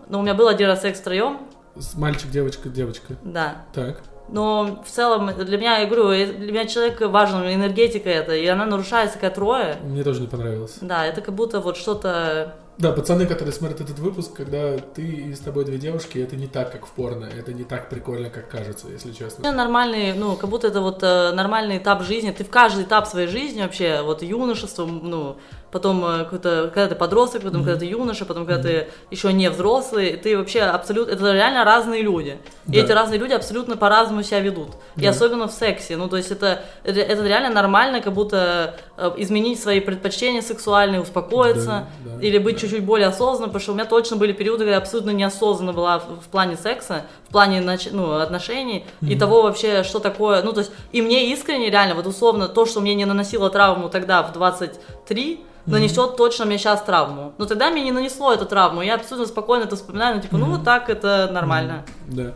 ну, 0.08 0.18
у 0.20 0.22
меня 0.22 0.34
был 0.34 0.48
один 0.48 0.66
раз 0.68 0.82
секс 0.82 1.00
втроем, 1.00 1.38
С- 1.76 1.94
Мальчик, 1.96 2.30
девочка, 2.30 2.68
девочка. 2.68 3.14
да. 3.24 3.62
Так. 3.74 4.02
Но 4.28 4.82
в 4.84 4.90
целом 4.90 5.30
для 5.36 5.58
меня, 5.58 5.78
я 5.78 5.86
говорю, 5.86 6.10
э, 6.10 6.26
для 6.26 6.52
меня 6.52 6.66
человек 6.66 7.00
важен, 7.00 7.42
энергетика 7.42 8.08
это, 8.08 8.34
и 8.34 8.46
она 8.46 8.64
нарушается 8.64 9.18
как 9.18 9.34
трое. 9.34 9.76
Мне 9.84 10.02
тоже 10.02 10.20
не 10.20 10.26
понравилось. 10.26 10.78
Да, 10.80 11.04
это 11.06 11.20
как 11.20 11.34
будто 11.34 11.60
вот 11.60 11.76
что-то... 11.76 12.54
Да, 12.76 12.90
пацаны, 12.90 13.26
которые 13.26 13.52
смотрят 13.52 13.80
этот 13.80 14.00
выпуск, 14.00 14.32
когда 14.34 14.78
ты 14.78 15.02
и 15.02 15.34
с 15.34 15.38
тобой 15.38 15.64
две 15.64 15.78
девушки, 15.78 16.18
это 16.18 16.34
не 16.34 16.48
так, 16.48 16.72
как 16.72 16.86
в 16.86 16.90
порно. 16.90 17.26
Это 17.26 17.52
не 17.52 17.62
так 17.62 17.88
прикольно, 17.88 18.30
как 18.30 18.48
кажется, 18.48 18.88
если 18.88 19.12
честно. 19.12 19.52
Нормальный, 19.52 20.12
ну, 20.14 20.34
как 20.34 20.50
будто 20.50 20.66
это 20.66 20.80
вот 20.80 21.02
э, 21.02 21.30
нормальный 21.32 21.78
этап 21.78 22.02
жизни. 22.02 22.32
Ты 22.32 22.42
в 22.42 22.50
каждый 22.50 22.82
этап 22.82 23.06
своей 23.06 23.28
жизни 23.28 23.62
вообще, 23.62 24.02
вот 24.02 24.22
юношество, 24.22 24.86
ну, 24.86 25.36
потом 25.74 26.04
э, 26.06 26.18
какой-то, 26.24 26.70
когда 26.72 26.86
ты 26.88 26.94
подросток, 26.94 27.42
потом 27.42 27.58
Мгм. 27.60 27.66
когда 27.66 27.80
ты 27.80 27.86
юноша, 27.86 28.24
потом 28.24 28.46
когда 28.46 28.62
ты 28.62 28.86
еще 29.10 29.32
не 29.32 29.50
взрослый, 29.50 30.16
ты 30.16 30.38
вообще 30.38 30.60
абсолютно, 30.60 31.12
это 31.12 31.32
реально 31.32 31.64
разные 31.64 32.00
люди. 32.02 32.38
И 32.68 32.72
Да. 32.72 32.78
эти 32.78 32.92
разные 32.92 33.18
люди 33.18 33.32
абсолютно 33.32 33.76
по-разному 33.76 34.22
себя 34.22 34.40
ведут. 34.40 34.68
И 34.96 35.02
Да. 35.02 35.10
особенно 35.10 35.48
в 35.48 35.52
сексе. 35.52 35.96
Ну, 35.96 36.08
то 36.08 36.16
есть 36.16 36.30
это, 36.30 36.62
это, 36.84 37.00
реально 37.26 37.50
нормально, 37.50 38.00
как 38.00 38.12
будто 38.14 38.76
э, 38.96 39.10
изменить 39.18 39.60
свои 39.60 39.80
предпочтения 39.80 40.40
сексуальные, 40.40 41.00
успокоиться. 41.02 41.86
Да, 42.04 42.12
да, 42.14 42.26
или 42.26 42.38
быть 42.38 42.54
да. 42.54 42.60
чуть-чуть 42.60 42.84
более 42.84 43.08
осознанным, 43.08 43.50
потому 43.50 43.60
что 43.62 43.72
у 43.72 43.74
меня 43.74 43.84
точно 43.84 44.16
были 44.16 44.32
периоды, 44.32 44.58
когда 44.60 44.72
я 44.72 44.78
абсолютно 44.78 45.10
неосознанно 45.10 45.72
была 45.72 45.98
в, 45.98 46.20
в 46.20 46.28
плане 46.30 46.56
секса, 46.56 47.02
в 47.28 47.32
плане 47.32 47.60
ну, 47.92 48.12
отношений 48.14 48.84
и 49.02 49.06
Мгм. 49.06 49.18
того 49.18 49.42
вообще, 49.42 49.82
что 49.82 49.98
такое. 49.98 50.42
Ну, 50.42 50.52
то 50.52 50.60
есть, 50.60 50.70
и 50.92 51.02
мне 51.02 51.32
искренне, 51.32 51.68
реально, 51.70 51.96
вот 51.96 52.06
условно, 52.06 52.46
то, 52.48 52.64
что 52.64 52.80
мне 52.80 52.94
не 52.94 53.04
наносило 53.04 53.50
травму 53.50 53.88
тогда 53.88 54.22
в 54.22 54.32
23, 54.32 55.40
нанесет 55.66 56.16
точно 56.16 56.44
мне 56.44 56.58
сейчас 56.58 56.82
травму. 56.82 57.32
Но 57.38 57.46
тогда 57.46 57.70
мне 57.70 57.82
не 57.82 57.92
нанесло 57.92 58.32
эту 58.32 58.46
травму. 58.46 58.82
Я 58.82 58.94
абсолютно 58.96 59.26
спокойно 59.26 59.64
это 59.64 59.76
вспоминаю, 59.76 60.16
ну, 60.16 60.22
типа, 60.22 60.36
ну, 60.36 60.46
вот 60.46 60.64
так 60.64 60.90
это 60.90 61.28
нормально. 61.32 61.84
Да. 62.06 62.32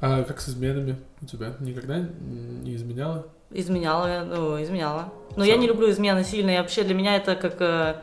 А 0.00 0.22
как 0.24 0.40
с 0.40 0.48
изменами 0.48 0.96
у 1.20 1.26
тебя? 1.26 1.52
Никогда 1.60 1.98
не 1.98 2.74
изменяла? 2.74 3.26
Изменяла, 3.50 4.24
ну, 4.26 4.62
изменяла. 4.62 5.12
Но 5.36 5.44
я 5.44 5.56
не 5.56 5.66
люблю 5.66 5.90
измены 5.90 6.24
сильно, 6.24 6.50
и 6.50 6.56
вообще 6.58 6.82
для 6.84 6.94
меня 6.94 7.16
это 7.16 7.34
как... 7.36 7.56
э, 7.60 7.96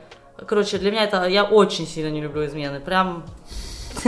Короче, 0.46 0.78
для 0.78 0.92
меня 0.92 1.04
это... 1.06 1.26
Я 1.26 1.44
очень 1.46 1.88
сильно 1.88 2.10
не 2.12 2.22
люблю 2.22 2.46
измены. 2.46 2.80
Прям... 2.80 3.24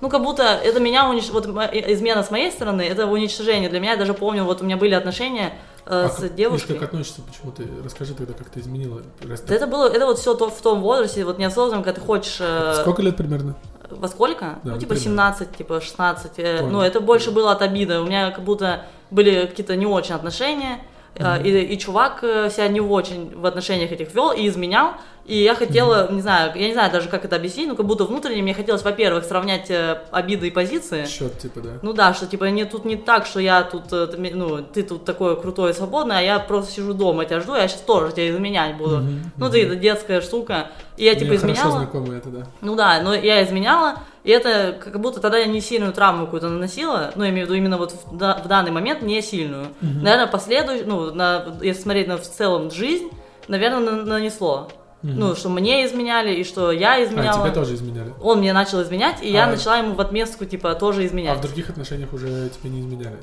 Ну, 0.00 0.08
как 0.08 0.22
будто 0.22 0.44
это 0.44 0.78
меня 0.78 1.08
унич... 1.10 1.28
Вот 1.30 1.48
мо- 1.48 1.64
измена 1.72 2.22
с 2.22 2.30
моей 2.30 2.52
стороны, 2.52 2.82
это 2.82 3.06
уничтожение. 3.08 3.68
Для 3.68 3.80
меня, 3.80 3.92
я 3.92 3.96
даже 3.96 4.14
помню, 4.14 4.44
вот 4.44 4.62
у 4.62 4.64
меня 4.64 4.76
были 4.76 4.94
отношения 4.94 5.48
э, 5.48 5.52
А 5.90 6.08
с 6.08 6.16
как- 6.16 6.34
девушкой. 6.34 6.74
как 6.74 6.82
относишься, 6.84 7.22
почему 7.22 7.50
ты? 7.52 7.66
Расскажи 7.84 8.14
тогда, 8.14 8.34
как 8.34 8.48
ты 8.50 8.60
изменила. 8.60 9.02
Раз 9.26 9.40
Да 9.40 9.54
это 9.54 9.66
было, 9.66 9.88
это 9.88 10.06
вот 10.06 10.18
все 10.18 10.34
то, 10.34 10.50
в 10.50 10.60
том 10.60 10.80
возрасте, 10.82 11.24
вот 11.24 11.38
неосознанно, 11.38 11.82
когда 11.82 12.00
ты 12.00 12.06
хочешь... 12.06 12.36
э, 12.40 12.74
Сколько 12.80 13.02
лет 13.02 13.16
примерно? 13.16 13.56
Во 13.90 14.06
сколько? 14.08 14.44
Да, 14.44 14.58
ну, 14.64 14.70
ну, 14.74 14.78
типа 14.78 14.94
примерно. 14.94 15.34
17, 15.34 15.56
типа 15.56 15.80
16. 15.80 16.32
э, 16.36 16.58
Понял. 16.58 16.70
ну, 16.72 16.80
это 16.82 17.00
больше 17.00 17.30
было 17.30 17.52
от 17.52 17.62
обиды. 17.62 18.00
У 18.00 18.04
меня 18.04 18.30
как 18.30 18.44
будто 18.44 18.84
были 19.10 19.46
какие-то 19.46 19.76
не 19.76 19.86
очень 19.86 20.14
отношения. 20.14 20.80
Мгм. 21.18 21.42
И, 21.42 21.50
и 21.50 21.78
чувак 21.78 22.20
себя 22.20 22.68
не 22.68 22.80
очень 22.80 23.34
в 23.36 23.44
отношениях 23.46 23.90
этих 23.90 24.14
вел 24.14 24.30
и 24.30 24.46
изменял. 24.46 24.92
И 25.28 25.42
я 25.42 25.54
хотела, 25.54 26.10
не 26.10 26.22
знаю, 26.22 26.52
я 26.54 26.66
не 26.68 26.72
знаю 26.72 26.90
даже, 26.90 27.10
как 27.10 27.24
это 27.26 27.36
объяснить, 27.36 27.68
но 27.68 27.76
как 27.76 27.84
будто 27.84 28.04
внутренне 28.04 28.40
мне 28.40 28.54
хотелось, 28.54 28.82
во-первых, 28.82 29.24
сравнять 29.24 29.70
э, 29.70 30.00
обиды 30.10 30.48
и 30.48 30.50
позиции. 30.50 31.04
Счет, 31.04 31.38
типа, 31.38 31.60
да. 31.60 31.70
Ну 31.82 31.92
да, 31.92 32.14
что 32.14 32.26
типа 32.26 32.44
не 32.44 32.64
тут 32.64 32.86
не 32.86 32.96
так, 32.96 33.26
что 33.26 33.38
я 33.38 33.62
тут, 33.62 33.92
э, 33.92 34.06
ну, 34.34 34.62
ты 34.62 34.82
тут 34.82 35.04
такой 35.04 35.38
крутой 35.38 35.72
и 35.72 35.74
свободный, 35.74 36.18
а 36.18 36.22
я 36.22 36.38
просто 36.38 36.72
сижу 36.72 36.94
дома, 36.94 37.26
тебя 37.26 37.40
жду, 37.40 37.54
я 37.54 37.68
сейчас 37.68 37.82
тоже 37.82 38.12
тебя 38.12 38.30
изменять 38.30 38.78
буду. 38.78 38.96
Мгм, 39.00 39.32
Ну, 39.36 39.44
мгм. 39.44 39.52
ты 39.52 39.64
это 39.66 39.76
детская 39.76 40.22
штука. 40.22 40.70
И 40.96 41.04
я 41.04 41.14
типа 41.14 41.26
Мне 41.26 41.36
изменяла. 41.36 41.72
знакомо 41.72 42.14
это, 42.14 42.28
да. 42.30 42.46
Ну 42.62 42.74
да, 42.74 43.02
но 43.02 43.14
я 43.14 43.44
изменяла, 43.44 43.96
и 44.24 44.30
это 44.30 44.78
как 44.82 44.98
будто 44.98 45.20
тогда 45.20 45.36
я 45.36 45.44
не 45.44 45.60
сильную 45.60 45.92
травму 45.92 46.24
какую-то 46.24 46.48
наносила, 46.48 47.12
ну, 47.16 47.24
я 47.24 47.28
имею 47.30 47.44
в 47.46 47.50
виду 47.50 47.58
именно 47.58 47.76
вот 47.76 47.92
в, 47.92 48.16
да- 48.16 48.40
в 48.42 48.48
данный 48.48 48.70
момент 48.70 49.02
не 49.02 49.20
сильную. 49.20 49.66
Мгм. 49.82 50.02
Наверное, 50.04 50.26
последующую, 50.26 50.88
ну, 50.88 51.14
на, 51.14 51.44
если 51.60 51.82
смотреть 51.82 52.08
на 52.08 52.16
в 52.16 52.22
целом 52.22 52.70
жизнь, 52.70 53.10
наверное, 53.46 53.80
на- 53.92 54.04
нанесло. 54.04 54.70
Мгм. 55.02 55.18
Ну, 55.20 55.34
что 55.36 55.48
мне 55.48 55.86
изменяли, 55.86 56.34
и 56.34 56.44
что 56.44 56.72
я 56.72 56.94
А, 56.94 57.04
изменяла. 57.04 57.40
тебя 57.44 57.52
тоже 57.54 57.74
изменяли. 57.74 58.12
Он 58.20 58.38
мне 58.38 58.52
начал 58.52 58.82
изменять, 58.82 59.22
и 59.22 59.30
я 59.30 59.44
А. 59.44 59.46
начала 59.50 59.78
ему 59.78 59.94
в 59.94 60.00
отместку, 60.00 60.44
типа, 60.44 60.74
тоже 60.74 61.02
А 61.02 61.06
изменять. 61.06 61.38
в 61.38 61.42
других 61.42 61.70
отношениях 61.70 62.12
уже 62.12 62.48
тебе 62.48 62.70
не 62.70 62.80
изменяли. 62.80 63.16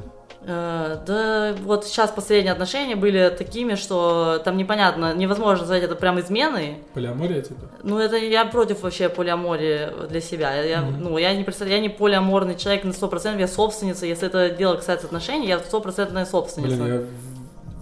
Э, 0.48 0.98
да, 1.08 1.56
вот 1.64 1.86
сейчас 1.86 2.12
последние 2.12 2.52
отношения 2.54 2.96
были 2.96 3.34
такими, 3.36 3.74
что 3.76 4.40
там 4.46 4.58
непонятно, 4.58 5.14
невозможно 5.16 5.62
назвать 5.62 5.82
это 5.84 5.96
прям 5.96 6.20
изменой. 6.20 6.78
Полиамория, 6.94 7.42
типа? 7.42 7.62
Ну, 7.84 7.98
это 8.00 8.16
я 8.16 8.46
против 8.46 8.84
вообще 8.84 9.10
полиамории 9.10 10.08
для 10.08 10.22
себя. 10.22 10.54
Я, 10.62 10.82
Мгм. 10.82 11.02
ну, 11.02 11.18
я 11.18 11.34
не 11.36 11.44
представляю, 11.44 11.82
я 11.82 11.88
не 11.88 11.90
полиаморный 11.90 12.56
человек 12.56 12.84
на 12.84 12.94
100%, 12.94 13.40
я 13.40 13.48
собственница. 13.48 14.06
Если 14.06 14.28
это 14.28 14.50
дело 14.52 14.76
касается 14.76 15.08
отношений, 15.08 15.48
я 15.48 15.58
стопроцентная 15.60 16.26
собственница. 16.26 16.76
Блин, 16.78 16.94
я 16.94 17.02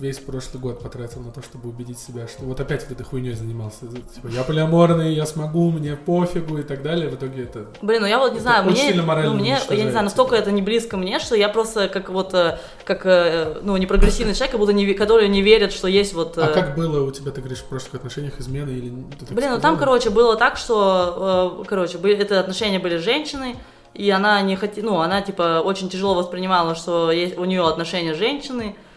весь 0.03 0.19
прошлый 0.19 0.61
год 0.61 0.83
потратил 0.83 1.21
на 1.21 1.31
то, 1.31 1.41
чтобы 1.41 1.69
убедить 1.69 1.97
себя, 1.97 2.27
что 2.27 2.43
вот 2.43 2.59
опять 2.59 2.83
вот 2.83 2.91
этой 2.91 3.03
хуйней 3.03 3.33
занимался. 3.33 3.87
Типа, 3.87 4.27
я 4.27 4.43
полиаморный, 4.43 5.13
я 5.13 5.25
смогу, 5.25 5.71
мне 5.71 5.95
пофигу 5.95 6.57
и 6.57 6.63
так 6.63 6.83
далее. 6.83 7.07
В 7.07 7.15
итоге 7.15 7.43
это... 7.43 7.67
Блин, 7.81 8.01
ну 8.01 8.07
я 8.07 8.19
вот 8.19 8.33
не 8.33 8.39
знаю, 8.39 8.65
мне, 8.65 8.93
ну, 8.93 9.33
мне, 9.33 9.57
я 9.69 9.83
не 9.83 9.91
знаю, 9.91 10.03
настолько 10.03 10.35
тебя. 10.35 10.41
это 10.41 10.51
не 10.51 10.61
близко 10.61 10.97
мне, 10.97 11.19
что 11.19 11.35
я 11.35 11.47
просто 11.47 11.87
как 11.87 12.09
вот, 12.09 12.33
э, 12.33 12.59
как, 12.83 13.05
э, 13.05 13.59
ну, 13.63 13.77
непрогрессивный 13.77 14.33
человек, 14.33 14.51
как 14.51 14.59
будто 14.59 14.73
не, 14.73 14.93
который 14.93 15.29
не 15.29 15.41
верит, 15.41 15.71
что 15.71 15.87
есть 15.87 16.13
вот... 16.13 16.37
А 16.37 16.47
э, 16.47 16.53
как 16.53 16.75
было 16.75 17.01
у 17.03 17.11
тебя, 17.11 17.31
ты 17.31 17.39
говоришь, 17.39 17.59
в 17.59 17.65
прошлых 17.65 17.95
отношениях 17.95 18.39
измены 18.39 18.71
или... 18.71 18.89
Блин, 19.31 19.51
ну 19.51 19.59
там, 19.61 19.77
короче, 19.77 20.09
было 20.09 20.35
так, 20.35 20.57
что, 20.57 21.63
короче, 21.67 21.97
это 21.97 22.41
отношения 22.41 22.79
были 22.79 22.97
с 22.97 23.01
женщиной, 23.01 23.55
и 23.93 24.09
она 24.09 24.41
не 24.41 24.57
хотела, 24.57 24.85
ну, 24.85 24.99
она, 24.99 25.21
типа, 25.21 25.61
очень 25.63 25.87
тяжело 25.87 26.15
воспринимала, 26.15 26.75
что 26.75 27.11
есть, 27.11 27.37
у 27.37 27.45
нее 27.45 27.65
отношения 27.65 28.13
с 28.13 28.17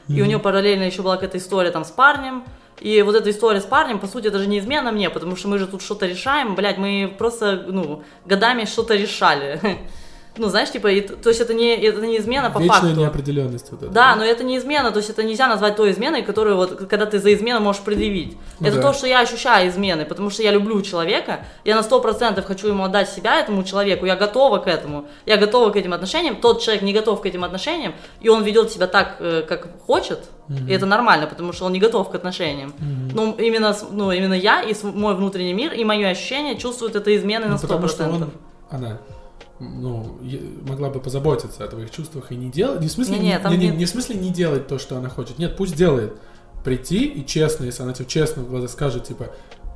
женщиной, 0.09 0.19
и 0.19 0.23
у 0.23 0.27
нее 0.27 0.39
параллельно 0.39 0.85
еще 0.85 1.03
была 1.03 1.17
какая-то 1.17 1.39
история 1.39 1.71
там 1.71 1.85
с 1.85 1.91
парнем, 1.91 2.45
и 2.81 3.01
вот 3.03 3.15
эта 3.15 3.31
история 3.31 3.61
с 3.61 3.65
парнем, 3.65 3.99
по 3.99 4.07
сути, 4.07 4.29
даже 4.29 4.47
не 4.47 4.59
измена 4.59 4.93
мне, 4.93 5.09
потому 5.11 5.37
что 5.37 5.49
мы 5.49 5.59
же 5.59 5.67
тут 5.67 5.83
что-то 5.83 6.07
решаем, 6.07 6.55
блядь, 6.55 6.79
мы 6.79 7.15
просто, 7.19 7.65
ну, 7.69 8.03
годами 8.27 8.65
что-то 8.67 8.95
решали. 8.95 9.61
Ну, 10.39 10.49
знаешь, 10.49 10.71
типа, 10.71 10.89
и 10.89 11.01
то 11.01 11.29
есть 11.31 11.41
это 11.41 11.55
не, 11.55 11.75
это 11.77 12.01
не 12.07 12.19
измена 12.19 12.51
по 12.51 12.59
Вечная 12.59 12.81
факту. 12.81 13.01
неопределенность 13.01 13.71
вот 13.71 13.83
эта. 13.83 13.93
Да, 13.93 14.17
но 14.17 14.25
это 14.25 14.45
не 14.45 14.57
измена, 14.59 14.91
то 14.91 14.99
есть 14.99 15.11
это 15.11 15.23
нельзя 15.23 15.47
назвать 15.49 15.77
той 15.77 15.91
изменой, 15.91 16.23
которую 16.23 16.57
вот, 16.57 16.87
когда 16.89 17.07
ты 17.07 17.19
за 17.19 17.33
измену 17.35 17.61
можешь 17.61 17.83
предъявить. 17.83 18.37
Ну 18.61 18.67
это 18.67 18.77
да. 18.77 18.83
то, 18.83 18.93
что 18.93 19.07
я 19.07 19.21
ощущаю 19.21 19.69
измены, 19.71 20.05
потому 20.05 20.31
что 20.31 20.43
я 20.43 20.51
люблю 20.53 20.81
человека, 20.83 21.47
я 21.65 21.75
на 21.77 21.83
сто 21.83 22.01
процентов 22.01 22.45
хочу 22.47 22.69
ему 22.69 22.85
отдать 22.85 23.09
себя 23.09 23.41
этому 23.41 23.63
человеку, 23.65 24.07
я 24.07 24.17
готова 24.17 24.59
к 24.59 24.67
этому, 24.67 25.07
я 25.27 25.37
готова 25.37 25.71
к 25.71 25.77
этим 25.77 25.93
отношениям, 25.93 26.37
тот 26.37 26.61
человек 26.63 26.83
не 26.83 26.93
готов 26.93 27.21
к 27.21 27.27
этим 27.27 27.45
отношениям, 27.45 27.95
и 28.21 28.29
он 28.29 28.43
ведет 28.45 28.71
себя 28.73 28.87
так, 28.87 29.17
э, 29.21 29.43
как 29.49 29.69
хочет, 29.87 30.21
и 30.69 30.73
это 30.73 30.87
нормально, 30.87 31.27
потому 31.27 31.53
что 31.53 31.65
он 31.65 31.73
не 31.73 31.81
готов 31.81 32.11
к 32.11 32.15
отношениям. 32.15 32.73
Но 33.15 33.35
именно, 33.39 33.73
с- 33.73 33.87
ну, 33.91 34.13
именно 34.13 34.35
я 34.35 34.63
и 34.63 34.75
мой 34.85 35.15
внутренний 35.15 35.55
мир, 35.55 35.73
и 35.73 35.85
мое 35.85 36.09
ощущение 36.09 36.57
чувствуют 36.57 36.95
это 36.97 37.11
измены 37.17 37.47
Ну, 37.47 37.53
на 37.53 37.59
сто 37.59 37.67
потому 37.67 37.89
что 37.89 38.05
он, 38.09 38.31
она, 38.71 38.99
ну, 39.59 40.19
могла 40.69 40.91
бы 40.91 41.01
позаботиться 41.01 41.65
о 41.65 41.69
твоих 41.69 41.91
чувствах 41.91 42.31
и 42.33 42.37
не 42.37 42.51
делать, 42.51 42.81
не 42.81 42.89
в 42.89 42.93
смысле, 42.93 43.19
не, 43.19 43.29
не- 43.33 43.57
не- 43.57 43.67
нет. 43.69 43.77
не 43.77 43.85
в 43.85 43.89
смысле 43.89 44.17
не 44.17 44.31
делать 44.31 44.67
то, 44.67 44.79
что 44.79 44.97
она 44.97 45.09
хочет. 45.09 45.39
Нет, 45.39 45.57
пусть 45.57 45.75
делает. 45.77 46.15
Прийти 46.65 47.05
и 47.07 47.25
честно, 47.25 47.65
если 47.65 47.83
она 47.83 47.93
тебе 47.93 48.07
честно 48.07 48.43
в 48.43 48.51
глаза 48.51 48.69
скажет, 48.69 49.05
типа, 49.05 49.29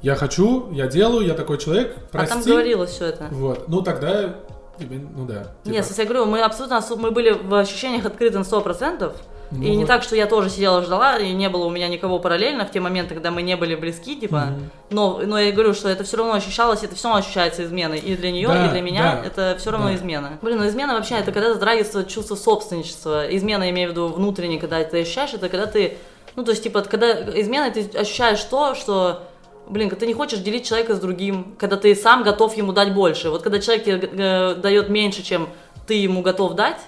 я 0.03 0.17
хочу, 0.17 0.71
я 0.73 0.87
делаю, 0.89 1.27
я 1.27 1.35
такой 1.35 1.57
человек, 1.59 1.95
А 1.97 2.01
прости. 2.11 2.35
там 2.35 2.43
говорилось 2.43 2.91
все 2.91 3.07
это. 3.07 3.29
Вот, 3.31 3.69
ну 3.69 3.81
тогда 3.83 4.37
тебе, 4.79 4.99
ну 4.99 5.25
да. 5.27 5.53
типа, 5.63 5.75
Нет, 5.75 5.95
я 5.97 6.05
говорю, 6.05 6.27
мы 6.27 6.41
абсолютно, 6.43 6.83
мы 6.97 7.11
были 7.11 7.31
в 7.31 7.55
ощущениях 7.55 8.07
открыты 8.07 8.39
на 8.39 8.43
100%, 8.43 9.13
Ну 9.51 9.63
и 9.63 9.71
не 9.71 9.79
вот. 9.79 9.89
так, 9.89 10.03
что 10.03 10.15
я 10.15 10.27
тоже 10.27 10.49
сидела 10.49 10.83
ждала, 10.83 11.19
и 11.19 11.33
не 11.33 11.49
было 11.49 11.65
у 11.65 11.71
меня 11.71 11.89
никого 11.89 12.19
параллельно 12.21 12.65
в 12.65 12.71
те 12.71 12.79
моменты, 12.79 13.15
когда 13.15 13.31
мы 13.31 13.43
не 13.43 13.57
были 13.57 13.75
близки, 13.75 14.15
типа, 14.15 14.51
Мгм. 14.51 14.71
но, 14.91 15.21
но 15.25 15.39
я 15.39 15.51
говорю, 15.51 15.75
что 15.75 15.89
это 15.89 16.05
все 16.05 16.19
равно 16.19 16.35
ощущалось, 16.35 16.83
это 16.85 16.95
все 16.95 17.09
равно 17.09 17.21
ощущается 17.21 17.65
изменой, 17.65 17.99
и 17.99 18.17
для 18.17 18.31
нее, 18.31 18.49
Да, 18.49 18.67
и 18.67 18.71
для 18.71 18.81
меня 18.81 19.21
да, 19.23 19.27
это 19.27 19.57
все 19.59 19.71
равно 19.73 19.89
да. 19.89 19.95
измена. 19.97 20.39
Блин, 20.41 20.59
ну 20.59 20.69
измена 20.69 20.95
вообще, 20.95 21.17
это 21.17 21.33
когда 21.33 21.53
затрагивается 21.53 22.05
чувство 22.05 22.37
собственничества, 22.37 23.27
измена, 23.35 23.65
я 23.65 23.71
имею 23.71 23.89
в 23.89 23.93
виду 23.93 24.09
внутренне, 24.09 24.59
когда 24.59 24.83
ты 24.85 25.03
ощущаешь, 25.03 25.35
это 25.35 25.49
когда 25.49 25.67
ты, 25.67 25.99
ну, 26.37 26.45
то 26.45 26.53
есть, 26.53 26.63
типа, 26.63 26.83
когда 26.83 27.13
измена, 27.41 27.71
ты 27.71 27.91
ощущаешь 27.99 28.43
то, 28.45 28.75
что 28.75 29.23
Блин, 29.69 29.89
когда 29.89 30.01
ты 30.01 30.07
не 30.09 30.15
хочешь 30.15 30.41
делить 30.41 30.67
человека 30.67 30.97
с 30.97 30.99
другим, 30.99 31.55
когда 31.57 31.77
ты 31.77 31.95
сам 31.95 32.25
готов 32.25 32.57
ему 32.57 32.73
дать 32.73 32.93
больше. 32.93 33.31
Вот 33.31 33.43
когда 33.43 33.61
человек 33.61 33.85
тебе 33.85 34.11
э, 34.13 34.55
дает 34.57 34.89
меньше, 34.89 35.23
чем 35.23 35.49
ты 35.87 35.95
ему 35.95 36.23
готов 36.23 36.55
дать, 36.55 36.79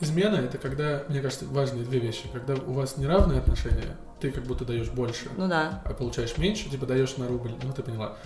Измена 0.00 0.36
это 0.36 0.58
когда, 0.58 1.02
мне 1.08 1.20
кажется, 1.20 1.44
важные 1.46 1.84
две 1.84 1.98
вещи. 1.98 2.28
Когда 2.32 2.54
у 2.54 2.72
вас 2.72 2.96
неравные 2.96 3.40
отношения, 3.40 3.96
ты 4.20 4.30
как 4.30 4.44
будто 4.44 4.64
даешь 4.64 4.90
больше, 4.90 5.28
ну 5.36 5.48
да. 5.48 5.82
а 5.84 5.92
получаешь 5.92 6.36
меньше, 6.38 6.70
типа 6.70 6.86
даешь 6.86 7.16
на 7.16 7.26
рубль, 7.26 7.52
ну 7.62 7.72
ты 7.72 7.82
поняла. 7.82 8.16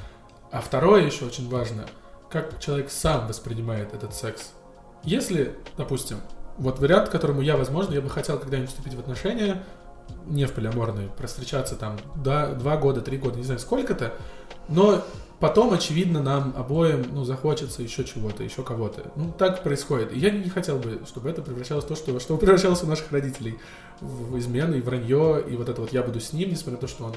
А 0.50 0.60
второе 0.60 1.04
еще 1.04 1.24
очень 1.24 1.48
важно, 1.48 1.86
как 2.30 2.58
человек 2.60 2.90
сам 2.90 3.26
воспринимает 3.26 3.94
этот 3.94 4.14
секс. 4.14 4.52
Если, 5.02 5.54
допустим, 5.76 6.18
вот 6.58 6.78
вариант, 6.78 7.08
к 7.08 7.12
которому 7.12 7.40
я, 7.40 7.56
возможно, 7.56 7.94
я 7.94 8.00
бы 8.00 8.10
хотел 8.10 8.38
когда-нибудь 8.38 8.70
вступить 8.70 8.94
в 8.94 9.00
отношения, 9.00 9.62
не 10.26 10.44
в 10.44 10.52
полиаморные, 10.52 11.08
простречаться 11.08 11.76
там 11.76 11.98
да, 12.16 12.52
два 12.52 12.76
года, 12.76 13.00
три 13.00 13.16
года, 13.16 13.38
не 13.38 13.44
знаю 13.44 13.60
сколько-то, 13.60 14.14
но 14.68 15.02
потом, 15.43 15.72
очевидно, 15.72 16.22
нам 16.22 16.55
обоим, 16.57 17.05
ну, 17.11 17.24
захочется 17.24 17.82
еще 17.82 18.05
чего-то, 18.05 18.45
еще 18.45 18.62
кого-то. 18.62 19.11
Ну, 19.16 19.32
так 19.36 19.64
происходит. 19.64 20.12
И 20.12 20.18
я 20.20 20.30
не 20.30 20.49
хотел 20.49 20.78
бы, 20.78 21.01
чтобы 21.05 21.28
это 21.30 21.43
превращалось 21.43 21.84
в 21.84 21.88
то, 21.88 21.97
что, 21.97 22.20
что 22.20 22.36
превращалось 22.36 22.84
у 22.84 22.86
наших 22.86 23.11
родителей 23.11 23.59
в, 24.01 24.38
измены, 24.38 24.76
и 24.76 24.80
вранье, 24.80 25.45
и 25.51 25.57
вот 25.57 25.68
это 25.68 25.80
вот 25.80 25.93
я 25.93 26.05
буду 26.05 26.20
с 26.20 26.32
ним, 26.32 26.51
несмотря 26.51 26.74
на 26.74 26.78
то, 26.78 26.86
что 26.86 27.07
он, 27.07 27.14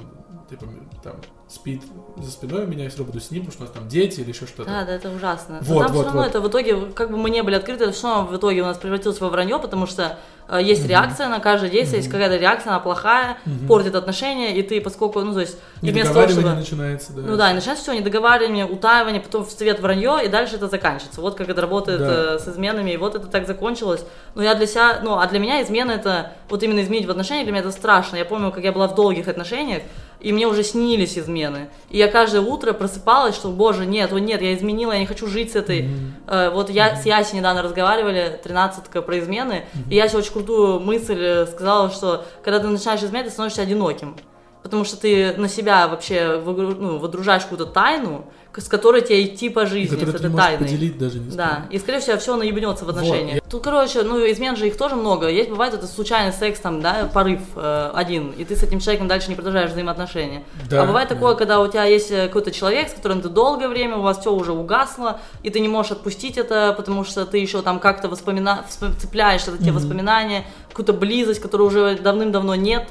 типа, 0.50 0.66
там, 1.04 1.14
спит 1.48 1.82
за 2.18 2.32
спиной 2.32 2.64
у 2.66 2.68
меня, 2.68 2.84
я 2.84 2.90
все 2.90 3.00
равно 3.00 3.14
буду 3.14 3.24
с 3.24 3.32
ним, 3.32 3.46
потому 3.46 3.54
что 3.54 3.64
у 3.64 3.66
нас 3.68 3.76
там 3.76 3.88
дети 3.88 4.20
или 4.22 4.30
еще 4.30 4.46
что-то. 4.46 4.70
Да, 4.70 4.84
да, 4.86 4.94
это 4.94 5.10
ужасно. 5.10 5.60
Но 5.68 5.74
Вот, 5.76 5.84
там 5.84 5.92
вот, 5.94 6.00
все 6.02 6.06
равно 6.06 6.22
вот. 6.22 6.30
это 6.30 6.42
в 6.42 6.48
итоге, 6.50 6.78
как 6.94 7.12
бы 7.12 7.18
мы 7.18 7.30
не 7.30 7.42
были 7.44 7.56
открыты, 7.56 7.84
это 7.86 7.94
все 7.94 8.08
равно 8.08 8.28
в 8.32 8.36
итоге 8.38 8.62
у 8.62 8.66
нас 8.66 8.78
превратилось 8.78 9.20
во 9.22 9.30
вранье, 9.30 9.60
потому 9.60 9.86
что 9.88 10.18
э, 10.48 10.60
есть 10.62 10.88
реакция 10.88 11.28
на 11.30 11.40
каждое 11.40 11.70
действие, 11.70 12.00
есть 12.00 12.12
какая-то 12.12 12.38
реакция, 12.38 12.72
она 12.72 12.80
плохая, 12.80 13.38
Мгм. 13.46 13.68
портит 13.68 13.96
отношения, 13.96 14.56
и 14.56 14.62
ты, 14.64 14.82
поскольку, 14.82 15.22
ну, 15.22 15.34
то 15.34 15.40
есть, 15.40 15.58
того, 15.60 15.68
Недоговаривание 15.82 16.32
чтобы... 16.42 16.56
начинается, 16.56 17.14
да. 17.14 17.22
Ну 17.22 17.38
да, 17.38 17.52
и 17.52 17.54
начинается 17.54 17.84
все 17.84 17.94
недоговаривание, 18.00 18.66
утаивание, 18.66 19.22
потом 19.22 19.46
в 19.46 19.50
цвет 19.50 19.80
вранье, 19.80 20.22
и 20.26 20.28
дальше 20.28 20.56
это 20.56 20.68
заканчивается. 20.68 21.22
Вот 21.22 21.36
как 21.36 21.50
это 21.50 21.62
работает 21.62 22.00
Да. 22.00 22.36
э, 22.36 22.40
с 22.40 22.48
изменами, 22.48 22.92
и 22.92 22.98
вот 22.98 23.16
это 23.16 23.28
так 23.28 23.46
закончилось. 23.48 24.04
Но 24.34 24.42
я 24.44 24.56
для 24.56 24.66
себя, 24.68 25.00
ну, 25.04 25.18
а 25.20 25.28
для 25.28 25.40
меня 25.40 25.62
измена 25.62 25.92
это, 25.92 26.32
вот 26.50 26.64
именно 26.64 26.82
изменить 26.82 27.06
в 27.06 27.12
отношениях, 27.12 27.46
для 27.46 27.52
меня 27.54 27.62
это 27.62 27.72
страшно. 27.72 28.16
Я 28.18 28.26
помню, 28.26 28.52
как 28.52 28.64
я 28.64 28.72
была 28.72 28.88
в 28.88 28.96
долгих 28.96 29.28
отношениях, 29.28 29.84
и 30.26 30.34
мне 30.34 30.48
уже 30.48 30.64
снились 30.64 31.20
измены. 31.20 31.70
И 31.92 32.00
я 32.00 32.08
каждое 32.08 32.42
утро 32.42 32.74
просыпалась, 32.74 33.36
что, 33.36 33.50
боже, 33.50 33.86
нет, 33.86 34.12
вот 34.12 34.22
нет, 34.22 34.42
я 34.42 34.56
изменила, 34.56 34.92
я 34.92 34.98
не 34.98 35.06
хочу 35.06 35.28
жить 35.28 35.52
с 35.52 35.56
этой. 35.56 35.88
Э, 36.28 36.50
вот 36.50 36.72
я 36.72 36.96
с 36.96 37.06
Яси 37.06 37.36
недавно 37.36 37.62
разговаривали, 37.62 38.40
тринадцатка 38.44 39.04
про 39.04 39.20
измены, 39.20 39.66
и 39.88 39.96
Яся 39.96 40.18
очень 40.18 40.34
крутую 40.34 40.80
мысль 40.80 41.20
э, 41.20 41.46
сказала, 41.46 41.92
что 41.92 42.26
когда 42.44 42.60
ты 42.60 42.68
начинаешь 42.68 43.04
изменять, 43.04 43.28
ты 43.28 43.32
становишься 43.32 43.62
одиноким. 43.62 44.16
Потому 44.64 44.84
что 44.84 44.98
ты 44.98 45.36
на 45.38 45.48
себя 45.48 45.88
вообще 45.88 46.42
ну, 46.44 46.98
водружаешь 46.98 47.44
какую-то 47.44 47.68
тайну, 47.68 48.26
с 48.58 48.68
которой 48.68 49.02
тебе 49.02 49.26
идти 49.26 49.50
по 49.50 49.66
жизни, 49.66 49.96
с 49.96 50.04
этой 50.16 50.32
тайной. 50.32 50.58
поделить 50.58 50.98
даже 50.98 51.20
не 51.20 51.36
Да, 51.36 51.66
и 51.70 51.80
скорее 51.80 52.00
всего 52.00 52.18
все 52.18 52.36
наебнется 52.36 52.84
в 52.84 52.88
Вот, 52.88 52.98
отношениях. 52.98 53.36
я- 53.36 53.42
Тут, 53.50 53.64
короче, 53.64 54.04
ну 54.04 54.20
измен 54.20 54.56
же 54.56 54.68
их 54.68 54.78
тоже 54.78 54.96
много. 54.96 55.28
Есть 55.30 55.50
бывает 55.50 55.74
это 55.74 55.88
случайный 55.88 56.34
секс, 56.34 56.60
там, 56.60 56.82
да, 56.82 57.10
порыв 57.14 57.42
э, 57.56 57.92
один, 57.94 58.32
и 58.32 58.44
ты 58.44 58.56
с 58.56 58.64
этим 58.64 58.80
человеком 58.80 59.08
дальше 59.08 59.30
не 59.30 59.36
продолжаешь 59.36 59.72
взаимоотношения. 59.72 60.44
Да, 60.70 60.84
а 60.84 60.86
бывает 60.86 61.10
да. 61.10 61.16
такое, 61.16 61.36
когда 61.36 61.62
у 61.62 61.68
тебя 61.68 61.86
есть 61.86 62.12
э, 62.12 62.28
какой-то 62.28 62.52
человек, 62.52 62.90
с 62.90 62.94
которым 62.94 63.22
ты 63.22 63.30
долгое 63.30 63.68
время, 63.68 63.98
у 63.98 64.02
вас 64.02 64.20
все 64.20 64.32
уже 64.32 64.52
угасло, 64.52 65.20
и 65.44 65.50
ты 65.50 65.60
не 65.60 65.68
можешь 65.68 65.92
отпустить 65.94 66.38
это, 66.38 66.74
потому 66.76 67.04
что 67.04 67.26
ты 67.26 67.38
еще 67.38 67.62
там 67.62 67.80
как-то 67.80 68.10
воспомина... 68.10 68.66
цепляешь 69.00 69.44
это 69.44 69.64
те 69.64 69.72
воспоминания, 69.72 70.46
какую-то 70.76 70.92
близость, 70.92 71.40
которой 71.40 71.62
уже 71.62 71.96
давным-давно 71.96 72.56
нет, 72.56 72.90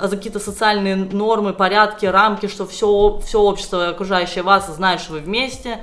а 0.00 0.08
за 0.08 0.16
какие-то 0.16 0.38
социальные 0.40 0.96
нормы, 0.96 1.52
порядки, 1.52 2.06
рамки, 2.06 2.46
что 2.46 2.66
все, 2.66 3.20
все 3.22 3.38
общество, 3.38 3.88
окружающее 3.88 4.42
вас, 4.42 4.74
знает, 4.74 5.00
что 5.00 5.12
вы 5.12 5.18
вместе. 5.20 5.80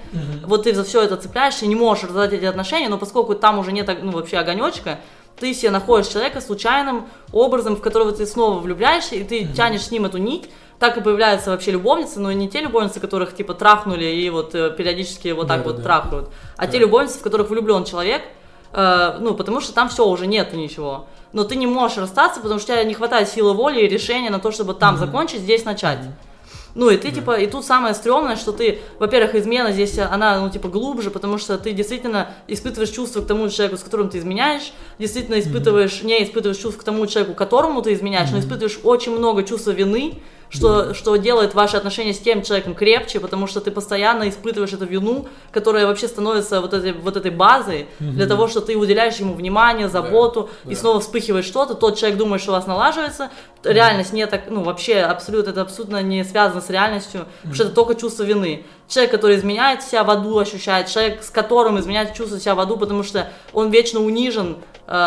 Вот 0.48 0.64
ты 0.64 0.74
за 0.74 0.84
все 0.84 1.04
это 1.04 1.16
цепляешься 1.16 1.66
и 1.66 1.68
не 1.68 1.76
можешь 1.76 2.06
развивать 2.06 2.34
эти 2.34 2.46
отношения, 2.46 2.90
но 2.90 2.98
поскольку 2.98 3.36
там 3.36 3.60
уже 3.60 3.72
нет 3.72 3.88
ну, 4.02 4.14
вообще 4.14 4.38
огонечка, 4.38 5.00
ты 5.40 5.54
себе 5.54 5.70
находишь 5.70 6.08
человека 6.08 6.42
случайным 6.42 7.06
образом, 7.32 7.76
в 7.76 7.82
которого 7.82 8.12
ты 8.14 8.26
снова 8.26 8.60
влюбляешься, 8.60 9.14
и 9.16 9.24
ты 9.24 9.46
тянешь 9.46 9.82
с 9.84 9.92
ним 9.92 10.06
эту 10.06 10.18
нить, 10.18 10.50
так 10.80 10.98
и 10.98 11.02
появляются 11.02 11.52
вообще 11.52 11.70
любовницы, 11.70 12.20
но 12.20 12.32
не 12.32 12.50
те 12.50 12.62
любовницы, 12.62 13.00
которых 13.00 13.36
типа 13.36 13.54
трахнули 13.54 14.06
и 14.06 14.28
вот 14.32 14.56
э, 14.56 14.72
периодически 14.76 15.30
вот 15.30 15.48
так 15.48 15.66
вот 15.66 15.78
Да-да-да. 15.78 16.02
трахают, 16.02 16.30
а 16.58 16.66
те 16.66 16.74
Да. 16.74 16.78
любовницы, 16.80 17.20
в 17.20 17.22
которых 17.22 17.50
влюблен 17.52 17.84
человек, 17.86 18.24
э, 18.74 19.18
ну, 19.20 19.34
потому 19.36 19.62
что 19.62 19.74
там 19.74 19.90
все, 19.90 20.06
уже 20.06 20.28
нету 20.28 20.58
ничего. 20.58 21.08
Но 21.32 21.44
ты 21.44 21.56
не 21.56 21.68
можешь 21.68 21.98
расстаться, 21.98 22.42
потому 22.42 22.60
что 22.60 22.74
у 22.74 22.76
тебя 22.76 22.84
не 22.84 22.94
хватает 22.94 23.30
силы 23.30 23.54
воли 23.54 23.82
и 23.82 23.88
решения 23.88 24.30
на 24.30 24.40
то, 24.40 24.52
чтобы 24.52 24.74
там 24.74 24.98
закончить, 24.98 25.42
здесь 25.42 25.66
начать. 25.66 26.00
Ну, 26.76 26.90
и 26.90 26.98
ты, 26.98 27.12
типа, 27.12 27.40
и 27.40 27.46
тут 27.46 27.66
самое 27.66 27.94
стрёмное, 27.94 28.36
что 28.36 28.52
ты, 28.52 28.80
во-первых, 28.98 29.36
измена 29.36 29.72
здесь, 29.72 30.00
она, 30.00 30.40
ну, 30.40 30.50
типа, 30.50 30.70
глубже, 30.70 31.12
потому 31.12 31.38
что 31.38 31.60
ты 31.60 31.72
действительно 31.72 32.32
испытываешь 32.48 32.90
чувства 32.90 33.22
к 33.22 33.28
тому 33.28 33.48
человеку, 33.50 33.78
с 33.78 33.84
которым 33.84 34.10
ты 34.10 34.18
изменяешь, 34.18 34.74
действительно 34.98 35.40
испытываешь, 35.40 36.02
не 36.02 36.24
испытываешь 36.24 36.58
чувств 36.58 36.80
к 36.80 36.84
тому 36.84 37.06
человеку, 37.06 37.36
которому 37.36 37.84
ты 37.84 37.94
изменяешь, 37.94 38.32
но 38.32 38.40
испытываешь 38.40 38.80
очень 38.84 39.16
много 39.16 39.44
чувства 39.44 39.72
вины, 39.72 40.22
что, 40.54 40.94
что 40.94 41.16
делает 41.16 41.56
ваши 41.56 41.78
отношения 41.78 42.14
с 42.14 42.20
тем 42.20 42.44
человеком 42.44 42.76
крепче, 42.76 43.20
потому 43.20 43.48
что 43.48 43.60
ты 43.60 43.72
постоянно 43.72 44.30
испытываешь 44.30 44.72
эту 44.72 44.86
вину, 44.86 45.28
которая 45.52 45.88
вообще 45.88 46.08
становится 46.08 46.62
вот 46.62 46.74
этой, 46.74 46.94
вот 46.94 47.18
этой 47.18 47.32
базой 47.32 47.88
для 48.00 48.28
того, 48.28 48.48
что 48.48 48.62
ты 48.62 48.76
уделяешь 48.78 49.16
ему 49.16 49.34
внимание, 49.34 49.90
заботу, 49.90 50.50
и 50.66 50.70
да. 50.70 50.76
снова 50.76 51.00
вспыхивает 51.00 51.46
что-то, 51.46 51.74
тот 51.74 51.98
человек 51.98 52.18
думает, 52.18 52.42
что 52.42 52.52
у 52.52 52.56
вас 52.56 52.68
налаживается, 52.68 53.32
реальность 53.64 54.14
не 54.14 54.28
так, 54.28 54.44
ну, 54.50 54.64
вообще 54.64 55.00
абсолютно, 55.00 55.50
это 55.52 55.62
абсолютно 55.62 56.02
не 56.02 56.24
связано 56.24 56.62
с 56.62 56.70
реальностью, 56.70 57.26
потому 57.38 57.56
что 57.56 57.64
это 57.64 57.74
только 57.74 57.96
чувство 57.96 58.24
вины. 58.24 58.66
Человек, 58.88 59.12
который 59.12 59.38
изменяет 59.38 59.82
себя 59.82 60.04
в 60.04 60.12
аду, 60.12 60.38
ощущает, 60.38 60.88
человек, 60.88 61.24
с 61.24 61.30
которым 61.30 61.80
изменяет 61.80 62.14
чувство 62.14 62.40
себя 62.40 62.54
в 62.54 62.60
аду, 62.60 62.78
потому 62.78 63.04
что 63.04 63.30
он 63.54 63.72
вечно 63.72 64.00
унижен 64.02 64.58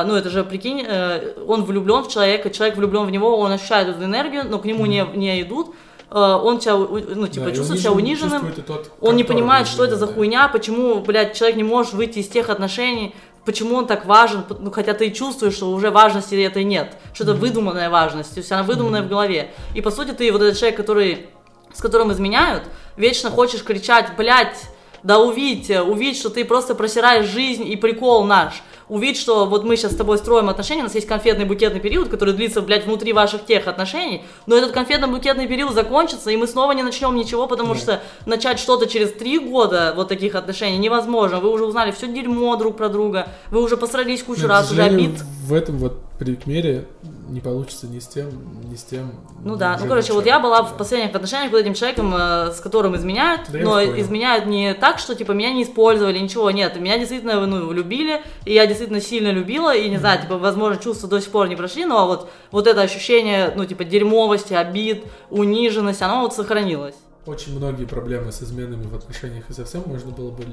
ну 0.07 0.15
это 0.15 0.31
же, 0.31 0.43
прикинь, 0.45 0.85
э, 0.87 1.35
он 1.47 1.65
влюблен 1.65 2.03
в 2.03 2.09
человека, 2.09 2.51
человек 2.51 2.77
влюблен 2.77 3.05
в 3.05 3.11
него, 3.11 3.37
он 3.39 3.53
ощущает 3.53 3.89
эту 3.89 4.05
энергию, 4.05 4.45
но 4.49 4.59
к 4.59 4.65
нему 4.65 4.87
не, 4.87 5.07
не 5.15 5.43
идут, 5.43 5.75
э, 6.11 6.19
он 6.19 6.59
тебя, 6.59 6.77
ну, 6.77 7.27
типа, 7.27 7.47
Да, 7.47 7.53
чувствует 7.53 7.81
себя 7.81 7.93
униженным, 7.93 8.53
тот, 8.67 8.91
он 9.01 9.17
не 9.17 9.25
понимает, 9.25 9.67
что 9.67 9.85
это 9.85 9.97
за 9.97 10.07
да. 10.07 10.15
хуйня, 10.15 10.49
почему, 10.49 11.01
блядь, 11.01 11.37
человек 11.37 11.57
не 11.57 11.65
может 11.65 11.93
выйти 11.93 12.21
из 12.21 12.29
тех 12.29 12.49
отношений, 12.49 13.15
почему 13.45 13.77
он 13.77 13.87
так 13.87 14.07
важен, 14.07 14.45
ну, 14.61 14.71
хотя 14.71 14.95
ты 14.95 15.09
и 15.09 15.15
чувствуешь, 15.15 15.55
что 15.55 15.71
уже 15.71 15.91
важности 15.91 16.35
этой 16.35 16.65
нет, 16.65 16.97
что 17.13 17.25
это 17.25 17.35
выдуманная 17.35 17.91
важность, 17.91 18.35
то 18.35 18.41
есть 18.41 18.51
она 18.51 18.63
выдуманная 18.63 19.03
в 19.03 19.09
голове. 19.09 19.53
И, 19.75 19.81
по 19.83 19.91
сути, 19.91 20.13
ты 20.13 20.33
вот 20.33 20.43
этот 20.43 20.59
человек, 20.59 20.77
который, 20.77 21.27
с 21.73 21.81
которым 21.81 22.13
изменяют, 22.13 22.65
вечно 22.97 23.31
хочешь 23.31 23.63
кричать, 23.63 24.17
блядь, 24.17 24.59
да 25.03 25.21
увидь, 25.21 25.71
э, 25.71 25.81
увидь, 25.81 26.19
что 26.19 26.31
ты 26.31 26.45
просто 26.45 26.75
просираешь 26.75 27.27
жизнь 27.27 27.67
и 27.67 27.77
прикол 27.77 28.25
наш. 28.25 28.63
Увидь, 28.89 29.17
что 29.17 29.47
вот 29.47 29.65
мы 29.65 29.77
сейчас 29.77 29.93
с 29.93 29.97
тобой 29.97 30.17
строим 30.17 30.49
отношения, 30.49 30.83
у 30.83 30.85
нас 30.85 30.95
есть 30.95 31.09
конфетный 31.09 31.45
букетный 31.45 31.81
период, 31.81 32.09
который 32.09 32.35
длится, 32.35 32.61
блядь, 32.61 32.87
внутри 32.87 33.13
ваших 33.13 33.45
тех 33.45 33.67
отношений, 33.67 34.23
но 34.47 34.57
этот 34.57 34.73
конфетно-букетный 34.73 35.49
период 35.49 35.75
закончится, 35.75 36.31
и 36.31 36.37
мы 36.37 36.47
снова 36.47 36.71
не 36.71 36.85
начнем 36.85 37.17
ничего, 37.17 37.49
потому 37.49 37.75
Да. 37.75 37.81
что 37.81 38.03
начать 38.27 38.61
что-то 38.61 38.87
через 38.87 39.13
три 39.13 39.41
года 39.41 39.93
вот 39.97 40.09
таких 40.09 40.37
отношений 40.37 40.79
невозможно. 40.79 41.41
Вы 41.41 41.51
уже 41.51 41.65
узнали 41.65 41.91
все 41.91 42.07
дерьмо 42.07 42.55
друг 42.55 42.77
про 42.77 42.89
друга, 42.89 43.29
вы 43.51 43.61
уже 43.61 43.77
посрались 43.77 44.23
кучу 44.23 44.43
Но, 44.43 44.49
раз, 44.49 44.71
уже 44.71 44.83
обид. 44.83 45.21
В 45.45 45.53
этом 45.53 45.79
вот 45.79 46.01
примере 46.21 46.87
не 47.29 47.41
получится 47.41 47.87
ни 47.87 47.99
с 47.99 48.07
тем, 48.07 48.31
ни 48.71 48.77
с 48.77 48.85
тем. 48.85 49.13
Ну 49.45 49.57
да, 49.57 49.77
ну 49.81 49.89
короче, 49.89 50.13
вот 50.13 50.25
ничего. 50.25 50.37
я 50.37 50.41
была 50.41 50.63
в 50.63 50.77
последних 50.77 51.15
отношениях 51.15 51.51
вот 51.53 51.59
этим 51.59 51.75
человеком, 51.75 52.15
э, 52.15 52.53
с 52.53 52.61
которым 52.61 52.97
изменяют, 52.97 53.43
Да 53.49 53.59
но 53.59 53.83
изменяют 53.83 54.47
не 54.47 54.75
так, 54.75 54.99
что 54.99 55.15
типа 55.15 55.33
меня 55.33 55.53
не 55.53 55.65
использовали, 55.65 56.19
ничего, 56.19 56.51
нет, 56.51 56.79
меня 56.81 56.99
действительно 56.99 57.45
ну, 57.47 57.73
любили, 57.73 58.23
и 58.45 58.53
я 58.55 58.67
действительно 58.67 59.01
сильно 59.01 59.31
любила, 59.31 59.75
и 59.75 59.89
не 59.89 59.99
знаю, 59.99 60.21
типа, 60.21 60.39
возможно, 60.39 60.83
чувства 60.83 61.09
до 61.09 61.21
сих 61.21 61.31
пор 61.31 61.49
не 61.49 61.57
прошли, 61.57 61.85
но 61.85 62.07
вот, 62.07 62.31
вот 62.51 62.67
это 62.67 62.83
ощущение, 62.83 63.53
ну, 63.57 63.65
типа, 63.65 63.85
дерьмовости, 63.85 64.55
обид, 64.55 65.05
униженности, 65.31 66.03
оно 66.03 66.21
вот 66.23 66.35
сохранилось. 66.35 66.95
Очень 67.27 67.57
многие 67.57 67.87
проблемы 67.87 68.31
с 68.31 68.41
изменами 68.41 68.87
в 68.87 68.95
отношениях 68.95 69.51
и 69.51 69.53
совсем 69.53 69.83
можно 69.87 70.13
было 70.13 70.31
бы 70.31 70.45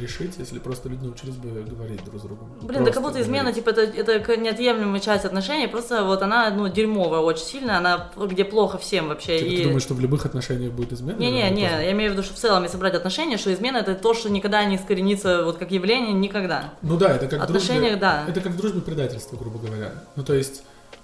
решить, 0.00 0.36
если 0.38 0.60
просто 0.60 0.88
люди 0.88 1.04
научились 1.04 1.34
бы 1.34 1.50
говорить 1.62 2.04
друг 2.04 2.20
с 2.20 2.22
другом. 2.22 2.50
Блин, 2.60 2.68
да 2.68 2.74
Просто 2.74 2.92
как 2.92 3.02
будто 3.02 3.20
измена, 3.20 3.52
типа, 3.52 3.70
это, 3.70 3.82
это 3.82 4.36
неотъемлемая 4.36 5.00
часть 5.00 5.24
отношений, 5.24 5.66
просто 5.66 6.04
вот 6.04 6.22
она, 6.22 6.50
ну, 6.50 6.68
дерьмовая 6.68 7.18
очень 7.20 7.44
сильно, 7.44 7.78
она 7.78 8.10
где 8.16 8.44
плохо 8.44 8.78
всем 8.78 9.08
вообще. 9.08 9.38
Типа, 9.38 9.48
и... 9.48 9.56
ты 9.56 9.62
думаешь, 9.64 9.82
что 9.82 9.94
в 9.94 10.00
любых 10.00 10.24
отношениях 10.24 10.72
будет 10.72 10.92
измена? 10.92 11.18
Не-не, 11.18 11.48
Или 11.48 11.54
не, 11.56 11.62
я 11.62 11.90
имею 11.90 12.10
в 12.10 12.12
виду, 12.14 12.22
что 12.22 12.34
в 12.34 12.38
целом, 12.38 12.62
если 12.62 12.76
брать 12.76 12.94
отношения, 12.94 13.36
что 13.36 13.52
измена 13.52 13.78
это 13.78 13.96
то, 13.96 14.14
что 14.14 14.30
никогда 14.30 14.64
не 14.64 14.76
искоренится 14.76 15.44
вот 15.44 15.58
как 15.58 15.72
явление, 15.72 16.12
никогда. 16.12 16.74
Ну 16.82 16.96
да, 16.96 17.16
это 17.16 17.26
как 17.26 17.42
Отношениях, 17.42 17.94
дружбе- 17.94 18.00
да. 18.00 18.24
Это 18.28 18.40
как 18.40 18.52
в 18.52 18.56
дружбе 18.56 18.80
предательство, 18.80 19.36
грубо 19.36 19.58
говоря. 19.58 19.94
Ну 20.14 20.22
то 20.22 20.34
есть 20.34 20.62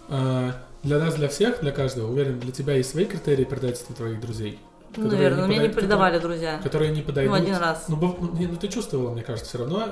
э, 0.09 0.53
для 0.85 0.99
нас, 0.99 1.15
для 1.15 1.29
всех, 1.29 1.61
для 1.61 1.73
каждого, 1.73 2.11
уверен, 2.11 2.39
для 2.39 2.53
тебя 2.53 2.75
есть 2.75 2.91
свои 2.91 3.07
критерии 3.07 3.45
предательства 3.45 3.95
твоих 3.95 4.21
друзей. 4.21 4.61
Которые 4.95 5.13
наверное, 5.13 5.47
не 5.47 5.55
подойдут- 5.57 5.77
предавали 5.77 6.19
друзья. 6.19 6.61
Которые 6.63 6.91
не 6.93 7.03
подойдут. 7.03 7.37
Ну, 7.37 7.43
один 7.43 7.57
раз. 7.57 7.85
Ну, 7.89 7.97
ну, 7.97 8.31
не, 8.39 8.47
ну, 8.47 8.57
ты 8.57 8.69
чувствовала, 8.69 9.11
мне 9.11 9.23
кажется, 9.23 9.49
все 9.49 9.59
равно. 9.59 9.89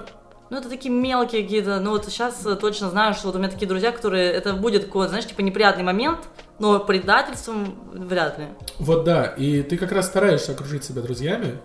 Ну, 0.51 0.59
это 0.59 0.69
такие 0.69 0.95
мелкие 0.95 1.43
какие-то, 1.43 1.81
ну, 1.81 1.91
вот 1.91 2.05
сейчас 2.05 2.47
точно 2.61 2.91
знаю, 2.91 3.15
что 3.15 3.27
вот 3.27 3.37
у 3.37 3.39
меня 3.39 3.49
такие 3.49 3.67
друзья, 3.67 3.93
которые, 3.93 4.31
это 4.31 4.53
будет 4.53 4.85
какой-то, 4.85 5.09
знаешь, 5.09 5.27
типа 5.27 5.41
неприятный 5.41 5.85
момент, 5.85 6.21
но 6.59 6.79
предательством 6.81 7.75
вряд 7.93 8.39
ли. 8.39 8.47
Вот 8.79 9.05
да, 9.05 9.25
и 9.25 9.63
ты 9.63 9.77
как 9.79 9.91
раз 9.93 10.07
стараешься 10.07 10.53
окружить 10.53 10.85
себя 10.85 11.03
друзьями, 11.03 11.59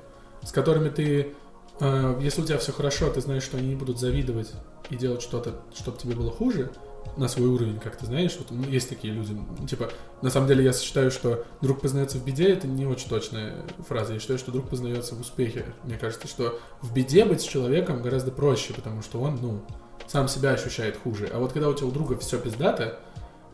с 0.43 0.51
которыми 0.51 0.89
ты, 0.89 1.33
э, 1.81 2.19
если 2.21 2.41
у 2.41 2.45
тебя 2.45 2.57
все 2.57 2.71
хорошо, 2.71 3.09
ты 3.09 3.19
знаешь, 3.21 3.43
что 3.43 3.57
они 3.57 3.67
не 3.67 3.75
будут 3.75 3.99
завидовать 3.99 4.53
и 4.89 4.95
делать 4.95 5.21
что-то, 5.21 5.55
чтобы 5.75 5.97
тебе 5.97 6.15
было 6.15 6.31
хуже, 6.31 6.71
на 7.17 7.27
свой 7.27 7.47
уровень, 7.47 7.79
как 7.79 7.97
ты 7.97 8.05
знаешь, 8.05 8.35
вот 8.37 8.47
ну, 8.51 8.63
есть 8.67 8.89
такие 8.89 9.13
люди. 9.13 9.37
Типа, 9.67 9.89
на 10.21 10.29
самом 10.29 10.47
деле 10.47 10.63
я 10.63 10.73
считаю, 10.73 11.11
что 11.11 11.45
друг 11.61 11.81
познается 11.81 12.17
в 12.17 12.25
беде, 12.25 12.51
это 12.51 12.67
не 12.67 12.85
очень 12.85 13.09
точная 13.09 13.65
фраза. 13.87 14.13
Я 14.13 14.19
считаю, 14.19 14.39
что 14.39 14.51
друг 14.51 14.69
познается 14.69 15.15
в 15.15 15.21
успехе. 15.21 15.65
Мне 15.83 15.97
кажется, 15.97 16.27
что 16.27 16.59
в 16.81 16.93
беде 16.93 17.25
быть 17.25 17.41
с 17.41 17.45
человеком 17.45 18.01
гораздо 18.01 18.31
проще, 18.31 18.73
потому 18.73 19.01
что 19.01 19.19
он, 19.19 19.39
ну, 19.41 19.61
сам 20.07 20.27
себя 20.27 20.51
ощущает 20.51 20.97
хуже. 20.97 21.29
А 21.33 21.39
вот 21.39 21.53
когда 21.53 21.69
у 21.69 21.73
тебя 21.73 21.87
у 21.87 21.91
друга 21.91 22.17
все 22.17 22.39
пиздато, 22.39 22.99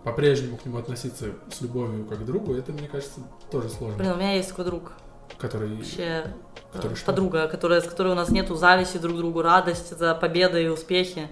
по-прежнему 0.03 0.57
к 0.57 0.65
нему 0.65 0.77
относиться 0.77 1.31
с 1.51 1.61
любовью 1.61 2.05
как 2.05 2.19
к 2.19 2.25
другу, 2.25 2.53
это, 2.53 2.71
мне 2.71 2.87
кажется, 2.87 3.21
тоже 3.51 3.69
сложно. 3.69 3.97
Блин, 3.97 4.11
у 4.11 4.15
меня 4.15 4.33
есть 4.33 4.49
такой 4.49 4.65
друг, 4.65 4.91
Который... 5.37 5.75
вообще 5.75 6.33
Который 6.71 6.93
э, 6.93 6.95
что? 6.95 7.05
подруга, 7.07 7.47
которая, 7.47 7.81
с 7.81 7.85
которой 7.85 8.09
у 8.13 8.15
нас 8.15 8.29
нету 8.29 8.55
зависти 8.55 8.97
друг 8.97 9.17
другу, 9.17 9.41
радость 9.41 9.97
за 9.97 10.15
победы 10.15 10.63
и 10.63 10.67
успехи. 10.67 11.27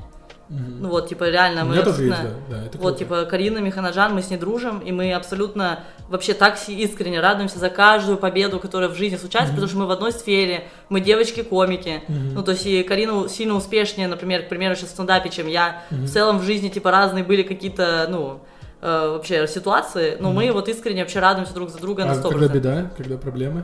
Ну 0.49 0.89
вот, 0.89 1.09
типа, 1.09 1.29
реально, 1.29 1.63
мы 1.63 1.75
тоже 1.81 2.03
есть, 2.03 2.13
абсолютно- 2.13 2.39
да, 2.49 2.57
да, 2.57 2.65
это 2.65 2.77
Вот, 2.77 2.97
типа, 2.97 3.25
Карина 3.25 3.59
Механаджан, 3.59 4.13
мы 4.13 4.21
с 4.21 4.29
ней 4.29 4.37
дружим, 4.37 4.79
и 4.79 4.91
мы 4.91 5.13
абсолютно 5.13 5.79
вообще 6.09 6.33
так 6.33 6.57
искренне 6.67 7.19
радуемся 7.21 7.57
за 7.59 7.69
каждую 7.69 8.17
победу, 8.17 8.59
которая 8.59 8.89
в 8.89 8.95
жизни 8.95 9.15
случается, 9.17 9.53
потому 9.53 9.67
что 9.69 9.77
мы 9.79 9.85
в 9.87 9.91
одной 9.91 10.11
сфере, 10.11 10.65
мы 10.89 10.99
девочки-комики. 10.99 12.01
Мгм. 12.07 12.33
Ну, 12.35 12.43
то 12.43 12.51
есть, 12.51 12.65
и 12.65 12.83
Карина 12.83 13.27
сильно 13.29 13.55
успешнее, 13.55 14.07
например, 14.07 14.43
к 14.43 14.49
примеру, 14.49 14.75
сейчас 14.75 14.89
в 14.89 14.91
стендапе, 14.93 15.29
чем 15.29 15.47
я. 15.47 15.81
В 15.89 16.07
целом 16.09 16.39
в 16.39 16.43
жизни, 16.43 16.69
типа, 16.69 16.91
разные 16.91 17.23
были 17.23 17.43
какие-то, 17.43 18.05
ну, 18.09 18.39
э, 18.81 19.09
вообще 19.13 19.47
ситуации, 19.47 20.17
но 20.19 20.31
мы 20.33 20.51
вот 20.51 20.67
искренне 20.67 21.01
вообще 21.03 21.19
радуемся 21.19 21.53
друг 21.53 21.69
за 21.69 21.79
друга 21.79 22.03
на 22.05 22.11
А 22.11 22.15
100%. 22.15 22.29
когда 22.31 22.47
беда, 22.53 22.91
когда 22.97 23.17
проблемы? 23.17 23.63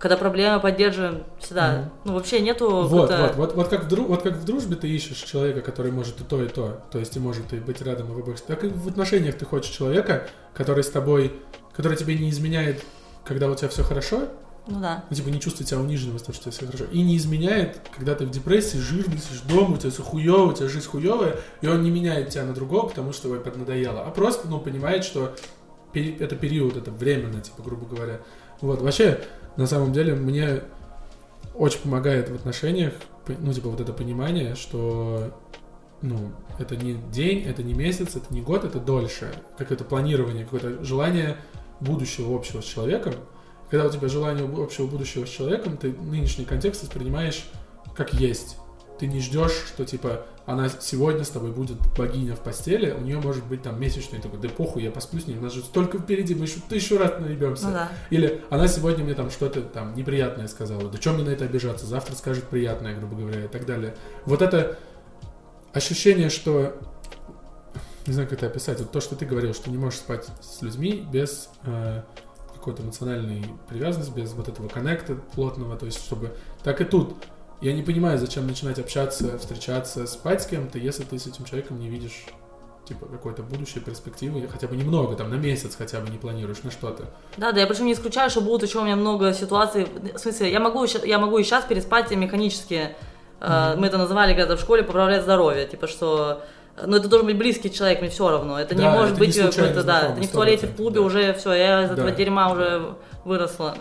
Когда 0.00 0.16
проблемы 0.16 0.58
поддерживаем 0.60 1.24
всегда. 1.38 1.72
Мгм. 1.72 1.90
Ну, 2.06 2.14
вообще 2.14 2.40
нету 2.40 2.68
Вот, 2.70 3.10
вот, 3.10 3.36
вот, 3.36 3.54
вот, 3.54 3.68
как 3.68 3.84
в 3.84 3.88
дру- 3.92 4.06
вот 4.06 4.22
как 4.22 4.32
в 4.38 4.44
дружбе 4.46 4.74
ты 4.76 4.88
ищешь 4.88 5.18
человека, 5.18 5.60
который 5.60 5.92
может 5.92 6.20
и 6.22 6.24
то, 6.24 6.42
и 6.42 6.48
то, 6.48 6.82
то 6.90 6.98
есть 6.98 7.14
и 7.16 7.20
может 7.20 7.52
и 7.52 7.56
быть 7.58 7.82
рядом 7.82 8.10
и 8.10 8.14
в 8.14 8.18
обоих, 8.18 8.40
так 8.40 8.64
и 8.64 8.68
в 8.68 8.88
отношениях 8.88 9.36
ты 9.36 9.44
хочешь 9.44 9.70
человека, 9.70 10.26
который 10.54 10.82
с 10.84 10.88
тобой, 10.90 11.34
который 11.74 11.98
тебе 11.98 12.14
не 12.18 12.30
изменяет, 12.30 12.82
когда 13.26 13.46
у 13.50 13.54
тебя 13.54 13.68
все 13.68 13.82
хорошо, 13.82 14.22
Ну 14.66 14.80
да. 14.80 15.04
ну, 15.10 15.14
типа 15.14 15.28
не 15.28 15.38
чувствует 15.38 15.68
себя 15.68 15.80
униженным 15.80 16.16
из-за 16.16 16.26
того, 16.26 16.34
что 16.34 16.48
у 16.48 16.52
тебя 16.52 16.58
все 16.58 16.66
хорошо, 16.66 16.84
и 16.90 17.02
не 17.02 17.18
изменяет, 17.18 17.80
когда 17.94 18.14
ты 18.14 18.24
в 18.24 18.30
депрессии, 18.30 18.78
жирный, 18.78 19.18
сидишь 19.18 19.42
дома, 19.42 19.74
у 19.74 19.76
тебя 19.76 19.90
все 19.90 20.02
хуево, 20.02 20.44
у 20.46 20.52
тебя 20.54 20.68
жизнь 20.68 20.88
хуевая, 20.88 21.36
и 21.60 21.66
он 21.66 21.82
не 21.82 21.90
меняет 21.90 22.30
тебя 22.30 22.44
на 22.46 22.54
другого, 22.54 22.88
потому 22.88 23.12
что 23.12 23.28
ой, 23.28 23.38
поднадоело, 23.38 24.00
а 24.06 24.10
просто, 24.10 24.48
ну, 24.48 24.60
понимает, 24.60 25.04
что 25.04 25.34
это 25.92 26.36
период, 26.36 26.78
это 26.78 26.90
временно, 26.90 27.42
типа, 27.42 27.62
грубо 27.62 27.84
говоря. 27.84 28.20
Вот, 28.62 28.80
вообще, 28.82 29.20
на 29.60 29.66
самом 29.66 29.92
деле, 29.92 30.14
мне 30.14 30.62
очень 31.54 31.80
помогает 31.80 32.30
в 32.30 32.34
отношениях, 32.34 32.94
ну, 33.28 33.52
типа, 33.52 33.68
вот 33.68 33.78
это 33.78 33.92
понимание, 33.92 34.54
что, 34.54 35.38
ну, 36.00 36.32
это 36.58 36.76
не 36.76 36.94
день, 37.12 37.44
это 37.44 37.62
не 37.62 37.74
месяц, 37.74 38.16
это 38.16 38.32
не 38.32 38.40
год, 38.40 38.64
это 38.64 38.80
дольше. 38.80 39.30
Какое-то 39.58 39.84
планирование, 39.84 40.44
какое-то 40.44 40.82
желание 40.82 41.36
будущего 41.78 42.34
общего 42.34 42.62
с 42.62 42.64
человеком. 42.64 43.12
Когда 43.68 43.86
у 43.86 43.90
тебя 43.90 44.08
желание 44.08 44.48
общего 44.48 44.86
будущего 44.86 45.26
с 45.26 45.28
человеком, 45.28 45.76
ты 45.76 45.92
нынешний 45.92 46.46
контекст 46.46 46.82
воспринимаешь 46.82 47.44
как 47.94 48.14
есть. 48.14 48.56
Ты 49.00 49.06
не 49.06 49.18
ждешь, 49.18 49.64
что, 49.66 49.86
типа, 49.86 50.26
она 50.44 50.68
сегодня 50.68 51.24
с 51.24 51.30
тобой 51.30 51.52
будет 51.52 51.78
богиня 51.96 52.36
в 52.36 52.40
постели, 52.40 52.90
у 52.90 53.00
нее 53.00 53.18
может 53.18 53.46
быть 53.46 53.62
там 53.62 53.80
месячный 53.80 54.20
такой, 54.20 54.38
да 54.38 54.50
похуй, 54.50 54.82
я 54.82 54.90
посплю 54.90 55.22
с 55.22 55.26
ней, 55.26 55.38
у 55.38 55.40
нас 55.40 55.54
же 55.54 55.62
столько 55.62 55.96
впереди, 55.96 56.34
мы 56.34 56.44
еще 56.44 56.60
тысячу 56.68 56.98
раз 56.98 57.18
наебемся. 57.18 57.68
Ну 57.68 57.72
да. 57.72 57.88
Или 58.10 58.44
она 58.50 58.68
сегодня 58.68 59.02
мне 59.02 59.14
там 59.14 59.30
что-то 59.30 59.62
там 59.62 59.94
неприятное 59.94 60.48
сказала. 60.48 60.90
Да 60.90 60.98
чем 60.98 61.14
мне 61.14 61.24
на 61.24 61.30
это 61.30 61.46
обижаться? 61.46 61.86
Завтра 61.86 62.14
скажет 62.14 62.44
приятное, 62.44 62.94
грубо 62.94 63.16
говоря, 63.16 63.46
и 63.46 63.48
так 63.48 63.64
далее. 63.64 63.96
Вот 64.26 64.42
это 64.42 64.76
ощущение, 65.72 66.28
что... 66.28 66.76
Не 68.06 68.12
знаю, 68.12 68.28
как 68.28 68.36
это 68.36 68.48
описать. 68.48 68.80
Вот 68.80 68.92
то, 68.92 69.00
что 69.00 69.16
ты 69.16 69.24
говорил, 69.24 69.54
что 69.54 69.70
не 69.70 69.78
можешь 69.78 70.00
спать 70.00 70.26
с 70.42 70.60
людьми 70.60 71.06
без 71.10 71.48
э, 71.64 72.02
какой-то 72.52 72.82
эмоциональной 72.82 73.46
привязанности, 73.66 74.12
без 74.14 74.34
вот 74.34 74.48
этого 74.48 74.68
коннекта 74.68 75.14
плотного. 75.14 75.78
То 75.78 75.86
есть, 75.86 76.04
чтобы... 76.04 76.36
Так 76.62 76.82
и 76.82 76.84
тут. 76.84 77.14
Я 77.60 77.72
не 77.74 77.82
понимаю, 77.82 78.18
зачем 78.18 78.46
начинать 78.46 78.78
общаться, 78.78 79.38
встречаться, 79.38 80.06
спать 80.06 80.42
с 80.42 80.46
кем-то, 80.46 80.78
если 80.78 81.04
ты 81.04 81.18
с 81.18 81.26
этим 81.26 81.44
человеком 81.44 81.78
не 81.78 81.88
видишь 81.88 82.24
типа 82.86 83.06
какой-то 83.06 83.42
будущей 83.42 83.80
перспективы, 83.80 84.48
хотя 84.48 84.66
бы 84.66 84.76
немного, 84.76 85.14
там 85.14 85.30
на 85.30 85.34
месяц 85.34 85.76
хотя 85.76 86.00
бы 86.00 86.08
не 86.08 86.16
планируешь 86.18 86.62
на 86.62 86.70
что-то. 86.70 87.04
Да, 87.36 87.52
да, 87.52 87.60
я 87.60 87.66
причем 87.66 87.84
не 87.86 87.92
исключаю, 87.92 88.30
что 88.30 88.40
будут 88.40 88.62
еще 88.68 88.78
у 88.80 88.84
меня 88.84 88.96
много 88.96 89.32
ситуаций. 89.34 89.86
В 90.14 90.18
смысле, 90.18 90.50
я 90.50 90.58
могу, 90.58 90.84
я 91.04 91.18
могу 91.18 91.38
и 91.38 91.44
сейчас 91.44 91.64
переспать 91.64 92.10
механически. 92.10 92.96
Э, 93.40 93.76
Мы 93.76 93.86
это 93.86 93.98
называли 93.98 94.32
когда-то 94.32 94.56
в 94.56 94.60
школе 94.60 94.82
поправлять 94.82 95.22
здоровье. 95.22 95.66
Типа, 95.66 95.86
что 95.86 96.42
ну, 96.84 96.96
это 96.96 97.08
должен 97.08 97.26
быть 97.26 97.36
близкий 97.38 97.70
человек, 97.70 98.00
мне 98.00 98.08
все 98.10 98.28
равно. 98.28 98.58
Это 98.58 98.74
не 98.74 98.82
Да, 98.82 98.90
может 98.90 99.12
это 99.12 99.20
не 99.20 99.26
быть 99.26 99.34
случайный 99.36 99.68
какой-то, 99.68 99.82
да, 99.86 100.08
это 100.08 100.20
не 100.20 100.26
в 100.26 100.30
туалете, 100.32 100.66
в 100.66 100.70
100%, 100.70 100.76
клубе 100.76 100.94
да. 100.96 101.00
уже 101.02 101.34
все, 101.34 101.52
я 101.52 101.84
из 101.84 101.90
этого 101.90 102.10
Да. 102.10 102.16
дерьма 102.16 102.50
уже 102.50 102.94
выросла. 103.24 103.74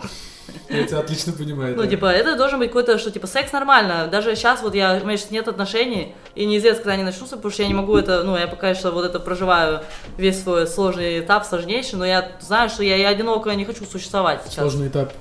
Я 0.69 0.83
тебя 0.85 0.99
отлично 0.99 1.33
понимаю. 1.33 1.75
Ну, 1.75 1.83
да. 1.83 1.87
типа, 1.87 2.05
это 2.05 2.35
должен 2.35 2.59
быть 2.59 2.69
какой-то, 2.69 2.97
что, 2.97 3.11
типа, 3.11 3.27
секс 3.27 3.51
нормально. 3.51 4.07
Даже 4.11 4.35
сейчас 4.35 4.61
вот 4.61 4.75
я, 4.75 4.99
у 5.01 5.05
меня 5.05 5.17
сейчас 5.17 5.31
нет 5.31 5.47
отношений, 5.47 6.13
и 6.35 6.45
неизвестно, 6.45 6.83
когда 6.83 6.93
они 6.93 7.03
начнутся, 7.03 7.35
потому 7.37 7.51
что 7.51 7.63
я 7.63 7.67
не 7.67 7.73
могу 7.73 7.97
это, 7.97 8.23
ну, 8.23 8.37
я 8.37 8.47
пока 8.47 8.75
что 8.75 8.91
вот 8.91 9.05
это 9.05 9.19
проживаю 9.19 9.81
весь 10.17 10.41
свой 10.41 10.67
сложный 10.67 11.19
этап, 11.19 11.45
сложнейший, 11.45 11.97
но 11.97 12.05
я 12.05 12.31
знаю, 12.39 12.69
что 12.69 12.83
я, 12.83 12.95
я 12.95 13.09
одиноко 13.09 13.49
не 13.55 13.65
хочу 13.65 13.85
существовать 13.85 14.41
сейчас. 14.43 14.55
Сложный 14.55 14.87
этап. 14.87 15.11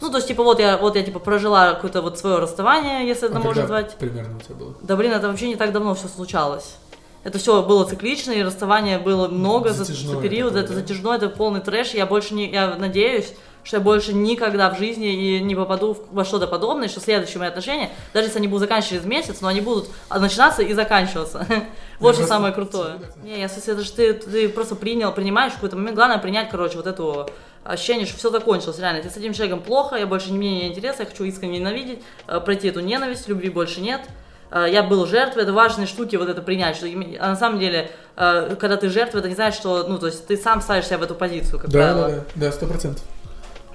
Ну, 0.00 0.10
то 0.10 0.16
есть, 0.16 0.28
типа, 0.28 0.42
вот 0.42 0.58
я, 0.60 0.76
вот 0.76 0.96
я, 0.96 1.02
типа, 1.02 1.18
прожила 1.18 1.74
какое-то 1.74 2.02
вот 2.02 2.18
свое 2.18 2.38
расставание, 2.38 3.06
если 3.06 3.28
это 3.28 3.38
А 3.38 3.40
можно 3.40 3.62
назвать. 3.62 3.94
примерно 3.96 4.36
у 4.36 4.40
тебя 4.40 4.54
было? 4.54 4.74
Да, 4.82 4.96
блин, 4.96 5.12
это 5.12 5.28
вообще 5.28 5.48
не 5.48 5.56
так 5.56 5.72
давно 5.72 5.94
все 5.94 6.08
случалось. 6.08 6.76
Это 7.22 7.38
все 7.38 7.62
было 7.62 7.84
циклично, 7.86 8.32
и 8.32 8.42
расставания 8.42 8.98
было 8.98 9.28
много 9.28 9.70
за, 9.70 9.84
Затяжное 9.84 10.16
за 10.16 10.20
период. 10.20 10.48
такое, 10.50 10.64
это 10.64 10.74
да? 10.74 10.80
затяжной, 10.80 11.16
это 11.16 11.28
полный 11.30 11.60
трэш. 11.60 11.94
Я 11.94 12.04
больше 12.04 12.34
не, 12.34 12.50
я 12.50 12.74
надеюсь, 12.76 13.32
что 13.64 13.78
я 13.78 13.80
больше 13.82 14.12
никогда 14.12 14.70
в 14.70 14.78
жизни 14.78 15.12
и 15.12 15.40
не 15.40 15.54
попаду 15.54 15.96
во 16.12 16.24
что-то 16.24 16.46
подобное, 16.46 16.88
что 16.88 17.00
следующие 17.00 17.38
мои 17.38 17.48
отношения, 17.48 17.90
даже 18.12 18.26
если 18.28 18.38
они 18.38 18.46
будут 18.48 18.60
заканчиваться 18.60 18.94
через 18.94 19.04
месяц, 19.06 19.40
но 19.40 19.48
они 19.48 19.60
будут 19.60 19.88
начинаться 20.10 20.62
и 20.62 20.72
заканчиваться. 20.72 21.46
Вот 22.00 22.16
что 22.16 22.26
самое 22.26 22.52
крутое. 22.52 22.96
Не, 23.22 23.38
я, 23.40 23.46
это 23.46 23.80
же 23.80 23.92
ты, 23.92 24.12
ты 24.14 24.48
просто 24.48 24.74
принял, 24.74 25.12
принимаешь 25.12 25.52
в 25.52 25.56
какой-то 25.56 25.76
момент. 25.76 25.94
Главное 25.94 26.18
принять, 26.18 26.50
короче, 26.50 26.76
вот 26.76 26.86
эту 26.88 27.30
ощущение, 27.62 28.04
что 28.04 28.18
все 28.18 28.30
закончилось, 28.30 28.78
реально. 28.78 28.98
Если 28.98 29.08
с 29.10 29.16
этим 29.16 29.32
человеком 29.32 29.62
плохо, 29.62 29.96
я 29.96 30.06
больше 30.06 30.32
мне 30.32 30.60
не 30.62 30.68
интересно, 30.68 31.02
я 31.04 31.08
хочу 31.08 31.24
искренне 31.24 31.60
ненавидеть, 31.60 32.02
э, 32.26 32.40
пройти 32.40 32.68
эту 32.68 32.80
ненависть, 32.80 33.28
любви 33.28 33.48
больше 33.48 33.80
нет. 33.80 34.02
Э, 34.50 34.66
Я 34.70 34.82
был 34.82 35.06
жертвой, 35.06 35.44
это 35.44 35.52
важные 35.52 35.86
штуки 35.86 36.16
вот 36.16 36.28
это 36.28 36.42
принять, 36.42 36.76
что 36.76 36.86
а 36.86 37.28
на 37.28 37.36
самом 37.36 37.58
деле, 37.58 37.90
э, 38.16 38.56
когда 38.60 38.76
ты 38.76 38.90
жертва, 38.90 39.18
это 39.20 39.28
не 39.28 39.34
значит, 39.34 39.58
что, 39.60 39.86
ну, 39.88 39.98
то 39.98 40.06
есть 40.06 40.26
ты 40.26 40.36
сам 40.36 40.60
ставишь 40.60 40.86
себя 40.86 40.98
в 40.98 41.02
эту 41.04 41.14
позицию, 41.14 41.58
как 41.60 41.70
Да, 41.70 41.78
правило. 41.78 42.08
да, 42.08 42.16
да, 42.16 42.24
да, 42.46 42.52
сто 42.52 42.66
процентов. 42.66 43.02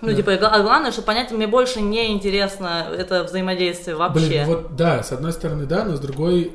Ну, 0.02 0.10
Да. 0.10 0.16
типа, 0.16 0.34
а 0.34 0.62
главное, 0.62 0.92
что 0.92 1.02
понять, 1.02 1.32
мне 1.32 1.46
больше 1.48 1.82
не 1.82 2.14
интересно 2.14 2.88
это 2.98 3.24
взаимодействие 3.26 3.96
вообще. 3.98 4.28
Блин, 4.28 4.46
вот 4.46 4.76
да, 4.76 5.04
с 5.04 5.12
одной 5.12 5.34
стороны 5.34 5.66
да, 5.66 5.84
но 5.84 5.96
с 5.98 6.00
другой 6.00 6.54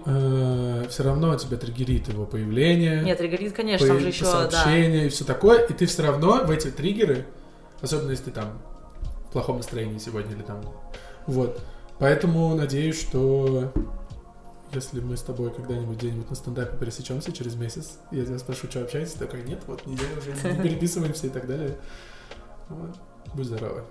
все 0.88 1.02
равно 1.02 1.36
тебя 1.36 1.56
триггерит 1.56 2.08
его 2.08 2.24
появление. 2.26 3.02
Нет, 3.02 3.18
триггерит, 3.18 3.52
конечно, 3.52 3.86
там 3.86 3.96
по- 3.96 4.02
же 4.02 4.08
еще, 4.08 4.24
да. 4.24 4.50
сообщения 4.50 5.06
и 5.06 5.08
все 5.10 5.24
такое, 5.24 5.58
и 5.66 5.72
ты 5.72 5.86
все 5.86 6.02
равно 6.02 6.44
в 6.44 6.50
эти 6.50 6.70
триггеры, 6.70 7.26
особенно 7.82 8.10
если 8.10 8.24
ты 8.24 8.30
там 8.30 8.58
в 9.28 9.32
плохом 9.32 9.58
настроении 9.58 9.98
сегодня 9.98 10.34
или 10.34 10.42
там, 10.42 10.60
вот. 11.26 11.60
Поэтому 11.98 12.54
надеюсь, 12.54 13.00
что 13.00 13.72
если 14.72 15.00
мы 15.00 15.16
с 15.16 15.22
тобой 15.22 15.52
когда-нибудь 15.52 15.98
где-нибудь 15.98 16.28
на 16.30 16.34
стендапе 16.36 16.76
пересечемся 16.76 17.30
через 17.32 17.54
месяц, 17.54 17.98
я 18.10 18.24
тебя 18.24 18.38
спрошу, 18.38 18.68
что 18.68 18.80
общаетесь, 18.80 19.12
такой, 19.12 19.42
нет, 19.44 19.60
вот 19.66 19.86
неделю 19.86 20.08
уже 20.18 20.32
не 20.52 20.62
переписываемся 20.62 21.26
и 21.26 21.30
так 21.30 21.46
далее. 21.46 21.76
Вот. 22.68 22.96
Будь 23.32 23.46
здоровы. 23.46 23.84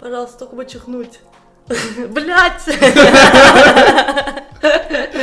Пожалуйста, 0.00 0.40
только 0.40 0.56
бы 0.56 0.66
чихнуть. 0.66 1.20
Блять! 2.08 2.66